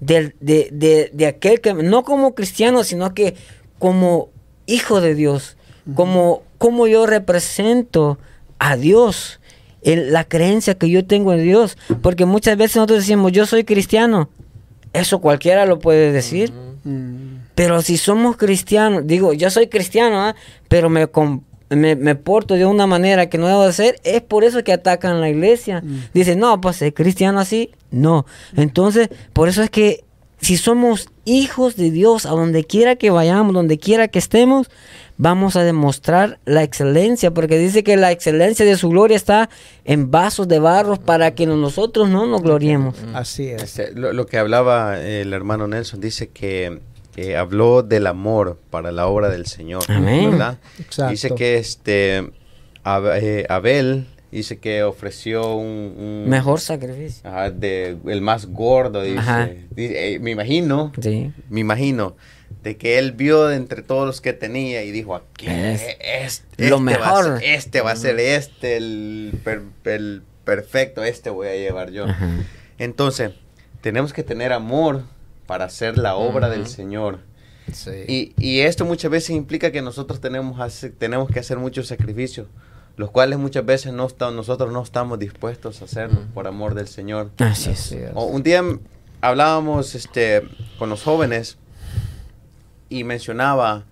del- 0.00 0.34
de, 0.40 0.68
de- 0.72 1.10
de 1.12 1.26
aquel 1.26 1.60
que, 1.60 1.72
no 1.74 2.02
como 2.04 2.34
cristiano, 2.34 2.84
sino 2.84 3.14
que 3.14 3.34
como 3.78 4.28
hijo 4.66 5.00
de 5.00 5.14
Dios, 5.14 5.56
como, 5.94 6.42
como 6.58 6.86
yo 6.86 7.06
represento 7.06 8.18
a 8.58 8.76
Dios, 8.76 9.40
en 9.82 10.12
la 10.14 10.24
creencia 10.24 10.74
que 10.76 10.88
yo 10.88 11.04
tengo 11.04 11.34
en 11.34 11.42
Dios? 11.42 11.76
Porque 12.00 12.24
muchas 12.24 12.56
veces 12.56 12.76
nosotros 12.76 13.00
decimos, 13.00 13.32
yo 13.32 13.44
soy 13.44 13.64
cristiano. 13.64 14.30
Eso 14.94 15.20
cualquiera 15.20 15.66
lo 15.66 15.78
puede 15.78 16.10
decir. 16.12 16.50
Mm. 16.84 17.40
Pero 17.54 17.82
si 17.82 17.98
somos 17.98 18.36
cristianos, 18.36 19.06
digo, 19.06 19.32
yo 19.34 19.50
soy 19.50 19.66
cristiano, 19.68 20.20
¿ah? 20.22 20.34
pero 20.68 20.88
me, 20.88 21.06
com- 21.08 21.42
me, 21.68 21.94
me 21.96 22.14
porto 22.14 22.54
de 22.54 22.64
una 22.66 22.86
manera 22.86 23.28
que 23.28 23.36
no 23.38 23.46
debo 23.46 23.66
de 23.66 23.72
ser, 23.72 24.00
es 24.04 24.22
por 24.22 24.42
eso 24.44 24.64
que 24.64 24.72
atacan 24.72 25.20
la 25.20 25.28
iglesia. 25.28 25.82
Dicen, 26.14 26.38
no, 26.38 26.60
pues 26.60 26.80
es 26.82 26.92
cristiano 26.94 27.38
así. 27.40 27.70
No. 27.90 28.24
Entonces, 28.56 29.08
por 29.32 29.48
eso 29.48 29.62
es 29.62 29.70
que 29.70 30.04
si 30.40 30.56
somos 30.56 31.08
hijos 31.24 31.76
de 31.76 31.90
Dios, 31.90 32.26
a 32.26 32.30
donde 32.30 32.64
quiera 32.64 32.96
que 32.96 33.10
vayamos, 33.10 33.54
donde 33.54 33.78
quiera 33.78 34.08
que 34.08 34.18
estemos, 34.18 34.68
vamos 35.16 35.56
a 35.56 35.62
demostrar 35.62 36.38
la 36.44 36.62
excelencia, 36.62 37.30
porque 37.32 37.56
dice 37.58 37.82
que 37.84 37.96
la 37.96 38.10
excelencia 38.10 38.64
de 38.66 38.76
su 38.76 38.88
gloria 38.88 39.16
está 39.16 39.48
en 39.84 40.10
vasos 40.10 40.48
de 40.48 40.58
barro 40.58 40.96
para 40.96 41.34
que 41.34 41.46
nosotros 41.46 42.08
no 42.08 42.26
nos 42.26 42.42
gloriemos. 42.42 42.96
Así 43.14 43.48
es. 43.48 43.62
Este, 43.62 43.92
lo, 43.92 44.12
lo 44.12 44.26
que 44.26 44.38
hablaba 44.38 45.00
el 45.00 45.32
hermano 45.32 45.66
Nelson 45.68 46.00
dice 46.00 46.28
que 46.28 46.80
eh, 47.16 47.36
habló 47.36 47.82
del 47.82 48.06
amor 48.08 48.58
para 48.70 48.90
la 48.90 49.06
obra 49.06 49.28
del 49.28 49.46
Señor, 49.46 49.84
Amén. 49.88 50.32
¿verdad? 50.32 50.58
Exacto. 50.80 51.10
Dice 51.12 51.30
que 51.36 51.58
este 51.58 52.28
Ab- 52.82 53.16
eh, 53.22 53.46
Abel 53.48 54.06
dice 54.38 54.58
que 54.58 54.82
ofreció 54.82 55.54
un, 55.54 55.94
un- 55.98 56.24
Mejor 56.28 56.60
sacrificio. 56.60 57.28
ajá, 57.28 57.50
de 57.50 57.96
el 58.06 58.20
más 58.20 58.46
gordo, 58.46 59.02
dice. 59.02 59.18
Ajá. 59.18 59.50
Dice, 59.70 60.14
eh, 60.14 60.18
me 60.18 60.30
imagino, 60.32 60.92
Sí. 61.00 61.32
me 61.48 61.60
imagino 61.60 62.16
de 62.62 62.76
que 62.76 62.98
él 62.98 63.12
vio 63.12 63.46
de 63.46 63.56
entre 63.56 63.82
todos 63.82 64.06
los 64.06 64.20
que 64.20 64.32
tenía 64.32 64.82
y 64.84 64.90
dijo 64.90 65.14
aquí 65.14 65.46
Es 65.48 65.82
este, 66.00 66.68
lo 66.70 66.76
este 66.76 66.76
va 66.76 66.76
a 66.76 66.80
mejor. 66.80 67.38
ser- 67.40 67.48
este 67.54 67.80
va 67.80 67.90
a 67.92 67.96
ser 67.96 68.18
este 68.20 68.76
el, 68.76 69.38
per- 69.44 69.62
el 69.84 70.22
perfecto, 70.44 71.02
este 71.04 71.30
voy 71.30 71.48
a 71.48 71.54
llevar 71.54 71.90
yo. 71.90 72.04
Ajá. 72.04 72.28
Entonces, 72.78 73.32
tenemos 73.80 74.12
que 74.12 74.22
tener 74.22 74.52
amor 74.52 75.02
para 75.46 75.66
hacer 75.66 75.98
la 75.98 76.16
obra 76.16 76.48
del 76.48 76.66
Señor. 76.66 77.20
Sí. 77.72 77.90
Y, 78.08 78.32
y 78.38 78.60
esto 78.60 78.84
muchas 78.84 79.10
veces 79.10 79.30
implica 79.30 79.70
que 79.72 79.80
nosotros 79.82 80.20
tenemos, 80.20 80.60
hace- 80.60 80.90
tenemos 80.90 81.30
que 81.30 81.40
hacer 81.40 81.58
muchos 81.58 81.86
sacrificios, 81.86 82.46
los 82.96 83.10
cuales 83.10 83.38
muchas 83.38 83.64
veces 83.66 83.92
no 83.92 84.06
está- 84.06 84.30
nosotros 84.30 84.72
no 84.72 84.82
estamos 84.82 85.18
dispuestos 85.18 85.82
a 85.82 85.86
hacerlo 85.86 86.20
por 86.32 86.46
amor 86.46 86.74
del 86.74 86.86
Señor. 86.88 87.30
Así 87.38 87.70
es. 87.70 87.78
O 88.14 88.24
un 88.26 88.42
día 88.42 88.62
hablábamos 89.20 89.94
este, 89.94 90.42
con 90.78 90.90
los 90.90 91.02
jóvenes 91.02 91.56
y 92.88 93.04
mencionaba 93.04 93.84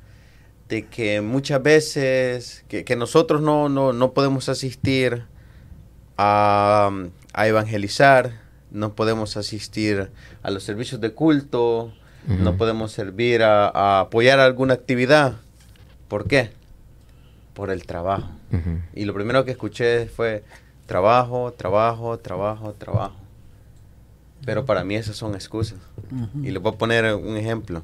de 0.69 0.87
que 0.87 1.21
muchas 1.21 1.63
veces 1.63 2.65
que, 2.69 2.85
que 2.85 2.97
nosotros 2.97 3.41
no, 3.43 3.69
no, 3.69 3.93
no 3.93 4.13
podemos 4.13 4.49
asistir 4.49 5.25
a, 6.17 6.91
a 7.33 7.47
evangelizar, 7.49 8.41
no 8.71 8.95
podemos 8.95 9.37
asistir 9.37 10.11
a 10.43 10.51
los 10.51 10.63
servicios 10.63 11.01
de 11.01 11.13
culto, 11.13 11.93
no 12.27 12.57
podemos 12.57 12.93
servir 12.93 13.43
a, 13.43 13.69
a 13.69 14.01
apoyar 14.01 14.39
alguna 14.39 14.75
actividad. 14.75 15.35
¿Por 16.07 16.29
qué? 16.29 16.51
Por 17.55 17.71
el 17.71 17.85
trabajo. 17.85 18.29
Y 18.95 19.05
lo 19.05 19.15
primero 19.15 19.45
que 19.45 19.51
escuché 19.51 20.07
fue 20.07 20.45
trabajo, 20.87 21.53
trabajo, 21.53 22.19
trabajo, 22.19 22.73
trabajo. 22.73 23.17
Pero 24.45 24.65
para 24.65 24.85
mí 24.85 24.95
esas 24.97 25.17
son 25.17 25.35
excusas. 25.35 25.79
Y 26.43 26.51
les 26.51 26.63
voy 26.63 26.73
a 26.73 26.77
poner 26.79 27.15
un 27.15 27.37
ejemplo. 27.37 27.83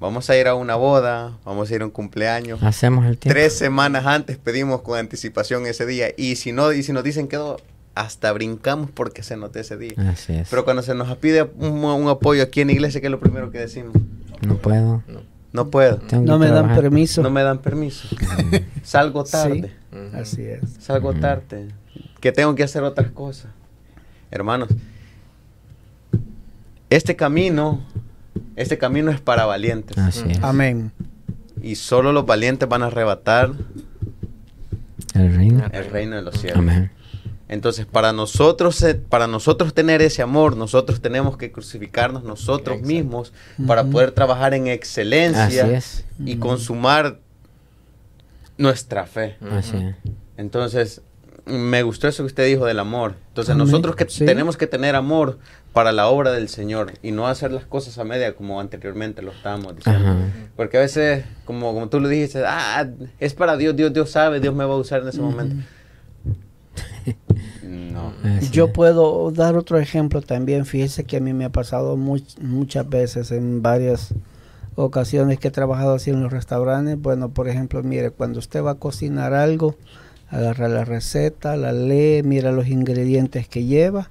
Vamos 0.00 0.28
a 0.30 0.36
ir 0.36 0.48
a 0.48 0.54
una 0.54 0.74
boda, 0.74 1.38
vamos 1.44 1.70
a 1.70 1.74
ir 1.74 1.82
a 1.82 1.84
un 1.84 1.90
cumpleaños. 1.90 2.62
Hacemos 2.62 3.06
el 3.06 3.18
tiempo. 3.18 3.34
Tres 3.34 3.56
semanas 3.56 4.04
antes 4.04 4.36
pedimos 4.36 4.82
con 4.82 4.98
anticipación 4.98 5.66
ese 5.66 5.86
día. 5.86 6.08
Y 6.16 6.36
si 6.36 6.52
no, 6.52 6.72
y 6.72 6.82
si 6.82 6.92
nos 6.92 7.04
dicen 7.04 7.28
que 7.28 7.36
no, 7.36 7.56
hasta 7.94 8.32
brincamos 8.32 8.90
porque 8.90 9.22
se 9.22 9.36
note 9.36 9.60
ese 9.60 9.76
día. 9.76 9.94
Así 10.10 10.32
es. 10.34 10.48
Pero 10.50 10.64
cuando 10.64 10.82
se 10.82 10.94
nos 10.94 11.16
pide 11.18 11.42
un, 11.42 11.84
un 11.84 12.08
apoyo 12.08 12.42
aquí 12.42 12.62
en 12.62 12.68
la 12.68 12.72
iglesia, 12.72 13.00
¿qué 13.00 13.06
es 13.06 13.10
lo 13.12 13.20
primero 13.20 13.50
que 13.50 13.58
decimos? 13.58 13.94
no 14.40 14.56
puedo. 14.56 15.02
No 15.06 15.31
puedo. 15.70 15.98
Tengo 15.98 16.24
No 16.24 16.38
me 16.38 16.48
dan 16.48 16.74
permiso. 16.74 17.22
No 17.22 17.30
me 17.30 17.42
dan 17.42 17.58
permiso. 17.58 18.08
Salgo 18.82 19.24
tarde. 19.24 19.72
Así 20.14 20.42
es. 20.42 20.60
Salgo 20.80 21.12
tarde. 21.14 21.68
Que 22.20 22.32
tengo 22.32 22.54
que 22.54 22.62
hacer 22.62 22.82
otras 22.82 23.10
cosas. 23.10 23.50
Hermanos, 24.30 24.70
este 26.88 27.16
camino, 27.16 27.80
este 28.56 28.78
camino 28.78 29.10
es 29.10 29.20
para 29.20 29.44
valientes. 29.44 29.96
Así 29.98 30.24
es. 30.30 30.42
Amén. 30.42 30.92
Y 31.60 31.74
solo 31.76 32.12
los 32.12 32.24
valientes 32.26 32.68
van 32.68 32.82
a 32.82 32.86
arrebatar 32.86 33.52
El 35.14 35.34
reino. 35.34 35.64
el 35.70 35.90
reino 35.90 36.16
de 36.16 36.22
los 36.22 36.34
cielos. 36.38 36.58
Amén. 36.58 36.90
Entonces, 37.52 37.84
para 37.84 38.12
nosotros, 38.14 38.82
eh, 38.82 38.94
para 38.94 39.26
nosotros 39.26 39.74
tener 39.74 40.00
ese 40.00 40.22
amor, 40.22 40.56
nosotros 40.56 41.00
tenemos 41.02 41.36
que 41.36 41.52
crucificarnos 41.52 42.24
nosotros 42.24 42.78
Exacto. 42.78 42.86
mismos 42.94 43.32
para 43.66 43.84
poder 43.84 44.12
trabajar 44.12 44.54
en 44.54 44.68
excelencia 44.68 45.44
Así 45.64 45.74
es. 45.74 46.04
y 46.24 46.36
consumar 46.36 47.18
nuestra 48.56 49.06
fe. 49.06 49.36
Así 49.50 49.76
es. 49.76 49.94
Entonces, 50.36 51.02
me 51.44 51.82
gustó 51.82 52.08
eso 52.08 52.22
que 52.22 52.28
usted 52.28 52.46
dijo 52.46 52.64
del 52.66 52.78
amor. 52.78 53.16
Entonces, 53.28 53.54
Amén. 53.54 53.66
nosotros 53.66 53.96
que 53.96 54.08
Sí. 54.08 54.24
tenemos 54.24 54.56
que 54.56 54.66
tener 54.66 54.94
amor 54.94 55.38
para 55.72 55.92
la 55.92 56.06
obra 56.08 56.32
del 56.32 56.48
Señor 56.48 56.92
y 57.02 57.12
no 57.12 57.26
hacer 57.26 57.50
las 57.50 57.64
cosas 57.64 57.98
a 57.98 58.04
media 58.04 58.34
como 58.34 58.60
anteriormente 58.60 59.22
lo 59.22 59.32
estábamos 59.32 59.76
diciendo. 59.76 60.08
Ajá. 60.08 60.18
Porque 60.56 60.76
a 60.78 60.80
veces, 60.80 61.24
como, 61.44 61.72
como 61.74 61.88
tú 61.88 61.98
lo 62.00 62.08
dijiste, 62.08 62.44
ah, 62.46 62.86
es 63.18 63.34
para 63.34 63.56
Dios, 63.56 63.74
Dios, 63.76 63.92
Dios 63.92 64.10
sabe, 64.10 64.40
Dios 64.40 64.54
me 64.54 64.64
va 64.64 64.74
a 64.74 64.78
usar 64.78 65.02
en 65.02 65.08
ese 65.08 65.20
momento. 65.20 65.56
No. 67.62 68.12
Así 68.38 68.50
Yo 68.50 68.72
puedo 68.72 69.30
dar 69.32 69.56
otro 69.56 69.78
ejemplo 69.78 70.22
también. 70.22 70.66
Fíjese 70.66 71.04
que 71.04 71.16
a 71.18 71.20
mí 71.20 71.32
me 71.32 71.44
ha 71.44 71.50
pasado 71.50 71.96
much- 71.96 72.38
muchas 72.40 72.88
veces 72.88 73.30
en 73.30 73.62
varias 73.62 74.14
ocasiones 74.74 75.38
que 75.38 75.48
he 75.48 75.50
trabajado 75.50 75.94
así 75.94 76.10
en 76.10 76.22
los 76.22 76.32
restaurantes. 76.32 77.00
Bueno, 77.00 77.28
por 77.30 77.48
ejemplo, 77.48 77.82
mire, 77.82 78.10
cuando 78.10 78.38
usted 78.38 78.62
va 78.62 78.72
a 78.72 78.74
cocinar 78.76 79.34
algo, 79.34 79.76
agarra 80.30 80.68
la 80.68 80.84
receta, 80.84 81.56
la 81.56 81.72
lee, 81.72 82.22
mira 82.24 82.52
los 82.52 82.68
ingredientes 82.68 83.48
que 83.48 83.64
lleva 83.64 84.10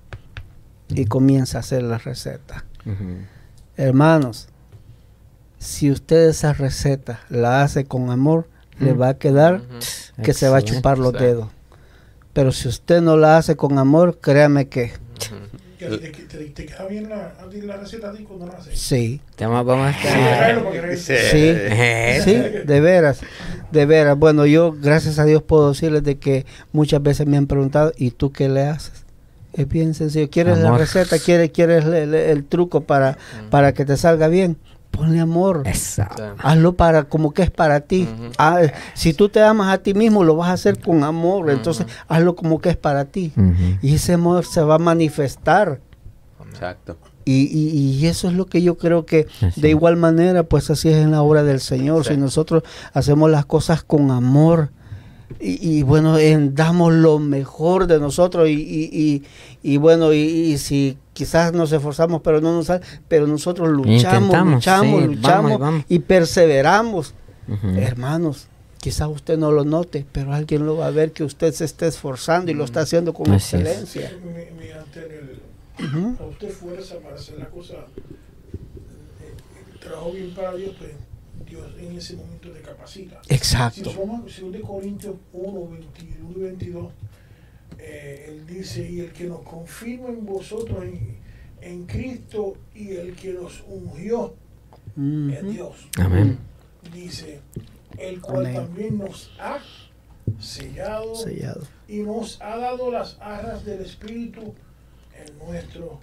y 0.90 1.06
comienza 1.06 1.58
a 1.58 1.62
hacer 1.62 1.82
la 1.84 1.98
receta. 1.98 2.66
Hermanos, 3.78 4.48
si 5.58 5.90
usted 5.92 6.30
esa 6.30 6.54
receta 6.54 7.22
la 7.30 7.64
hace 7.64 7.86
con 7.86 8.10
amor, 8.10 8.48
le 8.80 8.94
va 8.94 9.10
a 9.10 9.14
quedar 9.18 9.62
que 10.24 10.34
se 10.34 10.50
va 10.50 10.58
a 10.58 10.62
chupar 10.76 10.98
los 10.98 11.14
dedos. 11.26 11.48
Pero 12.34 12.52
si 12.52 12.68
usted 12.68 13.02
no 13.02 13.18
la 13.18 13.38
hace 13.38 13.56
con 13.56 13.78
amor, 13.78 14.20
créame 14.22 14.68
que 14.68 14.92
te, 15.78 15.88
te- 15.98 16.10
te- 16.10 16.38
te 16.52 16.66
queda 16.66 16.86
bien 16.86 17.10
la, 17.10 17.34
receta 17.78 18.10
a 18.10 18.14
ti 18.14 18.24
cuando 18.24 18.46
la 18.48 18.54
haces. 18.54 18.80
sí. 18.80 19.20
Te 19.36 19.46
vamos, 19.46 19.66
vamos 19.66 19.88
a 19.96 20.00
Sí, 20.00 20.08
estar. 20.08 20.98
Sí. 20.98 21.58
Sí, 22.24 22.34
de 22.66 22.80
veras, 22.82 23.20
de 23.72 23.86
veras. 23.86 24.18
Bueno, 24.18 24.46
yo 24.46 24.74
gracias 24.80 25.18
a 25.20 25.26
Dios 25.26 25.42
puedo 25.44 25.70
decirles 25.70 26.04
de 26.04 26.18
que 26.20 26.46
muchas 26.72 27.02
veces 27.02 27.26
me 27.28 27.38
han 27.38 27.48
preguntado, 27.48 27.92
¿y 27.98 28.12
tú 28.12 28.32
qué 28.32 28.48
le 28.50 28.62
haces? 28.68 29.06
Es 29.54 29.68
bien 29.68 29.94
sencillo. 29.96 30.30
¿Quieres 30.30 30.60
la 30.60 30.78
receta? 30.78 31.18
¿Quieres, 31.20 31.50
quieres 31.52 31.84
el, 31.86 31.94
el- 31.94 32.14
el 32.16 32.44
truco 32.46 32.82
para, 32.82 33.18
para 33.50 33.74
que 33.74 33.84
te 33.84 33.98
salga 33.98 34.28
bien? 34.28 34.56
Ponle 34.92 35.20
amor. 35.20 35.64
Sí. 35.74 36.02
Hazlo 36.44 36.74
para 36.74 37.06
como 37.06 37.34
que 37.34 37.42
es 37.44 37.50
para 37.50 37.80
ti. 37.80 38.08
Ah, 38.38 38.60
si 38.94 39.14
tú 39.14 39.30
te 39.30 39.42
amas 39.42 39.74
a 39.74 39.78
ti 39.80 39.94
mismo, 39.94 40.24
lo 40.24 40.36
vas 40.36 40.50
a 40.50 40.54
hacer 40.54 40.80
con 40.80 41.04
amor. 41.04 41.50
Entonces, 41.50 41.88
hazlo 42.08 42.36
como 42.36 42.60
que 42.60 42.70
es 42.70 42.78
para 42.78 43.06
ti. 43.06 43.32
Y 43.82 43.96
ese 43.96 44.14
amor 44.14 44.46
se 44.46 44.62
va 44.62 44.76
a 44.76 44.80
manifestar. 44.80 45.80
Exacto. 46.50 46.98
Y, 47.24 47.44
y- 47.44 47.98
y 48.00 48.06
eso 48.08 48.28
es 48.28 48.34
lo 48.34 48.46
que 48.48 48.62
yo 48.62 48.78
creo 48.78 49.06
que 49.06 49.28
Así 49.42 49.62
de 49.62 49.70
igual 49.70 49.96
manera, 49.96 50.44
pues 50.44 50.70
así 50.72 50.90
es 50.90 50.98
en 50.98 51.12
la 51.12 51.22
obra 51.22 51.44
del 51.44 51.60
Señor. 51.62 52.04
Si 52.06 52.18
nosotros 52.18 52.64
hacemos 52.94 53.30
las 53.32 53.46
cosas 53.46 53.84
con 53.84 54.12
amor 54.12 54.72
y, 55.40 55.80
y 55.80 55.84
bueno, 55.84 56.18
en- 56.18 56.56
damos 56.56 56.94
lo 56.94 57.20
mejor 57.20 57.88
de 57.88 58.00
nosotros 58.00 58.48
y, 58.50 58.54
y- 58.54 58.90
y- 58.92 59.24
y 59.64 59.78
bueno, 59.78 60.14
y, 60.14 60.18
y 60.18 60.58
si 60.58 60.98
quizás 61.14 61.54
nos 61.54 61.72
esforzamos, 61.72 62.22
pero 62.22 62.42
no 62.42 62.54
nos 62.54 62.68
sale, 62.68 62.84
pero 63.08 63.28
nosotros 63.28 63.70
luchamos, 63.70 64.04
Intentamos, 64.04 64.54
luchamos, 64.56 64.86
sí, 64.88 64.92
vamos 64.92 65.04
y 65.04 65.16
luchamos 65.16 65.60
vamos. 65.60 65.86
y 65.90 66.00
perseveramos. 66.00 67.14
Hermanos, 67.76 68.48
quizás 68.80 69.10
usted 69.10 69.38
no 69.38 69.52
lo 69.52 69.66
note, 69.66 70.06
pero 70.12 70.34
alguien 70.34 70.66
lo 70.66 70.78
va 70.78 70.88
a 70.88 70.92
ver 70.92 71.12
que 71.12 71.24
usted 71.24 71.52
se 71.54 71.66
está 71.66 71.86
esforzando 71.88 72.52
y 72.52 72.54
lo 72.54 72.64
está 72.64 72.82
haciendo 72.82 73.14
con 73.14 73.30
Así 73.32 73.56
es. 73.58 73.62
excelencia. 73.62 74.12
Mi- 74.24 74.62
Ujú. 75.86 76.16
a 76.20 76.26
usted 76.28 76.50
fuerza 76.52 76.96
para 77.00 77.16
hacer 77.16 77.40
la 77.40 77.48
cosa, 77.48 77.74
eh, 77.74 79.80
trabajo 79.80 80.12
bien 80.12 80.32
para 80.36 80.54
Dios, 80.56 80.76
pues 80.78 80.92
Dios 81.46 81.68
en 81.80 81.98
ese 81.98 82.16
momento 82.16 82.52
te 82.52 82.62
capacita. 82.62 83.22
Si 83.28 83.34
Exacto. 83.34 83.90
somos, 83.92 84.32
según 84.32 84.52
de 84.52 84.62
Corintios 84.62 85.16
1, 85.34 85.68
21 85.70 86.32
y 86.38 86.42
22, 86.42 86.92
eh, 87.80 88.26
él 88.30 88.46
dice, 88.48 88.90
y 88.90 89.00
el 89.02 89.12
que 89.12 89.26
nos 89.26 89.42
confirma 89.42 90.10
en 90.10 90.26
vosotros 90.26 90.84
en, 90.84 91.18
en 91.62 91.86
Cristo 91.86 92.56
y 92.76 92.92
el 92.92 93.16
que 93.16 93.34
nos 93.34 93.64
ungió 93.68 94.34
es 94.96 95.42
Ujú. 95.44 95.52
Dios. 95.52 95.76
Amén. 96.00 96.38
Dice, 96.94 97.40
el 97.98 98.20
cual 98.22 98.46
Amén. 98.48 98.56
también 98.56 98.98
nos 98.98 99.32
ha 99.40 99.60
sellado 100.40 101.16
Sellado. 101.16 101.62
y 101.88 102.00
nos 102.00 102.42
ha 102.42 102.58
dado 102.58 102.92
las 102.92 103.18
arras 103.20 103.64
del 103.66 103.82
Espíritu 103.82 104.54
en 105.16 105.38
nuestro 105.48 106.00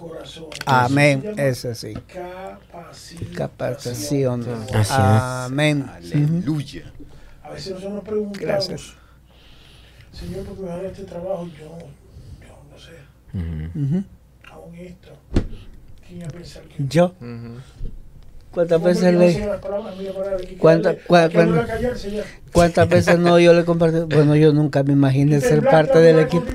corazón. 0.00 0.46
Amén. 0.66 1.34
Eso 1.36 1.74
sí. 1.74 1.94
Capacitación. 1.94 3.34
Capacitación. 3.34 4.46
Amén. 4.90 5.86
Aleluya. 5.92 6.92
A 7.42 7.50
veces 7.50 7.72
nosotros 7.72 7.92
nos 7.94 8.04
preguntamos, 8.04 8.38
Gracias. 8.40 8.94
Señor, 10.12 10.44
¿por 10.44 10.56
qué 10.56 10.62
me 10.62 10.68
das 10.68 10.82
este 10.84 11.04
trabajo? 11.04 11.46
Yo, 11.58 11.78
yo 12.40 12.62
no 12.70 12.78
sé, 12.78 12.92
Ujú. 13.32 13.84
Ujú. 13.96 14.04
aún 14.50 14.74
esto. 14.76 15.10
¿Quién 16.06 16.18
iba 16.18 16.26
a 16.28 16.30
pensar 16.30 16.62
que 16.64 16.84
Yo, 16.88 17.14
Ujú. 17.20 17.60
¿Cuántas 18.52 18.82
veces 18.82 19.14
le... 19.14 19.32
sé 19.32 19.46
las 19.46 19.60
palabras, 19.60 19.94
mira, 19.98 20.12
para 20.12 20.30
ver, 20.36 20.46
que 20.46 20.56
¿Cuánta- 20.56 20.90
callarle- 20.94 21.06
cua- 21.06 21.28
que 21.28 21.38
no 21.38 21.44
cuán- 21.44 21.56
la 21.56 21.66
callarse 21.66 22.10
ya. 22.10 22.22
¿Cuántas 22.52 22.88
veces 22.88 23.18
no 23.18 23.38
yo 23.38 23.52
le 23.54 23.64
compartí? 23.64 23.98
Bueno, 24.14 24.34
yo 24.36 24.52
nunca 24.52 24.82
me 24.82 24.92
imaginé 24.92 25.36
Y 25.38 25.40
ser 25.40 25.62
parte 25.62 25.98
del 26.00 26.18
equipo. 26.20 26.46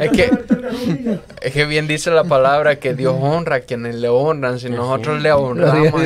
Es 0.00 0.10
que, 0.10 0.30
es 1.42 1.52
que 1.52 1.64
bien 1.66 1.86
dice 1.86 2.10
la 2.10 2.24
palabra 2.24 2.76
que 2.76 2.94
Dios 2.94 3.14
honra 3.20 3.56
a 3.56 3.60
quienes 3.60 3.94
le 3.96 4.08
honran. 4.08 4.58
Si 4.58 4.68
nosotros 4.70 5.20
le 5.22 5.32
honramos. 5.32 6.02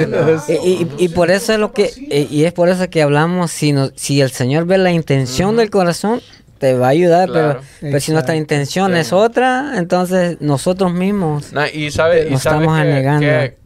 Y, 0.48 0.52
y- 0.52 0.88
y 0.98 1.08
por 1.08 1.30
eso 1.30 1.52
es 1.52 1.58
lo 1.58 1.72
que 1.72 1.90
y, 1.96 2.26
y 2.34 2.44
es 2.44 2.52
por 2.52 2.68
eso 2.68 2.88
que 2.90 3.02
hablamos 3.02 3.50
si 3.50 3.72
no- 3.72 3.90
si 3.94 4.20
el 4.20 4.30
Señor 4.30 4.66
ve 4.66 4.78
la 4.78 4.92
intención 4.92 5.56
del 5.56 5.70
corazón 5.70 6.20
te 6.58 6.74
va 6.74 6.86
a 6.86 6.90
ayudar 6.90 7.28
Claro. 7.30 7.60
pero, 7.80 7.90
pero 7.92 8.00
si 8.00 8.12
nuestra 8.12 8.36
intención 8.36 8.92
Sí. 8.92 8.98
es 9.00 9.12
otra 9.12 9.74
entonces 9.76 10.40
nosotros 10.40 10.92
mismos 10.92 11.52
No, 11.52 11.66
y 11.66 11.90
sabe, 11.90 12.28
y 12.28 12.30
Nos 12.30 12.42
sabe 12.42 12.58
estamos 12.64 12.76
que- 12.76 12.82
anegando. 12.88 13.20
que 13.26 13.56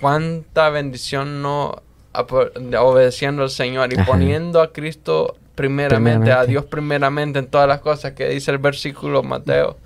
cuánta 0.00 0.70
bendición 0.70 1.42
no 1.42 1.82
obedeciendo 2.78 3.42
al 3.42 3.50
Señor 3.50 3.92
y 3.92 3.96
Ajá. 3.96 4.06
poniendo 4.06 4.60
a 4.60 4.72
Cristo 4.72 5.36
primeramente, 5.54 6.32
a. 6.32 6.44
Dios 6.46 6.64
primeramente 6.64 7.38
en 7.38 7.46
todas 7.46 7.68
las 7.68 7.80
cosas 7.80 8.12
que 8.12 8.28
dice 8.28 8.50
el 8.50 8.58
versículo 8.58 9.22
Mateo, 9.22 9.78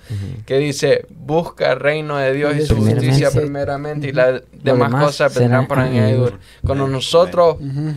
que 0.47 0.59
dice, 0.59 1.07
busca 1.11 1.73
el 1.73 1.81
reino 1.81 2.17
de 2.19 2.33
Dios 2.33 2.55
y 2.57 2.62
su 2.67 2.75
Primeramente. 2.75 3.07
justicia 3.09 3.31
primeramente 3.41 4.09
y 4.09 4.12
las 4.12 4.43
demás 4.53 4.91
demás 4.91 5.05
cosas 5.05 5.35
vendrán 5.39 5.67
por 5.67 5.79
añadidura. 5.81 6.39
Cuando 6.64 6.87
nosotros 6.87 7.57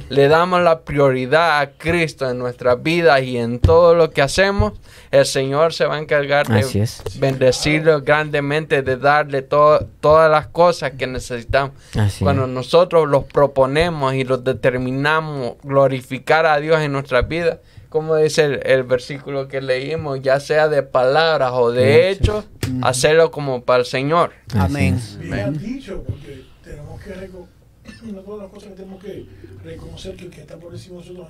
le 0.10 0.28
damos 0.28 0.62
la 0.62 0.82
prioridad 0.82 1.60
a 1.62 1.72
Cristo 1.72 2.30
en 2.30 2.40
nuestras 2.40 2.82
vidas 2.82 3.22
y 3.22 3.38
en 3.38 3.60
todo 3.60 3.94
lo 3.96 4.10
que 4.12 4.22
hacemos, 4.22 4.74
el 5.12 5.26
Señor 5.26 5.74
se 5.74 5.86
va 5.86 5.96
a 5.96 6.00
encargar 6.00 6.48
de 6.48 6.60
es. 6.60 7.02
bendecirlo 7.20 8.02
grandemente, 8.02 8.82
de 8.82 8.98
darle 8.98 9.42
to- 9.42 9.86
todas 10.00 10.30
las 10.30 10.48
cosas 10.48 10.92
que 10.92 11.08
necesitamos. 11.08 11.72
Así 11.98 12.24
Cuando 12.24 12.44
es. 12.44 12.50
nosotros 12.50 13.08
los 13.08 13.24
proponemos 13.26 14.14
y 14.16 14.24
los 14.24 14.44
determinamos 14.44 15.54
glorificar 15.64 16.46
a 16.46 16.60
Dios 16.60 16.80
en 16.82 16.92
nuestras 16.92 17.28
vidas, 17.28 17.59
como 17.90 18.16
dice 18.16 18.46
el, 18.46 18.60
el 18.66 18.84
versículo 18.84 19.48
que 19.48 19.62
leímos, 19.62 20.22
ya 20.22 20.40
sea 20.40 20.68
de 20.68 20.84
palabras 20.84 21.52
o 21.54 21.72
de 21.72 22.10
hechos, 22.12 22.46
hacerlo 22.82 23.32
como 23.32 23.64
para 23.64 23.80
el 23.80 23.86
Señor. 23.86 24.32
Amén. 24.56 25.00
Bien 25.20 25.58
dicho, 25.58 26.04
porque 26.08 26.44
tenemos 26.64 27.02
que 27.02 27.14
reconocer, 27.14 27.54
una 28.04 28.22
de 28.22 28.38
las 28.38 28.50
cosas 28.50 28.70
que 28.70 28.76
tenemos 28.76 29.04
que 29.04 29.26
reconocer 29.64 30.16
que 30.16 30.26
el 30.26 30.32
que 30.32 30.42
está 30.42 30.58
por 30.58 30.72
encima 30.74 30.98
de 31.02 31.02
nosotros 31.10 31.28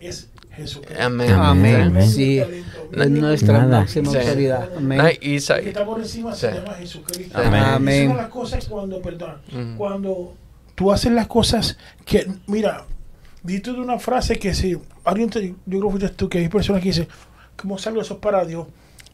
es 0.00 0.28
Jesucristo. 0.56 1.02
Amén. 1.02 1.30
Amén. 1.30 1.80
Amén. 1.82 2.08
Sí, 2.10 2.40
talento, 2.40 3.02
es 3.04 3.10
nuestra 3.10 3.58
Nada. 3.58 3.78
máxima 3.80 4.10
Sí. 4.10 4.16
autoridad. 4.18 4.68
Amén. 4.76 5.00
El 5.00 5.18
que 5.20 5.36
está 5.36 5.84
por 5.84 6.00
encima 6.00 6.34
se 6.34 6.50
Sí. 6.50 6.56
llama 6.58 6.74
Jesucristo. 6.74 7.38
Amén. 7.38 7.62
Amén. 7.62 8.08
Son 8.08 8.16
las 8.16 8.28
cosas 8.28 8.68
cuando, 8.68 9.00
perdón, 9.00 9.36
Ujú. 9.48 9.76
cuando 9.78 10.34
tú 10.74 10.90
haces 10.90 11.12
las 11.12 11.28
cosas 11.28 11.78
que, 12.04 12.26
mira, 12.48 12.86
diste 13.42 13.72
de 13.72 13.80
una 13.80 13.98
frase 13.98 14.38
que 14.38 14.54
si, 14.54 14.76
alguien 15.04 15.30
te- 15.30 15.48
yo 15.48 15.54
creo 15.78 15.82
que 15.84 15.90
fuiste 15.90 16.08
tú, 16.10 16.28
que 16.28 16.38
hay 16.38 16.48
personas 16.48 16.82
que 16.82 16.88
dicen, 16.88 17.08
¿cómo 17.56 17.78
salgo 17.78 18.00
eso 18.00 18.14
es 18.14 18.20
para 18.20 18.44
Dios? 18.44 18.66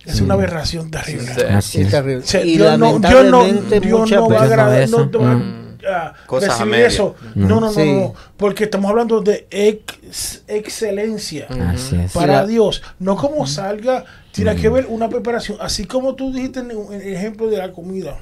Es 0.04 0.20
una 0.20 0.34
aberración 0.34 0.90
terrible. 0.90 1.26
Sí. 1.34 1.40
Así 1.50 1.80
Es 1.82 1.90
terrible. 1.90 2.18
O 2.18 2.26
sea, 2.26 2.42
y 2.44 2.56
Dios 2.56 2.78
no, 2.78 2.98
Dios 2.98 3.24
no, 3.26 3.44
Dios 3.44 4.10
no 4.10 4.28
va 4.28 4.38
a 4.38 4.40
veces- 4.42 4.50
agradar, 4.52 4.82
eso. 4.82 4.98
no 4.98 5.10
te 5.10 5.18
va 5.18 5.34
Mm. 5.34 5.68
a 5.92 6.14
Cosas 6.26 6.50
a 6.60 6.64
recibir 6.64 6.84
eso. 6.86 7.14
No, 7.34 7.48
no, 7.48 7.60
no, 7.60 7.72
Sí. 7.72 7.92
no, 7.92 8.14
porque 8.36 8.64
estamos 8.64 8.90
hablando 8.90 9.20
de 9.20 9.46
ex- 9.50 10.42
excelencia 10.46 11.46
para 12.14 12.46
Dios. 12.46 12.82
No 12.98 13.16
como 13.16 13.46
salga, 13.46 14.04
tiene 14.32 14.54
que 14.56 14.68
ver 14.68 14.86
una 14.88 15.08
preparación. 15.08 15.58
Así 15.60 15.84
como 15.84 16.14
tú 16.14 16.32
dijiste 16.32 16.60
en 16.60 16.70
el 16.70 17.14
ejemplo 17.14 17.48
de 17.48 17.58
la 17.58 17.72
comida. 17.72 18.16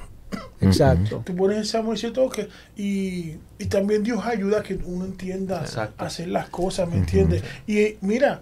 Exacto. 0.61 1.21
Tú 1.25 1.35
pones 1.35 1.59
esa 1.59 1.83
ese 1.93 2.11
toque 2.11 2.47
y, 2.75 3.35
y 3.59 3.65
también 3.69 4.03
Dios 4.03 4.25
ayuda 4.25 4.59
a 4.59 4.63
que 4.63 4.75
uno 4.85 5.05
entienda 5.05 5.61
Exacto. 5.61 6.03
hacer 6.03 6.27
las 6.29 6.49
cosas, 6.49 6.89
¿me 6.89 6.97
entiendes? 6.97 7.43
Y 7.67 7.95
mira, 8.01 8.39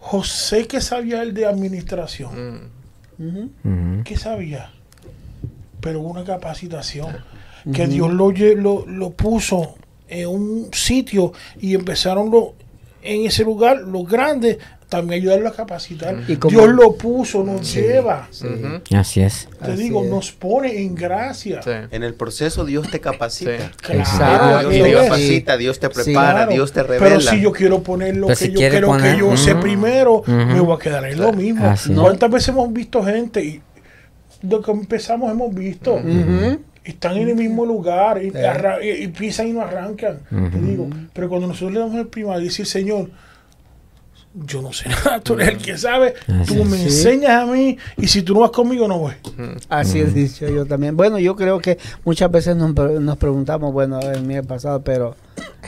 José 0.00 0.66
que 0.66 0.80
sabía 0.80 1.22
el 1.22 1.34
de 1.34 1.46
administración, 1.46 2.76
Mm. 3.18 4.02
¿qué 4.02 4.16
sabía? 4.16 4.70
Pero 5.80 6.00
una 6.00 6.22
capacitación 6.22 7.16
que 7.74 7.88
Dios 7.88 8.12
lo, 8.12 8.30
lo, 8.30 8.86
lo 8.86 9.10
puso 9.10 9.74
en 10.06 10.28
un 10.28 10.68
sitio 10.72 11.32
y 11.60 11.74
empezaron 11.74 12.30
lo, 12.30 12.54
en 13.02 13.26
ese 13.26 13.42
lugar 13.42 13.78
los 13.80 14.08
grandes 14.08 14.58
también 14.88 15.20
ayudarlo 15.22 15.48
a 15.48 15.52
capacitar. 15.54 16.16
Y 16.28 16.36
Dios 16.36 16.68
lo 16.68 16.94
puso, 16.96 17.44
nos 17.44 17.74
lleva. 17.74 18.28
Así 18.96 19.20
es. 19.20 19.48
Te 19.62 19.72
Así 19.72 19.82
digo, 19.82 20.02
es. 20.04 20.10
nos 20.10 20.32
pone 20.32 20.80
en 20.82 20.94
gracia. 20.94 21.60
Sí. 21.62 21.70
En 21.90 22.02
el 22.02 22.14
proceso 22.14 22.64
Dios 22.64 22.90
te 22.90 22.98
capacita. 23.00 23.58
Sí. 23.86 23.92
Claro, 24.16 24.70
Dios 24.70 24.84
te 24.88 24.92
capacita, 24.94 25.56
Dios 25.56 25.78
te 25.80 25.86
Sí. 25.88 25.92
prepara, 26.04 26.32
Claro, 26.38 26.52
Dios 26.52 26.72
te 26.72 26.84
Pero 26.84 27.00
revela. 27.04 27.30
si 27.30 27.40
yo 27.40 27.52
quiero 27.52 27.82
poner 27.82 28.16
lo 28.16 28.28
Pero 28.28 28.38
que 28.38 28.44
si 28.46 28.52
yo 28.52 28.60
creo 28.68 28.86
poner- 28.88 29.12
que 29.14 29.18
yo 29.20 29.36
sé 29.36 29.52
Ujú. 29.52 29.60
primero, 29.62 30.14
Ujú. 30.20 30.30
me 30.32 30.60
voy 30.60 30.76
a 30.76 30.78
quedar 30.78 31.04
en 31.04 31.20
lo 31.20 31.32
mismo. 31.32 31.66
Así 31.66 31.92
es. 31.92 31.98
¿Cuántas 31.98 32.30
veces 32.30 32.48
hemos 32.48 32.72
visto 32.72 33.02
gente 33.04 33.44
y 33.44 33.60
lo 34.42 34.62
que 34.62 34.70
empezamos 34.70 35.30
hemos 35.30 35.54
visto? 35.54 35.94
Ujú. 35.94 36.60
Están 36.84 37.18
en 37.18 37.28
el 37.28 37.34
mismo 37.36 37.66
lugar 37.66 38.22
y, 38.24 38.30
Sí. 38.30 38.38
arra- 38.38 38.82
y- 38.82 39.02
y 39.04 39.08
pisan 39.08 39.48
y 39.48 39.52
no 39.52 39.60
arrancan. 39.60 40.20
Te 40.30 40.58
digo, 40.58 40.88
pero 41.12 41.28
cuando 41.28 41.46
nosotros 41.48 41.72
le 41.72 41.80
damos 41.80 41.96
el 41.96 42.06
primario 42.06 42.40
y 42.40 42.44
decir, 42.44 42.64
Señor, 42.64 43.10
yo 44.46 44.62
no 44.62 44.72
sé 44.72 44.88
nada, 44.88 45.20
tú 45.20 45.34
eres 45.34 45.48
el 45.48 45.56
que 45.58 45.76
sabe, 45.78 46.14
tú 46.46 46.64
me 46.64 46.76
Sí. 46.76 46.84
enseñas 46.84 47.30
a 47.42 47.46
mí 47.46 47.76
y 47.96 48.06
si 48.08 48.22
tú 48.22 48.34
no 48.34 48.40
vas 48.40 48.50
conmigo 48.50 48.86
no 48.88 48.98
voy. 48.98 49.14
Así 49.68 49.98
es 50.00 50.14
dicho 50.14 50.48
yo 50.48 50.66
también. 50.66 50.96
Bueno, 50.96 51.18
yo 51.18 51.34
creo 51.36 51.58
que 51.60 51.78
muchas 52.04 52.30
veces 52.30 52.56
nos, 52.56 52.72
pre- 52.72 53.00
nos 53.00 53.16
preguntamos, 53.16 53.72
bueno, 53.72 54.00
en 54.00 54.26
mi 54.26 54.40
pasado, 54.42 54.82
pero, 54.82 55.16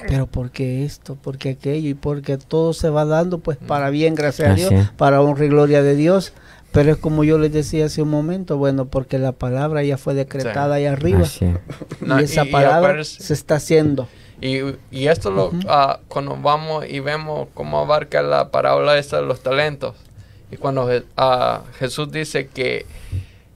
pero 0.08 0.26
¿por 0.26 0.50
qué 0.50 0.84
esto? 0.84 1.14
¿Por 1.16 1.38
qué 1.38 1.50
aquello? 1.50 1.88
Y 1.88 1.94
porque 1.94 2.38
todo 2.38 2.72
se 2.72 2.90
va 2.90 3.04
dando 3.04 3.38
pues 3.38 3.56
para 3.58 3.90
bien, 3.90 4.14
gracias 4.14 4.50
a 4.50 4.54
Dios, 4.54 4.72
es. 4.72 4.90
para 4.90 5.20
honra 5.20 5.44
y 5.44 5.48
gloria 5.48 5.82
de 5.82 5.94
Dios. 5.96 6.32
Pero 6.72 6.92
es 6.92 6.98
como 6.98 7.24
yo 7.24 7.36
les 7.36 7.52
decía 7.52 7.86
hace 7.86 8.00
un 8.00 8.10
momento, 8.10 8.56
bueno, 8.56 8.84
porque 8.84 9.18
la 9.18 9.32
palabra 9.32 9.82
ya 9.82 9.98
fue 9.98 10.14
decretada 10.14 10.76
ahí 10.76 10.86
arriba. 10.86 11.22
Así 11.22 11.44
es. 11.46 11.56
No, 12.00 12.20
y 12.20 12.24
esa 12.24 12.44
y- 12.44 12.48
y 12.48 12.52
palabra 12.52 13.02
se 13.02 13.32
está 13.34 13.56
haciendo. 13.56 14.06
Y, 14.40 14.60
y 14.90 15.08
esto 15.08 15.30
lo, 15.30 15.50
ah, 15.68 16.00
cuando 16.08 16.36
vamos 16.36 16.86
y 16.88 17.00
vemos 17.00 17.48
cómo 17.54 17.80
abarca 17.80 18.22
la 18.22 18.50
parábola 18.50 18.98
esta 18.98 19.20
de 19.20 19.26
los 19.26 19.42
talentos. 19.42 19.96
Y 20.50 20.56
cuando 20.56 20.88
ah, 21.16 21.62
Jesús 21.78 22.10
dice 22.10 22.48
que, 22.48 22.86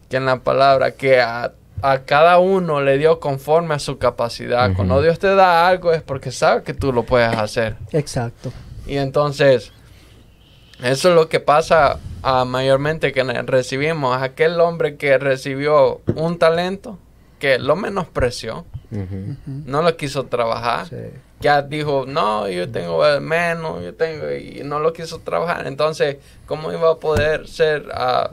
que 0.08 0.16
en 0.16 0.26
la 0.26 0.40
palabra 0.40 0.92
que 0.92 1.20
a, 1.20 1.52
a 1.82 1.98
cada 2.00 2.38
uno 2.38 2.80
le 2.80 2.98
dio 2.98 3.20
conforme 3.20 3.74
a 3.74 3.78
su 3.78 3.98
capacidad. 3.98 4.74
Cuando 4.74 5.02
Dios 5.02 5.18
te 5.18 5.34
da 5.34 5.68
algo 5.68 5.92
es 5.92 6.02
porque 6.02 6.30
sabe 6.30 6.62
que 6.62 6.72
tú 6.72 6.92
lo 6.92 7.04
puedes 7.04 7.28
hacer. 7.36 7.76
Exacto. 7.92 8.52
Y 8.86 8.96
entonces, 8.96 9.72
eso 10.82 11.08
es 11.10 11.14
lo 11.14 11.28
que 11.28 11.40
pasa 11.40 11.98
ah, 12.22 12.44
mayormente 12.44 13.12
que 13.12 13.22
recibimos. 13.22 14.20
Aquel 14.20 14.60
hombre 14.60 14.96
que 14.96 15.18
recibió 15.18 16.00
un 16.14 16.38
talento, 16.38 16.98
que 17.44 17.58
lo 17.58 17.76
menospreció, 17.76 18.64
Ujú. 18.90 19.36
no 19.66 19.82
lo 19.82 19.94
quiso 19.98 20.24
trabajar 20.24 20.86
Sí. 20.88 20.96
ya 21.40 21.60
dijo, 21.60 22.06
no, 22.08 22.48
yo 22.48 22.70
tengo 22.70 23.06
el 23.06 23.20
menos, 23.20 23.82
yo 23.84 23.92
tengo, 23.92 24.32
y 24.32 24.62
no 24.64 24.78
lo 24.80 24.94
quiso 24.94 25.18
trabajar. 25.18 25.66
Entonces, 25.66 26.16
¿cómo 26.46 26.72
iba 26.72 26.90
a 26.90 26.94
poder 26.94 27.46
ser 27.46 27.84
ah, 27.92 28.30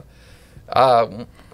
ah, 0.68 1.06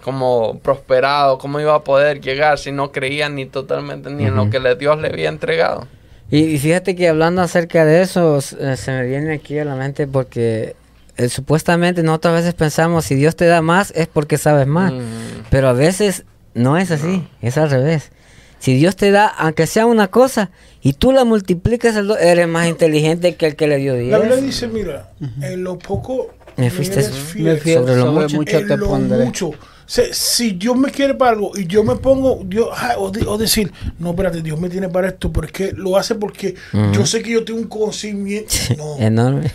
como 0.05 0.57
prosperado? 0.59 1.37
¿Cómo 1.37 1.59
iba 1.59 1.75
a 1.75 1.83
poder 1.83 2.21
llegar 2.21 2.59
si 2.59 2.71
no 2.71 2.93
creía 2.93 3.27
ni 3.27 3.45
totalmente 3.45 4.09
ni 4.09 4.23
en 4.23 4.35
lo 4.37 4.49
que 4.49 4.61
le, 4.61 4.75
Dios 4.75 4.97
le 5.01 5.09
había 5.09 5.27
entregado? 5.27 5.85
Y, 6.31 6.43
y 6.43 6.57
fíjate 6.59 6.95
que 6.95 7.09
hablando 7.09 7.41
acerca 7.41 7.83
de 7.83 8.03
eso, 8.03 8.37
eh, 8.37 8.77
se 8.77 8.91
me 8.91 9.05
viene 9.05 9.33
aquí 9.33 9.59
a 9.59 9.65
la 9.65 9.75
mente 9.75 10.07
porque 10.07 10.77
eh, 11.17 11.27
supuestamente 11.27 12.03
nosotros 12.03 12.31
a 12.31 12.35
veces 12.37 12.53
pensamos, 12.53 13.03
si 13.03 13.15
Dios 13.15 13.35
te 13.35 13.47
da 13.47 13.61
más 13.61 13.91
es 13.97 14.07
porque 14.07 14.37
sabes 14.37 14.65
más. 14.67 14.93
Mm, 14.93 15.49
Pero 15.49 15.67
a 15.67 15.73
veces 15.73 16.23
no 16.53 16.77
es 16.77 16.91
así, 16.91 17.27
es 17.41 17.57
al 17.57 17.69
revés. 17.69 18.11
Si 18.59 18.73
Dios 18.73 18.95
te 18.97 19.11
da, 19.11 19.25
aunque 19.27 19.67
sea 19.67 19.85
una 19.85 20.09
cosa, 20.09 20.49
y 20.81 20.93
tú 20.93 21.11
la 21.13 21.23
multiplicas, 21.23 21.95
eres 22.19 22.47
más 22.47 22.67
inteligente 22.67 23.35
que 23.35 23.47
el 23.47 23.55
que 23.55 23.67
le 23.67 23.77
dio 23.77 23.93
La 23.93 24.17
Biblia 24.19 24.35
10. 24.35 24.41
dice, 24.45 24.67
mira, 24.67 25.11
en 25.41 25.63
lo 25.63 25.77
poco 25.79 26.33
Me 26.57 26.69
fuiste 26.69 26.99
eres 26.99 27.11
me 27.11 27.17
fiel. 27.19 27.43
Me 27.45 27.55
fiel 27.57 27.79
sobre 27.79 27.93
sobre, 27.93 28.03
lo 28.05 28.11
mucho. 28.11 28.35
mucho, 28.35 28.57
en 28.57 28.67
te 28.67 28.77
lo 28.77 28.87
pondré. 28.87 29.25
mucho. 29.25 29.51
Si 29.87 30.51
Dios 30.51 30.75
me 30.77 30.91
quiere 30.91 31.15
para 31.15 31.31
algo 31.31 31.51
y 31.57 31.65
yo 31.65 31.83
me 31.83 31.95
pongo, 31.95 32.41
Dios, 32.45 32.67
o, 32.97 33.09
de- 33.09 33.25
o 33.25 33.37
decir, 33.37 33.71
no, 33.97 34.11
espérate, 34.11 34.41
Dios 34.41 34.59
me 34.59 34.69
tiene 34.69 34.87
para 34.89 35.07
esto, 35.07 35.31
porque 35.31 35.71
lo 35.75 35.97
hace 35.97 36.13
porque 36.15 36.53
yo 36.93 37.05
sé 37.05 37.23
que 37.23 37.31
yo 37.31 37.43
tengo 37.45 37.59
un 37.59 37.67
conocimiento. 37.67 38.53
No, 38.77 38.97
Enorme. 38.99 39.49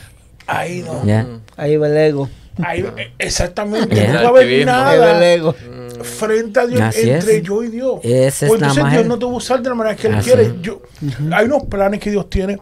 ahí 0.47 0.83
no. 0.85 1.03
Ahí 1.57 1.77
va 1.77 1.87
el 1.89 1.97
ego. 1.99 2.29
Ahí, 2.65 2.85
exactamente, 3.19 3.95
Ya. 3.95 4.13
no 4.15 4.19
va 4.21 4.25
a 4.25 4.29
haber 4.29 4.43
Activismo. 4.45 4.73
Ahí 4.73 4.99
va 4.99 5.07
el 5.11 5.13
nada 5.13 5.33
ego. 5.35 5.55
Frente 6.03 6.61
a 6.61 6.67
Dios 6.67 6.81
Así 6.81 7.09
entre 7.11 7.37
es. 7.39 7.43
yo 7.43 7.63
y 7.63 7.69
Dios. 7.69 8.01
Ese 8.03 8.47
es 8.47 8.49
Pues 8.49 8.61
nada 8.61 8.73
entonces 8.75 8.93
Dios 8.99 9.07
no 9.07 9.19
te 9.19 9.25
va 9.27 9.31
a 9.33 9.35
usar 9.35 9.63
de 9.63 9.69
la 9.69 9.75
manera 9.75 9.97
que 9.97 10.07
Él 10.09 10.15
Así 10.15 10.31
quiere. 10.31 10.43
es. 10.47 10.53
Yo, 10.63 10.83
Hay 11.33 11.47
unos 11.47 11.65
planes 11.65 12.01
que 12.01 12.11
Dios 12.11 12.29
tiene 12.29 12.59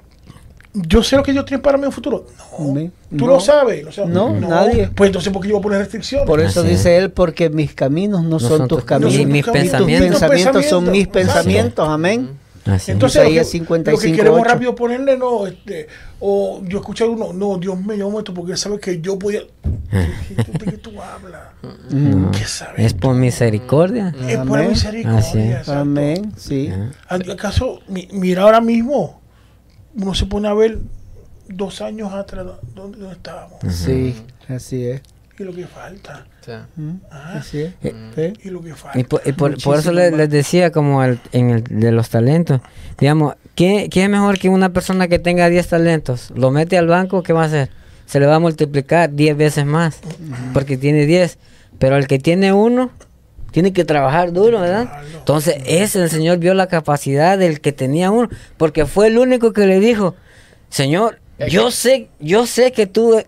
yo 0.74 1.03
sé 1.03 1.16
lo 1.16 1.22
que 1.22 1.33
Dios 1.33 1.45
tiene 1.45 1.62
para 1.62 1.76
mí 1.76 1.83
en 1.83 1.89
el 1.89 1.93
futuro. 1.93 2.24
No, 2.59 2.74
tú 2.74 2.91
No. 3.11 3.26
lo 3.26 3.41
sabes. 3.41 3.85
O 3.87 3.93
sea, 3.93 4.07
No, 4.07 4.33
nadie. 4.33 4.89
Pues 4.95 5.09
entonces, 5.09 5.30
¿por 5.30 5.43
qué 5.43 5.49
yo 5.49 5.57
voy 5.57 5.61
a 5.61 5.62
poner 5.64 5.78
restricciones? 5.80 6.26
Por 6.26 6.41
eso 6.41 6.61
Así 6.61 6.70
es. 6.70 6.78
dice 6.78 6.97
él, 6.97 7.11
porque 7.11 7.51
mis 7.51 7.74
caminos 7.74 8.24
no, 8.24 8.41
son 8.41 8.68
tus 8.68 8.83
caminos, 8.83 9.12
ni 9.14 9.26
mis 9.26 9.45
tus 9.45 9.53
pensamientos. 9.53 10.18
pensamientos 10.20 10.64
son 10.64 10.91
mis 10.91 11.09
pensamientos, 11.09 11.87
amén. 11.87 12.30
Así. 12.67 12.93
Entonces, 12.93 13.23
lo 13.23 13.29
que, 13.29 13.35
Isaías 13.35 13.47
lo 13.47 13.51
que 13.53 13.59
55, 13.59 14.17
queremos 14.17 14.41
8. 14.41 14.49
rápido 14.49 14.75
ponerle, 14.75 15.17
no, 15.17 15.47
este, 15.47 15.89
o 16.21 16.63
yo 16.65 16.79
escuché 16.79 17.05
uno, 17.05 17.33
no, 17.33 17.59
Dios 17.59 17.81
me 17.85 17.97
llamó 17.97 18.19
esto 18.21 18.33
porque 18.33 18.53
él 18.53 18.59
sabe 18.59 18.79
que 18.79 19.01
yo 19.01 19.19
podía. 19.19 19.41
¿De 19.91 20.65
qué 20.65 20.79
tú 20.79 20.93
hablas? 21.03 21.43
Mm. 21.91 22.31
¿Qué 22.31 22.45
sabes? 22.45 22.87
es 22.87 22.95
por 22.95 23.15
misericordia. 23.17 24.15
Es 24.29 24.37
por 24.39 24.59
Amén. 24.61 24.71
Así 24.73 24.87
misericordia. 25.39 25.63
Amén, 25.81 26.33
sí. 26.37 26.73
¿Acaso, 27.09 27.81
mi- 27.89 28.09
mira 28.13 28.43
ahora 28.43 28.61
mismo, 28.61 29.21
uno 29.97 30.15
se 30.15 30.27
pone 30.27 30.49
a 30.49 30.55
ver 30.55 30.79
dos 31.49 31.81
años 31.83 32.13
atrás 32.13 32.47
dónde, 32.75 32.99
dónde 32.99 33.13
estábamos 33.17 33.59
Sí, 33.69 34.15
así 34.49 34.87
es. 34.87 35.03
Y 35.43 35.45
lo 35.47 35.53
que 35.55 35.66
falta? 35.66 36.26
Sí. 36.45 36.53
Ah, 37.11 37.40
Sí. 37.45 37.70
y 38.45 38.51
lo 38.51 38.62
que 38.62 38.74
falta. 38.74 38.99
Y 38.99 39.05
por, 39.05 39.22
y 39.24 39.32
por- 39.32 39.61
por 39.62 39.78
eso 39.78 39.93
les 39.93 40.30
decía 40.30 40.70
como 40.72 41.03
el- 41.05 41.20
en 41.32 41.51
el 41.51 41.64
de 41.64 41.93
los 41.93 42.09
talentos, 42.11 42.61
digamos, 42.99 43.34
¿qué, 43.55 43.88
qué 43.90 44.05
es 44.05 44.09
mejor 44.09 44.38
que 44.38 44.49
una 44.49 44.72
persona 44.72 45.09
que 45.09 45.18
tenga 45.18 45.49
10 45.49 45.68
talentos? 45.68 46.32
Lo 46.34 46.51
mete 46.51 46.78
al 46.78 46.86
banco, 46.86 47.22
¿qué 47.22 47.32
va 47.32 47.43
a 47.43 47.47
hacer? 47.47 47.70
Se 48.07 48.20
le 48.20 48.26
va 48.26 48.36
a 48.36 48.40
multiplicar 48.40 49.12
10 49.14 49.36
veces 49.36 49.64
más, 49.66 50.01
porque 50.53 50.76
tiene 50.76 51.07
10. 51.07 51.38
Pero 51.78 51.97
el 51.97 52.07
que 52.07 52.18
tiene 52.18 52.53
uno, 52.53 52.90
tiene 53.53 53.72
que 53.72 53.84
trabajar 53.84 54.32
duro, 54.32 54.61
¿verdad? 54.61 55.03
Entonces, 55.14 55.57
ese 55.66 56.03
el 56.03 56.11
Señor 56.11 56.38
vio 56.38 56.55
la 56.55 56.66
capacidad 56.68 57.38
del 57.38 57.61
que 57.61 57.72
tenía 57.72 58.11
uno, 58.11 58.28
porque 58.57 58.86
fue 58.86 59.07
el 59.09 59.18
único 59.18 59.53
que 59.53 59.66
le 59.66 59.78
dijo, 59.80 60.14
Señor, 60.68 61.18
yo 61.49 61.70
sé, 61.70 62.09
yo 62.20 62.47
sé 62.47 62.72
que 62.72 62.86
tú, 62.86 63.22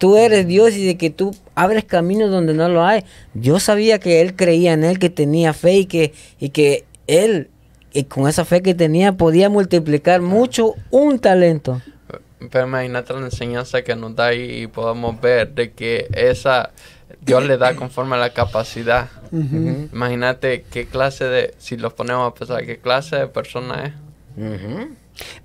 tú 0.00 0.16
eres 0.16 0.46
Dios 0.46 0.74
y 0.74 0.86
de 0.86 0.96
que 0.96 1.10
tú 1.10 1.36
abres 1.54 1.84
caminos 1.84 2.30
donde 2.30 2.54
no 2.54 2.68
lo 2.70 2.82
hay. 2.82 3.04
Yo 3.34 3.60
sabía 3.60 4.00
que 4.00 4.22
él 4.22 4.34
creía 4.34 4.72
en 4.72 4.82
él, 4.82 4.98
que 4.98 5.10
tenía 5.10 5.52
fe 5.52 5.74
y 5.74 5.86
que, 5.86 6.14
y 6.40 6.48
que 6.48 6.86
él, 7.06 7.50
y 7.92 8.04
con 8.04 8.26
esa 8.26 8.46
fe 8.46 8.62
que 8.62 8.74
tenía, 8.74 9.12
podía 9.12 9.50
multiplicar 9.50 10.22
mucho 10.22 10.74
un 10.90 11.18
talento. 11.18 11.82
Pero 12.50 12.66
imagínate 12.66 13.12
la 13.12 13.20
enseñanza 13.20 13.82
que 13.82 13.94
nos 13.94 14.16
da 14.16 14.28
ahí 14.28 14.62
y 14.62 14.66
podemos 14.68 15.20
ver 15.20 15.52
de 15.52 15.72
que 15.72 16.08
esa 16.14 16.70
Dios 17.20 17.44
le 17.44 17.58
da 17.58 17.76
conforme 17.76 18.16
a 18.16 18.18
la 18.18 18.30
capacidad. 18.30 19.10
Imagínate 19.30 20.64
qué 20.72 20.86
clase 20.86 21.26
de, 21.26 21.54
si 21.58 21.76
los 21.76 21.92
ponemos 21.92 22.26
a 22.26 22.34
pensar, 22.34 22.64
qué 22.64 22.78
clase 22.78 23.16
de 23.16 23.26
persona 23.26 23.84
es. 23.84 23.92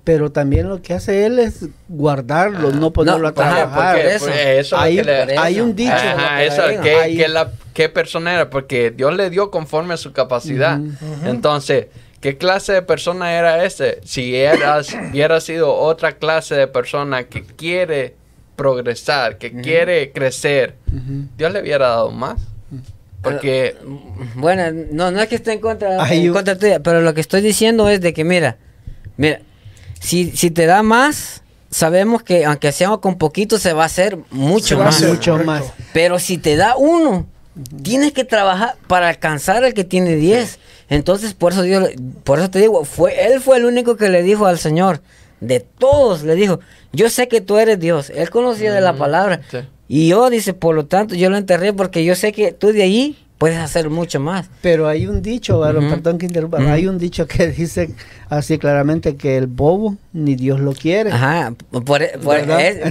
Pero 0.04 0.30
también 0.32 0.68
lo 0.68 0.80
que 0.82 0.94
hace 0.94 1.26
él 1.26 1.38
es 1.38 1.66
guardarlo, 1.88 2.70
no 2.72 2.92
ponerlo 2.92 3.28
a 3.28 3.32
No, 3.32 3.40
ajá, 3.42 3.52
trabajar. 3.54 3.94
porque- 3.96 4.14
eso. 4.14 4.24
porque 4.26 4.58
eso 4.60 4.76
es 4.76 4.82
Hay, 4.82 4.96
lo 4.98 5.02
que 5.04 5.26
le- 5.26 5.38
hay 5.38 5.60
un 5.60 5.74
dicho. 5.76 5.92
Ajá, 5.92 6.38
que 6.38 6.46
eso, 6.46 6.62
le 6.62 6.70
digo. 6.72 6.82
¿qué, 6.82 6.94
Hay- 6.96 7.16
qué 7.16 7.28
la, 7.28 7.50
¿qué 7.74 7.88
persona 7.88 8.34
era? 8.34 8.50
Porque 8.50 8.90
Dios 8.90 9.14
le 9.16 9.30
dio 9.30 9.50
conforme 9.50 9.94
a 9.94 9.96
su 9.96 10.12
capacidad. 10.12 10.78
Entonces, 11.24 11.86
¿qué 12.20 12.36
clase 12.38 12.72
de 12.72 12.82
persona 12.82 13.32
era 13.36 13.64
ese? 13.64 14.00
Si 14.04 14.34
era, 14.36 14.80
hubiera 15.12 15.40
sido 15.40 15.74
otra 15.74 16.12
clase 16.12 16.54
de 16.54 16.66
persona 16.68 17.24
que 17.24 17.42
quiere 17.44 18.14
progresar, 18.56 19.36
que 19.38 19.52
quiere 19.60 20.12
crecer. 20.12 20.76
Dios 21.36 21.52
le 21.52 21.60
hubiera 21.60 21.88
dado 21.88 22.10
más. 22.10 22.40
Porque, 23.22 23.74
Bueno, 24.36 24.62
no, 24.92 25.10
no 25.10 25.20
es 25.20 25.26
que 25.28 25.34
esté 25.34 25.52
en 25.52 25.58
contra, 25.60 26.06
en 26.14 26.32
contra 26.32 26.56
tuya, 26.56 26.78
pero 26.80 27.00
lo 27.00 27.12
que 27.12 27.20
estoy 27.20 27.40
diciendo 27.40 27.88
es 27.88 28.00
de 28.00 28.12
que, 28.14 28.22
mira, 28.22 28.56
mira, 29.16 29.40
si, 30.06 30.30
si 30.36 30.52
te 30.52 30.66
da 30.66 30.84
más, 30.84 31.42
sabemos 31.68 32.22
que 32.22 32.44
aunque 32.44 32.70
sea 32.70 32.96
con 32.98 33.18
poquito, 33.18 33.58
se 33.58 33.72
va 33.72 33.82
a 33.82 33.86
hacer 33.86 34.18
mucho 34.30 34.78
más. 34.78 34.96
hacer, 34.96 35.08
Mucho 35.08 35.38
más. 35.38 35.64
Pero 35.92 36.20
si 36.20 36.38
te 36.38 36.54
da 36.54 36.76
uno, 36.76 37.26
tienes 37.82 38.12
que 38.12 38.24
trabajar 38.24 38.76
para 38.86 39.08
alcanzar 39.08 39.64
al 39.64 39.74
que 39.74 39.82
tiene 39.82 40.14
10. 40.14 40.60
Entonces, 40.90 41.34
por 41.34 41.52
eso, 41.52 41.62
Dios, 41.62 41.90
por 42.22 42.38
eso 42.38 42.50
te 42.50 42.60
digo, 42.60 42.84
fue, 42.84 43.26
él 43.26 43.40
fue 43.40 43.56
el 43.56 43.64
único 43.64 43.96
que 43.96 44.08
le 44.08 44.22
dijo 44.22 44.46
al 44.46 44.58
Señor, 44.60 45.00
de 45.40 45.58
todos, 45.58 46.22
le 46.22 46.36
dijo, 46.36 46.60
yo 46.92 47.10
sé 47.10 47.26
que 47.26 47.40
tú 47.40 47.58
eres 47.58 47.80
Dios. 47.80 48.10
Él 48.10 48.30
conocía 48.30 48.72
de 48.72 48.80
la 48.80 48.94
palabra. 48.94 49.40
sí. 49.50 49.58
Y 49.88 50.08
yo, 50.08 50.30
dice, 50.30 50.52
por 50.52 50.74
lo 50.74 50.86
tanto, 50.86 51.14
yo 51.14 51.30
lo 51.30 51.36
enterré 51.36 51.72
porque 51.72 52.04
yo 52.04 52.14
sé 52.16 52.32
que 52.32 52.52
tú 52.52 52.72
de 52.72 52.82
ahí 52.82 53.25
puedes 53.38 53.58
hacer 53.58 53.90
mucho 53.90 54.18
más. 54.20 54.48
Pero 54.62 54.88
hay 54.88 55.06
un 55.06 55.20
dicho, 55.22 55.60
Ujú. 55.60 55.88
perdón 55.90 56.18
que 56.18 56.26
interrumpa, 56.26 56.58
hay 56.72 56.86
un 56.86 56.98
dicho 56.98 57.26
que 57.26 57.46
dice 57.56 57.90
así 58.30 58.58
claramente 58.58 59.16
que 59.16 59.36
el 59.36 59.46
bobo 59.46 59.96
ni 60.12 60.34
Dios 60.36 60.60
lo 60.60 60.72
quiere. 60.72 61.12
Ajá, 61.12 61.54
por, 61.70 61.84
por- 61.84 62.00
es- 62.02 62.18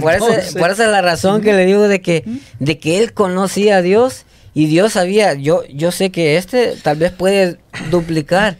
por 0.00 0.70
esa 0.70 0.84
es 0.84 0.90
la 0.90 1.02
razón 1.02 1.40
que 1.42 1.52
le 1.52 1.66
digo 1.66 1.88
de 1.88 2.00
que, 2.00 2.24
de 2.60 2.78
que 2.78 2.98
él 2.98 3.12
conocía 3.12 3.78
a 3.78 3.82
Dios 3.82 4.24
y 4.54 4.66
Dios 4.66 4.94
sabía, 4.94 5.34
yo, 5.34 5.64
yo 5.66 5.90
sé 5.90 6.10
que 6.10 6.36
este 6.38 6.76
tal 6.82 6.96
vez 6.96 7.12
puede 7.12 7.58
duplicar, 7.90 8.56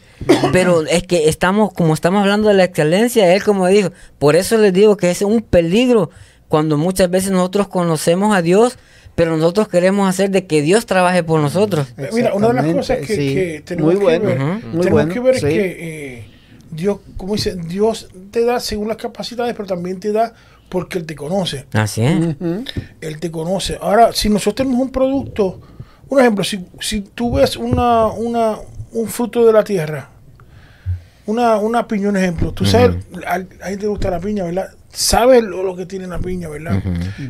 pero 0.51 0.83
es 0.85 1.03
que 1.03 1.27
estamos, 1.29 1.73
como 1.73 1.93
estamos 1.93 2.21
hablando 2.21 2.49
de 2.49 2.53
la 2.53 2.65
excelencia, 2.65 3.33
él 3.33 3.43
como 3.43 3.65
dijo, 3.67 3.91
por 4.19 4.35
eso 4.35 4.57
les 4.57 4.73
digo 4.73 4.95
que 4.97 5.09
es 5.09 5.21
un 5.23 5.41
peligro 5.41 6.09
cuando 6.49 6.77
muchas 6.77 7.09
veces 7.09 7.31
nosotros 7.31 7.67
conocemos 7.67 8.35
a 8.35 8.41
Dios, 8.41 8.77
pero 9.17 9.35
nosotros 9.35 9.67
queremos 9.67 10.07
hacer 10.07 10.29
de 10.29 10.45
que 10.45 10.61
Dios 10.61 10.85
trabaje 10.85 11.23
por 11.23 11.41
nosotros. 11.41 11.87
Mira, 12.13 12.35
una 12.35 12.49
de 12.49 12.53
las 12.53 12.65
cosas 12.71 12.99
que, 12.99 13.15
sí. 13.15 13.33
que 13.33 13.63
tenemos 13.65 13.95
Muy 13.95 14.03
bueno, 14.03 14.27
que 14.29 14.35
ver, 14.35 14.37
tenemos 14.61 14.91
bueno, 14.91 15.11
que 15.11 15.19
ver 15.19 15.35
es 15.37 15.41
que 15.41 15.77
eh, 15.79 16.29
Dios, 16.69 16.99
como 17.17 17.33
dice, 17.33 17.55
Dios 17.55 18.09
te 18.29 18.45
da 18.45 18.59
según 18.59 18.89
las 18.89 18.97
capacidades, 18.97 19.55
pero 19.55 19.67
también 19.67 19.99
te 19.99 20.11
da 20.11 20.35
porque 20.69 20.99
Él 20.99 21.07
te 21.07 21.15
conoce. 21.15 21.65
Así 21.73 22.03
es. 22.03 22.35
Él 23.01 23.19
te 23.19 23.31
conoce. 23.31 23.79
Ahora, 23.81 24.13
si 24.13 24.29
nosotros 24.29 24.53
tenemos 24.67 24.79
un 24.79 24.91
producto, 24.91 25.61
un 26.09 26.19
ejemplo, 26.19 26.43
si, 26.43 26.67
si 26.79 27.01
tú 27.01 27.37
ves 27.37 27.57
una, 27.57 28.05
una, 28.05 28.57
un 28.91 29.07
fruto 29.07 29.43
de 29.47 29.51
la 29.51 29.63
tierra, 29.63 30.11
una, 31.25 31.57
una 31.57 31.87
piña, 31.87 32.09
un 32.09 32.17
ejemplo, 32.17 32.51
tú 32.51 32.65
sabes, 32.65 33.03
a, 33.25 33.33
a 33.33 33.69
gente 33.69 33.81
le 33.81 33.87
gusta 33.87 34.11
la 34.11 34.19
piña, 34.19 34.43
¿verdad? 34.43 34.76
Sabes 34.99 35.43
lo, 35.43 35.61
lo 35.61 35.75
que 35.75 35.85
tiene 35.85 36.07
la 36.07 36.17
piña, 36.17 36.49
¿verdad? 36.49 36.81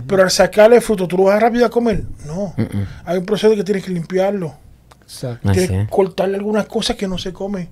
Pero 0.08 0.24
al 0.24 0.32
sacarle 0.32 0.78
el 0.78 0.82
fruto, 0.82 1.06
¿tú 1.06 1.18
lo 1.18 1.24
vas 1.26 1.42
rápido 1.42 1.66
a 1.66 1.70
comer? 1.70 2.04
No. 2.26 2.56
Hay 3.04 3.18
un 3.18 3.26
proceso 3.26 3.54
que 3.56 3.64
tienes 3.66 3.84
que 3.84 3.92
limpiarlo. 3.92 4.56
Exacto. 5.02 5.50
Así 5.50 5.60
Tienes 5.60 5.82
es. 5.82 5.86
que 5.88 5.92
cortarle 5.94 6.38
algunas 6.38 6.66
cosas 6.68 6.96
que 6.96 7.10
no 7.10 7.18
se 7.18 7.34
comen. 7.34 7.68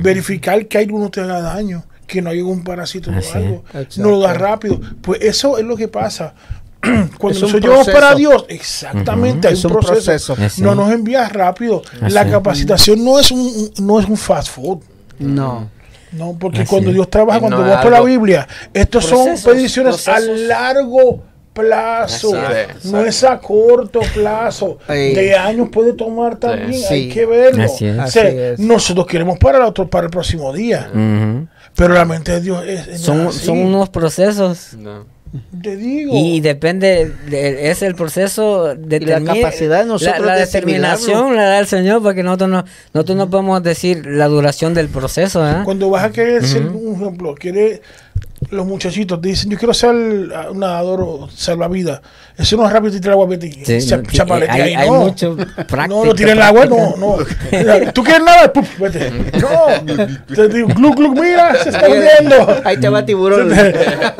Verificar 0.00 0.66
que 0.66 0.78
algo 0.78 0.98
no 0.98 1.10
te 1.10 1.20
haga 1.20 1.42
daño, 1.42 1.84
que 2.06 2.22
no 2.22 2.30
hay 2.30 2.38
algún 2.38 2.64
parásito 2.64 3.10
o 3.10 3.14
Así 3.14 3.28
es. 3.28 3.34
algo. 3.34 3.64
Exacto. 3.66 4.00
No 4.02 4.10
lo 4.12 4.20
das 4.20 4.36
rápido. 4.38 4.80
Pues 5.02 5.20
eso 5.22 5.58
es 5.58 5.64
lo 5.64 5.76
que 5.76 5.88
pasa. 5.88 6.34
Cuando 6.82 7.06
un 7.20 7.42
nosotros 7.42 7.60
llevamos 7.60 7.88
para 7.90 8.14
Dios, 8.14 8.46
exactamente, 8.48 9.48
hay 9.48 9.54
Es 9.54 9.64
un 9.66 9.72
un 9.72 9.78
proceso. 9.80 10.34
proceso. 10.34 10.36
Así 10.42 10.62
No 10.62 10.74
nos 10.74 10.90
envías 10.90 11.30
rápido. 11.32 11.82
Así 12.00 12.14
La 12.14 12.28
capacitación 12.30 13.04
no 13.04 13.18
es 13.18 13.30
un 13.30 13.70
no 13.80 14.00
es 14.00 14.06
un 14.06 14.16
fast 14.16 14.48
food. 14.50 14.78
No. 15.18 15.68
No, 16.14 16.36
porque 16.38 16.60
Así 16.62 16.70
cuando. 16.70 16.92
Dios 16.92 17.08
trabaja, 17.10 17.40
cuando 17.40 17.58
no 17.58 17.62
vamos 17.64 17.78
es 17.78 17.82
por 17.82 17.92
la 17.92 18.00
Biblia, 18.00 18.48
estos 18.72 19.06
Procesos, 19.06 19.40
son 19.40 19.52
peticiones 19.54 20.08
a 20.08 20.20
largo 20.20 21.22
plazo, 21.52 22.32
no 22.84 23.00
es 23.04 23.22
a 23.24 23.38
corto 23.38 24.00
plazo. 24.12 24.78
De 24.88 25.34
años 25.34 25.68
puede 25.70 25.92
tomar 25.92 26.36
también, 26.36 26.72
Sí. 26.74 26.94
hay 26.94 27.08
que 27.08 27.26
verlo. 27.26 27.64
Así 27.64 27.86
es. 27.86 27.98
O 27.98 28.06
sea, 28.08 28.22
Así 28.24 28.36
es. 28.36 28.58
Nosotros 28.58 29.06
queremos 29.06 29.38
para 29.38 29.58
el 29.58 29.64
otro, 29.64 29.88
para 29.88 30.06
el 30.06 30.10
próximo 30.10 30.52
día, 30.52 30.90
pero 31.74 31.94
la 31.94 32.04
mente 32.04 32.32
de 32.32 32.40
Dios 32.40 32.64
es, 32.66 32.86
es 32.86 33.00
son, 33.00 33.32
son 33.32 33.58
unos 33.58 33.88
procesos 33.88 34.74
no. 34.78 35.06
Te 35.62 35.76
digo. 35.76 36.12
Y 36.14 36.40
depende, 36.40 37.10
de- 37.28 37.70
es 37.70 37.82
el 37.82 37.94
proceso 37.94 38.74
de 38.74 39.00
la 39.00 39.20
capacidad 39.22 39.80
de 39.80 39.86
nosotros 39.86 40.20
La, 40.20 40.26
la 40.26 40.34
de 40.34 40.40
determinación 40.46 41.34
la 41.36 41.44
da 41.44 41.58
el 41.58 41.66
Señor, 41.66 42.02
porque 42.02 42.22
nosotros 42.22 42.50
no, 42.50 42.64
nosotros 42.92 43.16
no 43.18 43.30
podemos 43.30 43.62
decir 43.62 44.06
la 44.06 44.28
duración 44.28 44.74
del 44.74 44.88
proceso. 44.88 45.48
¿eh? 45.48 45.62
Cuando 45.64 45.90
vas 45.90 46.04
a 46.04 46.10
querer 46.12 46.44
ser, 46.46 46.66
un 46.66 46.94
ejemplo, 46.94 47.34
quiere 47.34 47.82
los 48.50 48.66
muchachitos 48.66 49.20
te 49.20 49.28
dicen, 49.28 49.50
yo 49.50 49.58
quiero 49.58 49.72
ser 49.74 49.94
ah, 50.36 50.50
un 50.50 50.60
nadador 50.60 51.00
o 51.02 51.28
salvavidas. 51.30 52.00
Eso 52.36 52.56
no 52.56 52.66
es 52.66 52.72
rápido 52.72 52.92
tirar 53.00 53.12
agua, 53.12 53.28
Sí, 53.64 53.86
cha- 53.86 53.96
no, 53.98 54.02
chapalete 54.10 54.50
hay- 54.50 54.60
ahí, 54.62 54.74
hay 54.74 54.90
no. 54.90 55.00
mucho 55.04 55.36
práctica, 55.36 55.86
no, 55.86 56.04
no 56.04 56.14
tiren 56.16 56.36
el 56.36 56.42
agua, 56.42 56.66
no, 56.66 56.96
no. 56.96 57.16
¿Tú 57.92 58.02
quieres 58.02 58.24
nadar? 58.24 58.52
Puf, 58.52 58.78
vete. 58.80 59.10
No. 59.40 60.34
Te 60.34 60.48
digo, 60.48 60.68
glu, 60.74 60.94
glu, 60.94 61.12
mira, 61.12 61.54
se 61.62 61.68
está 61.68 61.86
hundiendo. 61.88 62.60
Ahí 62.64 62.76
te 62.78 62.88
va 62.88 63.06
tiburón. 63.06 63.52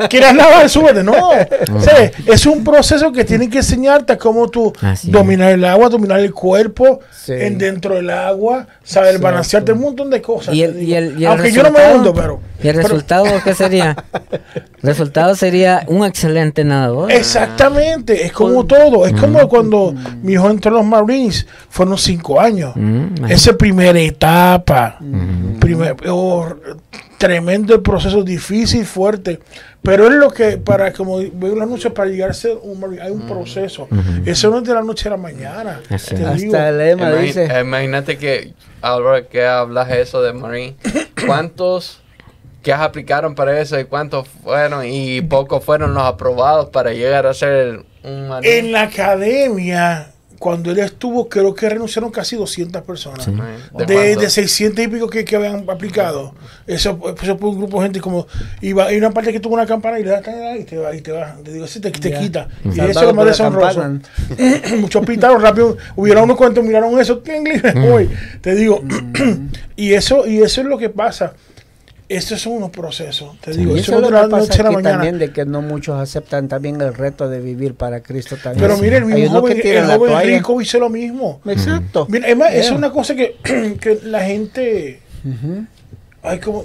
¿Quieres 0.09 0.33
nadar? 0.33 0.69
Súbete. 0.69 1.03
No. 1.03 1.13
O 1.31 1.79
sea, 1.81 2.09
es 2.25 2.45
un 2.45 2.63
proceso 2.63 3.11
que 3.11 3.25
tienen 3.25 3.49
que 3.49 3.57
enseñarte 3.57 4.13
a 4.13 4.17
cómo 4.17 4.47
tú 4.47 4.71
Así 4.81 5.07
es. 5.07 5.13
dominar 5.13 5.51
el 5.51 5.65
agua, 5.65 5.89
dominar 5.89 6.19
el 6.21 6.33
cuerpo 6.33 7.01
Sí. 7.11 7.33
en 7.33 7.57
dentro 7.57 7.95
del 7.95 8.09
agua, 8.11 8.67
saber 8.83 9.19
balancearte 9.19 9.73
un 9.73 9.81
montón 9.81 10.09
de 10.09 10.21
cosas. 10.21 10.53
Y 10.55 10.63
el, 10.63 10.81
y 10.81 10.93
el, 10.95 11.19
y 11.19 11.25
el 11.25 11.31
Aunque 11.31 11.51
yo 11.51 11.63
no 11.63 11.71
me 11.71 11.93
hundo, 11.93 12.13
pero. 12.13 12.39
¿Y 12.63 12.67
el 12.69 12.75
pero- 12.75 12.87
resultado 12.87 13.25
qué 13.43 13.53
sería? 13.53 13.95
El 14.31 14.41
resultado 14.83 15.35
sería 15.35 15.83
un 15.87 16.05
excelente 16.05 16.63
nadador. 16.63 17.11
Exactamente, 17.11 18.04
es 18.13 18.31
como 18.31 18.65
todo. 18.65 19.05
Es 19.05 19.13
como 19.13 19.47
cuando 19.47 19.93
mi 20.21 20.33
hijo 20.33 20.49
entró 20.49 20.71
en 20.71 20.77
los 20.77 20.85
Marines, 20.85 21.47
fueron 21.69 21.97
cinco 21.97 22.39
años. 22.39 22.73
Mm, 22.75 23.25
Esa 23.29 23.57
primera 23.57 23.99
etapa, 23.99 24.99
primer, 25.59 25.95
oh, 26.09 26.47
tremendo 27.17 27.73
el 27.73 27.81
proceso, 27.81 28.23
difícil, 28.23 28.85
fuerte. 28.85 29.39
Pero 29.81 30.07
es 30.07 30.13
lo 30.13 30.31
que, 30.31 30.57
para 30.57 30.91
como 30.91 31.17
veo 31.17 31.53
el 31.53 31.61
anuncio, 31.61 31.93
para 31.93 32.09
llegar 32.09 32.31
a 32.31 32.33
ser 32.33 32.57
un 32.61 32.79
marine, 32.79 33.01
hay 33.03 33.11
un 33.11 33.27
proceso. 33.27 33.87
Eso 34.25 34.49
no 34.49 34.57
es 34.59 34.63
de 34.63 34.73
la 34.73 34.81
noche 34.81 35.07
a 35.09 35.11
la 35.11 35.17
mañana. 35.17 35.79
Te 35.87 35.95
es. 35.95 36.09
digo, 36.09 36.55
Hasta 36.55 36.69
el 36.69 36.77
lema 36.77 37.11
dice. 37.13 37.47
Imagínate 37.61 38.17
que 38.17 38.53
ahora 38.81 39.25
que 39.27 39.45
hablas 39.45 39.91
eso 39.91 40.21
de 40.23 40.33
Marine, 40.33 40.75
¿cuántos 41.27 42.01
que 42.65 42.73
aplicaron 42.73 43.35
para 43.35 43.61
eso 43.61 43.79
y 43.79 43.83
cuántos 43.85 44.27
fueron 44.27 44.83
y 44.87 45.21
pocos 45.21 45.63
fueron 45.63 45.93
los 45.93 46.01
aprobados 46.01 46.69
para 46.69 46.93
llegar 46.93 47.27
a 47.27 47.33
ser 47.35 47.85
un 48.03 48.31
en 48.41 48.71
la 48.71 48.81
academia, 48.81 50.07
cuando 50.39 50.71
él 50.71 50.79
estuvo, 50.79 51.29
creo 51.29 51.53
que 51.53 51.69
renunciaron 51.69 52.09
casi 52.09 52.35
200 52.35 52.81
personas. 52.81 53.27
¿De 53.27 53.33
De, 53.85 53.93
cuántos? 53.93 54.23
de 54.23 54.29
600 54.31 54.83
y 54.83 54.87
pico 54.87 55.07
que, 55.07 55.23
que 55.23 55.35
habían 55.35 55.69
aplicado. 55.69 56.33
Eso, 56.65 56.99
eso 57.21 57.37
fue 57.37 57.49
un 57.49 57.57
grupo 57.59 57.77
de 57.77 57.83
gente 57.83 58.01
como. 58.01 58.25
Iba, 58.61 58.85
hay 58.85 58.97
una 58.97 59.11
parte 59.11 59.31
que 59.31 59.39
tuvo 59.39 59.53
una 59.53 59.67
campana 59.67 59.99
y 59.99 60.03
le 60.03 60.09
da 60.09 60.57
y 60.57 60.63
te 60.63 60.77
va, 60.77 60.95
y 60.95 61.01
te 61.01 61.11
va. 61.11 61.35
Te 61.43 61.53
digo, 61.53 61.67
sí, 61.67 61.79
te, 61.79 61.91
te 61.91 62.13
quita. 62.13 62.47
Y 62.63 62.79
eso 62.79 62.99
es 62.99 63.01
lo 63.05 63.13
más 63.13 63.27
deshonroso. 63.27 63.83
Muchos 64.79 65.05
pintaron 65.05 65.39
rápido. 65.39 65.77
Hubieron 65.95 66.23
unos 66.23 66.35
cuantos, 66.37 66.63
miraron 66.63 66.99
eso. 66.99 67.21
Voy. 67.75 68.09
Te 68.41 68.55
digo. 68.55 68.81
y 69.75 69.93
eso 69.93 70.25
y 70.25 70.41
eso 70.41 70.61
es 70.61 70.67
lo 70.67 70.79
que 70.79 70.89
pasa. 70.89 71.33
Estos 72.07 72.39
son 72.41 72.53
unos 72.53 72.69
procesos. 72.69 73.35
Te 73.41 73.51
digo, 73.51 73.75
Y 73.75 73.79
eso 73.79 73.93
es 73.93 73.97
es 73.97 74.03
de 74.05 74.11
lo 74.11 74.11
la 74.11 74.21
que 74.23 74.27
noche 74.35 74.47
pasa 74.47 74.69
aquí 74.69 74.83
también, 74.83 75.17
de 75.17 75.31
que 75.31 75.43
no 75.45 75.61
muchos 75.63 75.99
aceptan 75.99 76.47
también 76.47 76.79
el 76.79 76.93
reto 76.93 77.27
de 77.27 77.39
vivir 77.41 77.73
para 77.73 78.01
Cristo 78.01 78.37
también. 78.41 78.61
Pero 78.61 78.77
mire, 78.77 78.97
el 78.97 79.05
mismo 79.05 79.41
joven, 79.41 79.59
que 79.59 79.77
el 79.77 79.85
joven 79.85 80.27
rico 80.27 80.61
hizo 80.61 80.79
lo 80.79 80.89
mismo. 80.89 81.41
Exacto. 81.45 82.05
Mira, 82.09 82.27
es 82.27 82.37
más, 82.37 82.53
es 82.53 82.69
una 82.69 82.91
cosa 82.91 83.15
que, 83.15 83.37
que 83.79 83.99
la 84.03 84.21
gente. 84.21 85.01
Ay, 86.21 86.39
como. 86.39 86.63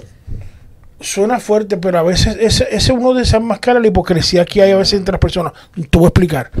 Suena 0.99 1.39
fuerte, 1.39 1.77
pero 1.77 1.97
a 1.97 2.03
veces 2.03 2.37
ese, 2.39 2.67
ese 2.69 2.93
uno 2.93 3.15
desenmascara 3.15 3.79
la 3.79 3.87
hipocresía 3.87 4.45
que 4.45 4.61
hay 4.61 4.69
a 4.69 4.77
veces 4.77 4.99
entre 4.99 5.13
las 5.13 5.19
personas. 5.19 5.53
Te 5.73 5.97
voy 5.97 6.05
a 6.05 6.09
explicar. 6.09 6.51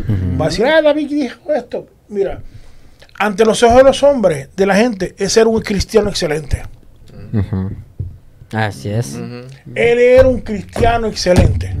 Va 0.41 0.45
a 0.45 0.49
decir, 0.49 0.65
ah, 0.65 0.81
David 0.81 1.07
dijo 1.07 1.53
esto. 1.53 1.87
Mira, 2.09 2.41
ante 3.19 3.45
los 3.45 3.61
ojos 3.61 3.77
de 3.77 3.83
los 3.83 4.01
hombres, 4.01 4.49
de 4.55 4.65
la 4.65 4.75
gente, 4.75 5.13
ese 5.19 5.41
era 5.41 5.49
un 5.49 5.61
cristiano 5.61 6.09
excelente. 6.09 6.63
Ujú. 7.31 7.69
Así 8.51 8.89
es. 8.89 9.15
Él 9.15 9.99
era 9.99 10.27
un 10.27 10.41
cristiano 10.41 11.07
excelente. 11.07 11.75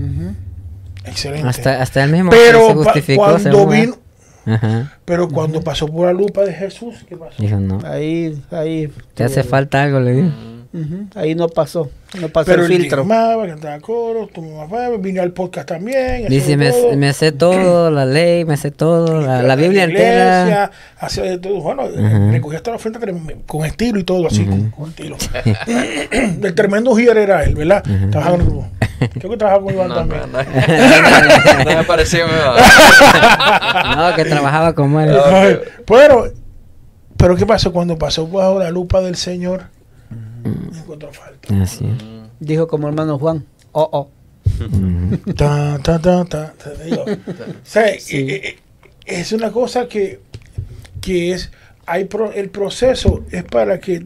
Excelente. 1.05 1.47
Hasta, 1.47 1.81
hasta 1.81 2.03
él 2.03 2.11
mismo 2.11 2.29
pero 2.29 2.67
se 2.67 2.73
justificó. 2.75 3.23
cuando 3.25 3.67
vino, 3.67 3.97
Ajá. 4.45 4.97
pero 5.03 5.27
cuando 5.27 5.61
pasó 5.61 5.87
por 5.87 6.05
la 6.05 6.13
lupa 6.13 6.43
de 6.43 6.53
Jesús, 6.53 7.05
¿qué 7.07 7.17
pasó? 7.17 7.41
Dijo, 7.41 7.59
no. 7.59 7.79
Ahí, 7.83 8.39
ahí. 8.51 8.91
Te 9.13 9.23
hace 9.23 9.43
falta 9.43 9.83
algo, 9.83 9.99
le 9.99 10.31
Ahí 11.15 11.35
no 11.35 11.49
pasó. 11.49 11.89
No 12.19 12.29
pasó 12.29 12.45
Pero 12.45 12.63
el 12.65 12.67
filtro. 12.69 13.05
cantaba 13.05 13.45
fue, 14.69 14.97
vino 14.99 15.21
al 15.21 15.31
podcast 15.31 15.67
también. 15.67 16.27
Dice, 16.27 16.55
me, 16.55 16.71
me 16.95 17.11
sé 17.13 17.33
todo, 17.33 17.91
la 17.91 18.05
ley, 18.05 18.45
me 18.45 18.55
sé 18.55 18.71
todo, 18.71 19.21
la, 19.21 19.41
la 19.43 19.55
Biblia 19.57 19.83
entera. 19.83 20.41
iglesia, 20.43 20.71
hacía 20.97 21.23
de 21.23 21.37
todo. 21.39 21.61
Bueno, 21.61 21.83
Ajá. 21.83 22.31
recogía 22.31 22.57
hasta 22.57 22.71
la 22.71 22.77
ofrenda 22.77 22.99
con 23.45 23.65
estilo 23.65 23.99
y 23.99 24.03
todo 24.03 24.27
así, 24.27 24.45
con, 24.45 24.69
con 24.71 24.89
estilo. 24.89 25.17
Del 26.39 26.55
tremendo 26.55 26.95
gier 26.95 27.17
era 27.17 27.43
él, 27.43 27.55
¿verdad? 27.55 27.83
Trabajaba 28.09 28.35
en 28.35 28.41
el 28.41 28.47
grupo. 28.47 28.67
Creo 29.19 29.31
que 29.31 29.37
trabajaba 29.37 29.63
con 29.63 29.73
Iván 29.73 29.87
No, 29.89 29.95
también. 29.95 30.21
no, 30.31 30.37
no. 30.43 31.63
No 31.71 31.77
me 31.77 31.83
pareció. 31.83 32.25
No, 33.97 34.15
que 34.15 34.25
trabajaba 34.25 34.73
como 34.73 34.99
él. 35.01 35.15
Pero, 35.85 36.31
pero 37.17 37.35
¿qué 37.35 37.45
pasó 37.45 37.71
cuando 37.71 37.97
pasó 37.97 38.27
bajo 38.27 38.59
la 38.59 38.69
lupa 38.69 39.01
del 39.01 39.15
Señor? 39.15 39.63
Encontró 40.43 41.11
falta. 41.13 41.61
Así 41.61 41.85
es. 41.85 41.93
Dijo 42.39 42.67
como 42.67 42.87
hermano 42.87 43.17
Juan. 43.19 43.45
Oh, 43.71 43.89
oh. 43.91 44.09
Ta, 45.35 45.79
ta, 45.83 45.99
ta, 45.99 46.25
ta, 46.25 46.53
te 46.53 46.83
digo. 46.85 47.03
O 47.05 47.53
sea, 47.63 47.87
eh, 47.89 47.99
eh, 48.11 48.57
es 49.05 49.31
una 49.31 49.51
cosa 49.51 49.87
que, 49.87 50.19
que 50.99 51.31
es, 51.31 51.51
hay 51.85 52.05
pro- 52.05 52.31
el 52.31 52.49
proceso 52.49 53.23
es 53.31 53.43
para 53.43 53.79
que 53.79 54.03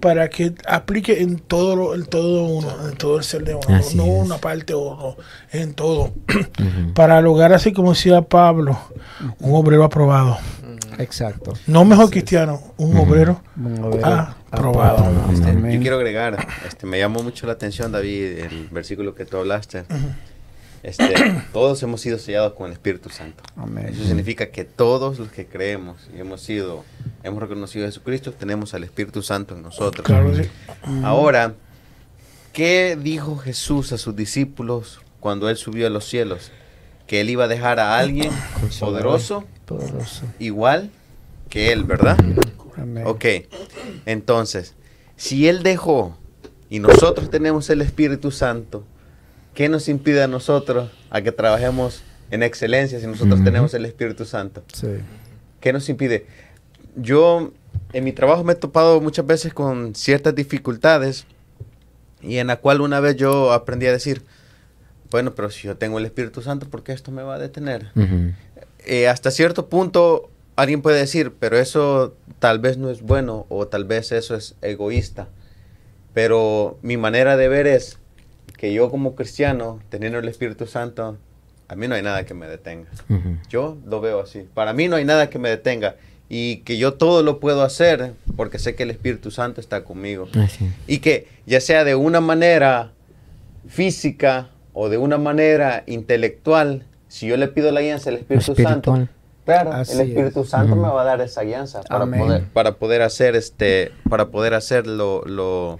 para 0.00 0.28
que 0.28 0.52
aplique 0.66 1.20
en 1.22 1.38
todo 1.38 1.74
lo- 1.76 1.94
en 1.94 2.04
todo 2.06 2.44
uno, 2.44 2.68
en 2.88 2.96
todo 2.96 3.18
el 3.18 3.24
ser 3.24 3.44
de 3.44 3.54
uno, 3.54 3.76
Así 3.76 3.96
no 3.96 4.04
es. 4.04 4.24
una 4.24 4.38
parte 4.38 4.72
o 4.74 4.94
no, 4.96 5.16
en 5.58 5.74
todo. 5.74 6.12
Para 6.94 7.20
lograr 7.20 7.52
así 7.52 7.72
como 7.72 7.90
decía 7.90 8.22
Pablo, 8.22 8.78
un 9.40 9.54
obrero 9.54 9.84
aprobado. 9.84 10.38
Exacto. 10.98 11.54
No 11.66 11.84
mejor 11.84 12.10
cristiano, 12.10 12.60
un 12.76 12.96
obrero 12.98 13.40
Un 13.56 13.82
obrero 13.84 14.28
aprobado. 14.50 15.06
Este, 15.32 15.52
yo 15.72 15.80
quiero 15.80 15.96
agregar, 15.96 16.46
este, 16.66 16.86
me 16.86 16.98
llamó 16.98 17.22
mucho 17.22 17.46
la 17.46 17.54
atención, 17.54 17.90
David, 17.90 18.38
el 18.40 18.68
versículo 18.70 19.14
que 19.14 19.24
tú 19.24 19.38
hablaste. 19.38 19.84
Este, 20.82 21.14
todos 21.52 21.82
hemos 21.82 22.00
sido 22.00 22.18
sellados 22.18 22.54
con 22.54 22.66
el 22.66 22.72
Espíritu 22.72 23.10
Santo. 23.10 23.42
Amén. 23.56 23.88
Eso 23.88 24.04
significa 24.04 24.50
que 24.50 24.64
todos 24.64 25.18
los 25.18 25.30
que 25.30 25.46
creemos 25.46 26.08
y 26.16 26.20
hemos 26.20 26.40
sido, 26.40 26.84
hemos 27.22 27.40
reconocido 27.40 27.84
a 27.84 27.88
Jesucristo, 27.88 28.32
tenemos 28.32 28.72
al 28.74 28.84
Espíritu 28.84 29.22
Santo 29.22 29.54
en 29.54 29.62
nosotros. 29.62 30.04
Claro 30.06 30.30
que 30.32 30.44
sí. 30.44 30.50
Ahora, 31.04 31.54
¿qué 32.52 32.98
dijo 33.00 33.36
Jesús 33.36 33.92
a 33.92 33.98
sus 33.98 34.16
discípulos 34.16 35.00
cuando 35.20 35.48
él 35.50 35.56
subió 35.56 35.86
a 35.86 35.90
los 35.90 36.04
cielos? 36.06 36.50
Que 37.06 37.20
él 37.20 37.30
iba 37.30 37.44
a 37.44 37.48
dejar 37.48 37.80
a 37.80 37.98
alguien 37.98 38.30
poderoso, 38.78 39.44
Poderoso. 39.66 40.22
igual 40.38 40.90
que 41.48 41.72
él, 41.72 41.84
¿verdad? 41.84 42.16
Amén. 42.76 43.02
Ok, 43.06 43.24
entonces, 44.06 44.74
si 45.16 45.48
Él 45.48 45.62
dejó 45.62 46.16
y 46.70 46.78
nosotros 46.78 47.28
tenemos 47.28 47.68
el 47.68 47.82
Espíritu 47.82 48.30
Santo, 48.30 48.84
¿qué 49.54 49.68
nos 49.68 49.88
impide 49.88 50.22
a 50.22 50.28
nosotros 50.28 50.90
a 51.10 51.22
que 51.22 51.32
trabajemos 51.32 52.02
en 52.30 52.42
excelencia 52.42 53.00
si 53.00 53.06
nosotros 53.06 53.42
tenemos 53.42 53.74
el 53.74 53.84
Espíritu 53.84 54.24
Santo? 54.24 54.62
Sí. 54.72 54.88
¿Qué 55.60 55.72
nos 55.72 55.88
impide? 55.88 56.26
Yo 56.96 57.52
en 57.92 58.04
mi 58.04 58.12
trabajo 58.12 58.44
me 58.44 58.52
he 58.52 58.56
topado 58.56 59.00
muchas 59.00 59.26
veces 59.26 59.52
con 59.52 59.94
ciertas 59.94 60.34
dificultades 60.34 61.26
y 62.22 62.38
en 62.38 62.48
la 62.48 62.56
cual 62.56 62.80
una 62.80 63.00
vez 63.00 63.16
yo 63.16 63.52
aprendí 63.52 63.86
a 63.86 63.92
decir, 63.92 64.22
bueno, 65.10 65.34
pero 65.34 65.50
si 65.50 65.66
yo 65.66 65.76
tengo 65.76 65.98
el 65.98 66.06
Espíritu 66.06 66.42
Santo, 66.42 66.68
¿por 66.68 66.82
qué 66.82 66.92
esto 66.92 67.10
me 67.10 67.22
va 67.22 67.34
a 67.34 67.38
detener? 67.38 67.90
Eh, 68.86 69.08
hasta 69.08 69.30
cierto 69.30 69.68
punto 69.68 70.30
alguien 70.56 70.82
puede 70.82 70.98
decir, 70.98 71.32
pero 71.38 71.58
eso 71.58 72.14
tal 72.38 72.58
vez 72.58 72.76
no 72.76 72.90
es 72.90 73.02
bueno 73.02 73.46
o 73.48 73.66
tal 73.66 73.84
vez 73.84 74.12
eso 74.12 74.34
es 74.34 74.54
egoísta. 74.62 75.28
Pero 76.14 76.78
mi 76.82 76.96
manera 76.96 77.36
de 77.36 77.48
ver 77.48 77.66
es 77.66 77.98
que 78.60 78.74
yo 78.74 78.90
como 78.90 79.14
cristiano, 79.14 79.80
teniendo 79.88 80.18
el 80.18 80.28
Espíritu 80.28 80.66
Santo, 80.66 81.16
a 81.66 81.76
mí 81.76 81.88
no 81.88 81.94
hay 81.94 82.02
nada 82.02 82.26
que 82.26 82.34
me 82.34 82.46
detenga. 82.46 82.90
Yo 83.48 83.78
lo 83.86 84.02
veo 84.02 84.20
así. 84.20 84.46
Para 84.52 84.74
mí 84.74 84.86
no 84.86 84.96
hay 84.96 85.04
nada 85.06 85.30
que 85.30 85.38
me 85.38 85.48
detenga. 85.48 85.96
Y 86.28 86.58
que 86.58 86.76
yo 86.76 86.92
todo 86.92 87.22
lo 87.22 87.40
puedo 87.40 87.62
hacer 87.62 88.12
porque 88.36 88.58
sé 88.58 88.74
que 88.74 88.82
el 88.82 88.90
Espíritu 88.90 89.30
Santo 89.30 89.62
está 89.62 89.82
conmigo. 89.82 90.28
Así 90.34 90.66
es. 90.66 90.72
Y 90.86 90.98
que 90.98 91.26
ya 91.46 91.62
sea 91.62 91.84
de 91.84 91.94
una 91.94 92.20
manera 92.20 92.92
física 93.66 94.50
o 94.74 94.90
de 94.90 94.98
una 94.98 95.16
manera 95.16 95.82
intelectual, 95.86 96.84
si 97.08 97.28
yo 97.28 97.38
le 97.38 97.48
pido 97.48 97.72
la 97.72 97.80
guianza 97.80 98.10
al 98.10 98.16
Espíritu 98.16 98.54
Santo, 98.54 99.08
claro, 99.46 99.72
Así 99.72 99.94
el 99.94 100.00
Espíritu 100.06 100.42
es. 100.42 100.50
Santo 100.50 100.76
me 100.76 100.86
va 100.86 101.00
a 101.00 101.04
dar 101.06 101.22
esa 101.22 101.44
guianza 101.44 101.80
para 101.84 102.02
Amén. 102.02 102.20
poder, 102.20 102.44
para 102.52 102.74
poder 102.74 103.00
hacer 103.00 103.36
este, 103.36 103.90
para 104.10 104.28
poder 104.28 104.52
hacer 104.52 104.86
lo, 104.86 105.22
lo, 105.24 105.78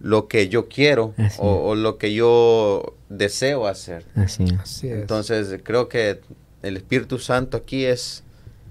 lo 0.00 0.28
que 0.28 0.48
yo 0.48 0.68
quiero 0.68 1.14
o, 1.38 1.68
o 1.70 1.74
lo 1.74 1.98
que 1.98 2.12
yo 2.14 2.94
deseo 3.08 3.66
hacer. 3.66 4.04
Así 4.14 4.44
es. 4.44 4.52
Así 4.60 4.88
es. 4.88 5.00
Entonces 5.00 5.60
creo 5.62 5.88
que 5.88 6.20
el 6.62 6.76
Espíritu 6.76 7.18
Santo 7.18 7.56
aquí 7.56 7.84
es 7.84 8.22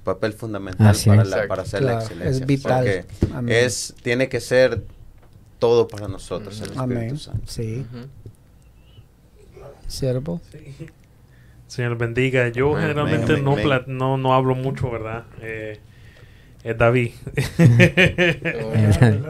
papel 0.04 0.32
fundamental 0.34 0.88
Así 0.88 1.10
para, 1.10 1.24
es. 1.24 1.30
la- 1.30 1.48
para 1.48 1.64
hacer 1.64 1.84
la 1.84 1.96
excelencia. 2.00 2.30
es 2.42 2.46
vital. 2.46 3.06
porque 3.34 3.66
es, 3.66 3.94
tiene 4.04 4.30
que 4.30 4.40
ser 4.40 4.84
todo 5.60 5.88
para 5.88 6.08
nosotros 6.08 6.56
el 6.62 6.64
Espíritu 6.68 6.82
Amén. 6.84 7.18
Santo. 7.18 7.42
Sí. 7.46 7.86
Siervo. 9.88 10.40
Señor 11.68 11.98
bendiga. 11.98 12.48
Yo 12.50 12.70
Amén, 12.72 12.82
generalmente 12.82 13.34
amén, 13.34 13.44
no, 13.44 13.52
amén. 13.54 13.64
pla- 13.66 13.84
no 13.88 14.18
no 14.18 14.34
hablo 14.34 14.56
mucho, 14.56 14.90
¿verdad? 14.90 15.26
Eh, 15.42 15.80
es 16.64 16.78
David. 16.78 17.12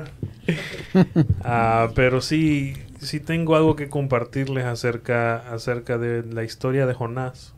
Ah, 1.43 1.89
pero 1.95 2.21
sí, 2.21 2.75
sí 2.99 3.19
tengo 3.19 3.55
algo 3.55 3.75
que 3.75 3.89
compartirles 3.89 4.65
acerca, 4.65 5.37
acerca 5.53 5.97
de 5.97 6.23
la 6.23 6.43
historia 6.43 6.85
de 6.85 6.93
Jonás. 6.93 7.53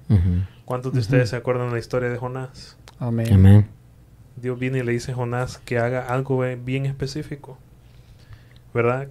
¿Cuántos 0.65 0.93
de 0.93 0.99
ustedes 0.99 1.29
se 1.29 1.35
acuerdan 1.35 1.67
de 1.67 1.73
la 1.73 1.79
historia 1.79 2.09
de 2.09 2.17
Jonás? 2.17 2.77
Amén. 2.99 3.33
Amén. 3.33 3.67
Dios 4.35 4.57
viene 4.59 4.79
y 4.79 4.83
le 4.83 4.91
dice 4.91 5.11
a 5.11 5.15
Jonás 5.15 5.57
que 5.59 5.79
haga 5.79 6.07
algo 6.07 6.43
bien 6.63 6.85
específico. 6.85 7.57
¿Verdad? 8.73 9.07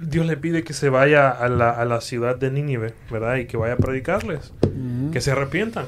Dios 0.00 0.26
le 0.26 0.36
pide 0.36 0.64
que 0.64 0.72
se 0.72 0.88
vaya 0.88 1.30
a 1.30 1.48
la, 1.48 1.70
a 1.70 1.84
la 1.84 2.00
ciudad 2.00 2.36
de 2.36 2.50
Nínive, 2.50 2.94
¿verdad? 3.10 3.36
Y 3.36 3.46
que 3.46 3.56
vaya 3.56 3.74
a 3.74 3.76
predicarles, 3.76 4.52
que 5.12 5.20
se 5.20 5.30
arrepientan. 5.30 5.86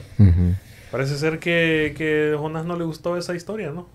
Parece 0.90 1.16
ser 1.16 1.38
que, 1.38 1.94
que 1.96 2.36
Jonás 2.38 2.64
no 2.64 2.76
le 2.76 2.84
gustó 2.84 3.16
esa 3.16 3.34
historia, 3.34 3.70
¿no? 3.70 3.88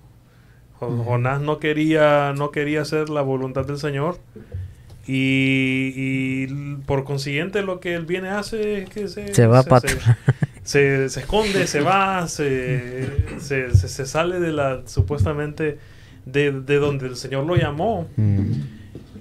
Jo- 0.80 1.04
Jonás 1.04 1.42
no 1.42 1.60
quería, 1.60 2.34
no 2.38 2.52
quería 2.52 2.82
hacer 2.82 3.10
la 3.10 3.22
voluntad 3.22 3.66
del 3.66 3.78
Señor 3.80 4.18
Y, 5.08 5.94
y 5.96 6.48
por 6.86 7.04
consiguiente 7.04 7.62
lo 7.64 7.80
que 7.80 7.96
él 7.96 8.06
viene 8.06 8.30
hace 8.30 8.84
es 8.84 8.90
que 8.90 9.08
se, 9.08 9.34
Se 9.34 9.48
va 9.48 9.64
se, 9.64 9.74
atrás. 9.74 9.96
se- 10.64 11.10
se 11.10 11.20
esconde, 11.22 11.66
se 11.68 11.80
va, 11.82 12.28
se, 12.28 13.08
se, 13.40 13.74
se- 13.76 13.88
se 13.88 14.06
sale 14.06 14.40
de 14.40 14.52
la 14.52 14.82
supuestamente 14.86 15.78
de, 16.26 16.52
de 16.52 16.76
donde 16.78 17.08
el 17.08 17.16
Señor 17.16 17.46
lo 17.46 17.56
llamó. 17.56 18.08
Mm. 18.18 18.52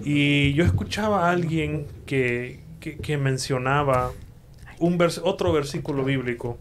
Y 0.04 0.52
yo 0.54 0.64
escuchaba 0.64 1.28
a 1.28 1.30
alguien 1.32 1.86
que, 2.04 2.60
que, 2.80 2.96
que 2.98 3.16
mencionaba 3.16 4.10
un 4.80 4.98
vers- 4.98 5.20
otro 5.22 5.52
versículo 5.52 6.04
bíblico. 6.04 6.58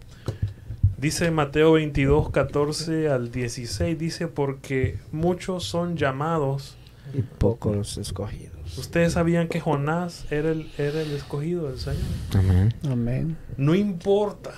Dice 1.06 1.30
Mateo 1.30 1.74
22, 1.74 2.32
14 2.32 3.10
al 3.10 3.30
16, 3.30 3.96
dice, 3.96 4.28
porque 4.28 4.98
muchos 5.12 5.64
son 5.64 5.98
llamados. 5.98 6.80
Y 7.14 7.22
pocos 7.22 7.76
los 7.76 7.98
escogidos. 8.00 8.76
Ustedes 8.80 9.14
sabían 9.14 9.48
que 9.48 9.60
Jonás 9.60 10.26
era 10.32 10.50
el, 10.50 10.68
era 10.80 11.00
el 11.00 11.12
escogido 11.12 11.68
del 11.70 11.78
Señor. 11.78 12.02
Amén. 12.34 12.74
Amén. 12.90 13.38
No 13.56 13.76
importa 13.76 14.56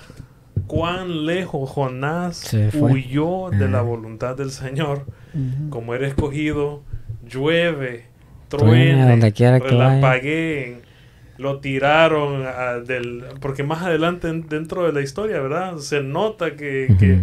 cuán 0.68 1.26
lejos 1.26 1.70
Jonás 1.70 2.56
huyó 2.80 3.50
de 3.50 3.68
la 3.68 3.82
voluntad 3.82 4.38
del 4.38 4.52
Señor, 4.52 5.06
como 5.70 5.96
era 5.96 6.08
escogido, 6.08 6.82
llueve, 7.28 8.06
Truene, 8.48 9.06
donde 9.06 9.34
quiera 9.34 9.60
que 9.60 9.66
vaya. 9.66 9.96
relampagueen, 9.96 10.87
lo 11.38 11.60
tiraron 11.60 12.46
a- 12.46 12.80
del... 12.80 13.24
Porque 13.42 13.64
más 13.64 13.84
adelante 13.84 14.28
en- 14.30 14.48
dentro 14.48 14.86
de 14.86 14.94
la 14.94 15.02
historia, 15.02 15.40
¿verdad? 15.42 15.78
Se 15.78 16.02
nota 16.02 16.56
que, 16.56 16.96
que, 17.00 17.22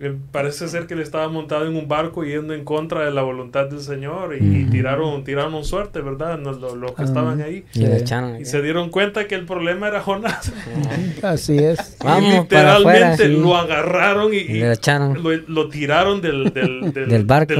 Eh, 0.00 0.16
parece 0.30 0.68
ser 0.68 0.86
que 0.86 0.94
él 0.94 1.00
estaba 1.00 1.28
montado 1.28 1.66
en 1.66 1.74
un 1.74 1.88
barco 1.88 2.22
yendo 2.22 2.54
en 2.54 2.62
contra 2.64 3.04
de 3.04 3.10
la 3.10 3.22
voluntad 3.22 3.66
del 3.66 3.80
Señor 3.80 4.36
y, 4.40 4.64
tiraron, 4.66 5.24
tiraron 5.24 5.64
suerte, 5.64 6.00
¿verdad? 6.00 6.38
Los, 6.38 6.60
los- 6.60 6.76
los 6.76 6.92
que 6.92 7.02
Ah. 7.02 7.04
estaban 7.04 7.42
ahí. 7.42 7.64
Y 7.74 7.80
le 7.80 7.96
Sí. 7.96 8.02
echaron. 8.02 8.40
Y 8.40 8.44
se 8.44 8.62
dieron 8.62 8.90
cuenta 8.90 9.26
que 9.26 9.34
el 9.34 9.44
problema 9.44 9.88
era 9.88 10.00
Jonás. 10.00 10.52
Así 11.22 11.58
es. 11.58 11.96
Vamos 12.04 12.22
afuera, 12.32 12.78
literalmente 12.78 13.26
sí. 13.26 13.36
lo 13.40 13.56
agarraron 13.56 14.32
y, 14.32 14.62
echaron. 14.62 15.20
lo, 15.20 15.30
lo 15.34 15.68
tiraron 15.68 16.20
del, 16.20 16.52
del, 16.52 16.92
del, 16.92 17.08
Del 17.08 17.24
barco. 17.24 17.54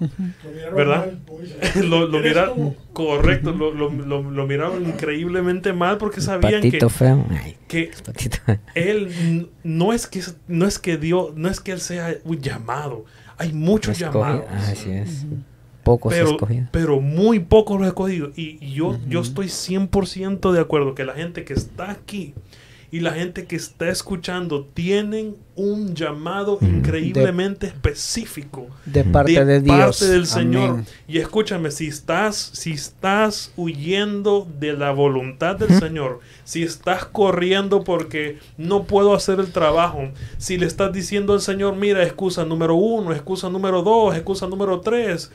del 0.00 0.10
¿Verdad? 0.74 1.06
lo, 1.84 2.06
lo 2.08 2.18
¿Eres 2.18 2.30
miraron, 2.32 2.56
tú? 2.56 2.76
correcto, 2.92 3.52
lo, 3.52 3.72
lo, 3.72 3.90
lo, 3.90 4.22
lo 4.28 4.46
miraron 4.46 4.84
increíblemente 4.86 5.72
mal 5.72 5.98
porque 5.98 6.20
sabían 6.20 6.54
Patito 6.60 6.88
que, 6.88 6.92
feo. 6.92 7.24
Ay, 7.30 7.56
que 7.70 7.90
él 8.74 9.48
no 9.62 9.92
es 9.92 10.06
que 10.08 10.22
no 10.48 10.66
es 10.66 10.78
que 10.78 10.96
Dios, 10.96 11.32
no 11.36 11.48
es 11.48 11.60
que 11.60 11.72
él 11.72 11.80
sea 11.80 12.16
un 12.24 12.40
llamado. 12.40 13.04
Hay 13.38 13.52
muchos 13.52 13.96
Escogido. 14.00 14.24
llamados. 14.24 14.44
Ah, 14.50 14.68
Así 14.72 14.90
es. 14.90 15.24
Pocos 15.84 16.12
Pero, 16.12 16.30
escogidos. 16.32 16.68
pero 16.72 17.00
muy 17.00 17.38
pocos 17.38 17.78
los 17.78 17.86
escogidos. 17.88 18.36
Y, 18.36 18.58
y 18.60 18.74
yo, 18.74 18.98
yo 19.08 19.20
estoy 19.20 19.46
100% 19.46 20.52
de 20.52 20.60
acuerdo 20.60 20.94
que 20.94 21.04
la 21.04 21.14
gente 21.14 21.44
que 21.44 21.54
está 21.54 21.90
aquí 21.90 22.34
y 22.92 23.00
la 23.00 23.12
gente 23.12 23.46
que 23.46 23.54
está 23.56 23.88
escuchando 23.88 24.66
tienen 24.74 25.36
un 25.54 25.94
llamado 25.94 26.54
Ujú. 26.54 26.66
increíblemente 26.66 27.66
específico 27.66 28.66
De 28.84 29.04
parte 29.04 29.44
de, 29.44 29.60
Dios. 29.60 29.76
parte 30.00 30.06
del 30.08 30.26
Señor. 30.26 30.82
Y 31.06 31.18
escúchame, 31.18 31.70
si 31.70 31.86
estás, 31.86 32.36
si 32.36 32.72
estás 32.72 33.52
huyendo 33.56 34.48
de 34.58 34.72
la 34.72 34.90
voluntad 34.90 35.56
del 35.56 35.78
Señor, 35.78 36.20
si 36.44 36.62
estás 36.62 37.04
corriendo 37.04 37.84
porque 37.84 38.38
no 38.56 38.84
puedo 38.84 39.14
hacer 39.14 39.38
el 39.38 39.52
trabajo, 39.52 40.08
si 40.38 40.58
le 40.58 40.66
estás 40.66 40.92
diciendo 40.92 41.32
al 41.34 41.40
Señor, 41.40 41.76
mira, 41.76 42.02
excusa 42.02 42.44
número 42.44 42.74
uno, 42.74 43.12
excusa 43.12 43.48
número 43.48 43.82
dos, 43.82 44.16
excusa 44.16 44.46
número 44.48 44.80
tres, 44.80 45.30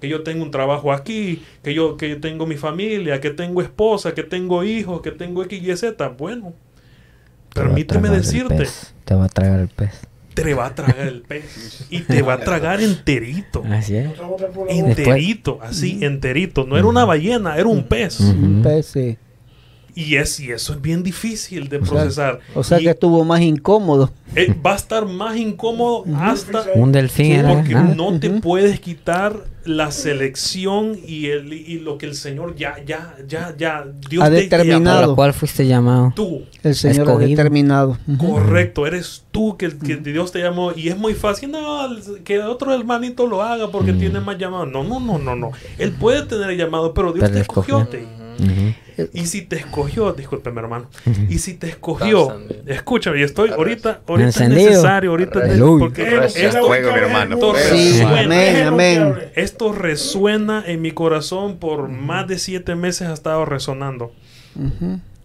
que 0.00 0.08
yo 0.08 0.22
tengo 0.22 0.42
un 0.44 0.50
trabajo 0.50 0.92
aquí, 0.92 1.42
que 1.62 1.74
yo, 1.74 1.96
que 1.96 2.16
tengo 2.16 2.46
mi 2.46 2.56
familia, 2.56 3.20
que 3.20 3.30
tengo 3.30 3.60
esposa, 3.62 4.14
que 4.14 4.22
tengo 4.22 4.62
hijos, 4.64 5.00
que 5.02 5.10
tengo 5.10 5.42
X 5.42 5.60
y 5.62 5.76
Z, 5.76 6.08
bueno, 6.10 6.54
permíteme 7.54 8.08
decirte, 8.10 8.56
pez. 8.56 8.94
Te 9.04 9.14
va 9.14 9.24
a 9.24 9.28
tragar 9.28 9.60
el 9.60 9.68
pez. 9.68 9.92
te 10.34 10.54
va 10.54 10.66
a 10.66 10.74
tragar 10.74 11.06
el 11.06 11.22
pez 11.22 11.86
y 11.90 12.00
te 12.00 12.22
va 12.22 12.34
a 12.34 12.40
tragar 12.40 12.80
enterito. 12.80 13.62
Así 13.70 13.96
es. 13.96 14.10
Enterito, 14.68 15.58
así, 15.62 15.98
enterito. 16.02 16.64
No 16.66 16.76
era 16.76 16.86
una 16.86 17.04
ballena, 17.04 17.56
era 17.56 17.68
un 17.68 17.84
pez. 17.84 18.20
Un 18.20 18.62
pez, 18.62 18.86
sí. 18.86 19.18
Y, 19.94 20.16
es, 20.16 20.38
y 20.40 20.50
eso 20.50 20.72
es 20.74 20.80
bien 20.80 21.02
difícil 21.02 21.68
de 21.68 21.78
O 21.78 21.84
sea, 21.84 21.94
procesar. 21.94 22.40
O 22.54 22.62
sea 22.64 22.80
Y, 22.80 22.84
que 22.84 22.90
estuvo 22.90 23.24
más 23.24 23.40
incómodo. 23.40 24.10
eh, 24.36 24.54
va 24.64 24.72
a 24.72 24.76
estar 24.76 25.06
más 25.06 25.36
incómodo 25.36 26.04
hasta 26.16 26.64
Un 26.74 26.92
delfín 26.92 27.32
era. 27.32 27.52
porque 27.54 27.74
nada. 27.74 27.94
no 27.94 28.18
te 28.18 28.30
puedes 28.30 28.80
quitar 28.80 29.44
la 29.66 29.90
selección 29.90 30.98
y, 31.06 31.26
el, 31.26 31.52
y 31.52 31.80
lo 31.80 31.98
que 31.98 32.06
el 32.06 32.14
Señor 32.14 32.56
ya, 32.56 32.76
ya, 32.86 33.14
ya, 33.28 33.54
ya, 33.58 33.84
Dios 34.08 34.24
Ha 34.24 34.30
te 34.30 34.36
determinado. 34.36 35.06
Por 35.08 35.16
cual 35.16 35.34
fuiste 35.34 35.66
llamado. 35.66 36.12
Tú, 36.16 36.44
El 36.62 36.74
Señor 36.74 37.10
ha 37.10 37.16
determinado. 37.18 37.98
Correcto, 38.18 38.86
eres 38.86 39.24
tú 39.30 39.56
que, 39.58 39.68
que 39.76 39.96
Dios 39.96 40.32
te 40.32 40.38
llamó 40.40 40.72
y 40.74 40.88
es 40.88 40.96
muy 40.96 41.12
fácil, 41.14 41.50
no, 41.50 41.88
que 42.24 42.40
otro 42.40 42.74
hermanito 42.74 43.26
lo 43.26 43.42
haga 43.42 43.70
porque 43.70 43.92
tiene 43.92 44.18
más 44.20 44.38
llamado. 44.38 44.64
No, 44.64 44.82
no, 44.82 44.98
no, 44.98 45.18
no, 45.18 45.36
no. 45.36 45.50
Él 45.78 45.92
puede 45.92 46.22
tener 46.24 46.50
el 46.50 46.56
llamado, 46.56 46.94
pero 46.94 47.12
Dios 47.12 47.24
Pero 47.24 47.34
te 47.34 47.40
escogió. 47.42 47.86
te-. 47.86 48.06
Y 49.12 49.26
si 49.26 49.42
te 49.42 49.56
escogió, 49.56 50.12
discúlpeme 50.12 50.60
hermano, 50.60 50.88
y 51.28 51.38
si 51.38 51.54
te 51.54 51.68
escogió, 51.68 52.40
escúchame, 52.66 53.20
y 53.20 53.22
estoy 53.22 53.50
ahorita, 53.50 54.00
ahorita 54.06 54.44
es 54.44 54.48
necesario, 54.48 55.10
ahorita 55.10 55.46
es 55.46 55.60
porque 55.60 56.26
esto, 56.34 56.66
fuego, 56.66 56.92
mi 56.92 56.98
hermano, 56.98 57.34
esto 57.34 57.52
fuego. 57.52 57.68
Sí, 57.70 57.92
resuena, 57.92 58.20
amén, 58.20 58.66
amén. 58.66 59.14
esto 59.34 59.72
resuena 59.72 60.64
en 60.66 60.82
mi 60.82 60.92
corazón 60.92 61.58
por 61.58 61.88
más 61.88 62.26
de 62.26 62.38
siete 62.38 62.74
meses 62.74 63.08
ha 63.08 63.12
estado 63.12 63.44
resonando. 63.44 64.12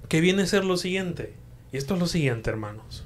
Que 0.07 0.21
viene 0.21 0.43
a 0.43 0.47
ser 0.47 0.65
lo 0.65 0.77
siguiente, 0.77 1.33
y 1.71 1.77
esto 1.77 1.95
es 1.95 1.99
lo 1.99 2.07
siguiente, 2.07 2.49
hermanos. 2.49 3.05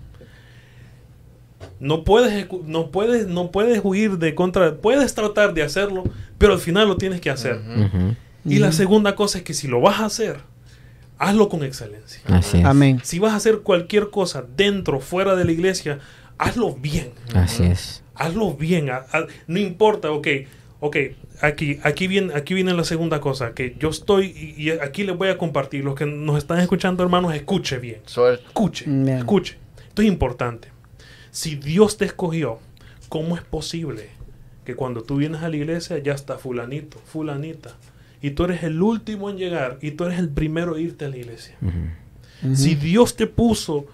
No 1.79 2.03
puedes, 2.03 2.47
no 2.65 2.91
puedes, 2.91 3.27
no 3.27 3.51
puedes 3.51 3.81
huir 3.83 4.17
de 4.17 4.35
contra, 4.35 4.75
puedes 4.75 5.13
tratar 5.15 5.53
de 5.53 5.63
hacerlo, 5.63 6.03
pero 6.37 6.53
al 6.53 6.59
final 6.59 6.87
lo 6.87 6.97
tienes 6.97 7.21
que 7.21 7.29
hacer. 7.29 7.59
Y 8.45 8.59
la 8.59 8.71
segunda 8.71 9.15
cosa 9.15 9.39
es 9.39 9.43
que 9.43 9.53
si 9.53 9.67
lo 9.67 9.81
vas 9.81 9.99
a 9.99 10.05
hacer, 10.05 10.37
hazlo 11.19 11.49
con 11.49 11.63
excelencia. 11.63 12.21
Así 12.25 12.57
es. 12.57 12.65
Amén. 12.65 13.01
Si 13.03 13.19
vas 13.19 13.33
a 13.33 13.35
hacer 13.35 13.59
cualquier 13.59 14.09
cosa 14.09 14.43
dentro, 14.55 14.99
fuera 14.99 15.35
de 15.35 15.45
la 15.45 15.51
iglesia, 15.51 15.99
hazlo 16.37 16.73
bien. 16.73 17.11
Así 17.35 17.63
es. 17.63 18.01
Hazlo 18.15 18.53
bien. 18.55 18.89
no 19.47 19.59
importa, 19.59 20.11
ok. 20.11 20.27
Ok, 20.81 20.95
aquí, 21.41 21.77
aquí, 21.83 22.07
viene, 22.07 22.33
aquí 22.33 22.53
viene 22.53 22.73
la 22.73 22.85
segunda 22.85 23.19
cosa, 23.19 23.53
que 23.53 23.75
yo 23.77 23.89
estoy, 23.89 24.27
y, 24.57 24.63
y 24.63 24.69
aquí 24.69 25.03
les 25.03 25.17
voy 25.17 25.27
a 25.27 25.37
compartir, 25.37 25.83
los 25.83 25.93
que 25.93 26.05
nos 26.05 26.37
están 26.37 26.59
escuchando, 26.61 27.03
hermanos, 27.03 27.35
escuche 27.35 27.79
bien. 27.79 27.99
Suerte. 28.05 28.45
Escuche, 28.47 28.85
Bien. 28.87 29.17
escuche. 29.17 29.57
Esto 29.89 30.01
es 30.01 30.07
importante. 30.07 30.69
Si 31.31 31.55
Dios 31.57 31.97
te 31.97 32.05
escogió, 32.05 32.59
¿cómo 33.09 33.35
es 33.35 33.43
posible 33.43 34.07
que 34.63 34.75
cuando 34.75 35.01
tú 35.01 35.17
vienes 35.17 35.41
a 35.43 35.49
la 35.49 35.57
iglesia 35.57 35.97
ya 35.97 36.13
está 36.13 36.37
fulanito, 36.37 36.97
fulanita? 37.05 37.75
Y 38.21 38.31
tú 38.31 38.43
eres 38.45 38.63
el 38.63 38.81
último 38.81 39.29
en 39.29 39.37
llegar 39.37 39.77
y 39.81 39.91
tú 39.91 40.05
eres 40.05 40.19
el 40.19 40.29
primero 40.29 40.75
en 40.75 40.83
irte 40.83 41.05
a 41.05 41.09
la 41.09 41.17
iglesia. 41.17 41.55
Si 42.53 42.75
Dios 42.75 43.15
te 43.15 43.27
puso 43.27 43.85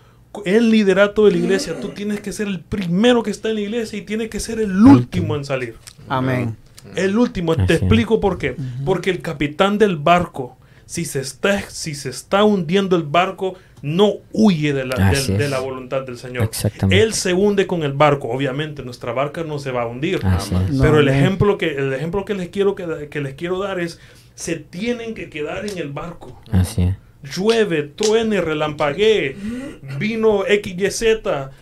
el 0.46 0.70
liderato 0.70 1.26
de 1.26 1.32
la 1.32 1.38
iglesia, 1.38 1.80
tú 1.80 1.90
tienes 1.90 2.20
que 2.20 2.32
ser 2.32 2.48
el 2.48 2.60
primero 2.60 3.24
que 3.24 3.32
está 3.32 3.50
en 3.50 3.56
la 3.56 3.62
iglesia 3.62 4.00
y 4.00 4.02
tienes 4.02 4.30
que 4.30 4.40
ser 4.40 4.60
el 4.60 4.76
último 4.76 5.36
en 5.36 5.46
salir. 5.46 5.76
Amén. 6.08 6.56
El 6.96 7.18
último, 7.18 7.54
Así 7.54 7.66
te 7.66 7.74
explico 7.76 8.20
por 8.20 8.38
qué. 8.38 8.56
Porque 8.84 9.10
el 9.10 9.22
capitán 9.22 9.78
del 9.78 9.98
barco, 9.98 10.58
si 10.86 11.06
se 11.06 11.20
está, 11.20 11.62
si 11.70 11.96
se 11.96 12.10
está 12.10 12.44
hundiendo 12.44 12.96
el 12.96 13.04
barco, 13.04 13.56
no 13.86 14.16
huye 14.32 14.74
de 14.74 14.84
la, 14.84 14.96
de 15.12 15.46
es. 15.46 15.50
la 15.52 15.60
voluntad 15.60 16.02
del 16.02 16.18
Señor. 16.18 16.44
Exactamente. 16.44 17.04
Él 17.04 17.14
se 17.14 17.34
hunde 17.34 17.68
con 17.68 17.84
el 17.84 17.94
barco. 17.94 18.28
Obviamente, 18.30 18.82
nuestra 18.82 19.14
barca 19.14 19.44
no 19.44 19.60
se 19.60 19.70
va 19.70 19.84
a 19.84 19.86
hundir. 19.86 20.20
Así 20.24 20.56
es. 20.56 20.72
No, 20.72 20.82
Pero 20.82 21.00
el 21.00 21.08
ejemplo, 21.08 21.60
que, 21.60 21.76
el 21.76 21.94
ejemplo 21.94 22.26
que, 22.26 22.34
les 22.34 22.50
quiero 22.50 22.74
que, 22.74 23.10
que 23.12 23.22
les 23.22 23.36
quiero 23.36 23.60
dar 23.60 23.80
es, 23.80 24.00
se 24.34 24.56
tienen 24.56 25.14
que 25.14 25.30
quedar 25.30 25.68
en 25.70 25.78
el 25.78 25.90
barco 25.90 26.42
Así 26.52 26.82
es. 26.82 26.96
llueve, 27.36 27.84
truene, 27.84 28.42
relampaguee, 28.42 29.36
vino 30.00 30.44
XYZ, 30.48 31.04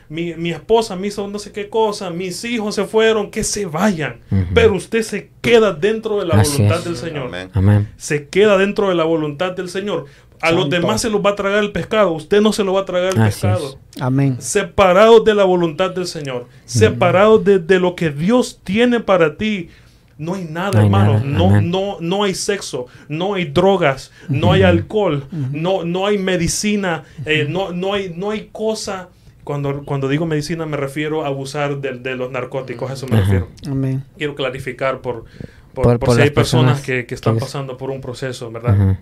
mi, 0.07 0.33
mi 0.35 0.51
esposa 0.51 0.95
me 0.95 1.07
hizo 1.07 1.27
no 1.27 1.39
sé 1.39 1.51
qué 1.51 1.67
cosa, 1.69 2.09
mis 2.09 2.43
hijos 2.45 2.75
se 2.75 2.85
fueron, 2.85 3.31
que 3.31 3.43
se 3.43 3.65
vayan. 3.65 4.21
Ujú. 4.31 4.45
Pero 4.53 4.75
usted 4.75 5.03
se 5.03 5.29
queda 5.41 5.73
dentro 5.73 6.19
de 6.19 6.25
la 6.25 6.35
Así 6.35 6.53
voluntad 6.53 6.79
es. 6.79 6.85
del 6.85 6.95
Señor. 6.95 7.27
Amén. 7.27 7.49
Amén. 7.53 7.89
Se 7.97 8.27
queda 8.29 8.57
dentro 8.57 8.87
de 8.87 8.95
la 8.95 9.03
voluntad 9.03 9.51
del 9.51 9.67
Señor. 9.67 10.05
A 10.41 10.51
los 10.51 10.69
demás 10.69 11.01
se 11.01 11.09
los 11.09 11.21
va 11.25 11.31
a 11.31 11.35
tragar 11.35 11.63
el 11.63 11.71
pescado, 11.71 12.11
usted 12.11 12.41
no 12.41 12.51
se 12.53 12.63
lo 12.63 12.73
va 12.73 12.81
a 12.81 12.85
tragar 12.85 13.13
el 13.13 13.21
Así 13.21 13.41
pescado. 13.41 13.77
Amén. 13.99 14.37
Separados 14.39 15.23
de 15.23 15.33
la 15.35 15.43
voluntad 15.45 15.91
del 15.91 16.05
Señor, 16.07 16.47
separados 16.65 17.43
de, 17.43 17.59
de 17.59 17.79
lo 17.79 17.95
que 17.95 18.09
Dios 18.09 18.59
tiene 18.63 18.99
para 18.99 19.37
ti. 19.37 19.69
No 20.17 20.35
hay 20.35 20.45
nada, 20.45 20.71
No 20.73 20.79
hay 20.79 20.85
hermano. 20.85 21.13
nada, 21.13 21.23
No, 21.25 21.61
no, 21.61 21.97
no 21.99 22.23
hay 22.23 22.35
sexo, 22.35 22.85
no 23.09 23.33
hay 23.33 23.45
drogas, 23.45 24.11
no 24.29 24.51
hay 24.51 24.61
alcohol, 24.63 25.25
no, 25.31 25.83
no 25.83 26.05
hay 26.05 26.17
medicina, 26.17 27.03
eh, 27.25 27.47
no, 27.49 27.71
no 27.71 27.93
hay, 27.93 28.13
no 28.15 28.29
hay 28.31 28.49
cosa. 28.51 29.09
Cuando, 29.43 29.83
cuando 29.83 30.07
digo 30.07 30.25
medicina 30.25 30.65
me 30.65 30.77
refiero 30.77 31.25
a 31.25 31.27
abusar 31.27 31.81
de, 31.81 31.93
de 31.99 32.15
los 32.15 32.31
narcóticos, 32.31 32.89
a 32.91 32.93
eso 32.93 33.07
me 33.07 33.15
Ajá. 33.17 33.23
refiero. 33.25 33.47
Amén. 33.69 34.03
Quiero 34.17 34.35
clarificar 34.35 35.01
por, 35.01 35.25
Por, 35.73 35.83
Por- 35.83 35.99
por 35.99 36.15
si 36.15 36.21
hay 36.21 36.29
personas 36.29 36.75
personas 36.79 36.81
que, 36.85 37.05
que 37.07 37.15
están 37.15 37.33
que- 37.33 37.39
pasando 37.41 37.75
por 37.75 37.89
un 37.89 37.99
proceso, 37.99 38.51
¿verdad? 38.51 38.73
Ajá, 38.75 38.99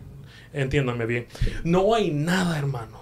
Entiéndame 0.53 1.06
bien. 1.06 1.28
No 1.64 1.94
hay 1.95 2.11
nada, 2.11 2.57
hermanos, 2.57 3.02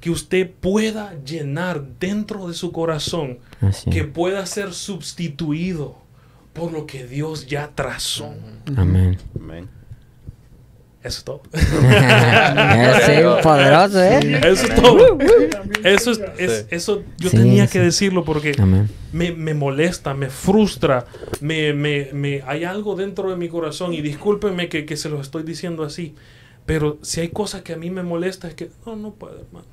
que 0.00 0.10
usted 0.10 0.50
pueda 0.50 1.14
llenar 1.24 1.82
dentro 2.00 2.48
de 2.48 2.54
su 2.54 2.72
corazón 2.72 3.38
Así. 3.60 3.90
que 3.90 4.04
pueda 4.04 4.44
ser 4.46 4.72
sustituido 4.72 5.96
por 6.52 6.72
lo 6.72 6.86
que 6.86 7.06
Dios 7.06 7.46
ya 7.46 7.70
trazó. 7.74 8.34
Amén. 8.76 9.18
Amén. 9.38 9.68
Eso 11.02 11.18
es 11.18 11.24
todo. 11.24 11.42
sí, 11.52 13.12
poderoso, 13.42 14.02
¿eh? 14.02 14.40
Eso 14.44 14.66
es 14.66 14.74
todo. 14.74 15.18
Eso, 15.82 16.10
es, 16.12 16.20
es- 16.38 16.66
eso 16.70 17.02
yo 17.18 17.28
Sí, 17.30 17.36
tenía 17.38 17.66
sí. 17.66 17.72
que 17.72 17.80
decirlo 17.80 18.24
porque 18.24 18.54
me, 19.12 19.32
me 19.32 19.52
molesta, 19.54 20.14
me 20.14 20.30
frustra, 20.30 21.06
me, 21.40 21.72
me, 21.72 22.10
me- 22.12 22.42
hay 22.46 22.64
algo 22.64 22.94
dentro 22.94 23.30
de 23.30 23.36
mi 23.36 23.48
corazón 23.48 23.92
y 23.94 24.00
discúlpenme 24.00 24.68
que, 24.68 24.84
que 24.86 24.96
se 24.96 25.08
los 25.08 25.22
estoy 25.22 25.42
diciendo 25.42 25.82
así, 25.82 26.14
pero 26.66 26.98
si 27.02 27.20
hay 27.20 27.28
cosas 27.28 27.62
que 27.62 27.72
a 27.72 27.76
mí 27.76 27.90
me 27.90 28.02
molesta 28.02 28.48
es 28.48 28.54
que 28.54 28.70
no, 28.86 28.96
no 28.96 29.10
puedo, 29.12 29.38
hermano. 29.40 29.66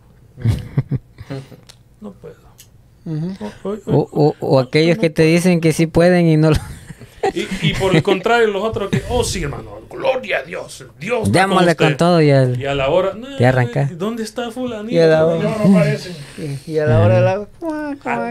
No 2.02 2.12
puedo. 2.14 2.36
Ujú. 3.06 3.34
O- 3.64 3.70
o- 3.70 3.78
O, 3.86 4.10
o- 4.12 4.36
o 4.40 4.60
aquellos 4.60 4.98
que 4.98 5.10
te 5.10 5.24
dicen 5.24 5.62
que 5.62 5.74
sí 5.74 5.88
pueden 5.88 6.28
y 6.28 6.38
no 6.38 6.52
lo... 6.52 6.56
y, 7.34 7.48
y 7.62 7.74
por 7.74 7.96
el 7.96 8.04
contrario, 8.04 8.48
los 8.48 8.64
otros 8.64 8.90
que, 8.90 9.02
oh 9.10 9.24
sí, 9.24 9.44
hermano, 9.44 9.80
gloria 9.90 10.40
a 10.40 10.44
Dios, 10.44 10.86
Dios. 11.00 11.28
está 11.28 11.42
con 11.42 11.50
Démosle 11.50 11.72
usted". 11.72 11.86
con 11.86 11.98
todo 11.98 12.22
y 12.22 12.30
el... 12.30 12.60
Y 12.60 12.66
a 12.66 12.76
la 12.76 12.90
hora, 12.90 13.14
"Nah, 13.14 13.38
Ya 13.40 13.50
arranca. 13.50 13.90
¿Dónde 13.94 14.24
está 14.24 14.52
fulanito? 14.52 14.94
Y 14.94 15.00
a 15.00 15.08
la 15.08 15.26
hora- 15.26 15.50
No, 15.58 15.68
no. 15.70 15.84
Y, 16.66 16.72
y 16.72 16.78
a 16.80 16.86
la 16.86 17.00
hora 17.02 17.16
de 17.16 17.22
la... 17.22 17.48
Ah. 18.06 18.30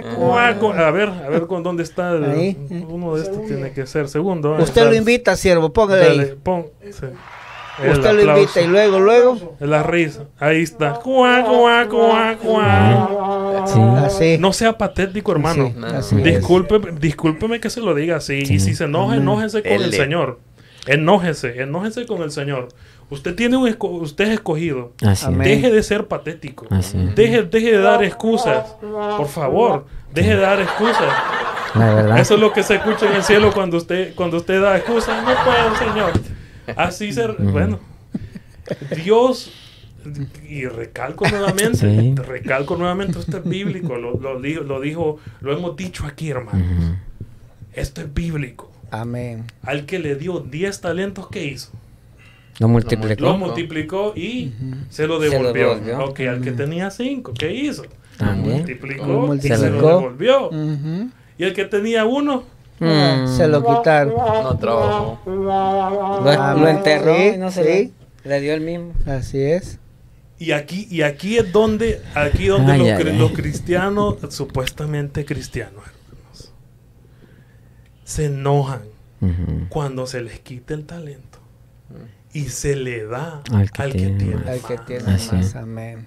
A 0.87 0.91
ver, 0.91 1.09
a 1.09 1.29
ver 1.29 1.47
con 1.47 1.63
dónde 1.63 1.83
está. 1.83 2.13
el- 2.13 2.25
Ahí. 2.25 2.57
Uno 2.89 3.15
de 3.17 3.23
estos 3.23 3.45
tiene 3.47 3.73
que 3.73 3.87
ser 3.87 4.09
segundo. 4.09 4.55
ah, 4.55 4.63
Usted 4.63 4.85
lo 4.85 4.95
invita, 4.95 5.37
siervo, 5.37 5.73
póngale 5.73 6.07
Dale, 6.09 6.23
ahí. 6.23 6.35
pon. 6.43 6.67
sí. 6.91 7.07
El 7.83 7.91
Usted 7.93 8.13
lo 8.25 8.37
invita 8.39 8.61
y 8.61 8.67
luego, 8.67 8.99
luego... 9.01 9.57
La 9.61 9.83
risa. 9.83 10.25
Ahí 10.39 10.63
está. 10.63 10.95
Cuá, 10.95 11.45
cuá, 11.45 11.87
cuá, 11.89 12.37
cuá. 12.43 13.65
Sí. 13.67 13.81
Así. 14.05 14.37
No 14.39 14.53
sea 14.53 14.77
patético, 14.77 15.33
hermano. 15.33 15.69
Sí, 15.75 15.85
así 15.95 16.17
es. 16.17 16.25
Disculpe, 16.25 16.81
discúlpeme 16.99 17.61
que 17.61 17.71
se 17.71 17.81
lo 17.81 17.95
diga 17.95 18.17
así. 18.17 18.43
Y 18.49 18.59
si 18.61 18.75
se 18.75 18.85
enoja, 18.85 19.17
enójese 19.17 19.63
con 19.63 19.73
el. 19.73 19.93
Señor. 19.93 20.41
Enójese, 20.87 21.61
enójese 21.63 22.07
con 22.07 22.23
el 22.23 22.31
Señor. 22.31 22.69
Usted 23.11 23.35
tiene 23.35 23.57
un 23.57 23.69
esco- 23.69 24.01
usted 24.03 24.25
es 24.25 24.31
escogido. 24.35 24.93
Así. 25.07 25.33
Deje 25.35 25.71
de 25.71 25.83
ser 25.83 26.07
patético. 26.07 26.67
Así 26.71 26.99
es. 26.99 27.15
Deje, 27.15 27.43
deje 27.43 27.73
de 27.73 27.79
dar 27.79 28.03
excusas. 28.03 28.75
Por 28.81 29.29
favor, 29.29 29.87
deje 30.13 30.31
de 30.37 30.41
dar 30.41 30.61
excusas. 30.61 31.13
La 31.75 31.95
verdad. 31.95 32.19
Eso 32.19 32.35
es 32.35 32.41
lo 32.41 32.53
que 32.53 32.63
se 32.63 32.77
escucha 32.77 33.07
en 33.07 33.13
el 33.17 33.23
cielo 33.23 33.51
cuando 33.53 33.77
usted, 33.77 34.15
cuando 34.15 34.39
usted 34.39 34.61
da 34.63 34.77
excusas. 34.77 35.23
No 35.23 35.31
puedo, 35.45 35.77
Señor. 35.77 36.13
Así 36.77 37.13
se... 37.13 37.27
Bueno. 37.29 37.81
Dios... 39.05 39.53
Y 40.49 40.65
recalco 40.65 41.29
nuevamente, 41.29 41.77
Sí. 41.79 42.15
recalco 42.17 42.77
nuevamente, 42.77 43.19
esto 43.19 43.39
es 43.39 43.45
bíblico, 43.45 43.97
lo, 43.97 44.15
lo 44.19 44.41
dijo, 44.41 44.63
lo 44.63 44.81
dijo, 44.81 45.19
lo 45.41 45.53
hemos 45.55 45.77
dicho 45.77 46.07
aquí, 46.07 46.31
hermanos. 46.31 46.97
Esto 47.75 48.01
es 48.01 48.15
bíblico. 48.15 48.71
Amén. 48.91 49.45
Al 49.63 49.85
que 49.85 49.99
le 49.99 50.15
dio 50.15 50.39
10 50.41 50.81
talentos, 50.81 51.29
¿qué 51.29 51.45
hizo? 51.45 51.73
Lo 52.59 52.69
multiplicó. 52.69 53.23
Lo 53.23 53.37
multiplicó 53.37 54.15
y 54.17 54.53
se 54.89 55.07
lo 55.07 55.21
Se 55.21 55.27
lo 55.29 55.37
devolvió. 55.39 55.75
devolvió. 55.75 56.05
Ok, 56.07 56.21
al 56.21 56.41
que 56.41 56.53
tenía 56.53 56.91
5, 56.91 57.35
¿qué 57.35 57.53
hizo? 57.53 57.85
También. 58.17 58.59
Multiplicó 58.59 59.07
Lo 59.07 59.35
y 59.35 59.41
se 59.41 59.49
lo 59.51 59.57
multiplicó. 59.59 59.89
devolvió. 59.89 60.51
Y 61.37 61.45
el 61.45 61.53
que 61.53 61.65
tenía 61.67 62.07
uno, 62.07 62.45
Mm. 62.81 63.27
Se 63.37 63.49
lo 63.49 63.65
quitaron. 63.65 64.15
No 64.17 64.57
trabajó. 64.59 65.19
Lo, 65.27 66.55
lo 66.57 66.69
enterró 66.69 67.15
Sí, 67.17 67.33
y 67.35 67.39
no 67.39 67.51
se 67.51 67.65
sí. 67.65 67.93
le 68.25 68.41
dio 68.41 68.55
el 68.55 68.61
mismo. 68.61 68.93
Así 69.07 69.41
es. 69.43 69.79
Y 70.39 70.53
aquí, 70.53 70.87
y 70.89 71.03
aquí 71.03 71.37
es 71.39 71.51
donde, 71.53 72.01
aquí 72.15 72.47
donde 72.47 72.73
Ay, 72.73 72.79
los, 72.79 72.89
ay, 72.89 73.19
ay. 73.21 73.33
cristianos, 73.35 74.17
supuestamente 74.31 75.25
cristianos, 75.25 75.83
hermanos, 75.85 76.53
se 78.05 78.27
enojan 78.27 78.83
cuando 79.69 80.07
se 80.07 80.23
les 80.23 80.39
quita 80.39 80.75
el 80.75 80.85
talento 80.85 81.41
y 82.33 82.45
se 82.51 82.77
le 82.77 83.05
da 83.07 83.43
Al 83.53 83.73
que 83.73 83.89
tiene 83.89 84.17
tiene 84.19 84.37
más. 84.37 84.47
Al 84.47 84.61
que 84.61 84.79
tiene 84.87 85.13
Así 85.13 85.35
más. 85.35 85.47
es. 85.47 85.57
Amén. 85.57 86.07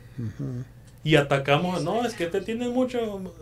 Y 1.04 1.16
atacamos, 1.16 1.84
no, 1.84 2.06
es 2.06 2.14
que 2.14 2.26
este 2.26 2.42
tiene 2.42 2.70
mucho, 2.70 3.00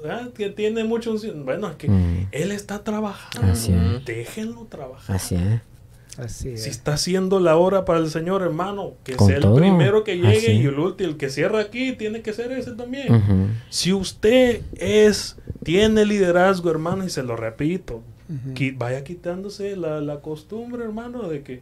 ah, 0.10 0.30
que 0.34 0.50
tiene 0.50 0.84
mucho, 0.86 1.12
unción". 1.12 1.44
bueno, 1.46 1.70
es 1.70 1.76
que 1.76 1.90
Mm. 1.90 2.28
él 2.32 2.52
está 2.52 2.84
trabajando, 2.84 3.52
Así 3.52 3.74
es. 3.74 4.06
déjenlo 4.06 4.66
trabajar. 4.66 5.16
Así 5.16 5.36
es. 5.36 5.62
Así 6.18 6.58
Si 6.58 6.68
es. 6.70 6.76
está 6.76 6.94
haciendo 6.94 7.40
la 7.40 7.56
hora 7.58 7.86
para 7.86 8.00
el 8.00 8.10
Señor, 8.10 8.42
hermano, 8.42 8.94
que 9.04 9.14
Con 9.16 9.28
sea 9.28 9.38
el 9.38 9.42
todo. 9.44 9.56
primero 9.56 10.04
que 10.04 10.16
llegue 10.18 10.38
Así. 10.38 10.52
y 10.54 10.66
el 10.66 10.78
último, 10.80 11.10
el 11.12 11.18
que 11.18 11.30
cierra 11.30 11.60
aquí, 11.62 11.94
tiene 11.94 12.22
que 12.22 12.34
ser 12.34 12.52
ese 12.52 12.72
también. 12.72 13.58
Si 13.70 13.94
usted 13.94 14.62
es, 14.78 15.38
tiene 15.64 16.06
liderazgo, 16.06 16.72
hermano, 16.72 17.06
y 17.06 17.10
se 17.10 17.24
lo 17.24 17.36
repito, 17.38 18.02
vaya 18.76 19.04
quitándose 19.04 19.76
la, 19.76 20.02
la 20.02 20.20
costumbre, 20.22 20.84
hermano, 20.84 21.28
de 21.30 21.42
que, 21.42 21.62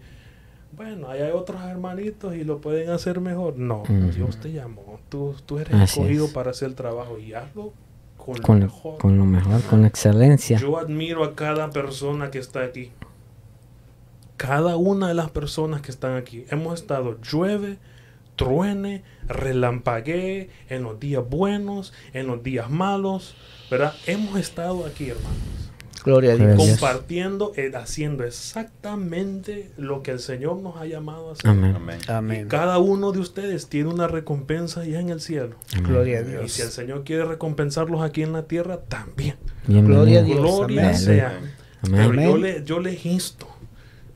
bueno, 0.78 1.10
ahí 1.10 1.22
hay 1.22 1.32
otros 1.32 1.62
hermanitos 1.64 2.36
y 2.36 2.44
lo 2.46 2.62
pueden 2.62 2.90
hacer 2.92 3.20
mejor. 3.20 3.58
No. 3.58 3.84
Dios 4.16 4.40
te 4.40 4.52
llamó, 4.54 5.00
tú, 5.10 5.36
tú 5.46 5.58
eres 5.60 5.74
Así 5.74 6.00
escogido 6.00 6.26
es. 6.26 6.32
para 6.32 6.52
hacer 6.52 6.70
el 6.70 6.76
trabajo 6.76 7.18
y 7.20 7.34
hazlo 7.34 7.74
con, 8.18 8.38
Con, 8.38 8.60
lo 8.60 8.66
lo- 8.68 8.72
mejor. 8.74 8.98
con 9.00 9.18
lo 9.18 9.26
mejor, 9.26 9.62
con 9.64 9.86
excelencia. 9.86 10.58
Yo 10.60 10.78
admiro 10.78 11.24
a 11.24 11.36
cada 11.36 11.70
persona 11.72 12.30
que 12.32 12.38
está 12.40 12.62
aquí. 12.64 12.92
Cada 14.38 14.76
una 14.78 15.08
de 15.08 15.14
las 15.16 15.32
personas 15.32 15.82
que 15.82 15.90
están 15.92 16.16
aquí. 16.16 16.46
Hemos 16.50 16.80
estado 16.80 17.20
llueve, 17.22 17.80
truene, 18.36 19.04
relampaguee, 19.28 20.50
en 20.70 20.84
los 20.84 21.00
días 21.00 21.24
buenos, 21.28 21.92
en 22.14 22.28
los 22.28 22.44
días 22.44 22.70
malos, 22.70 23.36
¿verdad? 23.72 23.94
Hemos 24.06 24.40
estado 24.40 24.86
aquí, 24.86 25.10
hermanos, 25.10 25.67
Gloria 26.04 26.34
a 26.34 26.36
Dios. 26.36 26.58
Dios. 26.58 26.70
compartiendo, 26.80 27.52
eh, 27.56 27.72
haciendo 27.76 28.24
exactamente 28.24 29.72
lo 29.78 30.04
que 30.04 30.12
el 30.12 30.20
Señor 30.20 30.58
nos 30.58 30.78
ha 30.78 30.86
llamado 30.86 31.30
a 31.30 31.34
hacer. 31.34 31.50
Amén. 31.50 31.76
Amén. 32.08 32.46
Y 32.46 32.50
cada 32.50 32.78
uno 32.78 33.12
de 33.12 33.20
ustedes 33.20 33.68
tiene 33.68 33.90
una 33.90 34.08
recompensa 34.08 34.86
ya 34.86 35.00
en 35.00 35.10
el 35.10 35.22
cielo. 35.22 35.56
Gloria 35.84 36.20
a 36.20 36.22
Y 36.22 36.50
si 36.50 36.62
el 36.62 36.68
Dios. 36.68 36.74
Señor 36.74 37.04
quiere 37.04 37.26
recompensarlos 37.26 38.02
aquí 38.02 38.24
en 38.24 38.34
la 38.34 38.44
tierra, 38.44 38.82
también. 38.82 39.36
Gloria 39.68 40.20
a 40.20 40.24
Dios. 40.24 40.40
Gloria 40.40 40.82
Amén. 40.82 40.98
sea. 40.98 41.40
Amén. 41.84 42.12
Pero 42.12 42.22
yo, 42.22 42.38
le, 42.38 42.64
yo 42.64 42.80
les 42.80 43.06
insto, 43.06 43.48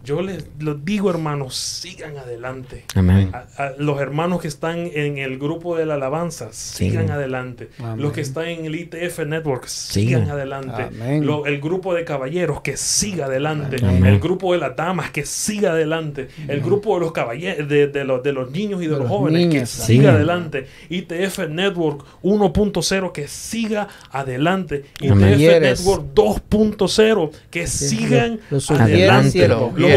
yo 0.04 0.22
les 0.22 0.46
lo 0.60 0.76
digo, 0.76 1.10
hermanos, 1.10 1.56
sigan 1.56 2.18
adelante. 2.18 2.86
Amén. 2.96 3.32
A- 3.34 3.64
a 3.64 3.72
los 3.78 4.00
hermanos 4.02 4.42
que 4.42 4.48
están 4.48 4.90
en 4.94 5.18
el 5.18 5.38
grupo 5.38 5.76
de 5.78 5.86
la 5.86 5.96
alabanza, 5.96 6.50
sigan 6.52 7.04
Sigan. 7.04 7.12
adelante. 7.12 7.70
Amén. 7.80 8.02
Los 8.02 8.14
que 8.14 8.22
están 8.22 8.46
en 8.48 8.66
el 8.66 8.76
ITF 8.76 9.26
Network, 9.26 9.66
sigan 9.68 10.22
Sigan. 10.24 10.32
adelante. 10.32 10.84
Amén. 10.84 11.26
Lo- 11.26 11.46
el 11.46 11.60
grupo 11.62 11.94
de 11.94 12.04
caballeros, 12.06 12.62
que 12.62 12.78
siga 12.78 13.26
adelante. 13.26 13.78
Amén. 13.84 14.06
El 14.06 14.20
grupo 14.20 14.54
de 14.54 14.60
las 14.60 14.76
damas, 14.76 15.12
que 15.12 15.26
siga 15.26 15.72
adelante. 15.72 16.28
El 16.48 16.62
grupo 16.62 16.96
de 16.96 17.02
los 17.02 17.12
caballeros, 17.12 17.68
de, 17.70 17.88
de 17.88 18.04
los, 18.04 18.24
de 18.24 18.34
los 18.34 18.52
niños 18.52 18.82
y 18.82 18.86
de, 18.88 18.92
De 18.94 19.00
los 19.00 19.00
los 19.02 19.10
jóvenes, 19.10 19.42
que 19.42 19.48
niños, 19.56 19.70
siga 19.70 19.86
Sigan. 19.88 20.16
adelante. 20.16 20.68
ITF 20.90 21.48
Network 21.50 22.06
1.0, 22.24 23.12
que 23.12 23.28
siga 23.28 23.88
adelante. 24.12 24.86
Amén. 25.10 25.40
ITF. 25.40 25.62
Network 25.62 26.04
2.0, 26.14 27.32
que 27.50 27.68
sigan 27.68 28.40
Los 28.50 28.70
adelante. 28.72 29.28
ujieres, 29.30 29.32
siervo. 29.32 29.74
Los 29.76 29.91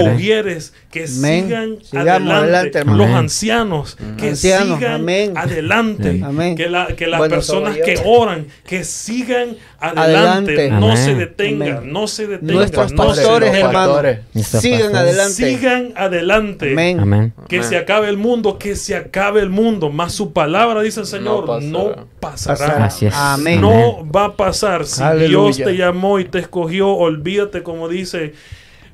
Que 0.91 1.05
Amén. 1.07 1.45
sigan 1.45 1.79
Sigamos 1.83 2.09
adelante. 2.09 2.33
adelante, 2.33 2.79
hermano. 2.79 2.99
los 2.99 3.07
Amén. 3.07 3.19
ancianos, 3.19 3.97
que 4.19 4.29
Ancianos, 4.29 4.79
sigan 4.79 4.93
amén. 4.93 5.33
adelante. 5.37 6.21
Amén. 6.25 6.57
Que, 6.57 6.69
la- 6.69 6.87
que 6.95 7.07
las 7.09 7.19
Bueno, 7.19 7.35
personas 7.35 7.77
que 7.79 8.01
oran, 8.05 8.47
que 8.65 8.85
sigan 8.85 9.57
adelante. 9.81 10.53
Adelante. 10.53 10.71
No 10.71 10.87
Amén. 10.93 10.97
se 10.97 11.15
detengan, 11.15 11.77
Amén. 11.79 11.93
no 11.93 12.07
se 12.07 12.27
detengan. 12.29 12.57
Nuestros 12.57 12.93
no 12.93 13.07
pastores, 13.07 13.53
detengan. 13.53 13.71
hermano. 13.75 14.19
Nuestros 14.35 14.63
Sigan 14.63 14.95
adelante. 14.97 15.35
Sigan 15.35 15.93
adelante. 15.97 16.73
Amén. 16.73 17.01
Amén. 17.01 17.33
Que 17.49 17.57
Amén. 17.57 17.69
se 17.69 17.77
acabe 17.77 18.09
el 18.09 18.17
mundo, 18.17 18.57
que 18.59 18.77
se 18.77 18.95
acabe 18.97 19.41
el 19.41 19.51
mundo. 19.51 19.91
Más 19.91 20.13
su 20.13 20.33
palabra, 20.33 20.81
dice 20.83 21.01
el 21.01 21.07
Señor, 21.07 21.47
No 21.49 21.61
no 21.61 22.07
pasará. 22.21 22.87
es. 22.87 23.13
Amén. 23.15 23.61
No 23.61 24.07
va 24.11 24.27
a 24.27 24.37
pasar. 24.37 24.87
Si 24.87 25.03
Aleluya. 25.03 25.57
Dios 25.57 25.57
te 25.69 25.77
llamó 25.77 26.21
y 26.21 26.25
te 26.25 26.39
escogió, 26.39 26.89
olvídate 26.91 27.63
como 27.65 27.89
dice. 27.89 28.35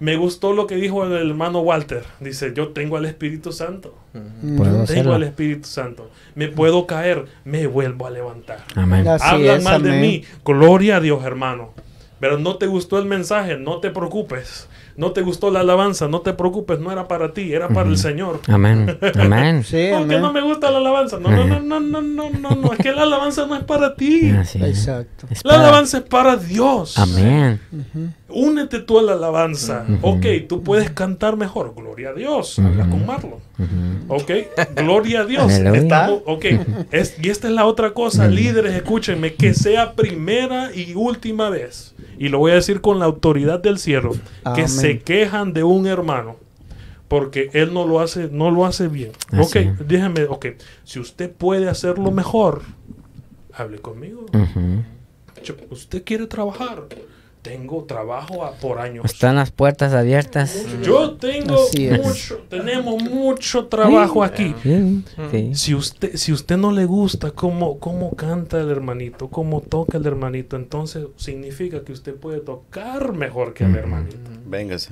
Me 0.01 0.17
gustó 0.17 0.53
lo 0.55 0.67
que 0.67 0.77
dijo 0.77 1.05
el 1.05 1.13
hermano 1.31 1.61
Walter. 1.61 2.05
Dice, 2.21 2.53
yo 2.57 2.69
tengo 2.69 2.97
al 2.97 3.05
Espíritu 3.05 3.53
Santo. 3.53 3.95
Puedo 4.13 4.71
Tengo 4.71 4.83
hacerlo. 4.83 5.15
al 5.15 5.23
Espíritu 5.23 5.69
Santo. 5.69 6.11
Me 6.35 6.49
puedo 6.49 6.87
caer, 6.87 7.27
me 7.45 7.67
vuelvo 7.67 8.07
a 8.07 8.11
levantar. 8.11 8.65
Amén. 8.75 9.07
Hablan 9.07 9.59
es, 9.59 9.63
mal 9.65 9.83
de 9.83 10.01
mí. 10.01 10.25
Gloria 10.45 10.97
a 10.97 11.01
Dios, 11.01 11.23
hermano. 11.25 11.75
Pero 12.19 12.39
no 12.39 12.57
te 12.57 12.67
gustó 12.67 12.99
el 12.99 13.05
mensaje, 13.07 13.57
no 13.57 13.79
te 13.81 13.91
preocupes. 13.91 14.69
No 14.97 15.13
te 15.13 15.23
gustó 15.23 15.51
la 15.51 15.61
alabanza, 15.61 16.09
no 16.09 16.21
te 16.21 16.35
preocupes, 16.35 16.79
no 16.79 16.93
era 16.93 17.09
para 17.09 17.33
ti, 17.33 17.55
era 17.55 17.69
para 17.69 17.89
el 17.89 17.97
Señor. 17.97 18.41
Amén. 18.49 18.99
Amén. 19.19 19.65
Sí, 19.65 19.89
No, 19.91 19.99
que 20.07 20.17
amén. 20.17 20.21
no 20.21 20.33
me 20.33 20.43
gusta 20.43 20.71
la 20.71 20.79
alabanza. 20.79 21.19
No, 21.19 21.31
no, 21.31 21.47
no, 21.47 21.61
no, 21.61 21.81
no, 21.81 22.03
no, 22.03 22.31
no, 22.31 22.51
no. 22.51 22.73
Es 22.75 22.79
que 22.81 22.93
la 22.93 23.05
alabanza 23.05 23.47
no 23.47 23.57
es 23.57 23.65
para 23.65 23.95
ti. 23.95 24.31
Así. 24.31 24.63
Exacto. 24.63 25.27
Es 25.31 25.43
La 25.45 25.53
para- 25.53 25.63
alabanza 25.69 25.99
es 25.99 26.05
para 26.05 26.37
Dios. 26.37 26.99
Amén. 26.99 27.61
Únete 28.33 28.81
tú 28.81 28.99
a 28.99 29.03
la 29.03 29.13
alabanza. 29.13 29.85
Ok, 30.03 30.27
tú 30.49 30.63
puedes 30.63 30.91
cantar 30.91 31.37
mejor. 31.37 31.75
Gloria 31.75 32.11
a 32.11 32.13
Dios. 32.15 32.59
Habla 32.59 32.89
con 32.89 33.05
Marlon. 33.07 33.41
Ok, 34.09 34.31
gloria 34.77 35.21
a 35.21 35.25
Dios. 35.27 35.53
Estamos- 35.85 36.23
ok, 36.27 36.45
es- 36.93 37.17
y 37.23 37.29
esta 37.29 37.49
es 37.49 37.55
la 37.55 37.67
otra 37.67 37.93
cosa, 37.93 38.27
líderes, 38.29 38.75
escúchenme, 38.75 39.35
que 39.35 39.55
sea 39.55 39.93
primera 39.95 40.75
y 40.75 40.95
última 40.95 41.51
vez. 41.51 41.95
Y 42.19 42.29
lo 42.29 42.39
voy 42.39 42.53
a 42.53 42.55
decir 42.57 42.81
con 42.81 42.99
la 42.99 43.05
autoridad 43.07 43.61
del 43.61 43.79
cielo, 43.79 44.13
que 44.55 44.69
se 44.69 44.99
quejan 45.01 45.53
de 45.53 45.63
un 45.65 45.87
hermano. 45.87 46.37
Porque 47.09 47.51
él 47.55 47.75
no 47.75 47.87
lo 47.87 47.99
hace, 48.01 48.29
no 48.31 48.51
lo 48.53 48.65
hace 48.67 48.87
bien. 48.87 49.11
Así 49.33 49.59
ok, 49.59 49.79
déjeme, 49.87 50.25
ok. 50.29 50.47
Si 50.85 51.01
usted 51.01 51.31
puede 51.31 51.69
hacerlo 51.69 52.11
mejor, 52.13 52.63
hable 53.53 53.79
conmigo. 53.81 54.27
Usted 55.71 56.05
quiere 56.05 56.27
trabajar. 56.27 56.85
Tengo 57.43 57.85
trabajo 57.85 58.45
a- 58.45 58.53
por 58.53 58.79
años. 58.81 59.05
Están 59.07 59.37
las 59.37 59.51
puertas 59.51 59.95
abiertas. 59.95 60.67
Yo 60.83 61.13
tengo 61.13 61.55
Así 61.55 61.87
es. 61.87 62.07
mucho, 62.07 62.39
tenemos 62.51 63.03
mucho 63.03 63.67
trabajo 63.67 64.23
aquí. 64.23 64.55
Sí, 64.63 65.05
sí. 65.31 65.55
Si 65.55 65.75
usted, 65.75 66.17
si 66.17 66.33
usted 66.33 66.59
no 66.59 66.71
le 66.71 66.85
gusta 66.85 67.31
cómo, 67.31 67.79
cómo 67.79 68.11
canta 68.15 68.61
el 68.61 68.69
hermanito, 68.71 69.29
cómo 69.29 69.63
toca 69.63 69.97
el 69.97 70.05
hermanito, 70.07 70.57
entonces 70.57 71.07
significa 71.17 71.83
que 71.83 71.93
usted 71.93 72.15
puede 72.15 72.41
tocar 72.41 73.15
mejor 73.15 73.55
que 73.55 73.65
el 73.65 73.75
hermanito. 73.75 74.31
Véngase. 74.51 74.91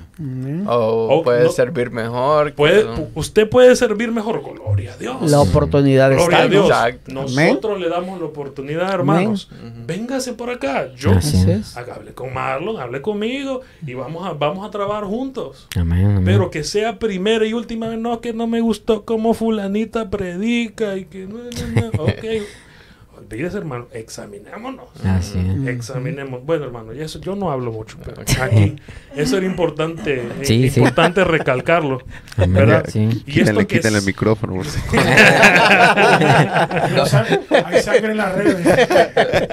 O 0.67 1.07
Oh, 1.11 1.23
puede 1.23 1.43
no. 1.43 1.51
servir 1.51 1.91
mejor. 1.91 2.53
Puede, 2.53 2.85
usted 3.13 3.49
puede 3.49 3.75
servir 3.75 4.11
mejor, 4.11 4.41
gloria 4.41 4.93
a 4.93 4.97
Dios. 4.97 5.29
La 5.29 5.41
oportunidad 5.41 6.09
Gloria 6.11 6.23
está. 6.37 6.41
a 6.43 6.47
Dios. 6.47 6.65
Exacto. 6.67 7.11
Nosotros 7.13 7.79
le 7.79 7.89
damos 7.89 8.19
la 8.19 8.25
oportunidad, 8.27 8.91
hermanos. 8.93 9.49
Véngase 9.85 10.33
por 10.33 10.49
acá. 10.49 10.93
Yo 10.95 11.11
hable 11.93 12.13
con 12.13 12.33
Marlon, 12.33 12.79
hable 12.79 13.01
conmigo 13.01 13.61
y 13.85 13.93
vamos 13.93 14.25
a, 14.25 14.31
vamos 14.33 14.65
a 14.65 14.71
trabajar 14.71 15.03
juntos. 15.03 15.67
Amén, 15.75 16.05
amén. 16.05 16.23
Pero 16.25 16.49
que 16.49 16.63
sea 16.63 16.97
primera 16.97 17.45
y 17.45 17.53
última 17.53 17.89
vez, 17.89 17.99
no, 17.99 18.21
que 18.21 18.31
no 18.33 18.47
me 18.47 18.61
gustó 18.61 19.03
cómo 19.03 19.33
fulanita 19.33 20.09
predica 20.09 20.95
y 20.95 21.05
que 21.05 21.25
no, 21.27 21.37
no, 21.39 21.81
no. 21.93 22.03
Ok, 22.09 22.25
olvídese 23.19 23.57
hermano, 23.57 23.87
examinémonos. 23.93 24.87
Así 25.03 25.37
es. 25.39 25.67
Examinemos. 25.67 26.43
Bueno, 26.45 26.65
hermano, 26.65 26.93
y 26.93 27.01
eso 27.01 27.19
yo 27.19 27.35
no 27.35 27.51
hablo 27.51 27.71
mucho, 27.71 27.97
pero 28.03 28.21
aquí 28.21 28.75
eso 29.15 29.37
era 29.37 29.45
importante, 29.45 30.15
eh, 30.21 30.29
Sí, 30.43 30.69
sí. 30.69 30.79
importante 30.79 31.23
recalcarlo. 31.23 32.01
¿verdad? 32.37 32.85
sí. 32.87 32.99
Y 32.99 33.09
esto 33.09 33.23
Quítenle, 33.25 33.67
que 33.67 33.75
quítenle 33.75 33.97
es- 33.99 34.03
el 34.03 34.07
micrófono. 34.07 34.53
por 34.55 34.65
favor. 34.65 35.03
Hay 35.99 37.05
sangre- 37.07 37.39
Hay 37.65 37.81
sangre 37.83 38.11
en 38.11 38.17
las 38.17 38.33
redes. 38.35 38.67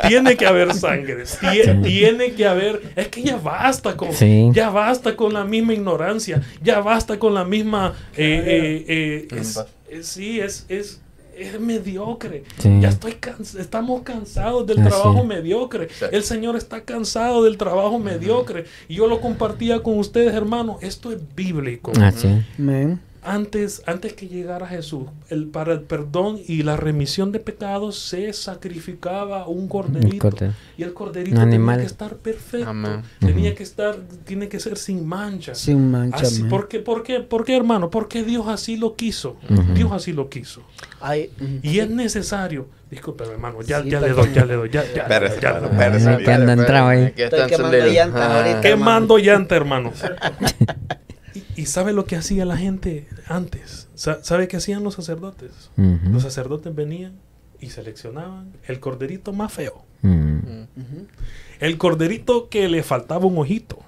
tiene 0.08 0.36
que 0.36 0.46
haber 0.46 0.72
sangre, 0.74 1.24
tie- 1.24 1.82
tiene 1.82 2.32
que 2.32 2.46
haber, 2.46 2.82
es 2.96 3.08
que 3.08 3.22
ya 3.22 3.36
basta 3.36 3.96
con, 3.96 4.12
Sí. 4.12 4.50
ya 4.52 4.70
basta 4.70 5.16
con 5.16 5.32
la 5.32 5.44
misma 5.44 5.72
ignorancia, 5.74 6.40
ya 6.62 6.80
basta 6.80 7.18
con 7.18 7.34
la 7.34 7.44
misma, 7.44 7.94
eh, 8.16 8.42
eh, 8.46 8.84
eh, 8.88 9.40
es- 9.40 9.64
eh, 9.88 10.02
sí, 10.02 10.40
es, 10.40 10.66
es, 10.68 11.00
es 11.36 11.60
mediocre. 11.60 12.44
Sí. 12.58 12.78
Ya 12.80 12.88
estoy 12.88 13.12
cans- 13.12 13.54
estamos 13.54 14.02
cansados 14.02 14.66
del 14.66 14.80
Así 14.80 14.88
trabajo 14.88 15.24
mediocre. 15.24 15.88
Sí. 15.90 16.06
El 16.10 16.22
Señor 16.22 16.56
está 16.56 16.82
cansado 16.82 17.44
del 17.44 17.56
trabajo 17.56 17.98
mediocre. 17.98 18.64
Y 18.88 18.94
yo 18.96 19.06
lo 19.06 19.20
compartía 19.20 19.82
con 19.82 19.98
ustedes, 19.98 20.34
hermano. 20.34 20.78
Esto 20.80 21.12
es 21.12 21.18
bíblico. 21.34 21.92
Así 22.00 22.26
es. 22.28 22.44
Amén. 22.58 23.00
Antes, 23.26 23.82
antes 23.86 24.12
que 24.12 24.28
llegara 24.28 24.66
Jesús, 24.68 25.08
el, 25.30 25.46
para 25.48 25.72
el 25.72 25.80
perdón 25.80 26.38
y 26.46 26.62
la 26.62 26.76
remisión 26.76 27.32
de 27.32 27.40
pecados 27.40 27.98
se 27.98 28.32
sacrificaba 28.32 29.46
un 29.48 29.66
corderito. 29.68 30.18
cordero. 30.18 30.52
Y 30.78 30.84
el 30.84 30.94
corderito 30.94 31.36
Un 31.36 31.42
tenía 31.42 31.56
animal. 31.56 31.80
que 31.80 31.86
estar 31.86 32.16
perfecto. 32.16 32.68
Amén. 32.70 33.02
Tenía 33.18 33.48
Ujú. 33.50 33.56
que 33.58 33.62
estar, 33.64 33.96
tiene 34.24 34.48
que 34.48 34.60
ser 34.60 34.78
sin 34.78 35.04
mancha. 35.06 35.54
Sin 35.56 35.90
mancha. 35.90 36.18
Así. 36.22 36.44
¿por, 36.44 36.68
qué, 36.68 36.78
por, 36.78 37.02
qué, 37.02 37.20
¿Por 37.20 37.44
qué, 37.44 37.56
hermano? 37.56 37.90
Porque 37.90 38.22
Dios 38.22 38.46
así 38.48 38.76
lo 38.76 38.94
quiso. 38.94 39.36
Ujú. 39.50 39.74
Dios 39.74 39.90
así 39.92 40.12
lo 40.12 40.28
quiso. 40.30 40.62
Ay, 41.00 41.30
Y 41.62 41.80
es 41.80 41.90
necesario. 41.90 42.68
Disculpe, 42.90 43.24
hermano, 43.24 43.60
ya, 43.62 43.82
Sí, 43.82 43.90
ya 43.90 44.00
le 44.00 44.10
doy, 44.10 44.32
ya 44.32 44.44
le 44.44 44.54
doy, 44.54 44.70
ya, 44.70 44.84
ya, 44.94 45.02
Espérese, 45.02 45.40
ya 45.40 45.54
le 45.54 45.60
doy. 45.60 45.70
espérese. 45.72 46.08
Ah, 46.10 46.18
que 46.18 46.30
anda 46.32 46.52
entrado 46.52 46.86
ahí. 46.88 47.02
Aquí 47.06 47.22
Estoy 47.22 47.40
está 47.40 47.50
quemando 47.56 47.76
encendido. 47.76 48.04
llantas 48.04 48.22
Ah. 48.22 48.36
ahorita. 48.38 48.60
Quemando 48.60 49.18
llanta, 49.18 49.56
hermano. 49.56 49.92
y, 49.92 51.05
y 51.56 51.66
sabe 51.66 51.92
lo 51.92 52.04
que 52.04 52.16
hacía 52.16 52.44
la 52.44 52.56
gente 52.56 53.06
antes. 53.26 53.88
Sa- 53.94 54.22
¿Sabe 54.22 54.46
qué 54.48 54.58
hacían 54.58 54.84
los 54.84 54.94
sacerdotes? 54.94 55.70
Los 55.76 56.22
sacerdotes 56.22 56.74
venían 56.74 57.14
y 57.60 57.70
seleccionaban 57.70 58.52
el 58.66 58.78
corderito 58.80 59.32
más 59.32 59.52
feo. 59.52 59.82
Mm. 60.02 60.28
El 61.60 61.78
corderito 61.78 62.48
que 62.50 62.68
le 62.68 62.82
faltaba 62.82 63.26
un 63.26 63.38
ojito. 63.38 63.78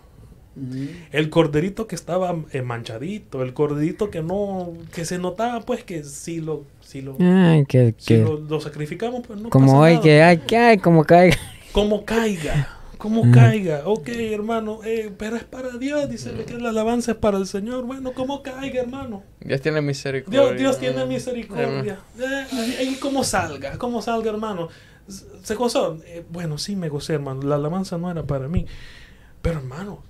El 1.12 1.30
corderito 1.30 1.86
que 1.86 1.94
estaba 1.94 2.34
eh, 2.52 2.62
manchadito. 2.62 3.42
El 3.44 3.52
corderito 3.54 4.10
que 4.10 4.22
no... 4.22 4.72
Que 4.92 5.04
se 5.04 5.18
notaba 5.18 5.60
pues 5.60 5.84
que 5.84 6.02
si 6.02 6.40
lo... 6.40 6.64
Si 6.80 7.00
lo, 7.02 7.16
Ay, 7.20 7.64
que, 7.66 7.94
si 7.98 8.14
que- 8.14 8.22
lo, 8.24 8.38
lo 8.40 8.60
sacrificamos 8.60 9.22
pues 9.26 9.38
no 9.38 9.50
como 9.50 9.66
pasa 9.66 9.78
hoy 9.78 9.90
nada. 9.92 10.02
que 10.02 10.22
ay, 10.22 10.38
que 10.38 10.56
ay, 10.56 10.78
como 10.78 11.04
caiga. 11.04 11.36
como 11.72 12.04
caiga, 12.06 12.77
como 12.98 13.22
Ujú. 13.22 13.30
caiga. 13.32 13.82
Ok, 13.86 14.08
hermano, 14.08 14.80
eh, 14.84 15.10
pero 15.16 15.36
es 15.36 15.44
para 15.44 15.70
Dios, 15.78 16.10
dice 16.10 16.32
que 16.44 16.58
la 16.58 16.70
alabanza 16.70 17.12
es 17.12 17.16
para 17.16 17.38
el 17.38 17.46
Señor. 17.46 17.84
Bueno, 17.84 18.12
como 18.12 18.42
caiga, 18.42 18.82
hermano. 18.82 19.22
Dios 19.40 19.60
tiene 19.60 19.80
misericordia. 19.80 20.40
Dios, 20.40 20.58
Dios 20.58 20.78
tiene 20.78 21.06
misericordia. 21.06 22.00
Eh, 22.18 22.90
y 22.92 22.96
como 22.96 23.24
salga, 23.24 23.78
como 23.78 24.02
salga, 24.02 24.30
hermano. 24.30 24.68
¿Se 25.42 25.54
gozó? 25.54 25.98
Eh, 26.04 26.24
bueno, 26.28 26.58
sí 26.58 26.76
me 26.76 26.88
gocé, 26.88 27.14
hermano. 27.14 27.42
La 27.42 27.54
alabanza 27.54 27.96
no 27.96 28.10
era 28.10 28.24
para 28.24 28.48
mí. 28.48 28.66
Pero, 29.40 29.60
hermano, 29.60 30.02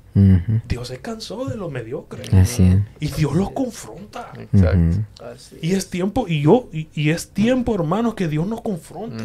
Dios 0.68 0.88
se 0.88 0.98
cansó 0.98 1.44
de 1.44 1.56
lo 1.56 1.70
mediocre. 1.70 2.24
Así 2.36 2.64
es. 2.64 2.78
Y 3.00 3.08
Dios 3.08 3.34
los 3.34 3.50
confronta. 3.50 4.32
Exacto. 4.36 4.98
Y 5.60 5.72
es 5.72 5.90
tiempo, 5.90 6.26
y 6.28 6.42
yo, 6.42 6.68
y, 6.72 6.88
y 6.94 7.10
es 7.10 7.30
tiempo, 7.30 7.74
hermanos, 7.74 8.14
que 8.14 8.28
Dios 8.28 8.46
nos 8.46 8.60
confronte. 8.60 9.24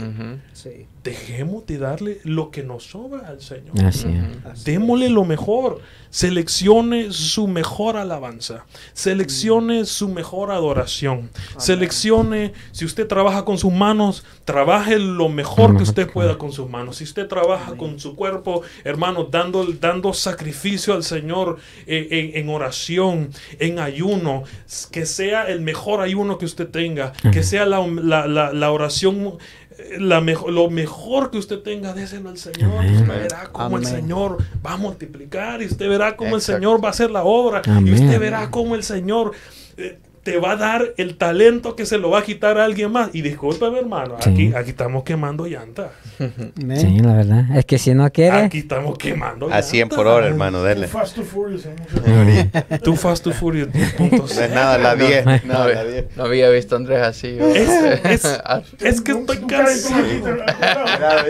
Sí. 0.53 0.87
Dejemos 1.03 1.65
de 1.65 1.77
darle 1.77 2.19
lo 2.23 2.49
que 2.49 2.63
nos 2.63 2.85
sobra 2.85 3.27
al 3.27 3.41
Señor. 3.41 3.83
Así 3.83 4.07
es. 4.07 4.63
Démosle 4.63 5.09
lo 5.09 5.25
mejor. 5.25 5.81
Seleccione 6.09 7.11
su 7.11 7.47
mejor 7.47 7.97
alabanza. 7.97 8.65
Seleccione 8.93 9.85
su 9.85 10.07
mejor 10.07 10.51
adoración. 10.51 11.29
Seleccione, 11.57 12.53
si 12.71 12.85
usted 12.85 13.07
trabaja 13.07 13.43
con 13.43 13.57
sus 13.57 13.73
manos, 13.73 14.23
trabaje 14.45 14.97
lo 14.99 15.27
mejor 15.27 15.75
que 15.75 15.83
usted 15.83 16.09
pueda 16.09 16.37
con 16.37 16.51
sus 16.51 16.69
manos. 16.69 16.97
Si 16.97 17.03
usted 17.03 17.27
trabaja 17.27 17.75
con 17.75 17.99
su 17.99 18.15
cuerpo, 18.15 18.61
hermano, 18.83 19.25
dando, 19.25 19.65
dando 19.65 20.13
sacrificio 20.13 20.82
al 20.91 21.03
Señor 21.05 21.59
eh, 21.87 22.07
en, 22.11 22.41
en 22.43 22.49
oración, 22.49 23.29
en 23.59 23.79
ayuno, 23.79 24.43
que 24.91 25.05
sea 25.05 25.43
el 25.43 25.61
mejor 25.61 26.01
ayuno 26.01 26.37
que 26.37 26.43
usted 26.45 26.67
tenga, 26.67 27.13
que 27.31 27.43
sea 27.43 27.65
la, 27.65 27.79
la- 27.87 28.27
la- 28.27 28.51
la 28.51 28.71
oración. 28.71 29.37
eh, 29.77 29.97
La 29.99 30.19
mejor, 30.19 30.51
lo 30.51 30.69
mejor 30.69 31.31
que 31.31 31.37
usted 31.37 31.59
tenga, 31.59 31.93
déselo 31.93 32.29
al 32.29 32.37
Señor. 32.37 32.71
Amén. 32.79 32.95
Usted 32.95 33.07
verá 33.23 33.49
cómo 33.51 33.77
el. 33.77 33.83
Señor 33.85 34.37
va 34.65 34.73
a 34.73 34.77
multiplicar 34.77 35.61
y 35.61 35.65
usted 35.67 35.87
verá 35.87 36.15
cómo 36.17 36.35
el. 36.35 36.41
Señor 36.41 36.83
va 36.83 36.89
a 36.89 36.91
hacer 36.91 37.09
la 37.11 37.23
obra 37.23 37.61
y 37.65 37.93
usted 37.93 38.19
verá 38.19 38.51
cómo 38.51 38.75
el 38.75 38.83
Señor 38.83 39.31
eh, 39.77 39.97
te 40.23 40.37
va 40.37 40.51
a 40.51 40.55
dar 40.55 40.93
el 40.97 41.17
talento 41.17 41.75
que 41.75 41.85
se 41.85 41.97
lo 41.97 42.09
va 42.09 42.19
a 42.19 42.23
quitar 42.23 42.57
a 42.57 42.63
alguien 42.65 42.91
más. 42.91 43.09
Y 43.13 43.21
discúlpeme, 43.21 43.79
hermano, 43.79 44.15
Sí. 44.21 44.29
aquí, 44.29 44.53
aquí 44.55 44.69
estamos 44.71 45.03
quemando 45.03 45.45
llantas. 45.45 45.87
Sí, 46.17 46.99
la 47.01 47.13
verdad. 47.15 47.57
Es 47.57 47.65
que 47.65 47.77
si 47.77 47.93
no 47.93 48.09
quiere, 48.11 48.37
Aquí 48.43 48.59
estamos 48.59 48.97
quemando 48.97 49.51
A 49.53 49.61
100 49.61 49.89
por 49.89 49.99
llantas. 49.99 50.13
hora, 50.15 50.27
hermano, 50.27 50.63
dele. 50.63 50.87
Fast 50.87 51.15
to 51.15 51.23
Furious. 51.23 51.65
¿eh? 51.65 52.49
Too 52.83 52.95
Fast, 52.95 53.23
Too 53.25 53.33
Furious 53.33 53.67
No 53.67 53.73
10.0. 53.81 54.43
es 54.45 54.51
nada, 54.51 54.77
la 54.77 54.95
10. 54.95 55.25
No, 55.45 55.67
la 55.67 55.83
10. 55.83 56.05
no 56.15 56.23
había 56.23 56.49
visto 56.49 56.75
a 56.75 56.77
Andrés 56.77 57.01
así. 57.03 57.37
Es, 57.39 57.69
es, 58.05 58.39
es 58.81 59.01
que 59.01 59.11
estoy 59.11 59.37
cansado. 59.39 60.03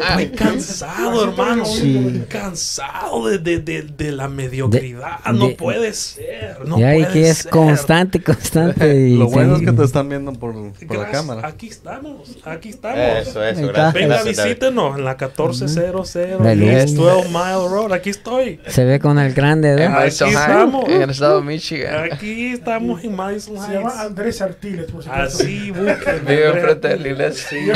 Estoy 0.09 0.27
cansado, 0.37 1.23
hermano. 1.29 1.65
Sí. 1.65 2.23
Cansado 2.29 3.27
de, 3.27 3.37
de, 3.39 3.59
de, 3.59 3.81
de 3.83 4.11
la 4.11 4.27
mediocridad. 4.27 5.19
De- 5.25 5.33
no 5.33 5.47
de- 5.47 5.55
puede 5.55 5.93
ser. 5.93 6.57
No 6.65 6.79
y 6.79 6.83
ahí 6.83 7.01
puede 7.03 7.13
que 7.13 7.29
es 7.29 7.37
ser. 7.39 7.51
constante, 7.51 8.21
constante. 8.21 8.82
Y 8.93 9.17
Lo 9.17 9.27
bueno 9.27 9.55
es 9.55 9.61
que 9.61 9.71
te 9.71 9.83
están 9.83 10.09
viendo 10.09 10.33
por, 10.33 10.53
por 10.53 10.97
la 10.97 11.09
cámara. 11.11 11.47
Aquí 11.47 11.67
estamos. 11.67 12.37
Aquí 12.45 12.69
estamos. 12.69 12.97
Eso, 12.99 13.43
eso, 13.43 13.67
gracias. 13.67 13.93
Venga, 13.93 14.07
gracias, 14.23 14.45
visítenos 14.45 14.97
en 14.97 15.05
la 15.05 15.11
1400 15.15 16.15
Aleluya. 16.15 16.81
East 16.81 16.95
12 16.95 17.27
Mile 17.29 17.67
Road. 17.69 17.93
Aquí 17.93 18.09
estoy. 18.09 18.59
Se 18.67 18.83
ve 18.85 18.99
con 18.99 19.19
el 19.19 19.33
grande, 19.33 19.69
En 19.71 19.75
¿verdad? 19.77 19.91
Madison 19.91 20.27
Aquí 20.29 20.35
High, 20.37 20.51
estamos. 20.51 20.89
en 20.89 21.01
el 21.01 21.09
estado 21.09 21.39
de 21.39 21.45
Michigan. 21.45 22.11
Aquí 22.11 22.45
estamos 22.53 23.03
en 23.03 23.15
Madison 23.15 23.55
Se 23.65 23.73
llama 23.73 23.89
Heights. 23.89 24.05
Andrés 24.05 24.41
Artiles, 24.41 24.91
por 24.91 25.03
supuesto. 25.03 25.11
Así, 25.43 25.71
busquen. 25.71 26.25
Vive 26.27 26.47
enfrente 26.49 26.87
de 26.89 26.99
la 26.99 27.07
iglesia. 27.07 27.73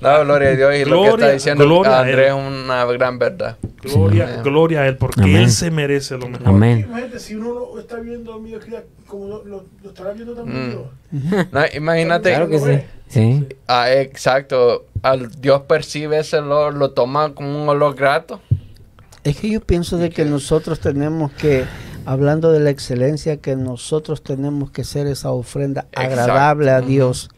No, 0.00 0.24
gloria 0.24 0.48
a 0.48 0.52
Dios. 0.56 0.74
Y 0.76 0.84
lo 0.84 1.02
que 1.02 1.08
está 1.10 1.30
diciendo 1.32 1.64
gloria 1.64 1.92
a 1.98 2.00
Andrés 2.00 2.28
es 2.28 2.34
una 2.34 2.84
gran 2.86 3.18
verdad. 3.18 3.56
Gloria, 3.82 4.26
Sí. 4.36 4.40
gloria 4.44 4.80
a 4.82 4.86
Él, 4.88 4.96
porque 4.98 5.22
Amén. 5.22 5.36
Él 5.36 5.50
se 5.50 5.70
merece 5.70 6.16
lo 6.18 6.28
mejor. 6.28 6.48
Amén. 6.48 6.84
Imagínate, 6.86 7.18
si 7.18 7.34
uno 7.34 7.54
lo 7.74 7.80
está 7.80 7.96
viendo 7.96 8.32
como 9.06 9.26
lo, 9.26 9.44
lo, 9.44 9.64
lo 9.82 9.88
estará 9.90 10.12
viendo 10.12 10.34
también 10.34 10.68
Mm. 10.68 10.70
Dios. 10.70 11.46
No, 11.52 11.60
imagínate. 11.74 12.30
Claro 12.30 12.48
que 12.48 12.58
sí. 12.58 12.80
Sí. 13.08 13.46
Ah, 13.66 13.92
exacto. 13.92 14.86
Al 15.02 15.30
Dios 15.40 15.62
percibe 15.62 16.18
ese 16.18 16.38
olor, 16.38 16.74
lo 16.74 16.90
toma 16.92 17.34
como 17.34 17.62
un 17.62 17.68
olor 17.68 17.94
grato. 17.96 18.40
Es 19.24 19.36
que 19.38 19.50
yo 19.50 19.60
pienso 19.60 19.98
de 19.98 20.10
que 20.10 20.24
nosotros 20.24 20.80
tenemos 20.80 21.32
que, 21.32 21.64
hablando 22.06 22.52
de 22.52 22.60
la 22.60 22.70
excelencia, 22.70 23.38
que 23.38 23.56
nosotros 23.56 24.22
tenemos 24.22 24.70
que 24.70 24.84
ser 24.84 25.06
esa 25.06 25.30
ofrenda 25.30 25.86
Exacto. 25.92 26.20
agradable 26.22 26.70
a. 26.70 26.80
Dios. 26.80 27.30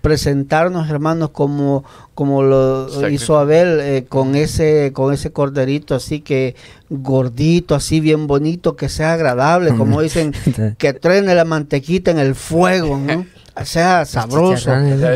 Presentarnos, 0.00 0.88
hermanos, 0.88 1.30
como, 1.30 1.84
como 2.14 2.42
lo 2.42 3.08
hizo 3.10 3.38
Abel, 3.38 3.80
eh, 3.80 4.06
con 4.08 4.34
ese, 4.34 4.92
con 4.92 5.12
ese 5.12 5.32
corderito 5.32 5.94
así 5.94 6.20
que 6.20 6.56
gordito, 6.88 7.74
así 7.74 8.00
bien 8.00 8.26
bonito, 8.26 8.76
que 8.76 8.88
sea 8.88 9.12
agradable, 9.12 9.74
como 9.76 10.00
dicen, 10.00 10.32
que 10.78 10.92
trene 10.92 11.34
la 11.34 11.44
mantequita 11.44 12.10
en 12.10 12.18
el 12.18 12.34
fuego, 12.34 12.98
¿no? 12.98 13.26
Sea 13.64 14.04
sabroso. 14.04 14.70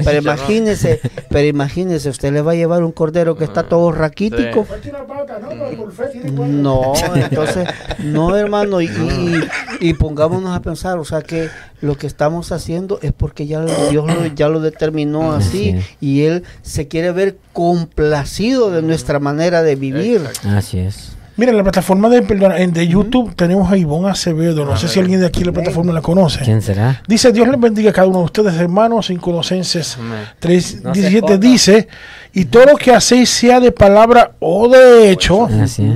Pero 0.04 0.18
imagínese, 0.18 1.00
pero 1.30 1.46
imagínese, 1.46 2.08
usted 2.10 2.32
le 2.32 2.42
va 2.42 2.52
a 2.52 2.54
llevar 2.54 2.82
un 2.82 2.92
cordero 2.92 3.36
que 3.36 3.44
está 3.44 3.62
todo 3.64 3.90
raquítico. 3.92 4.64
Pata, 4.64 5.38
¿no? 5.40 6.92
Entonces, 7.14 7.68
no 8.00 8.36
hermano, 8.36 8.80
y, 8.80 8.86
y, 8.86 9.40
y 9.80 9.94
pongámonos 9.94 10.54
a 10.56 10.60
pensar, 10.62 10.98
o 10.98 11.04
sea 11.04 11.22
que 11.22 11.48
lo 11.80 11.96
que 11.96 12.06
estamos 12.06 12.52
haciendo 12.52 12.98
es 13.02 13.12
porque 13.12 13.46
ya 13.46 13.60
lo- 13.60 13.90
Dios 13.90 14.06
lo, 14.06 14.26
ya 14.26 14.48
lo 14.48 14.60
determinó 14.60 15.32
así 15.32 15.44
Así 15.44 15.96
y 16.00 16.22
Él 16.22 16.44
se 16.62 16.88
quiere 16.88 17.12
ver 17.12 17.36
complacido 17.52 18.70
de 18.70 18.82
nuestra 18.82 19.18
manera 19.20 19.62
de 19.62 19.74
vivir. 19.76 20.22
Así 20.48 20.78
es. 20.78 21.13
Mira, 21.36 21.50
en 21.50 21.56
la 21.56 21.62
plataforma 21.64 22.08
de, 22.08 22.22
perdona, 22.22 22.58
en 22.58 22.72
de 22.72 22.86
YouTube 22.86 23.34
tenemos 23.34 23.70
a 23.72 23.76
Ivonne 23.76 24.08
Acevedo. 24.10 24.64
No 24.64 24.76
sé 24.76 24.86
si 24.88 25.00
alguien 25.00 25.18
de 25.20 25.26
aquí 25.26 25.40
en 25.40 25.46
la 25.46 25.52
plataforma 25.52 25.92
la 25.92 26.00
conoce. 26.00 26.44
¿Quién 26.44 26.62
será? 26.62 27.02
Dice, 27.08 27.32
Dios 27.32 27.48
les 27.48 27.58
bendiga 27.60 27.90
a 27.90 27.92
cada 27.92 28.06
uno 28.06 28.18
de 28.20 28.24
ustedes, 28.26 28.54
hermanos, 28.54 29.10
en 29.10 29.16
Colosenses 29.16 29.96
Amén. 29.98 30.20
3, 30.38 30.82
No 30.84 30.94
se 30.94 31.00
17 31.00 31.20
ponga. 31.22 31.36
dice, 31.38 31.88
y 32.32 32.44
todo 32.44 32.66
lo 32.66 32.76
que 32.76 32.92
hacéis 32.92 33.30
sea 33.30 33.58
de 33.58 33.72
palabra 33.72 34.32
o 34.38 34.68
de 34.68 35.10
hecho, 35.10 35.46
Así 35.46 35.84
es. 35.86 35.92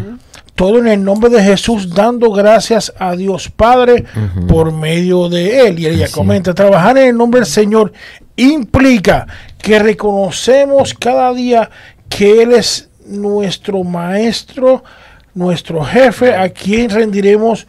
todo 0.56 0.78
en 0.80 0.88
el 0.88 1.04
nombre 1.04 1.30
de 1.30 1.40
Jesús, 1.40 1.94
dando 1.94 2.32
gracias 2.32 2.92
a 2.98 3.14
Dios 3.14 3.48
Padre 3.48 4.04
por 4.48 4.72
medio 4.72 5.28
de 5.28 5.68
Él. 5.68 5.78
Y 5.78 5.86
ella 5.86 6.06
Así 6.06 6.14
comenta, 6.14 6.52
trabajar 6.52 6.98
en 6.98 7.08
el 7.10 7.16
nombre 7.16 7.38
del 7.40 7.46
Señor 7.48 7.92
implica 8.34 9.26
que 9.58 9.78
reconocemos 9.78 10.94
cada 10.94 11.32
día 11.32 11.70
que 12.08 12.42
Él 12.42 12.52
es 12.52 12.88
nuestro 13.06 13.84
maestro, 13.84 14.82
nuestro 15.38 15.82
jefe, 15.84 16.34
a 16.34 16.48
quien 16.50 16.90
rendiremos 16.90 17.66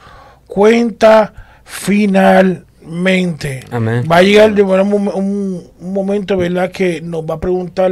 cuenta 0.47 1.31
finalmente. 1.63 3.63
Amén. 3.71 4.03
Va 4.11 4.17
a 4.17 4.21
llegar 4.23 4.53
un, 4.97 5.07
un- 5.07 5.63
un 5.79 5.93
momento, 5.93 6.35
¿verdad?, 6.37 6.71
que 6.71 7.01
nos 7.01 7.23
va 7.23 7.35
a 7.35 7.39
preguntar, 7.39 7.91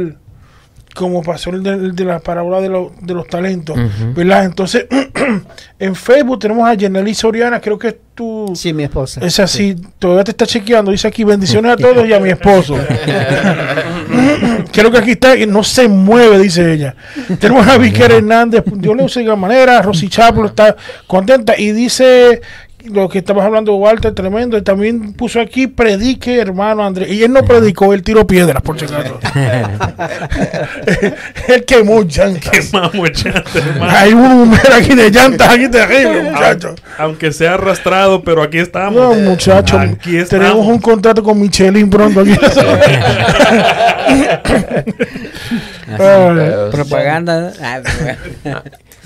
como 0.98 1.22
pasó 1.22 1.50
el 1.50 1.62
de, 1.62 1.70
el 1.70 1.94
de 1.94 2.04
la 2.04 2.18
parábola 2.18 2.60
de, 2.60 2.68
lo- 2.68 2.92
de 3.00 3.14
los 3.14 3.26
talentos. 3.28 3.76
¿verdad? 4.14 4.44
Entonces, 4.44 4.86
en 5.78 5.94
Facebook 5.94 6.38
tenemos 6.40 6.68
a 6.68 6.76
Jenely 6.76 7.14
Soriana, 7.14 7.60
creo 7.60 7.78
que 7.78 7.88
es 7.88 7.96
tu... 8.14 8.52
Sí, 8.56 8.72
mi 8.72 8.82
esposa. 8.82 9.20
Es 9.24 9.38
así, 9.38 9.76
todavía 9.98 10.24
te 10.24 10.32
está 10.32 10.46
chequeando, 10.46 10.90
dice 10.90 11.06
aquí, 11.08 11.22
bendiciones 11.24 11.72
a 11.72 11.76
todos 11.78 12.06
y 12.08 12.12
a 12.12 12.20
mi 12.20 12.30
esposo. 12.30 12.76
Creo 14.72 14.90
que 14.90 14.98
aquí 14.98 15.10
está, 15.12 15.36
que 15.36 15.46
no 15.46 15.62
se 15.64 15.88
mueve, 15.88 16.38
dice 16.38 16.72
ella. 16.72 16.94
Tenemos 17.38 17.66
a 17.66 17.78
Víker 17.78 18.10
Hernández, 18.12 18.64
Dios 18.74 18.96
le 18.96 19.04
use 19.04 19.22
de 19.22 19.36
manera, 19.36 19.80
Rosy 19.82 20.08
Chapo 20.08 20.44
está 20.46 20.76
contenta 21.06 21.54
y 21.58 21.72
dice 21.72 22.40
lo 22.90 23.08
que 23.08 23.18
estabas 23.18 23.46
hablando, 23.46 23.74
Walter, 23.76 24.14
tremendo, 24.14 24.56
y 24.56 24.62
también 24.62 25.12
puso 25.12 25.40
aquí, 25.40 25.66
predique, 25.66 26.38
hermano 26.38 26.84
Andrés. 26.84 27.10
Y 27.10 27.22
él 27.22 27.32
no 27.32 27.44
predicó, 27.44 27.92
él 27.94 28.02
tiró 28.02 28.26
piedras, 28.26 28.62
por 28.62 28.78
si 28.78 28.86
acaso. 28.86 29.18
él 31.48 31.64
quemó 31.64 32.02
llantas. 32.02 32.50
Quemamos 32.50 33.24
llantas, 33.24 33.56
hermano. 33.56 33.92
Hay 33.96 34.12
un 34.12 34.28
número 34.28 34.74
aquí 34.74 34.94
de 34.94 35.10
llantas, 35.10 35.48
aquí 35.48 35.68
terrible, 35.68 36.22
muchachos. 36.22 36.74
Aunque 36.98 37.32
sea 37.32 37.54
arrastrado, 37.54 38.22
pero 38.22 38.42
aquí 38.42 38.58
estamos. 38.58 38.94
No, 38.94 39.14
muchachos, 39.14 39.78
Aquí 39.78 40.16
estamos. 40.16 40.46
tenemos 40.46 40.66
un 40.66 40.78
contrato 40.78 41.22
con 41.22 41.40
Michelin 41.40 41.88
pronto 41.88 42.20
aquí. 42.20 42.34
Propaganda. 46.70 47.52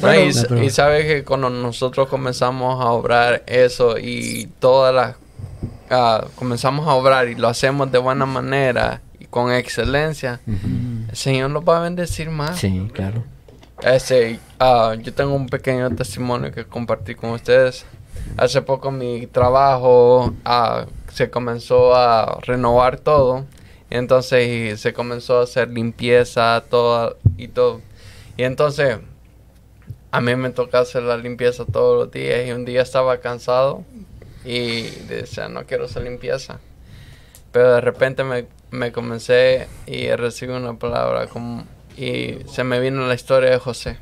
Bueno, 0.03 0.21
y, 0.31 0.35
No, 0.35 0.43
pero- 0.49 0.63
y 0.63 0.71
sabes 0.71 1.07
que 1.07 1.25
cuando 1.25 1.49
nosotros 1.51 2.09
comenzamos 2.09 2.81
a 2.85 2.91
obrar 2.91 3.43
eso 3.47 3.99
y 3.99 4.49
todas 4.59 4.95
las 4.95 5.17
ah, 5.91 6.27
comenzamos 6.37 6.87
a 6.89 6.93
obrar 6.95 7.29
y 7.29 7.35
lo 7.35 7.49
hacemos 7.49 7.91
de 7.93 7.99
buena 7.99 8.27
manera 8.27 9.01
y 9.21 9.27
con 9.27 9.53
excelencia, 9.53 10.41
el 10.47 11.17
Señor 11.17 11.51
nos 11.51 11.65
va 11.65 11.79
a 11.79 11.81
bendecir 11.81 12.31
más. 12.31 12.59
sí, 12.59 12.89
claro. 12.93 13.25
Ese, 13.83 14.39
ah, 14.61 14.95
yo 15.01 15.13
tengo 15.13 15.35
un 15.35 15.49
pequeño 15.49 15.91
testimonio 15.91 16.53
que 16.53 16.65
compartir 16.65 17.17
con 17.17 17.31
ustedes. 17.31 17.85
Hace 18.37 18.63
poco 18.63 18.91
mi 18.93 19.27
trabajo 19.27 20.33
ah, 20.45 20.87
se 21.13 21.31
comenzó 21.31 21.95
a 21.97 22.39
renovar 22.43 22.99
todo. 23.01 23.45
Y 23.91 23.97
entonces 23.97 24.47
y 24.49 24.77
se 24.79 24.93
comenzó 24.93 25.41
a 25.41 25.43
hacer 25.43 25.69
limpieza 25.69 26.63
todo, 26.71 27.19
y 27.37 27.49
todo. 27.49 27.81
Y 28.37 28.45
entonces 28.45 28.99
a 30.13 30.21
mí 30.21 30.37
me 30.37 30.51
toca 30.51 30.81
hacer 30.81 31.03
la 31.03 31.17
limpieza 31.17 31.65
todos 31.65 31.99
los 31.99 32.13
días. 32.13 32.47
Y 32.47 32.53
un 32.53 32.65
día 32.65 32.83
estaba 32.83 33.19
cansado 33.19 33.83
y 34.45 34.83
decía, 35.09 35.49
no 35.49 35.65
quiero 35.65 35.87
hacer 35.87 36.03
limpieza. 36.03 36.61
Pero 37.51 37.75
de 37.75 37.81
repente 37.81 38.23
me, 38.23 38.47
me 38.71 38.93
comencé 38.93 39.69
y 39.87 40.11
recibí 40.11 40.53
una 40.53 40.75
palabra 40.75 41.27
como, 41.27 41.65
y 41.97 42.39
se 42.47 42.63
me 42.63 42.79
vino 42.79 43.07
la 43.07 43.15
historia 43.15 43.51
de 43.51 43.59
José. 43.59 43.99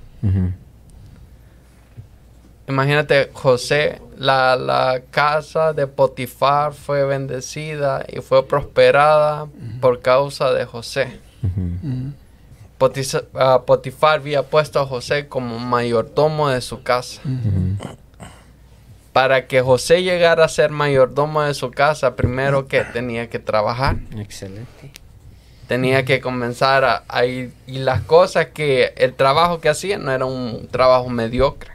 Imagínate, 2.68 3.30
José, 3.32 4.00
la, 4.16 4.56
la 4.56 5.02
casa 5.10 5.72
de 5.72 5.86
Potifar 5.86 6.72
fue 6.72 7.04
bendecida 7.04 8.04
y 8.08 8.20
fue 8.20 8.46
prosperada 8.46 9.46
por 9.80 10.00
causa 10.00 10.52
de 10.52 10.64
José. 10.64 11.20
Potifar 12.80 14.18
había 14.20 14.42
puesto 14.42 14.80
a 14.80 14.86
José 14.86 15.28
como 15.28 15.58
mayordomo 15.58 16.48
de 16.48 16.60
su 16.60 16.82
casa. 16.82 17.20
Para 19.12 19.46
que 19.46 19.60
José 19.60 20.02
llegara 20.02 20.44
a 20.44 20.48
ser 20.48 20.70
mayordomo 20.70 21.42
de 21.42 21.52
su 21.54 21.70
casa, 21.70 22.14
primero 22.16 22.68
que 22.68 22.82
tenía 22.84 23.28
que 23.28 23.38
trabajar. 23.38 23.96
Excelente. 24.16 24.92
tenía 25.68 26.04
que 26.04 26.20
comenzar 26.20 26.84
a, 26.84 27.04
a 27.08 27.24
ir 27.26 27.52
y 27.66 27.78
las 27.78 28.00
cosas 28.02 28.46
que 28.46 28.92
el 28.96 29.14
trabajo 29.14 29.60
que 29.60 29.68
hacía 29.68 29.98
no 29.98 30.10
era 30.12 30.24
un 30.24 30.66
trabajo 30.70 31.08
mediocre 31.08 31.70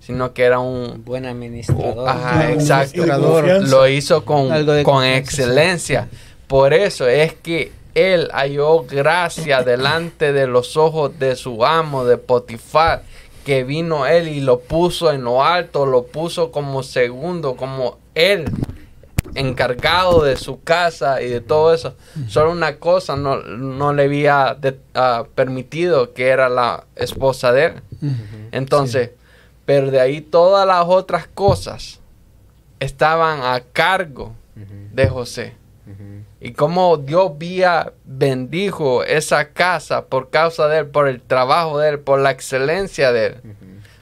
sino 0.00 0.32
que 0.34 0.42
era 0.42 0.58
un 0.58 1.04
Buen 1.04 1.26
administrador. 1.26 2.08
ajá 2.08 2.46
Un 2.48 2.54
exacto 2.54 3.02
administrador. 3.04 3.68
lo 3.68 3.86
hizo 3.86 4.24
con, 4.24 4.48
con 4.82 5.04
excelencia 5.04 6.08
por 6.48 6.74
eso 6.74 7.06
es 7.06 7.34
que 7.34 7.70
él 7.94 8.28
halló 8.32 8.82
gracia 8.84 9.62
delante 9.62 10.32
de 10.32 10.46
los 10.46 10.76
ojos 10.76 11.18
de 11.18 11.36
su 11.36 11.64
amo 11.64 12.04
de 12.04 12.16
Potifar 12.18 13.02
que 13.44 13.62
vino 13.64 14.06
él 14.06 14.28
y 14.28 14.40
lo 14.40 14.60
puso 14.60 15.12
en 15.12 15.22
lo 15.24 15.44
alto 15.44 15.86
lo 15.86 16.04
puso 16.04 16.50
como 16.50 16.82
segundo 16.82 17.56
como 17.56 17.98
él 18.14 18.46
encargado 19.34 20.22
de 20.22 20.36
su 20.36 20.62
casa 20.62 21.20
y 21.22 21.28
de 21.28 21.40
todo 21.40 21.74
eso. 21.74 21.94
Solo 22.28 22.52
una 22.52 22.76
cosa 22.76 23.16
no, 23.16 23.38
no 23.38 23.92
le 23.92 24.04
había 24.04 24.56
de- 24.60 24.78
ah, 24.94 25.24
permitido, 25.34 26.12
que 26.12 26.28
era 26.28 26.48
la 26.48 26.84
esposa 26.94 27.52
de 27.52 27.64
él. 27.66 27.72
Entonces, 28.52 29.10
pero 29.64 29.90
de 29.90 30.00
ahí 30.00 30.20
todas 30.20 30.66
las 30.66 30.84
otras 30.86 31.26
cosas 31.26 32.00
estaban 32.80 33.40
a 33.42 33.60
cargo 33.72 34.34
de 34.92 35.08
José. 35.08 35.54
Y 36.44 36.52
como 36.52 36.98
Dios 36.98 37.38
vía 37.38 37.92
bendijo 38.04 39.02
esa 39.02 39.48
casa 39.48 40.04
por 40.06 40.28
causa 40.30 40.68
de 40.68 40.80
él, 40.80 40.86
por 40.86 41.08
el 41.08 41.22
trabajo 41.22 41.78
de 41.78 41.88
él, 41.88 41.98
por 42.00 42.20
la 42.20 42.30
excelencia 42.32 43.12
de 43.12 43.26
él. 43.26 43.34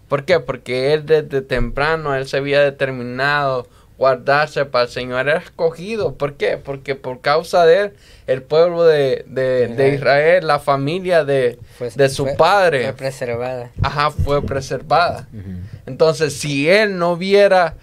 ¿Por 0.09 0.25
qué? 0.25 0.41
Porque 0.41 0.93
él 0.93 1.07
desde 1.07 1.41
temprano, 1.43 2.15
él 2.17 2.27
se 2.27 2.39
había 2.39 2.61
determinado 2.63 3.67
guardarse 3.97 4.65
para 4.65 4.87
el 4.87 4.91
Señor. 4.91 5.29
Era 5.29 5.39
escogido. 5.39 6.15
¿Por 6.15 6.35
qué? 6.35 6.57
Porque 6.57 6.97
por 6.97 7.21
causa 7.21 7.65
de 7.65 7.81
él, 7.81 7.93
el 8.27 8.43
pueblo 8.43 8.83
de, 8.83 9.25
de- 9.29 9.69
de 9.69 9.95
Israel, 9.95 10.45
la 10.47 10.59
familia 10.59 11.25
de, 11.25 11.61
Fue- 11.79 11.91
de 11.95 12.09
su 12.09 12.25
fue- 12.25 12.35
padre, 12.35 12.83
Fue 12.87 12.93
preservada. 12.95 13.71
ajá, 13.83 14.11
fue 14.11 14.43
preservada. 14.43 15.29
Entonces, 15.87 16.35
si 16.35 16.69
él 16.69 16.99
no 16.99 17.13
hubiera 17.13 17.77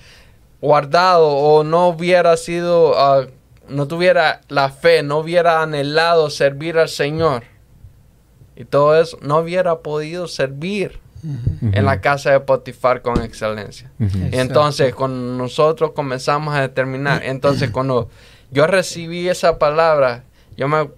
guardado 0.61 1.29
o 1.29 1.63
no 1.63 1.87
hubiera 1.87 2.35
sido, 2.37 2.99
ah, 2.99 3.25
no 3.69 3.87
tuviera 3.87 4.41
la 4.47 4.69
fe, 4.69 5.03
no 5.03 5.17
hubiera 5.17 5.61
anhelado 5.61 6.29
servir 6.29 6.77
al 6.77 6.89
Señor 6.89 7.43
y 8.55 8.65
todo 8.65 8.99
eso, 8.99 9.17
no 9.21 9.37
hubiera 9.37 9.79
podido 9.79 10.27
servir 10.27 10.99
en 11.61 11.85
la 11.85 12.01
casa 12.01 12.31
de 12.31 12.39
Potifar 12.39 13.01
con 13.01 13.21
excelencia. 13.21 13.91
Entonces, 14.31 14.93
cuando 14.95 15.37
nosotros 15.37 15.91
comenzamos 15.91 16.55
a 16.55 16.61
determinar, 16.61 17.23
entonces 17.23 17.71
cuando 17.71 18.09
yo 18.51 18.67
recibí 18.67 19.27
esa 19.29 19.59
palabra, 19.59 20.23
yo 20.57 20.67
me 20.67 20.89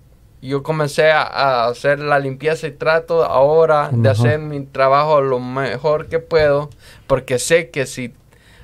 yo 0.41 0.63
comencé 0.63 1.11
a, 1.11 1.21
a 1.21 1.67
hacer 1.67 1.99
la 1.99 2.17
limpieza 2.17 2.65
y 2.65 2.71
trato 2.71 3.23
ahora 3.23 3.91
de 3.93 4.09
hacer 4.09 4.39
mi 4.39 4.65
trabajo 4.65 5.21
lo 5.21 5.39
mejor 5.39 6.07
que 6.07 6.17
puedo, 6.17 6.71
porque 7.05 7.37
sé 7.37 7.69
que 7.69 7.85
si 7.85 8.11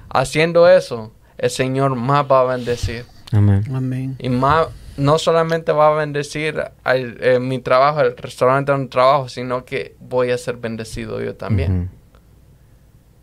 haciendo 0.10 0.68
eso, 0.68 1.12
el 1.38 1.52
Señor 1.52 1.96
más 1.96 2.26
va 2.30 2.42
a 2.42 2.44
bendecir. 2.46 3.06
Amén. 3.32 3.64
Amén. 3.74 4.16
Y 4.20 4.30
más, 4.30 4.68
no 4.98 5.18
solamente 5.20 5.72
va 5.72 5.90
a 5.90 5.96
bendecir 5.98 6.62
al- 6.84 7.18
eh, 7.22 7.40
mi 7.40 7.60
trabajo, 7.60 8.02
el 8.02 8.16
restaurante 8.18 8.72
donde 8.72 8.90
trabajo, 8.90 9.30
sino 9.30 9.66
que 9.66 9.96
voy 10.00 10.32
a 10.32 10.38
ser 10.38 10.58
bendecido 10.58 11.22
yo 11.22 11.36
también. 11.36 11.90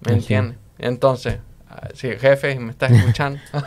¿Me 0.06 0.12
entiendes? 0.14 0.58
Entonces, 0.78 1.38
ah, 1.70 1.88
si 1.94 2.08
jefe 2.10 2.58
me 2.60 2.70
está 2.72 2.86
escuchando. 2.86 3.40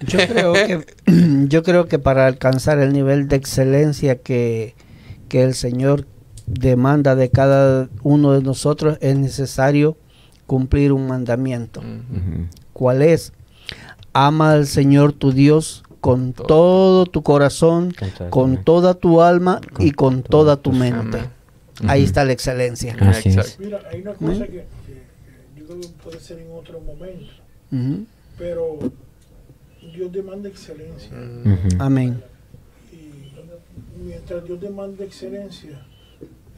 Yo 0.00 0.18
creo 0.28 0.52
que 0.52 0.84
yo 1.48 1.62
creo 1.62 1.86
que 1.86 1.98
para 1.98 2.26
alcanzar 2.26 2.78
el 2.78 2.92
nivel 2.92 3.28
de 3.28 3.36
excelencia 3.36 4.16
que, 4.16 4.74
que 5.28 5.42
el 5.42 5.54
Señor 5.54 6.06
demanda 6.46 7.14
de 7.16 7.30
cada 7.30 7.88
uno 8.02 8.32
de 8.32 8.42
nosotros 8.42 8.98
es 9.00 9.16
necesario 9.16 9.96
cumplir 10.46 10.92
un 10.92 11.06
mandamiento. 11.06 11.80
Ujú. 11.80 11.88
Ujú. 11.88 12.46
¿Cuál 12.72 13.02
es? 13.02 13.32
Ama 14.12 14.52
al 14.52 14.66
Señor 14.66 15.12
tu 15.12 15.32
Dios 15.32 15.82
con 16.00 16.32
Todo. 16.34 16.46
todo 16.46 17.06
tu 17.06 17.22
corazón, 17.22 17.92
Con 17.92 18.10
toda 18.10 18.28
tu 18.28 18.30
con 18.30 18.64
toda 18.64 18.94
tu 18.94 19.22
alma 19.22 19.60
y 19.78 19.90
con 19.92 20.22
toda 20.22 20.56
tu 20.56 20.72
mente. 20.72 21.18
Amén. 21.18 21.30
Ahí 21.90 22.00
Ujú. 22.02 22.06
está 22.08 22.24
la 22.24 22.32
excelencia. 22.32 22.94
Así 23.00 23.30
es. 23.30 23.58
Mira, 23.58 23.80
hay 23.90 24.02
una 24.02 24.12
cosa 24.14 24.46
que, 24.46 24.52
que- 24.52 24.66
que 25.54 25.60
yo 25.60 25.66
creo 25.66 25.80
que 25.80 25.88
puede 26.04 26.20
ser 26.20 26.38
en 26.38 26.52
otro 26.52 26.80
momento, 26.80 27.32
Ujú. 27.72 28.04
pero 28.38 28.78
Dios 29.94 30.12
demanda 30.12 30.48
excelencia. 30.48 31.10
Amén. 31.78 32.22
Y 32.92 34.02
mientras 34.06 34.44
Dios 34.44 34.60
demanda 34.60 35.04
excelencia, 35.04 35.84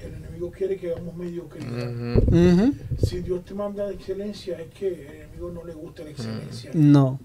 el 0.01 0.15
enemigo 0.15 0.51
quiere 0.51 0.77
que 0.77 0.93
hagamos 0.93 1.15
mediocridad. 1.17 1.91
Ujú. 2.27 2.75
Si 2.99 3.21
Dios 3.21 3.45
te 3.45 3.55
manda 3.55 3.91
excelencia, 3.91 4.59
es 4.61 4.69
que 4.75 4.89
el 4.89 5.17
enemigo 5.23 5.51
no 5.53 5.65
le 5.65 5.73
gusta 5.75 6.05
la 6.05 6.11
excelencia. 6.11 6.71
No, 6.75 7.19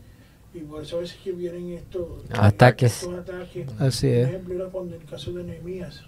Y 0.54 0.60
por 0.60 0.82
eso 0.84 0.98
a 0.98 1.02
veces 1.02 1.18
que 1.24 1.32
vienen 1.32 1.70
estos 1.74 2.24
Ataques. 2.32 3.04
estos 3.04 3.20
ataques. 3.20 3.68
así 3.80 4.08
Por 4.08 4.16
es. 4.16 4.28
ejemplo, 4.30 4.54
era 4.56 4.66
cuando 4.66 4.96
en 4.96 5.02
el 5.02 5.08
caso 5.08 5.32
de 5.34 5.44
Nehemías, 5.44 6.04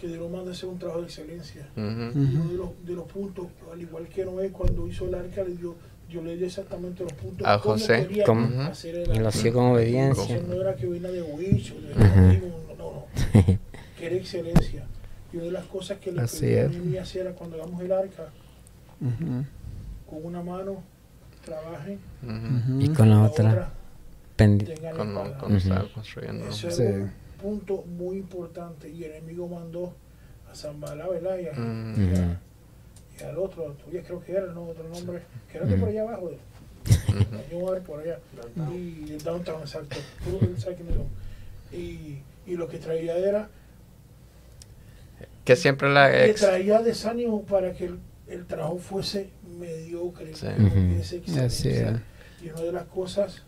que 0.00 0.08
Dios 0.08 0.30
manda 0.30 0.50
hacer 0.52 0.68
un 0.68 0.78
trabajo 0.78 1.00
de 1.00 1.06
excelencia. 1.06 1.68
Y 1.76 1.80
uno 1.80 2.48
de 2.50 2.56
los, 2.56 2.68
de 2.84 2.92
los 2.94 3.06
puntos, 3.06 3.46
al 3.72 3.80
igual 3.80 4.08
que 4.08 4.24
Noé, 4.24 4.50
cuando 4.50 4.86
hizo 4.88 5.06
el 5.06 5.14
arca, 5.14 5.42
le 5.44 5.54
dio, 5.56 5.74
yo 6.10 6.22
le 6.22 6.36
di 6.36 6.44
exactamente 6.44 7.02
los 7.04 7.12
puntos. 7.14 7.46
A 7.46 7.58
cómo 7.60 7.74
José, 7.74 8.06
quería 8.08 8.24
¿cómo? 8.24 8.62
hacer 8.62 8.96
el 8.96 9.16
Y 9.16 9.18
lo 9.20 9.28
hacía 9.28 9.52
con 9.52 9.64
obediencia. 9.66 10.22
Entonces 10.36 10.48
no 10.48 10.60
era 10.60 10.74
que 10.74 10.86
venía 10.86 11.10
de 11.10 11.22
huicho, 11.22 11.74
de 11.80 11.92
Ajá. 11.94 12.32
no, 12.34 12.74
no, 12.76 12.76
no, 12.76 13.06
que 13.96 14.06
era 14.06 14.16
excelencia. 14.16 14.86
Y 15.32 15.36
una 15.36 15.44
de 15.46 15.52
las 15.52 15.64
cosas 15.66 15.98
que 15.98 16.10
le 16.12 16.22
Así 16.22 16.40
pedí 16.40 16.96
a 16.98 17.02
era 17.20 17.32
cuando 17.32 17.56
hagamos 17.56 17.80
el 17.82 17.92
arca, 17.92 18.28
con 20.08 20.24
una 20.24 20.42
mano 20.42 20.82
trabajen. 21.44 21.98
Y 22.78 22.88
con 22.90 23.10
la 23.10 23.16
la 23.16 23.22
otra, 23.22 23.50
otra 23.50 23.70
la 24.36 24.92
cuando 25.36 25.56
Ujú. 25.56 25.56
estaba 25.56 25.88
construyendo. 25.92 26.48
Eso 26.48 26.68
es 26.68 26.76
Sí. 26.76 26.82
un 26.82 27.10
punto 27.40 27.84
muy 27.86 28.16
importante. 28.18 28.88
Y 28.90 29.04
el 29.04 29.12
enemigo 29.12 29.48
mandó 29.48 29.94
a 30.50 30.54
Zambalá, 30.54 31.08
¿verdad? 31.08 31.38
Y, 31.38 31.46
a- 31.46 31.52
y 31.96 33.20
y 33.20 33.22
al 33.24 33.36
otro, 33.38 33.64
todavía 33.74 34.02
creo 34.02 34.20
que 34.24 34.32
era, 34.32 34.46
¿no? 34.52 34.64
Otro 34.64 34.88
nombre, 34.88 35.22
que 35.50 35.58
era 35.58 35.66
de 35.66 35.74
Ujú. 35.74 35.80
por 35.80 35.88
allá 35.90 36.02
abajo. 36.02 36.30
Yo 37.50 37.58
voy 37.58 37.68
a 37.68 37.72
ver 37.74 37.82
por 37.82 38.00
allá. 38.00 38.18
Y 38.74 39.12
el 39.12 39.22
downtown, 39.22 39.60
exacto. 39.60 39.96
Y, 41.72 42.18
y 42.46 42.56
lo 42.56 42.66
que 42.68 42.78
traía 42.78 43.16
era 43.16 43.48
Que 45.50 45.56
siempre 45.56 45.92
la 45.92 46.08
que 46.12 46.26
ex. 46.30 46.42
traía 46.42 46.80
desánimo 46.80 47.42
para 47.42 47.72
que 47.72 47.86
el, 47.86 47.98
el 48.28 48.46
trabajo 48.46 48.78
fuese 48.78 49.30
mediocre, 49.58 50.32
Sí. 50.32 50.46
que 50.46 51.00
Así 51.00 51.16
excelencia. 51.16 51.90
es. 51.90 52.44
Y 52.44 52.50
una 52.50 52.60
de 52.60 52.70
las 52.72 52.84
cosas 52.84 53.42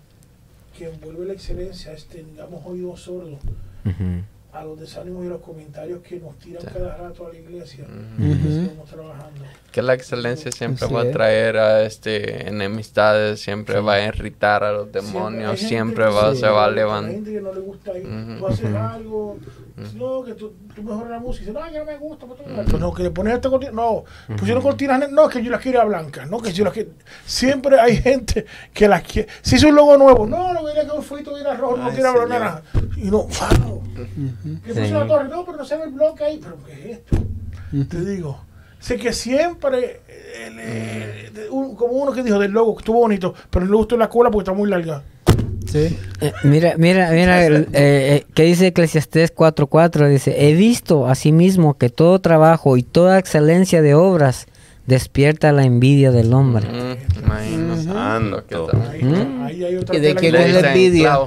que 0.76 0.86
envuelve 0.88 1.26
la 1.26 1.32
excelencia 1.34 1.92
es 1.92 2.06
tengamos 2.06 2.60
oídos 2.66 3.02
sordos 3.02 3.38
Ujú. 3.84 4.22
a 4.52 4.64
los 4.64 4.80
desánimos 4.80 5.24
y 5.24 5.28
los 5.28 5.40
comentarios 5.42 6.00
que 6.02 6.18
nos 6.18 6.36
tiran 6.40 6.62
Sí. 6.62 6.68
cada 6.74 6.96
rato 6.96 7.24
a 7.28 7.32
la 7.32 7.38
iglesia. 7.38 7.84
Ujú. 7.84 8.32
Ujú. 8.32 8.42
que 8.42 8.62
Estamos 8.64 8.90
trabajando. 8.90 9.40
Que 9.70 9.82
la 9.82 9.94
excelencia 9.94 10.50
siempre 10.50 10.84
Así 10.86 10.94
va 10.94 11.02
a 11.02 11.10
traer 11.12 11.56
a 11.56 11.84
este 11.84 12.48
enemistades, 12.48 13.38
siempre 13.40 13.78
va 13.78 13.94
a 13.94 14.06
irritar 14.08 14.64
a 14.64 14.72
los 14.72 14.90
demonios, 14.90 15.60
siempre 15.60 16.04
que 16.06 16.10
va, 16.10 16.34
sí, 16.34 16.40
se 16.40 16.48
va 16.48 16.64
a 16.64 16.70
levantar. 16.72 17.12
gente 17.12 17.32
que 17.32 17.40
no 17.40 17.54
le 17.54 17.60
gusta 17.60 17.96
ir. 17.96 18.38
Tú 18.40 18.46
haces 18.48 18.64
Ujú. 18.64 18.72
No, 19.94 20.22
que 20.22 20.34
tú, 20.34 20.52
tú 20.74 20.82
mejoras 20.82 21.10
la 21.10 21.18
música. 21.18 21.46
Dices, 21.46 21.54
no, 21.62 21.70
que 21.72 21.78
no 21.78 21.84
me 21.84 21.96
gusta. 21.98 22.26
pues 22.26 22.40
tú- 22.42 22.50
Ujú. 22.62 22.78
No, 22.78 22.92
que 22.94 23.02
le 23.02 23.10
pones 23.10 23.34
esta 23.34 23.48
cortina. 23.50 23.72
No, 23.72 24.04
pusieron 24.36 24.62
cortinas. 24.62 25.10
No, 25.10 25.28
que 25.28 25.42
yo 25.42 25.50
las 25.50 25.60
quiero 25.60 25.86
blancas. 25.86 26.28
No, 26.30 26.40
que 26.40 26.52
yo 26.52 26.64
las 26.64 26.72
quiero. 26.72 26.90
Siempre 27.26 27.80
hay 27.80 27.96
gente 27.96 28.46
que 28.72 28.88
las 28.88 29.02
quiere. 29.02 29.28
Si 29.42 29.56
es 29.56 29.64
un 29.64 29.74
logo 29.74 29.96
nuevo, 29.96 30.26
no, 30.26 30.52
no, 30.52 30.64
quería 30.64 30.84
que 30.86 30.92
un 30.92 31.02
fuito 31.02 31.36
era 31.36 31.54
rojo, 31.54 31.76
no 31.78 31.90
quiero 31.90 32.08
hablar 32.10 32.28
naranja. 32.28 32.62
Y 32.96 33.10
no, 33.10 33.18
wow. 33.24 33.82
Que 34.64 34.74
puso 34.74 34.94
la 34.94 35.06
torre, 35.06 35.28
no, 35.28 35.44
pero 35.44 35.56
no 35.58 35.64
se 35.64 35.76
ve 35.76 35.84
el 35.84 35.90
bloque 35.90 36.24
ahí. 36.24 36.40
Pero 36.42 36.56
¿qué 36.66 36.72
es 36.72 36.98
esto? 36.98 37.16
Te 37.88 38.04
digo. 38.04 38.38
Sé 38.78 38.96
que 38.96 39.12
siempre, 39.12 40.00
eh, 40.08 41.48
un- 41.50 41.76
como 41.76 41.92
uno 41.92 42.12
que 42.12 42.22
dijo 42.22 42.38
del 42.38 42.50
logo, 42.50 42.74
que 42.74 42.80
estuvo 42.80 42.98
bonito, 43.00 43.32
pero 43.50 43.64
no 43.64 43.70
le 43.70 43.76
gustó 43.76 43.96
la 43.96 44.08
cola 44.08 44.30
porque 44.30 44.42
está 44.42 44.52
muy 44.52 44.68
larga. 44.68 45.02
Sí. 45.72 45.96
Eh, 46.20 46.32
mira, 46.44 46.74
mira, 46.76 47.10
mira, 47.10 47.46
eh, 47.46 47.66
eh, 47.72 48.26
¿qué 48.34 48.42
dice 48.44 48.66
Eclesiastés 48.68 49.34
4.4? 49.34 50.08
Dice, 50.08 50.48
he 50.48 50.54
visto 50.54 51.06
asimismo 51.08 51.74
que 51.78 51.88
todo 51.88 52.18
trabajo 52.20 52.76
y 52.76 52.82
toda 52.82 53.18
excelencia 53.18 53.80
de 53.82 53.94
obras 53.94 54.46
despierta 54.86 55.52
la 55.52 55.64
envidia 55.64 56.10
del 56.10 56.34
hombre. 56.34 56.66
Imagínate, 57.22 57.88
Ujú. 57.88 57.96
ando, 57.98 58.44
¿qué 58.46 58.54
Todo. 58.54 58.66
tal? 58.66 58.90
Ahí, 58.90 59.00
ahí 59.46 59.64
hay 59.64 59.76
otra 59.76 59.96
¿Y 59.96 60.00
de 60.00 60.14
quién 60.14 60.34
que- 60.34 60.44
es 60.50 60.62
la 60.62 60.68
envidia? 60.72 61.18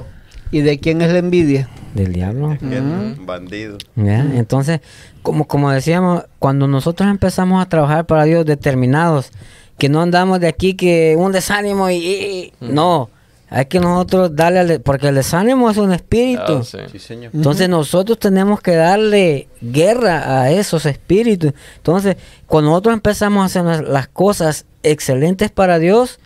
¿Y 0.52 0.60
de 0.60 0.78
quién 0.78 1.02
es 1.02 1.10
la 1.12 1.18
envidia? 1.18 1.68
Del 1.94 2.12
diablo. 2.12 2.56
Que 2.60 2.76
es 2.76 3.26
bandido. 3.26 3.78
¿ya? 3.96 4.20
Entonces, 4.34 4.80
como, 5.22 5.48
como 5.48 5.70
decíamos, 5.72 6.24
cuando 6.38 6.68
nosotros 6.68 7.10
empezamos 7.10 7.60
a 7.64 7.68
trabajar 7.68 8.06
para 8.06 8.24
Dios 8.24 8.46
determinados, 8.46 9.30
que 9.78 9.88
no 9.88 10.02
andamos 10.02 10.38
de 10.40 10.46
aquí 10.46 10.74
que 10.74 11.16
un 11.18 11.32
desánimo 11.32 11.90
y... 11.90 11.94
y- 11.96 12.52
no, 12.60 13.10
hay 13.48 13.66
que 13.66 13.78
nosotros 13.80 14.34
darle, 14.34 14.58
al 14.60 14.80
porque 14.80 15.08
el 15.08 15.14
desánimo 15.14 15.70
es 15.70 15.76
un 15.76 15.92
espíritu. 15.92 16.42
Ah, 16.60 16.62
sí. 16.64 16.78
Sí, 16.92 16.98
señor. 16.98 17.30
Entonces 17.34 17.68
nosotros 17.68 18.18
tenemos 18.18 18.60
que 18.60 18.74
darle 18.74 19.48
guerra 19.60 20.40
a 20.42 20.50
esos 20.50 20.84
espíritus. 20.86 21.52
Entonces, 21.76 22.16
cuando 22.46 22.70
nosotros 22.70 22.94
empezamos 22.94 23.42
a 23.42 23.46
hacer 23.46 23.86
las- 23.88 24.08
cosas 24.08 24.66
excelentes 24.82 25.50
para 25.50 25.78
Dios, 25.78 26.18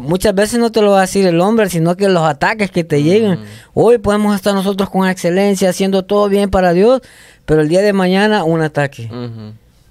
muchas 0.00 0.34
veces 0.34 0.58
no 0.58 0.70
te 0.70 0.82
lo 0.82 0.90
va 0.92 0.98
a 0.98 1.02
decir 1.02 1.26
el 1.26 1.40
hombre, 1.40 1.68
sino 1.70 1.96
que 1.96 2.08
los 2.08 2.22
ataques 2.22 2.70
que 2.70 2.84
te 2.84 3.02
llegan. 3.02 3.40
Hoy 3.72 3.98
podemos 3.98 4.34
estar 4.34 4.54
nosotros 4.54 4.90
con 4.90 5.08
excelencia, 5.08 5.70
haciendo 5.70 6.04
todo 6.04 6.28
bien 6.28 6.50
para 6.50 6.72
Dios, 6.74 7.00
pero 7.46 7.60
el 7.62 7.68
día 7.68 7.80
de 7.82 7.92
mañana 7.92 8.44
un 8.44 8.60
ataque. 8.62 9.10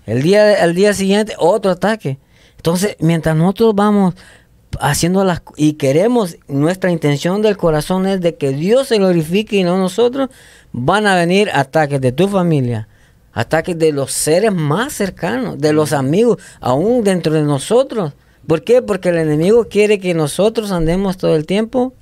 El 0.06 0.22
día, 0.22 0.64
el 0.64 0.76
día 0.76 0.94
siguiente 0.94 1.34
otro 1.40 1.72
ataque. 1.72 2.18
Entonces, 2.58 2.96
mientras 3.00 3.36
nosotros 3.36 3.74
vamos 3.76 4.14
haciendo 4.80 5.24
las 5.24 5.42
y 5.56 5.74
queremos, 5.74 6.38
nuestra 6.48 6.92
intención 6.92 7.42
del 7.42 7.58
corazón 7.58 8.08
es 8.08 8.22
de 8.22 8.36
que 8.36 8.52
Dios 8.52 8.88
se 8.88 8.98
glorifique 8.98 9.58
y 9.58 9.64
no 9.64 9.78
nosotros, 9.78 10.30
van 10.72 11.08
a 11.08 11.16
venir 11.16 11.50
ataques 11.54 12.02
de 12.02 12.12
tu 12.12 12.28
familia, 12.28 12.88
ataques 13.34 13.78
de 13.78 13.92
los 13.92 14.12
seres 14.12 14.54
más 14.54 14.94
cercanos, 14.94 15.60
de 15.60 15.74
los 15.74 15.94
amigos, 15.94 16.38
aún 16.60 17.04
dentro 17.04 17.34
de 17.34 17.44
nosotros. 17.44 18.14
¿Por 18.48 18.64
qué? 18.64 18.82
Porque 18.82 19.10
el 19.10 19.18
enemigo 19.18 19.68
quiere 19.70 20.00
que 20.00 20.14
nosotros 20.14 20.72
andemos 20.72 21.18
todo 21.18 21.36
el 21.36 21.46
tiempo 21.46 21.94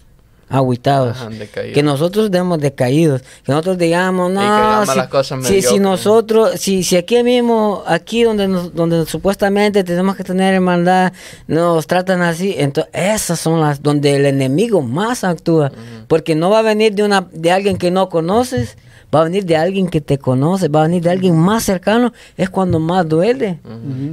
agüitados. 0.52 1.18
Ajá. 1.18 1.30
Que 1.74 1.82
nosotros 1.84 2.30
demos 2.32 2.60
decaídos. 2.60 3.22
Que 3.44 3.52
nosotros 3.52 3.78
digamos, 3.78 4.32
no, 4.32 4.42
si, 4.86 4.98
las 4.98 5.08
si- 5.28 5.28
si 5.28 5.36
mediocres". 5.54 5.82
nosotros, 5.82 6.52
si, 6.60 6.84
si 6.84 6.98
aquí 6.98 7.24
mismo, 7.24 7.84
aquí 7.88 8.24
donde, 8.24 8.48
nos- 8.48 8.74
donde 8.76 9.06
supuestamente 9.06 9.84
tenemos 9.84 10.16
que 10.16 10.24
tener 10.24 10.54
hermandad, 10.54 11.14
nos 11.48 11.88
tratan 11.88 12.22
así, 12.22 12.56
entonces 12.58 12.92
esas 12.94 13.40
son 13.40 13.60
las 13.62 13.82
donde 13.82 14.16
el 14.16 14.26
enemigo 14.26 14.82
más 14.82 15.24
actúa. 15.24 15.72
Porque 16.08 16.36
no 16.36 16.50
va 16.50 16.60
a 16.60 16.64
venir 16.64 16.94
de, 16.94 17.04
una, 17.04 17.28
de 17.32 17.52
alguien 17.52 17.78
que 17.78 17.90
no 17.92 18.10
conoces, 18.10 18.78
va 19.14 19.22
a 19.22 19.24
venir 19.26 19.46
de 19.46 19.58
alguien 19.58 19.88
que 19.90 20.00
te 20.02 20.18
conoce, 20.18 20.68
va 20.70 20.82
a 20.82 20.88
venir 20.88 21.02
de 21.04 21.10
alguien 21.10 21.38
más 21.38 21.64
cercano, 21.64 22.14
es 22.38 22.50
cuando 22.50 22.80
más 22.80 23.08
duele. 23.08 23.60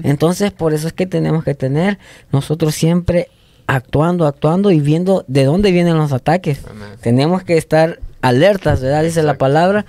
Entonces, 0.05 0.51
por 0.53 0.75
eso 0.75 0.87
es 0.89 0.93
que 0.93 1.07
tenemos 1.07 1.45
que 1.45 1.55
tener 1.55 1.99
nosotros 2.33 2.75
siempre 2.75 3.29
actuando, 3.69 4.27
actuando 4.27 4.73
y 4.73 4.81
viendo 4.81 5.25
de 5.29 5.45
dónde 5.45 5.71
vienen 5.71 5.97
los 5.97 6.13
ataques. 6.13 6.63
Amén. 6.69 6.89
Tenemos 7.01 7.45
que 7.45 7.57
estar 7.57 8.01
alertas, 8.23 8.81
¿verdad? 8.81 9.05
Dice 9.05 9.23
la 9.23 9.35
palabra, 9.35 9.87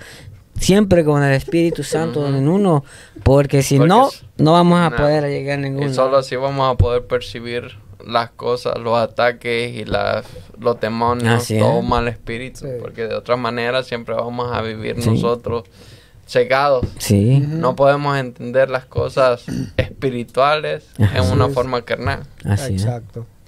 siempre 0.54 1.04
con 1.04 1.22
el 1.24 1.32
Espíritu 1.32 1.82
Santo 1.82 2.28
en 2.28 2.46
uno, 2.48 2.84
porque 3.24 3.62
si 3.62 3.78
Porque 3.78 3.88
no, 3.88 4.10
no 4.36 4.52
vamos 4.52 4.78
a 4.80 4.94
poder 4.96 5.24
llegar 5.24 5.58
a 5.58 5.62
ningún 5.62 5.88
Y 5.88 5.94
solo 5.94 6.18
así 6.18 6.36
vamos 6.36 6.72
a 6.72 6.76
poder 6.76 7.06
percibir 7.06 7.78
las 8.06 8.30
cosas, 8.30 8.78
los 8.78 8.96
ataques 8.98 9.74
y 9.74 9.84
las, 9.86 10.26
los 10.58 10.78
demonios, 10.80 11.34
Así 11.42 11.56
es. 11.56 11.62
todo 11.62 11.82
mal 11.82 12.06
espíritu, 12.08 12.60
Sí. 12.60 12.68
porque 12.80 13.06
de 13.06 13.14
otra 13.14 13.36
manera 13.36 13.82
siempre 13.82 14.14
vamos 14.14 14.50
a 14.54 14.60
vivir 14.62 15.02
Sí. 15.02 15.10
nosotros 15.10 15.64
cegados. 16.26 16.86
Sí, 16.98 17.40
No 17.46 17.74
podemos 17.76 18.16
entender 18.18 18.70
las 18.70 18.84
cosas 18.84 19.44
espirituales 19.76 20.84
en 20.98 21.22
una 21.32 21.46
es. 21.46 21.54
forma 21.54 21.82
carnal. 21.82 22.22
así 22.44 22.76
es. 22.76 22.86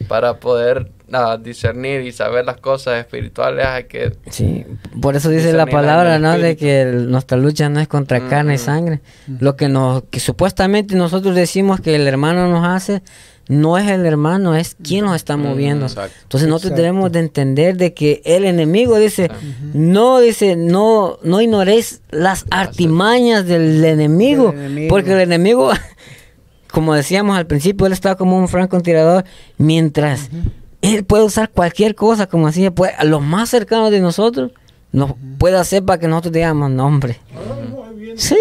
Para 0.08 0.38
poder 0.40 0.90
ah, 1.12 1.38
discernir 1.42 2.00
y 2.02 2.12
saber 2.12 2.44
las 2.44 2.56
cosas 2.58 2.98
espirituales 3.00 3.64
hay 3.66 3.84
que... 3.84 4.12
Sí, 4.30 4.64
por 5.00 5.16
eso 5.16 5.28
dice 5.30 5.52
la 5.52 5.66
palabra, 5.66 6.18
¿no? 6.18 6.38
De 6.38 6.56
que 6.56 6.82
el- 6.82 7.10
nuestra 7.10 7.36
lucha 7.38 7.68
no 7.68 7.80
es 7.80 7.88
contra 7.88 8.20
carne 8.28 8.54
y 8.54 8.58
sangre. 8.58 9.00
Lo 9.40 9.56
que 9.56 9.68
nos, 9.68 10.04
que 10.10 10.20
supuestamente 10.20 10.94
nosotros 10.94 11.34
decimos 11.34 11.80
que 11.80 11.94
el 11.94 12.06
hermano 12.06 12.48
nos 12.48 12.66
hace, 12.66 13.02
no 13.48 13.76
es 13.76 13.90
el 13.90 14.06
hermano, 14.06 14.54
es 14.54 14.76
quien 14.82 15.04
nos 15.04 15.16
está 15.16 15.36
moviendo. 15.36 15.86
exacto. 15.86 16.14
Entonces 16.22 16.48
nosotros 16.48 16.70
Exacto. 16.70 16.82
debemos 16.82 17.12
de 17.12 17.18
entender 17.18 17.76
de 17.76 17.92
que 17.92 18.22
el 18.24 18.44
enemigo 18.44 18.96
dice, 18.98 19.30
no 19.74 20.20
dice, 20.20 20.54
no, 20.56 21.18
no 21.24 21.40
ignoréis 21.40 22.02
las 22.10 22.46
artimañas 22.50 23.44
del 23.44 23.84
enemigo, 23.84 24.52
Del 24.52 24.60
enemigo. 24.60 24.88
porque 24.88 25.12
el 25.12 25.20
enemigo, 25.20 25.72
como 26.72 26.94
decíamos 26.94 27.36
al 27.36 27.46
principio, 27.46 27.86
él 27.86 27.92
está 27.92 28.16
como 28.16 28.36
un 28.38 28.48
francotirador, 28.48 29.24
mientras 29.58 30.30
él 30.80 31.04
puede 31.04 31.22
usar 31.24 31.50
cualquier 31.50 31.94
cosa, 31.94 32.26
como 32.26 32.48
así, 32.48 32.68
puede, 32.70 32.94
a 32.94 33.04
los 33.04 33.22
más 33.22 33.50
cercanos 33.50 33.90
de 33.90 34.00
nosotros, 34.00 34.50
nos 34.90 35.12
puede 35.38 35.56
hacer 35.56 35.84
para 35.84 35.98
que 36.00 36.08
nosotros 36.08 36.32
digamos, 36.32 36.70
no 36.70 36.86
hombre, 36.86 37.18
Ahora 37.36 37.60
mismo 37.62 37.84
hay 37.84 37.94
vientos, 37.96 38.24
Sí. 38.24 38.36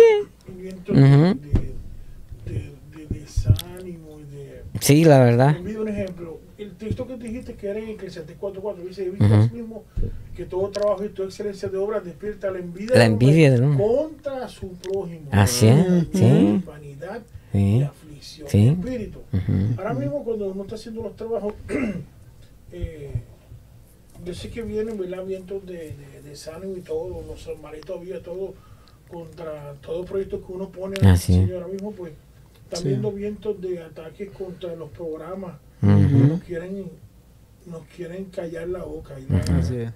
vientos 0.57 0.89
Ujú. 0.97 0.99
de, 1.05 2.51
de, 2.51 2.73
de 2.97 3.19
desánimo 3.19 4.19
y 4.19 4.35
de... 4.35 4.63
sí, 4.79 5.03
la 5.05 5.19
verdad, 5.19 5.55
un 5.59 5.87
ejemplo. 5.87 6.39
El 6.57 6.71
texto 6.73 7.07
que 7.07 7.15
dijiste 7.17 7.55
que 7.55 7.67
era 7.69 7.79
en 7.79 7.89
Eclesiastés 7.89 8.37
4.4 8.39 8.87
dice, 8.87 9.05
"He 9.05 9.09
visto 9.09 9.25
Ujú. 9.25 9.33
asimismo 9.35 9.83
que 10.35 10.45
todo 10.45 10.69
trabajo 10.69 11.03
y 11.03 11.09
toda 11.09 11.27
excelencia 11.27 11.69
de 11.69 11.77
obra 11.77 11.99
despierta 12.01 12.51
la 12.51 12.59
envidia, 12.59 12.95
La 12.97 13.05
envidia 13.05 13.51
del 13.51 13.63
hombre. 13.63 13.83
contra 13.83 14.47
su 14.47 14.69
prójimo. 14.73 15.27
Así 15.31 15.67
es, 15.67 15.85
sí. 16.13 16.61
Vanidad 16.65 17.21
y 17.53 17.57
sí, 17.57 17.87
Sí. 18.21 18.67
espíritu. 18.69 19.19
Ahora 19.77 19.93
mismo 19.93 20.23
cuando 20.23 20.49
uno 20.51 20.63
está 20.63 20.75
haciendo 20.75 21.01
los 21.03 21.15
trabajos, 21.15 21.53
eh, 22.71 23.11
yo 24.25 24.33
sé 24.33 24.49
que 24.49 24.61
vienen 24.61 24.97
¿verdad? 24.99 25.25
vientos 25.25 25.65
de, 25.65 25.73
de, 25.73 26.21
de 26.21 26.29
desánimo 26.29 26.77
y 26.77 26.81
todo, 26.81 27.23
los 27.27 27.45
hermanitos 27.47 27.87
todavía 27.87 28.21
todo 28.21 28.53
contra 29.09 29.73
todo 29.81 30.05
proyecto 30.05 30.45
que 30.45 30.53
uno 30.53 30.69
pone 30.69 30.95
Así 31.07 31.33
es. 31.33 31.39
Señor. 31.41 31.63
Ahora 31.63 31.73
mismo 31.73 31.91
pues 31.91 32.13
están 32.63 32.83
Sí. 32.83 32.87
viendo 32.89 33.11
vientos 33.11 33.59
de 33.59 33.81
ataques 33.83 34.29
contra 34.31 34.73
los 34.75 34.89
programas 34.91 35.55
ujú, 35.81 36.27
nos 36.27 36.41
quieren 36.43 36.89
nos 37.65 37.83
quieren 37.95 38.25
callar 38.25 38.67
la 38.69 38.83
boca 38.83 39.15
y 39.19 39.25
es. 39.83 39.91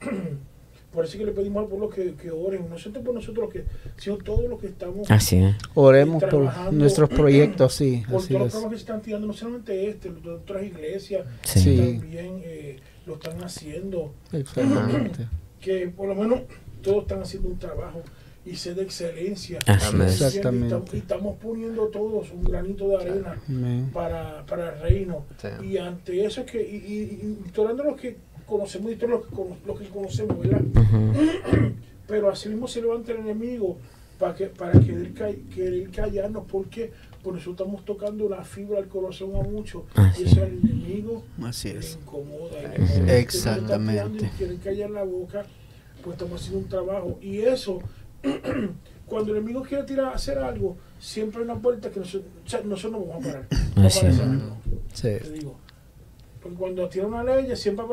por 0.92 1.04
eso 1.04 1.18
que 1.18 1.24
le 1.26 1.32
pedimos 1.32 1.62
al 1.62 1.68
pueblo 1.68 1.88
que, 1.90 2.14
que 2.14 2.30
oren 2.30 2.68
no 2.70 2.78
solamente 2.78 3.04
por 3.04 3.14
nosotros 3.14 3.52
que 3.52 3.64
sino 3.96 4.16
todos 4.18 4.48
los 4.48 4.58
que 4.60 4.68
estamos 4.68 5.10
así 5.10 5.36
es, 5.36 5.56
Oremos 5.74 6.24
por 6.24 6.72
nuestros 6.72 7.08
proyectos, 7.10 7.74
sí, 7.74 8.02
por 8.10 8.20
así 8.20 8.28
todos 8.28 8.40
los 8.40 8.52
programas 8.52 8.70
que 8.70 8.76
se 8.76 8.80
están 8.82 9.02
tirando 9.02 9.26
no 9.26 9.32
solamente 9.32 9.88
este 9.88 10.08
los 10.10 10.22
de 10.22 10.30
otras 10.30 10.62
iglesias 10.64 11.26
sí, 11.42 11.60
Sí. 11.60 11.76
también 12.00 12.40
eh, 12.44 12.76
lo 13.06 13.14
están 13.14 13.42
haciendo 13.44 14.12
Exactamente. 14.32 15.26
que 15.60 15.88
por 15.88 16.08
lo 16.08 16.14
menos 16.14 16.40
todos 16.82 17.02
están 17.02 17.22
haciendo 17.22 17.48
un 17.48 17.58
trabajo 17.58 18.02
y 18.46 18.54
sé 18.56 18.72
de 18.72 18.82
excelencia 18.82 19.58
Y 19.66 19.70
Exactamente. 19.70 20.24
estamos, 20.66 20.94
y 20.94 20.96
estamos 20.96 21.36
poniendo 21.36 21.88
todos 21.88 22.30
un 22.30 22.44
granito 22.44 22.88
de 22.88 22.96
arena 22.96 23.36
para, 23.92 24.46
para 24.46 24.72
el 24.74 24.80
reino. 24.80 25.26
Sí. 25.36 25.48
Y 25.66 25.76
ante 25.76 26.24
eso 26.24 26.40
es 26.42 26.50
que, 26.50 26.62
y, 26.62 26.76
y, 26.76 26.92
y 27.26 27.50
los 27.84 28.00
que 28.00 28.16
conocemos 28.48 28.92
y 28.92 28.96
todos 28.96 29.10
los 29.10 29.26
que, 29.26 29.66
los 29.66 29.78
que 29.78 29.88
conocemos, 29.88 30.38
¿verdad? 30.40 30.60
Pero 32.06 32.30
así 32.30 32.48
mismo 32.48 32.66
se 32.68 32.80
levanta 32.80 33.12
el 33.12 33.18
enemigo 33.18 33.76
para 34.18 34.34
que 34.34 34.46
para 34.46 34.72
querer, 34.80 35.12
querer 35.12 35.90
callarnos. 35.90 36.44
¿Por? 36.44 36.64
Porque 36.64 36.92
nosotros 37.24 37.66
estamos 37.68 37.84
tocando 37.84 38.28
la 38.28 38.44
fibra 38.44 38.76
del 38.80 38.88
corazón 38.88 39.34
a 39.36 39.42
muchos. 39.42 39.82
Así 39.94 40.22
y 40.22 40.26
eso 40.26 40.42
al 40.42 40.48
enemigo 40.48 41.24
Así 41.42 41.68
es. 41.70 41.98
incomoda. 42.00 42.58
y 42.60 42.62
le 42.62 42.86
Sí. 42.86 42.92
molesta. 43.00 43.12
Y 43.12 43.16
Exactamente. 43.20 44.30
quieren 44.38 44.56
callar 44.58 44.90
la 44.90 45.02
boca, 45.02 45.44
pues 46.02 46.14
estamos 46.14 46.40
haciendo 46.40 46.60
un 46.60 46.68
trabajo. 46.68 47.18
Y 47.20 47.38
eso, 47.40 47.80
cuando 49.06 49.32
el 49.32 49.38
enemigo 49.38 49.62
quiere 49.62 49.84
tirar 49.84 50.14
hacer 50.14 50.38
algo, 50.38 50.76
siempre 51.00 51.40
hay 51.40 51.44
una 51.44 51.60
puerta 51.60 51.90
que 51.90 52.00
nosotros, 52.00 52.30
o 52.46 52.48
sea, 52.48 52.60
nosotros 52.62 52.92
no 53.00 53.06
vamos 53.06 53.26
a 53.26 53.28
parar. 53.28 53.46
No 53.76 53.86
Así 53.86 54.06
es. 54.06 54.16
Sí. 54.94 55.02
Te 55.02 55.30
digo. 55.32 55.56
Porque 56.42 56.56
cuando 56.56 56.88
tira 56.88 57.06
una 57.06 57.24
ley, 57.24 57.54
siempre, 57.56 57.84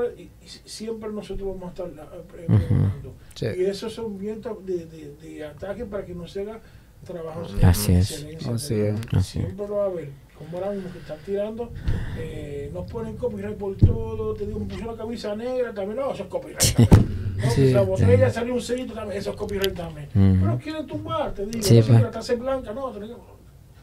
siempre 0.45 1.09
nosotros 1.11 1.47
vamos 1.47 1.65
a 1.65 1.69
estar 1.69 1.87
eh, 1.87 2.17
Ujú. 2.19 2.27
pregonando. 2.27 3.13
Sí. 3.33 3.47
Y 3.57 3.65
esos 3.65 3.93
son 3.93 4.17
vientos 4.17 4.63
de, 4.65 4.85
de, 4.85 5.15
de 5.15 5.45
ataque 5.45 5.85
para 5.85 6.05
que 6.05 6.13
no 6.13 6.27
se 6.27 6.41
haga 6.41 6.59
trabajo 7.05 7.45
Así 7.63 7.93
es. 7.93 8.25
Así 8.47 8.75
es. 8.79 8.99
Siempre 9.25 9.67
lo 9.67 9.75
va 9.75 9.83
a 9.83 9.87
haber. 9.87 10.09
Como 10.37 10.57
ahora 10.57 10.71
mismo 10.71 10.91
que 10.91 10.99
están 10.99 11.17
tirando, 11.25 11.71
eh, 12.17 12.69
nos 12.73 12.91
ponen 12.91 13.15
copyright 13.15 13.55
por 13.57 13.75
todo. 13.77 14.33
Te 14.33 14.45
digo, 14.45 14.59
me 14.59 14.65
puso 14.65 14.83
una 14.89 14.97
camisa 14.97 15.33
negra 15.35 15.73
también. 15.73 15.97
No, 15.97 16.11
eso 16.13 16.23
es 16.23 16.29
copyright 16.29 16.59
también. 16.75 17.35
No, 17.37 17.49
Sí. 17.51 17.61
pues 17.61 17.73
la 17.73 17.81
botella 17.81 18.29
salió 18.29 18.53
un 18.53 18.61
sellito 18.61 18.93
también. 18.93 19.19
Eso 19.19 19.31
es 19.31 19.35
copyright 19.37 19.73
también. 19.75 20.07
Ujú. 20.13 20.37
Pero 20.45 20.57
quieren 20.59 20.87
tumbar, 20.87 21.33
te 21.33 21.45
digo. 21.45 21.63
Sí, 21.63 21.79
no, 21.79 21.85
pues. 21.87 22.01
la 22.01 22.11
taza 22.11 22.33
es 22.33 22.39
blanca, 22.39 22.73
no. 22.73 22.91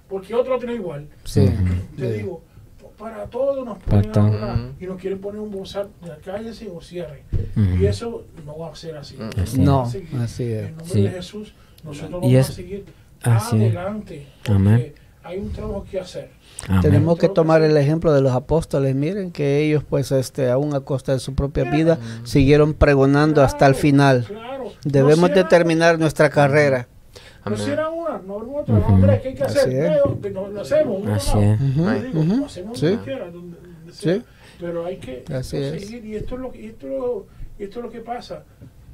porque 0.08 0.34
otro 0.34 0.54
lo 0.54 0.58
tiene 0.58 0.74
igual. 0.74 1.08
Sí. 1.24 1.48
Te 1.96 2.12
digo, 2.12 2.42
para 3.02 3.26
todo 3.26 3.64
nos 3.64 3.78
ponen 3.78 4.16
ahora 4.16 4.56
y 4.80 4.86
nos 4.86 4.96
quieren 5.00 5.18
poner 5.20 5.40
un 5.40 5.50
bozal, 5.50 5.88
cállense 6.24 6.70
o 6.72 6.80
cierren. 6.80 7.22
Ujú. 7.56 7.82
Y 7.82 7.86
eso 7.86 8.24
no 8.46 8.56
va 8.58 8.70
a 8.70 8.76
ser 8.76 8.96
así. 8.96 9.16
Así 9.42 9.58
No, 9.58 9.82
así 9.82 10.44
es. 10.44 10.68
En 10.68 10.76
nombre 10.76 10.86
Sí. 10.94 11.02
de 11.02 11.10
Jesús, 11.10 11.52
nosotros 11.82 12.10
Y 12.10 12.12
vamos 12.12 12.32
es- 12.32 12.50
a 12.50 12.52
seguir 12.52 12.84
así 13.22 13.56
adelante. 13.56 14.26
Amén. 14.48 14.94
hay 15.24 15.38
un 15.38 15.50
trabajo 15.52 15.84
que 15.90 15.98
hacer. 16.00 16.30
amén, 16.68 16.80
Tenemos 16.82 17.16
que 17.18 17.28
tomar 17.28 17.62
el 17.62 17.76
ejemplo 17.76 18.12
de 18.12 18.20
los 18.20 18.32
apóstoles. 18.32 18.94
Miren 18.94 19.30
que 19.32 19.58
ellos, 19.64 19.82
pues, 19.88 20.10
este, 20.12 20.48
aún 20.50 20.74
a 20.74 20.80
costa 20.80 21.12
de 21.12 21.18
su 21.20 21.34
propia 21.34 21.64
vida, 21.70 21.98
siguieron 22.24 22.72
pregonando 22.74 23.42
hasta 23.42 23.66
el 23.66 23.72
Claro, 23.72 23.82
final. 23.82 24.24
Claro. 24.26 24.64
Debemos 24.84 25.18
No 25.20 25.28
de 25.28 25.34
cierran- 25.34 25.48
terminar 25.48 25.98
nuestra 26.00 26.30
carrera. 26.30 26.86
No 27.44 27.52
Amén. 27.54 27.58
cierran 27.60 27.92
no 28.20 28.34
otra. 28.36 28.74
Ujú. 28.76 28.94
Andrés, 28.94 29.20
¿qué 29.22 29.28
hay 29.28 29.34
que 29.34 29.42
Así 29.44 29.58
hacer? 29.58 30.00
No, 30.04 30.30
no, 30.30 30.48
lo 30.48 30.60
hacemos. 30.60 31.02
uno 31.02 31.14
así 31.14 31.36
no. 31.36 31.92
es, 31.92 32.02
digo, 32.04 32.24
lo 32.24 32.46
hacemos 32.46 32.78
Sí. 32.78 32.86
donde 32.86 33.04
quiera, 33.04 33.30
donde- 33.30 33.56
donde 33.58 33.92
sea. 33.92 34.14
Sí. 34.16 34.22
Pero 34.60 34.84
hay 34.86 34.96
que 34.98 35.24
Así 35.32 35.56
es. 35.56 35.80
seguir. 35.82 36.04
Y 36.04 36.16
esto 36.16 36.34
es 36.36 36.40
lo 36.40 36.52
esto 36.52 36.86
es 36.86 36.92
lo, 36.92 37.26
y 37.58 37.62
esto 37.64 37.78
es 37.80 37.84
lo 37.84 37.90
que 37.90 38.00
pasa. 38.00 38.44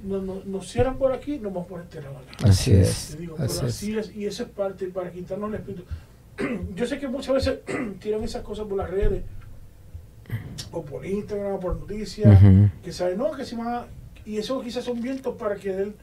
Nos, 0.05 0.23
nos, 0.23 0.47
nos 0.47 0.69
cierran 0.71 0.97
por 0.97 1.13
aquí, 1.13 1.39
nos 1.39 1.53
vamos 1.53 1.67
por 1.69 1.81
este 1.81 2.01
lado. 2.01 2.17
Así 2.45 2.73
es. 2.73 3.17
Digo, 3.19 3.35
Así 3.39 3.97
es. 3.97 4.15
y 4.15 4.27
eso 4.27 4.45
es 4.45 4.49
parte 4.49 4.87
para 4.87 5.11
quitarnos 5.11 5.49
el 5.51 5.57
espíritu. 5.57 5.85
Yo 6.77 6.87
sé 6.87 6.99
que 6.99 7.09
muchas 7.09 7.35
veces 7.35 7.59
tiran 8.01 8.23
esas 8.23 8.43
cosas 8.43 8.67
por 8.67 8.79
las 8.79 8.89
redes, 8.91 9.23
o 10.73 10.85
por 10.85 11.05
Instagram, 11.05 11.55
o 11.55 11.61
por 11.61 11.77
noticias, 11.81 12.39
que 12.85 12.93
saben, 12.93 13.19
no, 13.19 13.31
que 13.33 13.45
si 13.45 13.57
más. 13.57 13.87
Y 14.25 14.37
eso 14.37 14.61
quizás 14.61 14.85
son 14.85 15.01
vientos 15.01 15.35
para 15.37 15.57
que 15.57 15.71
él, 15.71 15.95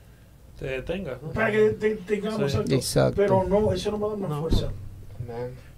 Te 0.60 0.65
detengas, 0.68 1.22
¿no? 1.22 1.30
para 1.32 1.52
que 1.52 1.69
te- 1.72 1.95
tengamos 1.98 2.52
Sí. 2.52 2.57
algo. 2.57 2.73
Exacto. 2.73 3.15
Pero 3.18 3.44
no, 3.44 3.73
eso 3.73 3.91
no 3.91 3.99
va 3.99 4.07
a 4.07 4.10
dar 4.11 4.19
más 4.19 4.30
No. 4.30 4.41
fuerza. 4.41 4.72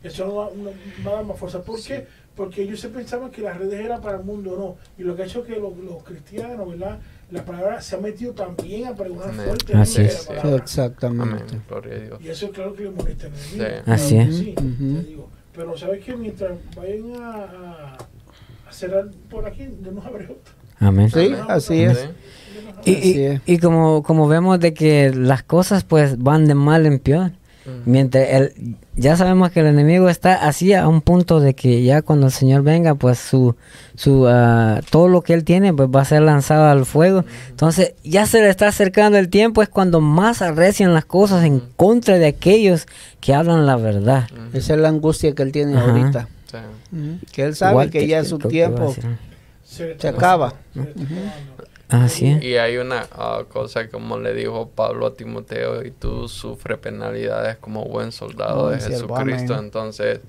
Eso 0.04 0.26
no 0.28 0.36
va, 0.36 0.50
no 0.56 0.72
va 1.06 1.12
a 1.12 1.16
dar 1.16 1.26
más 1.26 1.38
fuerza. 1.40 1.62
¿Por 1.64 1.82
qué? 1.82 2.06
Porque 2.36 2.62
ellos 2.62 2.80
se 2.80 2.90
pensaban 2.90 3.32
que 3.32 3.42
las 3.42 3.58
redes 3.58 3.80
eran 3.84 4.00
para 4.02 4.18
el 4.18 4.24
mundo, 4.24 4.56
no. 4.58 5.02
Y 5.02 5.06
lo 5.06 5.16
que 5.16 5.24
ha 5.24 5.26
hecho 5.26 5.44
que 5.44 5.56
los, 5.56 5.76
los 5.78 6.04
cristianos, 6.04 6.70
¿verdad? 6.70 7.00
La 7.32 7.44
palabra 7.44 7.82
se 7.82 7.96
ha 7.96 8.00
metido 8.00 8.34
también 8.34 8.86
a 8.88 8.96
pregonar 8.96 9.30
Amén. 9.30 9.46
fuerte 9.48 9.74
Así 9.76 10.02
la 10.02 10.08
es. 10.08 10.26
palabra. 10.26 10.50
Amén. 10.50 10.62
Exactamente. 10.62 11.62
Gloria 11.68 11.96
a 11.96 12.00
Dios. 12.00 12.22
Y 12.22 12.30
eso 12.30 12.52
claro 12.52 12.74
que 12.74 12.84
le 12.84 12.92
molesta. 12.92 13.28
Sí. 13.36 13.60
Así 13.88 14.16
Claro 14.16 14.30
es. 14.30 14.38
que 14.38 14.44
Sí, 14.44 14.56
Ujú. 14.58 15.02
te 15.02 15.08
digo. 15.08 15.30
Pero 15.56 15.78
sabes 15.78 16.06
que 16.06 16.16
mientras 16.16 16.58
vayan 16.76 17.16
a, 17.16 17.34
a, 17.44 17.98
a 18.70 18.72
cerrar 18.72 19.10
por 19.30 19.46
aquí, 19.48 19.66
de 19.66 19.92
nos 19.92 20.06
abre 20.06 20.26
otra. 20.26 20.54
Amén. 20.80 21.10
Sí, 21.12 21.34
así 21.48 21.84
es. 21.84 22.10
Y, 22.86 22.92
y, 22.92 23.22
es. 23.24 23.42
y 23.46 23.58
como, 23.58 24.04
como 24.04 24.28
vemos 24.28 24.60
de 24.60 24.74
que 24.74 25.12
las 25.14 25.44
cosas 25.44 25.84
pues 25.84 26.18
van 26.18 26.46
de 26.46 26.56
mal 26.56 26.86
en 26.86 27.00
peor. 27.00 27.32
Mientras 27.86 28.30
el, 28.30 28.76
ya 28.96 29.18
sabemos 29.18 29.52
que 29.52 29.60
el 29.60 29.68
enemigo 29.68 30.08
está 30.08 30.48
así 30.48 30.74
a 30.74 30.88
un 30.88 31.02
punto 31.02 31.42
de 31.42 31.54
que 31.54 31.84
ya 31.84 32.02
cuando 32.02 32.28
el 32.28 32.32
Señor 32.32 32.62
venga, 32.62 32.96
pues 32.96 33.20
su, 33.20 33.56
su 33.96 34.26
ah, 34.28 34.80
todo 34.90 35.10
lo 35.10 35.22
que 35.22 35.34
él 35.34 35.44
tiene 35.44 35.74
pues 35.74 35.90
va 35.94 36.02
a 36.02 36.06
ser 36.06 36.22
lanzado 36.22 36.70
al 36.70 36.86
fuego. 36.86 37.26
Entonces 37.50 37.94
ya 38.06 38.26
se 38.26 38.40
le 38.40 38.50
está 38.50 38.70
acercando 38.70 39.18
el 39.18 39.28
tiempo, 39.28 39.62
es 39.62 39.70
cuando 39.70 40.00
más 40.00 40.42
arrecian 40.42 40.94
las 40.94 41.04
cosas 41.06 41.44
en 41.44 41.62
contra 41.76 42.18
de 42.18 42.28
aquellos 42.28 42.88
que 43.20 43.34
hablan 43.34 43.66
la 43.66 43.76
verdad. 43.76 44.30
Esa 44.54 44.76
es 44.76 44.80
la 44.80 44.88
angustia 44.88 45.36
que 45.36 45.44
él 45.44 45.52
tiene 45.52 45.78
ahorita. 45.78 46.30
Sí. 46.50 46.58
Que 47.34 47.44
él 47.44 47.56
sabe 47.56 47.72
Igual 47.74 47.90
que 47.90 48.08
ya 48.08 48.24
su 48.24 48.40
que 48.40 48.48
iba 48.56 48.68
a 48.68 48.70
tiempo 48.70 48.94
decir. 48.94 49.18
Se, 49.68 50.08
acaba. 50.08 50.48
acabando, 50.48 50.58
se 50.74 50.80
le 50.80 50.90
está 50.92 51.04
acabando. 51.04 51.64
Así 51.90 52.28
es. 52.28 52.44
Y 52.44 52.58
hay 52.58 52.78
una 52.78 53.08
ah, 53.14 53.44
cosa 53.48 53.88
como 53.90 54.18
le 54.20 54.34
dijo 54.34 54.70
Pablo 54.70 55.06
a 55.08 55.14
Timoteo, 55.14 55.86
y 55.86 55.92
tú 55.92 56.28
sufre 56.28 56.78
penalidades 56.78 57.58
como 57.58 57.86
buen 57.86 58.12
soldado 58.12 58.64
Oh, 58.66 58.70
de 58.70 58.80
Jesucristo. 58.80 59.54
amén. 59.54 59.66
Entonces, 59.66 60.20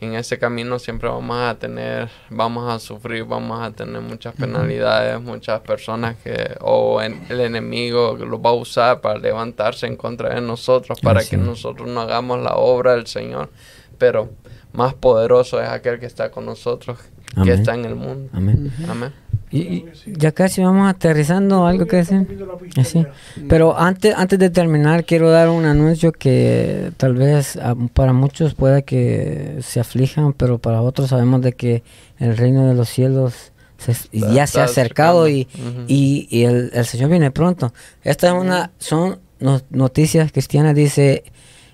en 0.00 0.14
ese 0.14 0.40
camino 0.40 0.80
siempre 0.80 1.08
vamos 1.08 1.36
a 1.38 1.54
tener, 1.56 2.08
vamos 2.30 2.68
a 2.68 2.80
sufrir, 2.80 3.22
vamos 3.24 3.62
a 3.62 3.70
tener 3.70 4.00
muchas 4.00 4.34
penalidades, 4.34 5.20
muchas 5.20 5.60
personas 5.60 6.16
que, 6.16 6.56
o 6.60 7.00
en- 7.00 7.24
el 7.28 7.40
enemigo 7.40 8.16
lo 8.16 8.42
va 8.42 8.50
a 8.50 8.54
usar 8.54 9.00
para 9.00 9.20
levantarse 9.20 9.86
en 9.86 9.96
contra 9.96 10.34
de 10.34 10.40
nosotros, 10.40 10.98
para 11.00 11.20
Así 11.20 11.30
que 11.30 11.36
nosotros 11.36 11.88
no 11.88 12.00
hagamos 12.00 12.40
la 12.42 12.54
obra 12.56 12.94
del 12.96 13.06
Señor. 13.06 13.50
Pero 13.98 14.30
más 14.72 14.94
poderoso 14.94 15.62
es 15.62 15.68
aquel 15.68 16.00
que 16.00 16.06
está 16.06 16.32
con 16.32 16.44
nosotros, 16.46 16.98
que 17.34 17.40
Amén. 17.40 17.54
está 17.54 17.74
en 17.74 17.84
el 17.84 17.94
mundo. 17.94 18.28
Amén. 18.32 18.72
Amén. 18.88 19.10
Y, 19.50 19.58
y 19.58 19.84
ya 20.06 20.32
casi 20.32 20.62
vamos 20.62 20.88
aterrizando 20.88 21.66
algo 21.66 21.86
que 21.86 21.96
decir. 21.96 22.26
Eh, 22.76 22.84
sí. 22.84 23.04
Pero 23.48 23.78
antes, 23.78 24.14
antes 24.16 24.38
de 24.38 24.48
terminar, 24.50 25.04
quiero 25.04 25.30
dar 25.30 25.50
un 25.50 25.64
anuncio 25.66 26.10
que 26.12 26.90
tal 26.96 27.14
vez 27.14 27.58
para 27.92 28.12
muchos 28.14 28.54
pueda 28.54 28.80
que 28.82 29.58
se 29.60 29.80
aflijan, 29.80 30.32
pero 30.32 30.58
para 30.58 30.80
otros 30.80 31.10
sabemos 31.10 31.42
de 31.42 31.52
que 31.52 31.82
el 32.18 32.36
reino 32.36 32.66
de 32.66 32.74
los 32.74 32.88
cielos 32.88 33.52
se- 33.76 34.08
ya 34.12 34.46
se 34.46 34.60
ha 34.60 34.64
acercado 34.64 35.28
y, 35.28 35.48
y, 35.86 36.28
y 36.30 36.44
el, 36.44 36.70
el 36.72 36.84
Señor 36.86 37.10
viene 37.10 37.30
pronto. 37.30 37.74
Esta 38.04 38.28
es 38.28 38.32
una, 38.34 38.70
son 38.78 39.18
no- 39.38 39.60
noticias 39.70 40.32
cristianas, 40.32 40.74
dice, 40.74 41.24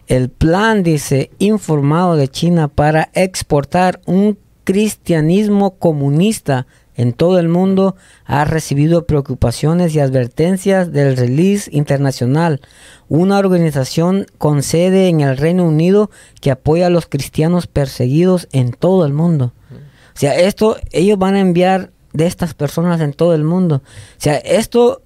el 0.08 0.30
plan, 0.30 0.82
dice, 0.82 1.30
informado 1.38 2.16
de 2.16 2.26
China 2.28 2.66
para 2.66 3.10
exportar 3.12 4.00
un 4.06 4.36
cristianismo 4.68 5.78
comunista 5.78 6.66
en 6.94 7.14
todo 7.14 7.38
el 7.38 7.48
mundo 7.48 7.96
ha 8.26 8.44
recibido 8.44 9.06
preocupaciones 9.06 9.94
y 9.94 10.00
advertencias 10.00 10.92
del 10.92 11.16
Release 11.16 11.70
Internacional, 11.74 12.60
una 13.08 13.38
organización 13.38 14.26
con 14.36 14.62
sede 14.62 15.08
en 15.08 15.22
el 15.22 15.38
Reino 15.38 15.64
Unido 15.64 16.10
que 16.42 16.50
apoya 16.50 16.88
a 16.88 16.90
los 16.90 17.06
cristianos 17.06 17.66
perseguidos 17.66 18.46
en 18.52 18.72
todo 18.72 19.06
el 19.06 19.14
mundo. 19.14 19.54
O 20.14 20.18
sea, 20.18 20.38
esto, 20.38 20.76
ellos 20.92 21.18
van 21.18 21.36
a 21.36 21.40
enviar 21.40 21.90
de 22.12 22.26
estas 22.26 22.52
personas 22.52 23.00
en 23.00 23.14
todo 23.14 23.34
el 23.34 23.44
mundo. 23.44 23.76
O 23.76 24.20
sea, 24.20 24.36
esto 24.36 25.00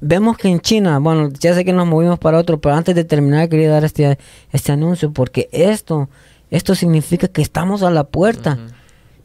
vemos 0.00 0.36
que 0.36 0.48
en 0.48 0.58
China, 0.58 0.98
bueno, 0.98 1.30
ya 1.38 1.54
sé 1.54 1.64
que 1.64 1.72
nos 1.72 1.86
movimos 1.86 2.18
para 2.18 2.38
otro, 2.38 2.60
pero 2.60 2.74
antes 2.74 2.96
de 2.96 3.04
terminar 3.04 3.48
quería 3.48 3.70
dar 3.70 3.84
este, 3.84 4.18
este 4.50 4.72
anuncio 4.72 5.12
porque 5.12 5.48
esto, 5.52 6.08
esto 6.50 6.74
significa 6.74 7.28
que 7.28 7.42
estamos 7.42 7.84
a 7.84 7.90
la 7.90 8.02
puerta. 8.02 8.58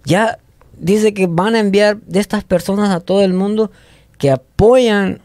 Ya 0.05 0.39
dice 0.77 1.13
que 1.13 1.27
van 1.27 1.55
a 1.55 1.59
enviar 1.59 1.97
de 2.01 2.19
estas 2.19 2.43
personas 2.43 2.89
a 2.89 2.99
todo 2.99 3.21
el 3.23 3.33
mundo 3.33 3.71
que 4.17 4.31
apoyan 4.31 5.21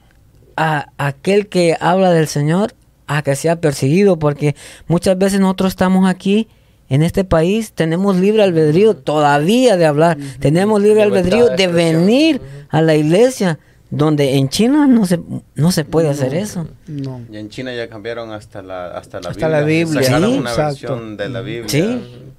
a 0.56 0.90
aquel 0.98 1.48
que 1.48 1.76
habla 1.80 2.10
del 2.12 2.28
Señor 2.28 2.74
a 3.06 3.22
que 3.22 3.36
sea 3.36 3.60
perseguido, 3.60 4.18
porque 4.18 4.56
muchas 4.88 5.16
veces 5.16 5.38
nosotros 5.40 5.68
estamos 5.72 6.08
aquí 6.08 6.48
en 6.88 7.02
este 7.02 7.24
país, 7.24 7.72
tenemos 7.72 8.16
libre 8.16 8.42
albedrío 8.42 8.96
todavía 8.96 9.76
de 9.76 9.86
hablar, 9.86 10.18
tenemos 10.40 10.80
libre 10.80 11.04
Libertad 11.04 11.32
albedrío 11.32 11.56
de 11.56 11.66
venir 11.68 12.40
a 12.68 12.80
la 12.80 12.94
iglesia, 12.94 13.58
donde 13.90 14.36
en 14.36 14.48
China 14.48 14.86
no 14.86 15.06
se, 15.06 15.20
no 15.54 15.72
se 15.72 15.84
puede 15.84 16.08
hacer 16.08 16.34
eso. 16.34 16.66
No. 16.86 17.20
Y 17.30 17.36
en 17.36 17.48
China 17.48 17.74
ya 17.74 17.88
cambiaron 17.88 18.32
hasta 18.32 18.62
la, 18.62 18.88
hasta 18.88 19.20
la 19.20 19.30
Hasta 19.30 19.46
Biblia. 19.46 19.60
la 19.60 19.66
Biblia, 19.66 20.02
Sacaron 20.02 20.32
sí, 20.32 20.38
una 20.38 20.50
exacto. 20.50 20.70
versión 20.72 21.16
de 21.16 21.28
la 21.28 21.40
Biblia. 21.40 21.68
Sí, 21.68 21.82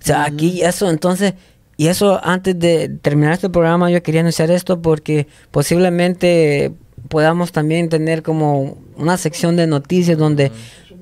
o 0.01 0.05
sea, 0.05 0.25
aquí 0.25 0.61
eso, 0.61 0.89
entonces, 0.89 1.33
y 1.77 1.87
eso 1.87 2.19
antes 2.23 2.57
de 2.59 2.89
terminar 2.89 3.33
este 3.33 3.49
programa 3.49 3.89
yo 3.91 4.01
quería 4.03 4.21
anunciar 4.21 4.49
esto 4.51 4.81
porque 4.81 5.27
posiblemente 5.51 6.73
podamos 7.07 7.51
también 7.51 7.87
tener 7.89 8.23
como 8.23 8.77
una 8.97 9.17
sección 9.17 9.55
de 9.55 9.67
noticias 9.67 10.17
donde, 10.17 10.51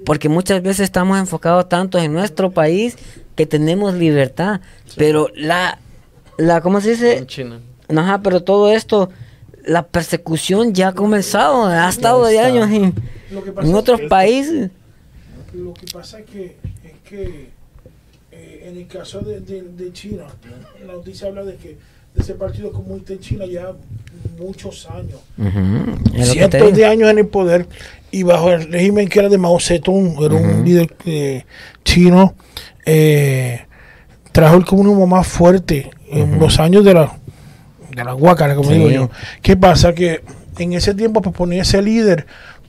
porque 0.05 0.29
muchas 0.29 0.61
veces 0.61 0.81
estamos 0.81 1.17
enfocados 1.17 1.69
tanto 1.69 1.97
en 1.97 2.13
nuestro 2.13 2.51
país 2.51 2.97
que 3.35 3.45
tenemos 3.45 3.93
libertad, 3.95 4.61
pero 4.97 5.29
la, 5.35 5.79
la, 6.37 6.61
¿cómo 6.61 6.81
se 6.81 6.91
dice? 6.91 7.17
En 7.17 7.27
China. 7.27 7.59
Ajá, 7.95 8.21
pero 8.21 8.43
todo 8.43 8.71
esto, 8.71 9.09
la 9.65 9.87
persecución 9.87 10.73
ya 10.73 10.89
ha 10.89 10.93
comenzado, 10.93 11.65
ha 11.67 11.87
estado 11.89 12.25
de 12.25 12.39
años 12.39 12.69
en, 12.71 12.93
es 13.63 13.73
otros 13.73 14.01
que- 14.01 14.07
países. 14.07 14.69
Lo 15.53 15.73
que 15.73 15.85
pasa 15.91 16.19
es 16.19 16.25
que, 16.25 16.57
es 16.83 17.09
que 17.09 17.49
eh, 18.45 18.69
en 18.69 18.77
el 18.77 18.87
caso 18.87 19.19
de, 19.21 19.39
de- 19.39 19.63
de 19.63 19.93
China, 19.93 20.23
la 20.85 20.93
noticia 20.93 21.27
habla 21.27 21.43
de 21.43 21.55
que 21.55 21.77
de 22.13 22.21
ese 22.21 22.33
partido 22.35 22.71
comunista 22.71 23.13
en 23.13 23.19
China 23.19 23.45
ya 23.45 23.71
muchos 24.39 24.87
años, 24.89 25.19
cientos 26.23 26.73
de 26.73 26.85
años 26.85 27.09
en 27.09 27.19
el 27.19 27.27
poder 27.27 27.67
y 28.11 28.23
bajo 28.23 28.51
el 28.51 28.71
régimen 28.71 29.07
que 29.09 29.19
era 29.19 29.29
de 29.29 29.37
Mao 29.37 29.59
Zedong, 29.59 30.17
era 30.23 30.35
un 30.35 30.63
líder 30.63 30.93
eh, 31.05 31.43
chino, 31.83 32.35
eh, 32.85 33.61
trajo 34.31 34.55
el 34.57 34.65
comunismo 34.65 35.05
más 35.07 35.27
fuerte 35.27 35.91
en 36.09 36.39
los 36.39 36.59
años 36.59 36.85
de 36.85 36.93
la, 36.93 37.17
de 37.93 38.03
la 38.03 38.13
guácara, 38.13 38.55
como 38.55 38.69
Sí. 38.69 38.75
digo 38.75 38.89
yo. 38.89 39.09
¿Qué 39.41 39.57
pasa? 39.57 39.93
Que 39.93 40.21
en 40.59 40.73
ese 40.73 40.93
tiempo 40.93 41.21
pues, 41.21 41.35
ponía 41.35 41.61
ese 41.63 41.81
líder 41.81 42.25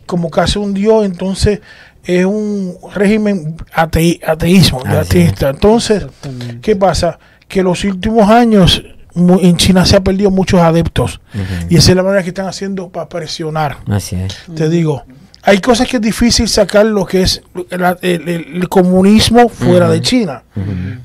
como 0.07 0.31
casi 0.31 0.59
un 0.59 0.75
dios, 0.75 1.05
entonces 1.05 1.61
es 2.07 2.25
un 2.25 2.77
régimen 2.95 3.57
atei- 3.75 4.21
ateísmo, 4.27 4.81
es. 4.85 4.93
ateísta. 4.93 5.51
Entonces. 5.51 6.07
¿qué 6.63 6.77
pasa? 6.77 7.19
Que 7.49 7.63
los 7.63 7.85
últimos 7.85 8.29
años 8.31 8.83
en 9.15 9.57
China 9.57 9.87
se 9.87 9.97
ha 9.97 10.01
perdido 10.03 10.31
muchos 10.31 10.61
adeptos 10.61 11.21
y 11.71 11.77
esa 11.77 11.91
es 11.93 11.97
la 11.97 12.03
manera 12.03 12.23
que 12.23 12.29
están 12.29 12.47
haciendo 12.47 12.89
para 12.91 13.09
presionar. 13.09 13.79
Así 13.89 14.15
es. 14.17 14.37
Te 14.55 14.69
digo, 14.69 15.05
hay 15.43 15.59
cosas 15.61 15.89
que 15.89 15.97
es 15.97 16.03
difícil 16.03 16.49
sacar 16.49 16.85
lo 16.87 17.07
que 17.07 17.23
es 17.23 17.41
el, 17.71 17.83
el- 18.03 18.29
el 18.57 18.69
comunismo 18.69 19.49
fuera 19.49 19.89
de 19.89 20.01
China, 20.03 20.43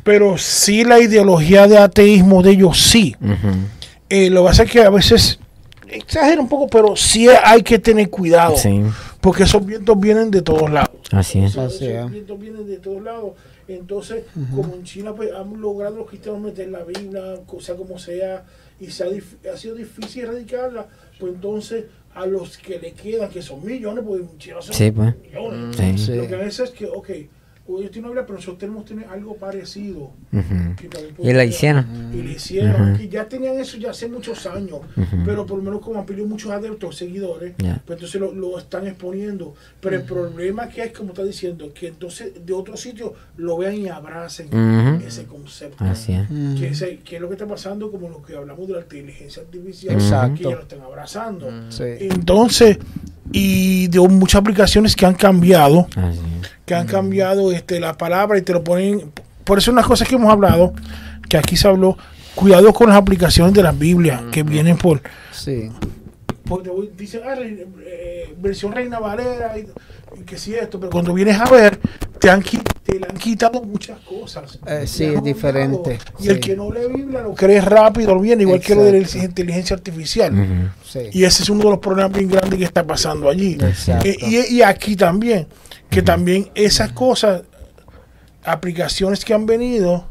pero 0.03 0.37
sí 0.37 0.83
la 0.83 0.99
ideología 0.99 1.67
de 1.67 1.77
ateísmo 1.77 2.41
de 2.43 2.51
ellos 2.51 2.81
sí. 2.81 3.15
Eh, 4.09 4.29
lo 4.29 4.41
que 4.41 4.47
pasa 4.49 4.63
es 4.63 4.71
que 4.71 4.81
a 4.81 4.89
veces 4.89 5.39
exagera 5.87 6.41
un 6.41 6.49
poco, 6.49 6.67
pero 6.67 6.95
sí 6.97 7.27
hay 7.29 7.61
que 7.63 7.79
tener 7.79 8.09
cuidado, 8.09 8.57
Sí, 8.57 8.81
porque 9.21 9.43
esos 9.43 9.65
vientos 9.65 9.99
vienen 9.99 10.31
de 10.31 10.41
todos 10.41 10.69
lados. 10.71 10.91
así 11.11 11.39
es. 11.39 11.51
Esos, 11.51 11.75
Así 11.75 11.85
esos 11.87 12.05
es. 12.05 12.11
vientos 12.11 12.39
vienen 12.39 12.67
de 12.67 12.77
todos 12.77 13.01
lados. 13.03 13.33
Entonces, 13.67 14.23
como 14.53 14.73
en 14.75 14.83
China 14.83 15.15
pues, 15.15 15.31
han 15.31 15.61
logrado 15.61 15.97
los 15.97 16.07
cristianos 16.09 16.41
meter 16.41 16.69
la 16.69 16.83
Biblia, 16.83 17.35
sea 17.59 17.75
como 17.75 17.97
sea, 17.97 18.43
y 18.79 18.87
se 18.87 19.03
ha, 19.03 19.53
ha 19.53 19.57
sido 19.57 19.75
difícil 19.75 20.23
erradicarla, 20.23 20.87
pues 21.19 21.33
entonces 21.35 21.85
a 22.13 22.25
los 22.25 22.57
que 22.57 22.77
le 22.79 22.91
quedan, 22.91 23.29
que 23.29 23.41
son 23.41 23.63
millones, 23.65 24.03
pues 24.05 24.21
en 24.21 24.37
China 24.37 24.57
son 24.61 24.73
Sí, 24.73 24.91
pues. 24.91 25.15
millones. 25.21 26.01
Sí. 26.01 26.15
Lo 26.15 26.27
que 26.27 26.35
a 26.35 26.39
veces 26.39 26.69
es 26.69 26.71
que, 26.71 26.85
ok, 26.87 27.09
tienen 27.77 27.99
una 28.05 28.07
Biblia, 28.09 28.25
pero 28.25 28.35
nosotros 28.37 28.57
tenemos 28.59 28.83
que 28.83 28.89
tener 28.95 29.09
algo 29.09 29.35
parecido. 29.35 30.11
Que 30.31 30.89
Y 31.19 31.33
la 31.33 31.43
hicieron. 31.45 32.11
y 32.13 32.21
le 32.21 32.31
hicieron, 32.33 32.97
que 32.97 33.07
ya 33.09 33.27
tenían 33.27 33.59
eso 33.59 33.77
ya 33.77 33.91
hace 33.91 34.07
muchos 34.07 34.45
años, 34.45 34.79
pero 35.25 35.45
por 35.45 35.57
lo 35.57 35.63
menos 35.63 35.81
como 35.81 35.99
han 35.99 36.05
perdido 36.05 36.27
muchos 36.27 36.51
adeptos, 36.51 36.95
seguidores, 36.97 37.53
pues 37.57 37.97
entonces 37.97 38.19
lo, 38.21 38.33
lo 38.33 38.57
están 38.57 38.87
exponiendo. 38.87 39.53
Pero 39.79 39.95
el 39.97 40.03
problema 40.03 40.67
que 40.69 40.81
hay, 40.81 40.89
como 40.91 41.09
está 41.09 41.23
diciendo, 41.23 41.71
que 41.73 41.87
entonces 41.87 42.31
de 42.45 42.53
otro 42.53 42.75
sitio 42.77 43.13
lo 43.37 43.57
vean 43.57 43.75
y 43.75 43.87
abracen 43.87 44.47
ese 45.05 45.25
concepto. 45.25 45.83
Así 45.83 46.13
es. 46.13 46.27
Que, 46.59 46.67
ese- 46.69 46.99
que 46.99 47.15
es 47.15 47.21
lo 47.21 47.27
que 47.27 47.35
está 47.35 47.47
pasando, 47.47 47.91
como 47.91 48.09
lo 48.09 48.21
que 48.21 48.35
hablamos 48.35 48.67
de 48.67 48.73
la 48.73 48.81
inteligencia 48.81 49.41
artificial, 49.43 49.95
Exacto. 49.95 50.35
que 50.37 50.43
ya 50.43 50.55
lo 50.55 50.61
están 50.61 50.81
abrazando. 50.81 51.47
Sí. 51.69 51.83
Entonces, 51.99 52.77
y 53.31 53.87
de 53.87 53.99
muchas 53.99 54.39
aplicaciones 54.41 54.95
que 54.95 55.05
han 55.05 55.13
cambiado, 55.15 55.87
es. 55.95 56.19
que 56.65 56.75
han 56.75 56.87
cambiado 56.87 57.51
este, 57.51 57.79
la 57.79 57.97
palabra 57.97 58.37
y 58.37 58.41
te 58.41 58.53
lo 58.53 58.63
ponen. 58.63 59.11
Por 59.43 59.57
eso 59.57 59.71
unas 59.71 59.85
cosas 59.85 60.07
que 60.07 60.15
hemos 60.15 60.31
hablado, 60.31 60.73
que 61.29 61.37
aquí 61.37 61.55
se 61.57 61.67
habló, 61.67 61.97
cuidado 62.35 62.71
con 62.73 62.89
las 62.89 62.97
aplicaciones 62.97 63.53
de 63.53 63.63
la 63.63 63.71
Biblia 63.71 64.23
que 64.31 64.43
vienen 64.43 64.77
por, 64.77 65.01
Sí. 65.31 65.69
por- 66.45 66.63
dicen, 66.95 67.21
ah, 67.25 67.35
re- 67.35 67.67
eh, 67.85 68.35
versión 68.39 68.71
Reina 68.71 68.99
Valera 68.99 69.57
y, 69.57 69.67
y 70.19 70.23
que 70.23 70.37
si 70.37 70.53
esto, 70.53 70.79
pero 70.79 70.91
cuando 70.91 71.13
vienes 71.13 71.39
a 71.39 71.45
ver, 71.49 71.79
te 72.19 72.29
han, 72.29 72.41
qui- 72.41 72.61
le 72.99 73.07
han 73.07 73.17
quitado 73.17 73.61
muchas 73.61 73.99
cosas. 73.99 74.59
Eh, 74.65 74.85
sí, 74.85 75.05
es 75.05 75.23
diferente, 75.23 75.99
Y 76.19 76.29
el 76.29 76.39
que 76.39 76.55
no 76.55 76.71
lee 76.71 76.93
Biblia 76.93 77.21
lo 77.21 77.33
cree 77.33 77.61
rápido, 77.61 78.19
bien, 78.19 78.41
igual 78.41 78.59
que 78.59 78.75
lo 78.75 78.83
de 78.83 79.01
la 79.01 79.23
inteligencia 79.23 79.75
artificial. 79.75 80.71
Sí. 80.87 80.99
Y 81.11 81.23
ese 81.23 81.43
es 81.43 81.49
uno 81.49 81.63
de 81.63 81.69
los 81.71 81.79
problemas 81.79 82.11
bien 82.11 82.29
grandes 82.29 82.57
que 82.59 82.65
está 82.65 82.85
pasando 82.85 83.29
allí. 83.29 83.53
Exacto. 83.53 84.07
Eh, 84.07 84.17
y, 84.21 84.55
y 84.55 84.61
aquí 84.61 84.95
también, 84.95 85.47
que 85.89 86.01
también 86.01 86.49
esas 86.55 86.91
cosas, 86.91 87.43
aplicaciones 88.43 89.23
que 89.23 89.33
han 89.33 89.45
venido 89.45 90.07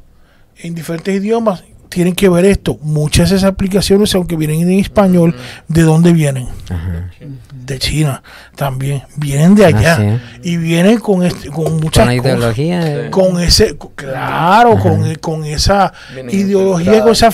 en 0.57 0.75
diferentes 0.75 1.15
idiomas, 1.15 1.65
tienen 1.91 2.15
que 2.15 2.29
ver 2.31 2.45
esto. 2.47 2.79
Muchas 2.83 3.29
de 3.31 3.37
esas 3.37 3.51
aplicaciones, 3.51 4.15
aunque 4.15 4.37
vienen 4.37 4.63
en 4.63 4.79
español, 4.81 5.35
¿de 5.69 5.83
dónde 5.83 6.13
vienen? 6.15 6.47
Ajá. 6.71 7.11
De 7.53 7.79
China 7.79 8.23
también. 8.57 9.03
Vienen 9.17 9.55
de 9.55 9.67
allá. 9.67 10.15
Es. 10.15 10.21
Y 10.47 10.57
vienen 10.57 10.99
con, 10.99 11.23
este, 11.25 11.51
con 11.51 11.77
muchas 11.81 12.07
Con 12.07 12.17
la 12.17 12.23
cosas. 12.23 12.37
ideología. 12.59 12.85
de- 12.85 13.11
Con 13.11 13.41
ese, 13.41 13.77
claro, 13.95 14.79
con, 14.79 15.15
con 15.17 15.45
esa 15.45 15.93
Vienen 16.15 16.35
ideología, 16.35 17.03
con, 17.03 17.13
esa, 17.13 17.31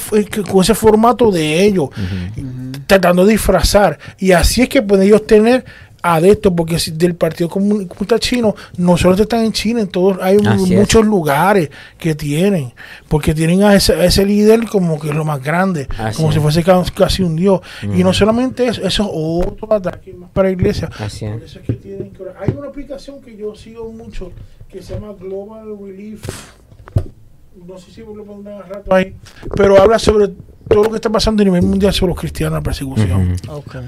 con 0.50 0.62
ese 0.62 0.74
formato 0.74 1.30
de 1.30 1.62
ellos 1.64 1.90
tratando 2.86 3.24
de 3.24 3.32
disfrazar. 3.32 3.98
Y 4.18 4.32
así 4.32 4.62
es 4.62 4.68
que 4.68 4.82
pueden 4.82 5.06
ellos 5.06 5.26
tener 5.26 5.64
adeptos, 6.14 6.52
porque 6.56 6.78
si 6.78 6.92
del 6.92 7.14
Partido 7.14 7.48
Comun- 7.50 7.86
Comunista 7.86 8.18
Chino, 8.18 8.54
no 8.78 8.96
solo 8.96 9.14
están 9.20 9.44
en 9.44 9.52
China, 9.52 9.80
en 9.80 9.88
todos, 9.88 10.18
hay 10.22 10.36
es. 10.36 10.44
muchos 10.70 11.04
lugares 11.04 11.70
que 11.98 12.14
tienen, 12.14 12.72
porque 13.08 13.34
tienen 13.34 13.62
a 13.62 13.74
ese, 13.74 13.92
a 13.94 14.04
ese 14.04 14.24
líder 14.24 14.66
como 14.68 14.98
que 15.00 15.08
es 15.10 15.14
lo 15.14 15.24
más 15.24 15.42
grande, 15.42 15.88
Así 15.98 16.16
como 16.16 16.28
es. 16.28 16.34
si 16.34 16.40
fuese 16.40 16.62
ca- 16.62 16.82
casi 16.94 17.22
un 17.22 17.36
dios. 17.36 17.60
Y 17.82 18.02
no 18.04 18.12
solamente 18.12 18.66
eso, 18.66 18.82
eso 18.82 19.02
es 19.04 19.08
otro 19.46 19.72
ataque 19.72 20.12
más 20.14 20.30
para 20.30 20.48
la 20.48 20.52
iglesia. 20.52 20.88
Así 20.98 21.24
es. 21.24 21.32
Por 21.32 21.42
eso 21.42 21.58
es 21.60 21.66
que 21.66 21.72
tienen 21.74 22.10
que 22.12 22.22
orar. 22.22 22.36
Hay 22.40 22.54
una 22.56 22.68
aplicación 22.68 23.20
que 23.20 23.36
yo 23.36 23.54
sigo 23.54 23.90
mucho 23.92 24.32
que 24.68 24.82
se 24.82 24.94
llama 24.94 25.12
Global 25.18 25.66
Relief. 25.80 26.22
No 27.66 27.78
sé 27.78 27.90
si 27.90 28.00
lo 28.00 28.22
pondrán 28.24 28.58
al 28.62 28.68
rato 28.68 28.94
ahí, 28.94 29.14
pero 29.56 29.80
habla 29.80 29.98
sobre 29.98 30.28
todo 30.68 30.84
lo 30.84 30.90
que 30.90 30.96
está 30.96 31.10
pasando 31.10 31.42
a 31.42 31.44
nivel 31.44 31.62
mundial 31.62 31.92
sobre 31.92 32.10
los 32.12 32.20
cristianos, 32.20 32.54
la 32.58 32.62
persecución. 32.62 33.36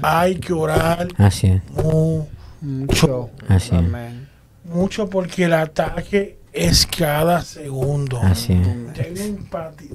Hay 0.01 0.35
que 0.35 0.53
orar 0.53 1.07
Así 1.17 1.47
es. 1.47 1.61
mu- 1.71 2.25
Mucho. 2.61 3.29
Así 3.47 3.67
es. 3.75 3.79
Amén. 3.81 4.27
mucho 4.65 5.09
porque 5.09 5.45
el 5.45 5.53
ataque 5.53 6.39
es 6.51 6.85
cada 6.85 7.41
segundo. 7.41 8.19
Así 8.21 8.53
es. 8.53 8.67
Hay 8.67 9.11
una 9.11 9.23
empatía, 9.23 9.89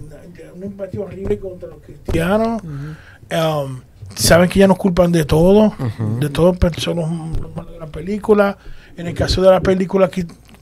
una 0.54 0.66
horrible 1.02 1.38
contra 1.38 1.68
los 1.68 1.78
cristianos. 1.82 2.62
Um, 2.62 3.80
saben 4.14 4.48
que 4.48 4.58
ya 4.60 4.66
nos 4.68 4.78
culpan 4.78 5.10
de 5.12 5.24
todo, 5.24 5.74
de 6.20 6.28
todo, 6.28 6.54
son 6.80 6.96
los, 6.96 7.10
los 7.40 7.54
malos 7.54 7.72
de 7.72 7.78
la 7.78 7.86
película. 7.86 8.56
En 8.96 9.06
el 9.08 9.14
caso 9.14 9.42
de 9.42 9.50
la 9.50 9.60
película 9.60 10.08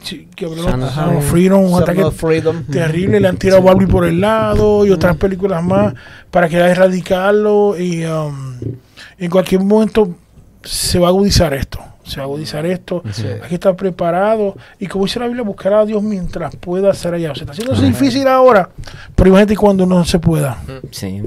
que, 0.02 0.26
que 0.34 0.46
of 0.46 0.54
Freedom. 0.54 1.22
Freedom, 1.22 1.72
un 1.72 1.82
ataque 1.82 2.10
Freedom. 2.10 2.64
terrible, 2.64 3.20
le 3.20 3.28
han 3.28 3.36
tirado 3.36 3.62
a 3.62 3.64
Barbie 3.64 3.86
por 3.86 4.04
el 4.04 4.20
lado 4.20 4.84
y 4.84 4.90
otras 4.90 5.16
películas 5.16 5.62
más 5.62 5.94
para 6.30 6.48
querer 6.48 6.70
erradicarlo 6.70 7.78
y 7.78 8.04
um, 8.04 8.58
en 9.18 9.30
cualquier 9.30 9.62
momento 9.62 10.14
se 10.62 10.98
va 10.98 11.08
a 11.08 11.10
agudizar 11.10 11.54
esto. 11.54 11.80
Se 12.04 12.16
va 12.16 12.22
a 12.22 12.26
agudizar 12.26 12.66
esto. 12.66 13.02
Sí. 13.12 13.26
Hay 13.26 13.48
que 13.48 13.54
estar 13.54 13.76
preparado. 13.76 14.56
Y 14.80 14.86
como 14.86 15.04
dice 15.04 15.20
la 15.20 15.26
Biblia, 15.26 15.44
buscar 15.44 15.72
a 15.72 15.84
Dios 15.84 16.02
mientras 16.02 16.56
pueda 16.56 16.92
ser 16.94 17.14
allá. 17.14 17.32
Se 17.34 17.42
está 17.42 17.52
haciendo 17.52 17.74
difícil 17.74 18.26
ahora, 18.26 18.70
pero 19.14 19.30
imagínate 19.30 19.56
cuando 19.56 19.86
no 19.86 20.04
se 20.04 20.18
pueda. 20.18 20.58
Sí. 20.90 21.22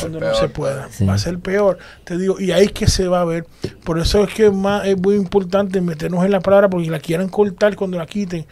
Cuando 0.00 0.20
no 0.20 0.34
se 0.34 0.48
pueda. 0.48 0.88
Sí. 0.90 1.04
Va 1.04 1.14
a 1.14 1.18
ser 1.18 1.38
peor. 1.38 1.78
Te 2.04 2.18
digo, 2.18 2.40
y 2.40 2.52
ahí 2.52 2.66
es 2.66 2.72
que 2.72 2.86
se 2.86 3.08
va 3.08 3.20
a 3.20 3.24
ver. 3.24 3.46
Por 3.84 3.98
eso 3.98 4.24
es 4.24 4.34
que 4.34 4.50
más 4.50 4.86
es 4.86 4.98
muy 4.98 5.16
importante 5.16 5.80
meternos 5.80 6.24
en 6.24 6.30
la 6.30 6.40
palabra, 6.40 6.68
porque 6.68 6.90
la 6.90 6.98
quieran 7.00 7.28
cortar 7.28 7.76
cuando 7.76 7.98
la 7.98 8.06
quiten. 8.06 8.46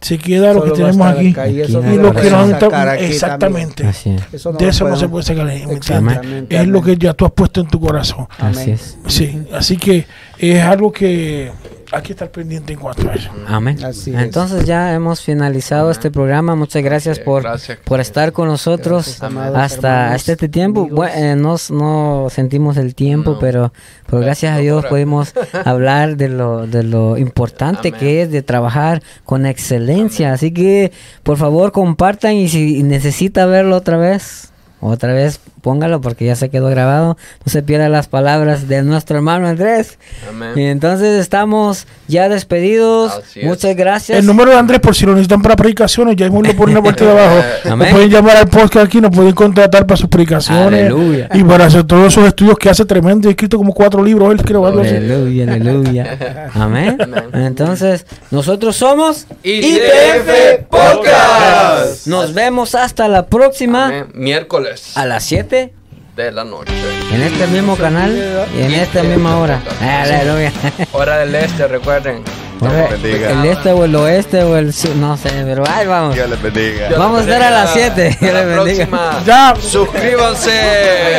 Se 0.00 0.16
queda 0.16 0.52
lo 0.54 0.62
que 0.62 0.70
tenemos 0.70 1.06
aquí. 1.06 1.26
y 1.36 1.62
Aquí. 1.62 1.72
lo 1.72 2.14
que 2.14 2.30
nos 2.30 2.62
han 2.64 2.98
Exactamente. 3.00 3.86
Así 3.86 4.10
es. 4.10 4.16
también. 4.16 4.28
Eso 4.32 4.52
no 4.52 4.58
De 4.58 4.68
eso 4.68 4.88
no 4.88 4.96
se 4.96 5.08
puede 5.08 5.24
sacar. 5.24 5.46
¿me 5.46 5.54
entiendes? 5.54 5.78
Exactamente, 5.88 6.56
Es 6.56 6.68
lo 6.68 6.82
que 6.82 6.96
ya 6.96 7.14
tú 7.14 7.24
has 7.26 7.32
puesto 7.32 7.60
en 7.60 7.66
tu 7.68 7.80
corazón. 7.80 8.28
Así 8.38 8.70
es. 8.72 8.96
Sí, 9.08 9.42
así 9.52 9.76
que 9.76 10.06
es 10.38 10.62
algo 10.62 10.92
que 10.92 11.50
hay 11.90 12.02
que 12.02 12.12
estar 12.12 12.30
pendiente 12.30 12.74
en 12.74 12.78
cuanto 12.78 13.08
a 13.08 13.14
eso. 13.14 13.30
Amén. 13.46 13.82
Así 13.82 14.10
es. 14.14 14.20
Entonces 14.20 14.64
ya 14.66 14.92
hemos 14.92 15.22
finalizado 15.22 15.90
este 15.90 16.10
programa. 16.10 16.54
Muchas 16.54 16.82
gracias 16.82 17.18
por, 17.18 17.42
gracias. 17.42 17.78
por 17.84 18.00
estar 18.00 18.32
con 18.32 18.48
nosotros 18.48 19.18
Gracias, 19.20 19.54
hasta, 19.54 20.14
este 20.14 20.48
tiempo. 20.48 20.86
Bueno, 20.90 21.14
eh, 21.16 21.34
no, 21.36 21.56
no 21.70 22.28
sentimos 22.30 22.76
el 22.76 22.94
tiempo, 22.94 23.32
No. 23.32 23.38
pero, 23.38 23.72
pero 24.06 24.20
gracias 24.20 24.54
a 24.54 24.58
Dios 24.58 24.84
pudimos 24.86 25.32
hablar 25.64 26.16
de 26.16 26.28
lo, 26.28 26.66
de 26.66 26.82
lo 26.82 27.16
importante 27.16 27.88
Amén. 27.88 28.00
que 28.00 28.22
es 28.22 28.30
de 28.30 28.42
trabajar 28.42 29.02
con 29.24 29.46
excelencia. 29.46 30.32
Así 30.34 30.52
que 30.52 30.92
por 31.22 31.38
favor 31.38 31.72
compartan 31.72 32.34
y 32.34 32.48
si 32.48 32.82
necesita 32.82 33.46
verlo 33.46 33.76
otra 33.76 33.96
vez. 33.96 34.52
Otra 34.80 35.12
vez 35.12 35.40
póngalo 35.60 36.00
porque 36.00 36.24
ya 36.24 36.36
se 36.36 36.50
quedó 36.50 36.68
grabado. 36.68 37.16
No 37.44 37.50
se 37.50 37.62
pierdan 37.62 37.92
las 37.92 38.08
palabras 38.08 38.68
de 38.68 38.82
nuestro 38.82 39.16
hermano 39.16 39.46
Andrés. 39.46 39.98
Y 40.24 40.28
Amén. 40.28 40.58
entonces 40.58 41.20
estamos 41.20 41.86
ya 42.06 42.28
despedidos. 42.28 43.12
Así 43.12 43.40
es. 43.40 43.46
Muchas 43.46 43.76
gracias. 43.76 44.18
El 44.18 44.26
número 44.26 44.50
de 44.50 44.58
Andrés, 44.58 44.80
por 44.80 44.94
si 44.94 45.06
lo 45.06 45.12
necesitan 45.12 45.42
para 45.42 45.56
predicaciones, 45.56 46.16
ya 46.16 46.26
mismo 46.26 46.42
lo 46.42 46.54
ponen 46.54 46.76
en 46.76 46.82
la 46.82 46.82
parte 46.82 47.04
de 47.04 47.10
abajo. 47.10 47.44
Amén. 47.64 47.78
Nos 47.78 47.88
pueden 47.90 48.10
llamar 48.10 48.36
al 48.36 48.48
podcast 48.48 48.86
aquí, 48.86 49.00
nos 49.00 49.14
pueden 49.14 49.32
contratar 49.32 49.86
para 49.86 49.96
sus 49.96 50.08
predicaciones. 50.08 50.80
Aleluya. 50.80 51.28
Y 51.34 51.44
para 51.44 51.66
hacer 51.66 51.84
todos 51.84 52.12
esos 52.12 52.26
estudios 52.26 52.58
que 52.58 52.70
hace 52.70 52.84
tremendo. 52.84 53.28
He 53.28 53.32
escrito 53.32 53.56
como 53.56 53.72
cuatro 53.72 54.02
libros, 54.02 54.32
él 54.32 54.42
creo, 54.42 54.66
algo 54.66 54.80
así. 54.80 54.94
Aleluya, 54.94 55.52
aleluya. 55.52 56.50
Amén. 56.54 56.98
Entonces, 57.32 58.06
nosotros 58.30 58.76
somos 58.76 59.26
IDF 59.42 60.64
Podcast. 60.68 62.06
Nos 62.06 62.34
vemos 62.34 62.74
hasta 62.74 63.08
la 63.08 63.26
próxima 63.26 63.86
Amén. 63.86 64.06
Miércoles 64.14 64.92
a 64.94 65.06
las 65.06 65.24
7 65.24 65.47
de 65.48 66.32
la 66.32 66.44
noche. 66.44 66.72
en 67.12 67.22
este 67.22 67.46
mismo 67.46 67.76
canal 67.76 68.46
y 68.56 68.62
en 68.62 68.74
esta 68.74 69.02
misma 69.02 69.38
hora. 69.38 69.60
Aleluya. 69.80 70.52
Hora 70.92 71.18
del 71.18 71.34
este, 71.34 71.66
recuerden. 71.68 72.22
Bendiga. 72.60 73.30
El 73.30 73.44
este 73.46 73.72
o 73.72 73.84
el 73.84 73.94
oeste 73.94 74.42
o 74.42 74.56
el 74.56 74.72
sur, 74.72 74.94
no 74.96 75.16
sé, 75.16 75.30
pero 75.44 75.64
ahí 75.68 75.86
vamos. 75.86 76.14
Dios 76.14 76.28
les 76.28 76.42
bendiga. 76.42 76.88
Dios 76.88 76.98
Vamos 76.98 77.20
a 77.20 77.22
estar 77.22 77.42
a 77.42 77.50
las 77.50 77.74
bendiga. 77.74 77.94
7. 77.94 78.08
Hasta 78.08 78.24
Dios 78.24 78.34
la 78.34 78.44
les 78.44 78.56
bendiga. 78.56 78.86
próxima. 78.86 79.22
Ya. 79.24 79.54
Suscríbanse. 79.60 80.50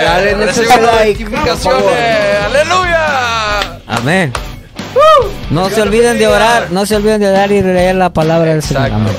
Dale 0.03 0.49
ese 0.49 0.65
like. 0.65 1.25
Aleluya. 2.45 3.79
Amén. 3.87 4.33
No 5.49 5.69
se 5.69 5.81
olviden 5.81 6.17
de 6.19 6.27
orar, 6.27 6.67
no 6.71 6.85
se 6.85 6.95
olviden 6.95 7.21
de 7.21 7.29
orar 7.29 7.51
y 7.51 7.61
leer 7.61 7.95
la 7.95 8.11
palabra 8.11 8.51
del 8.51 8.61
Señor. 8.61 8.91
Amén. 8.91 9.13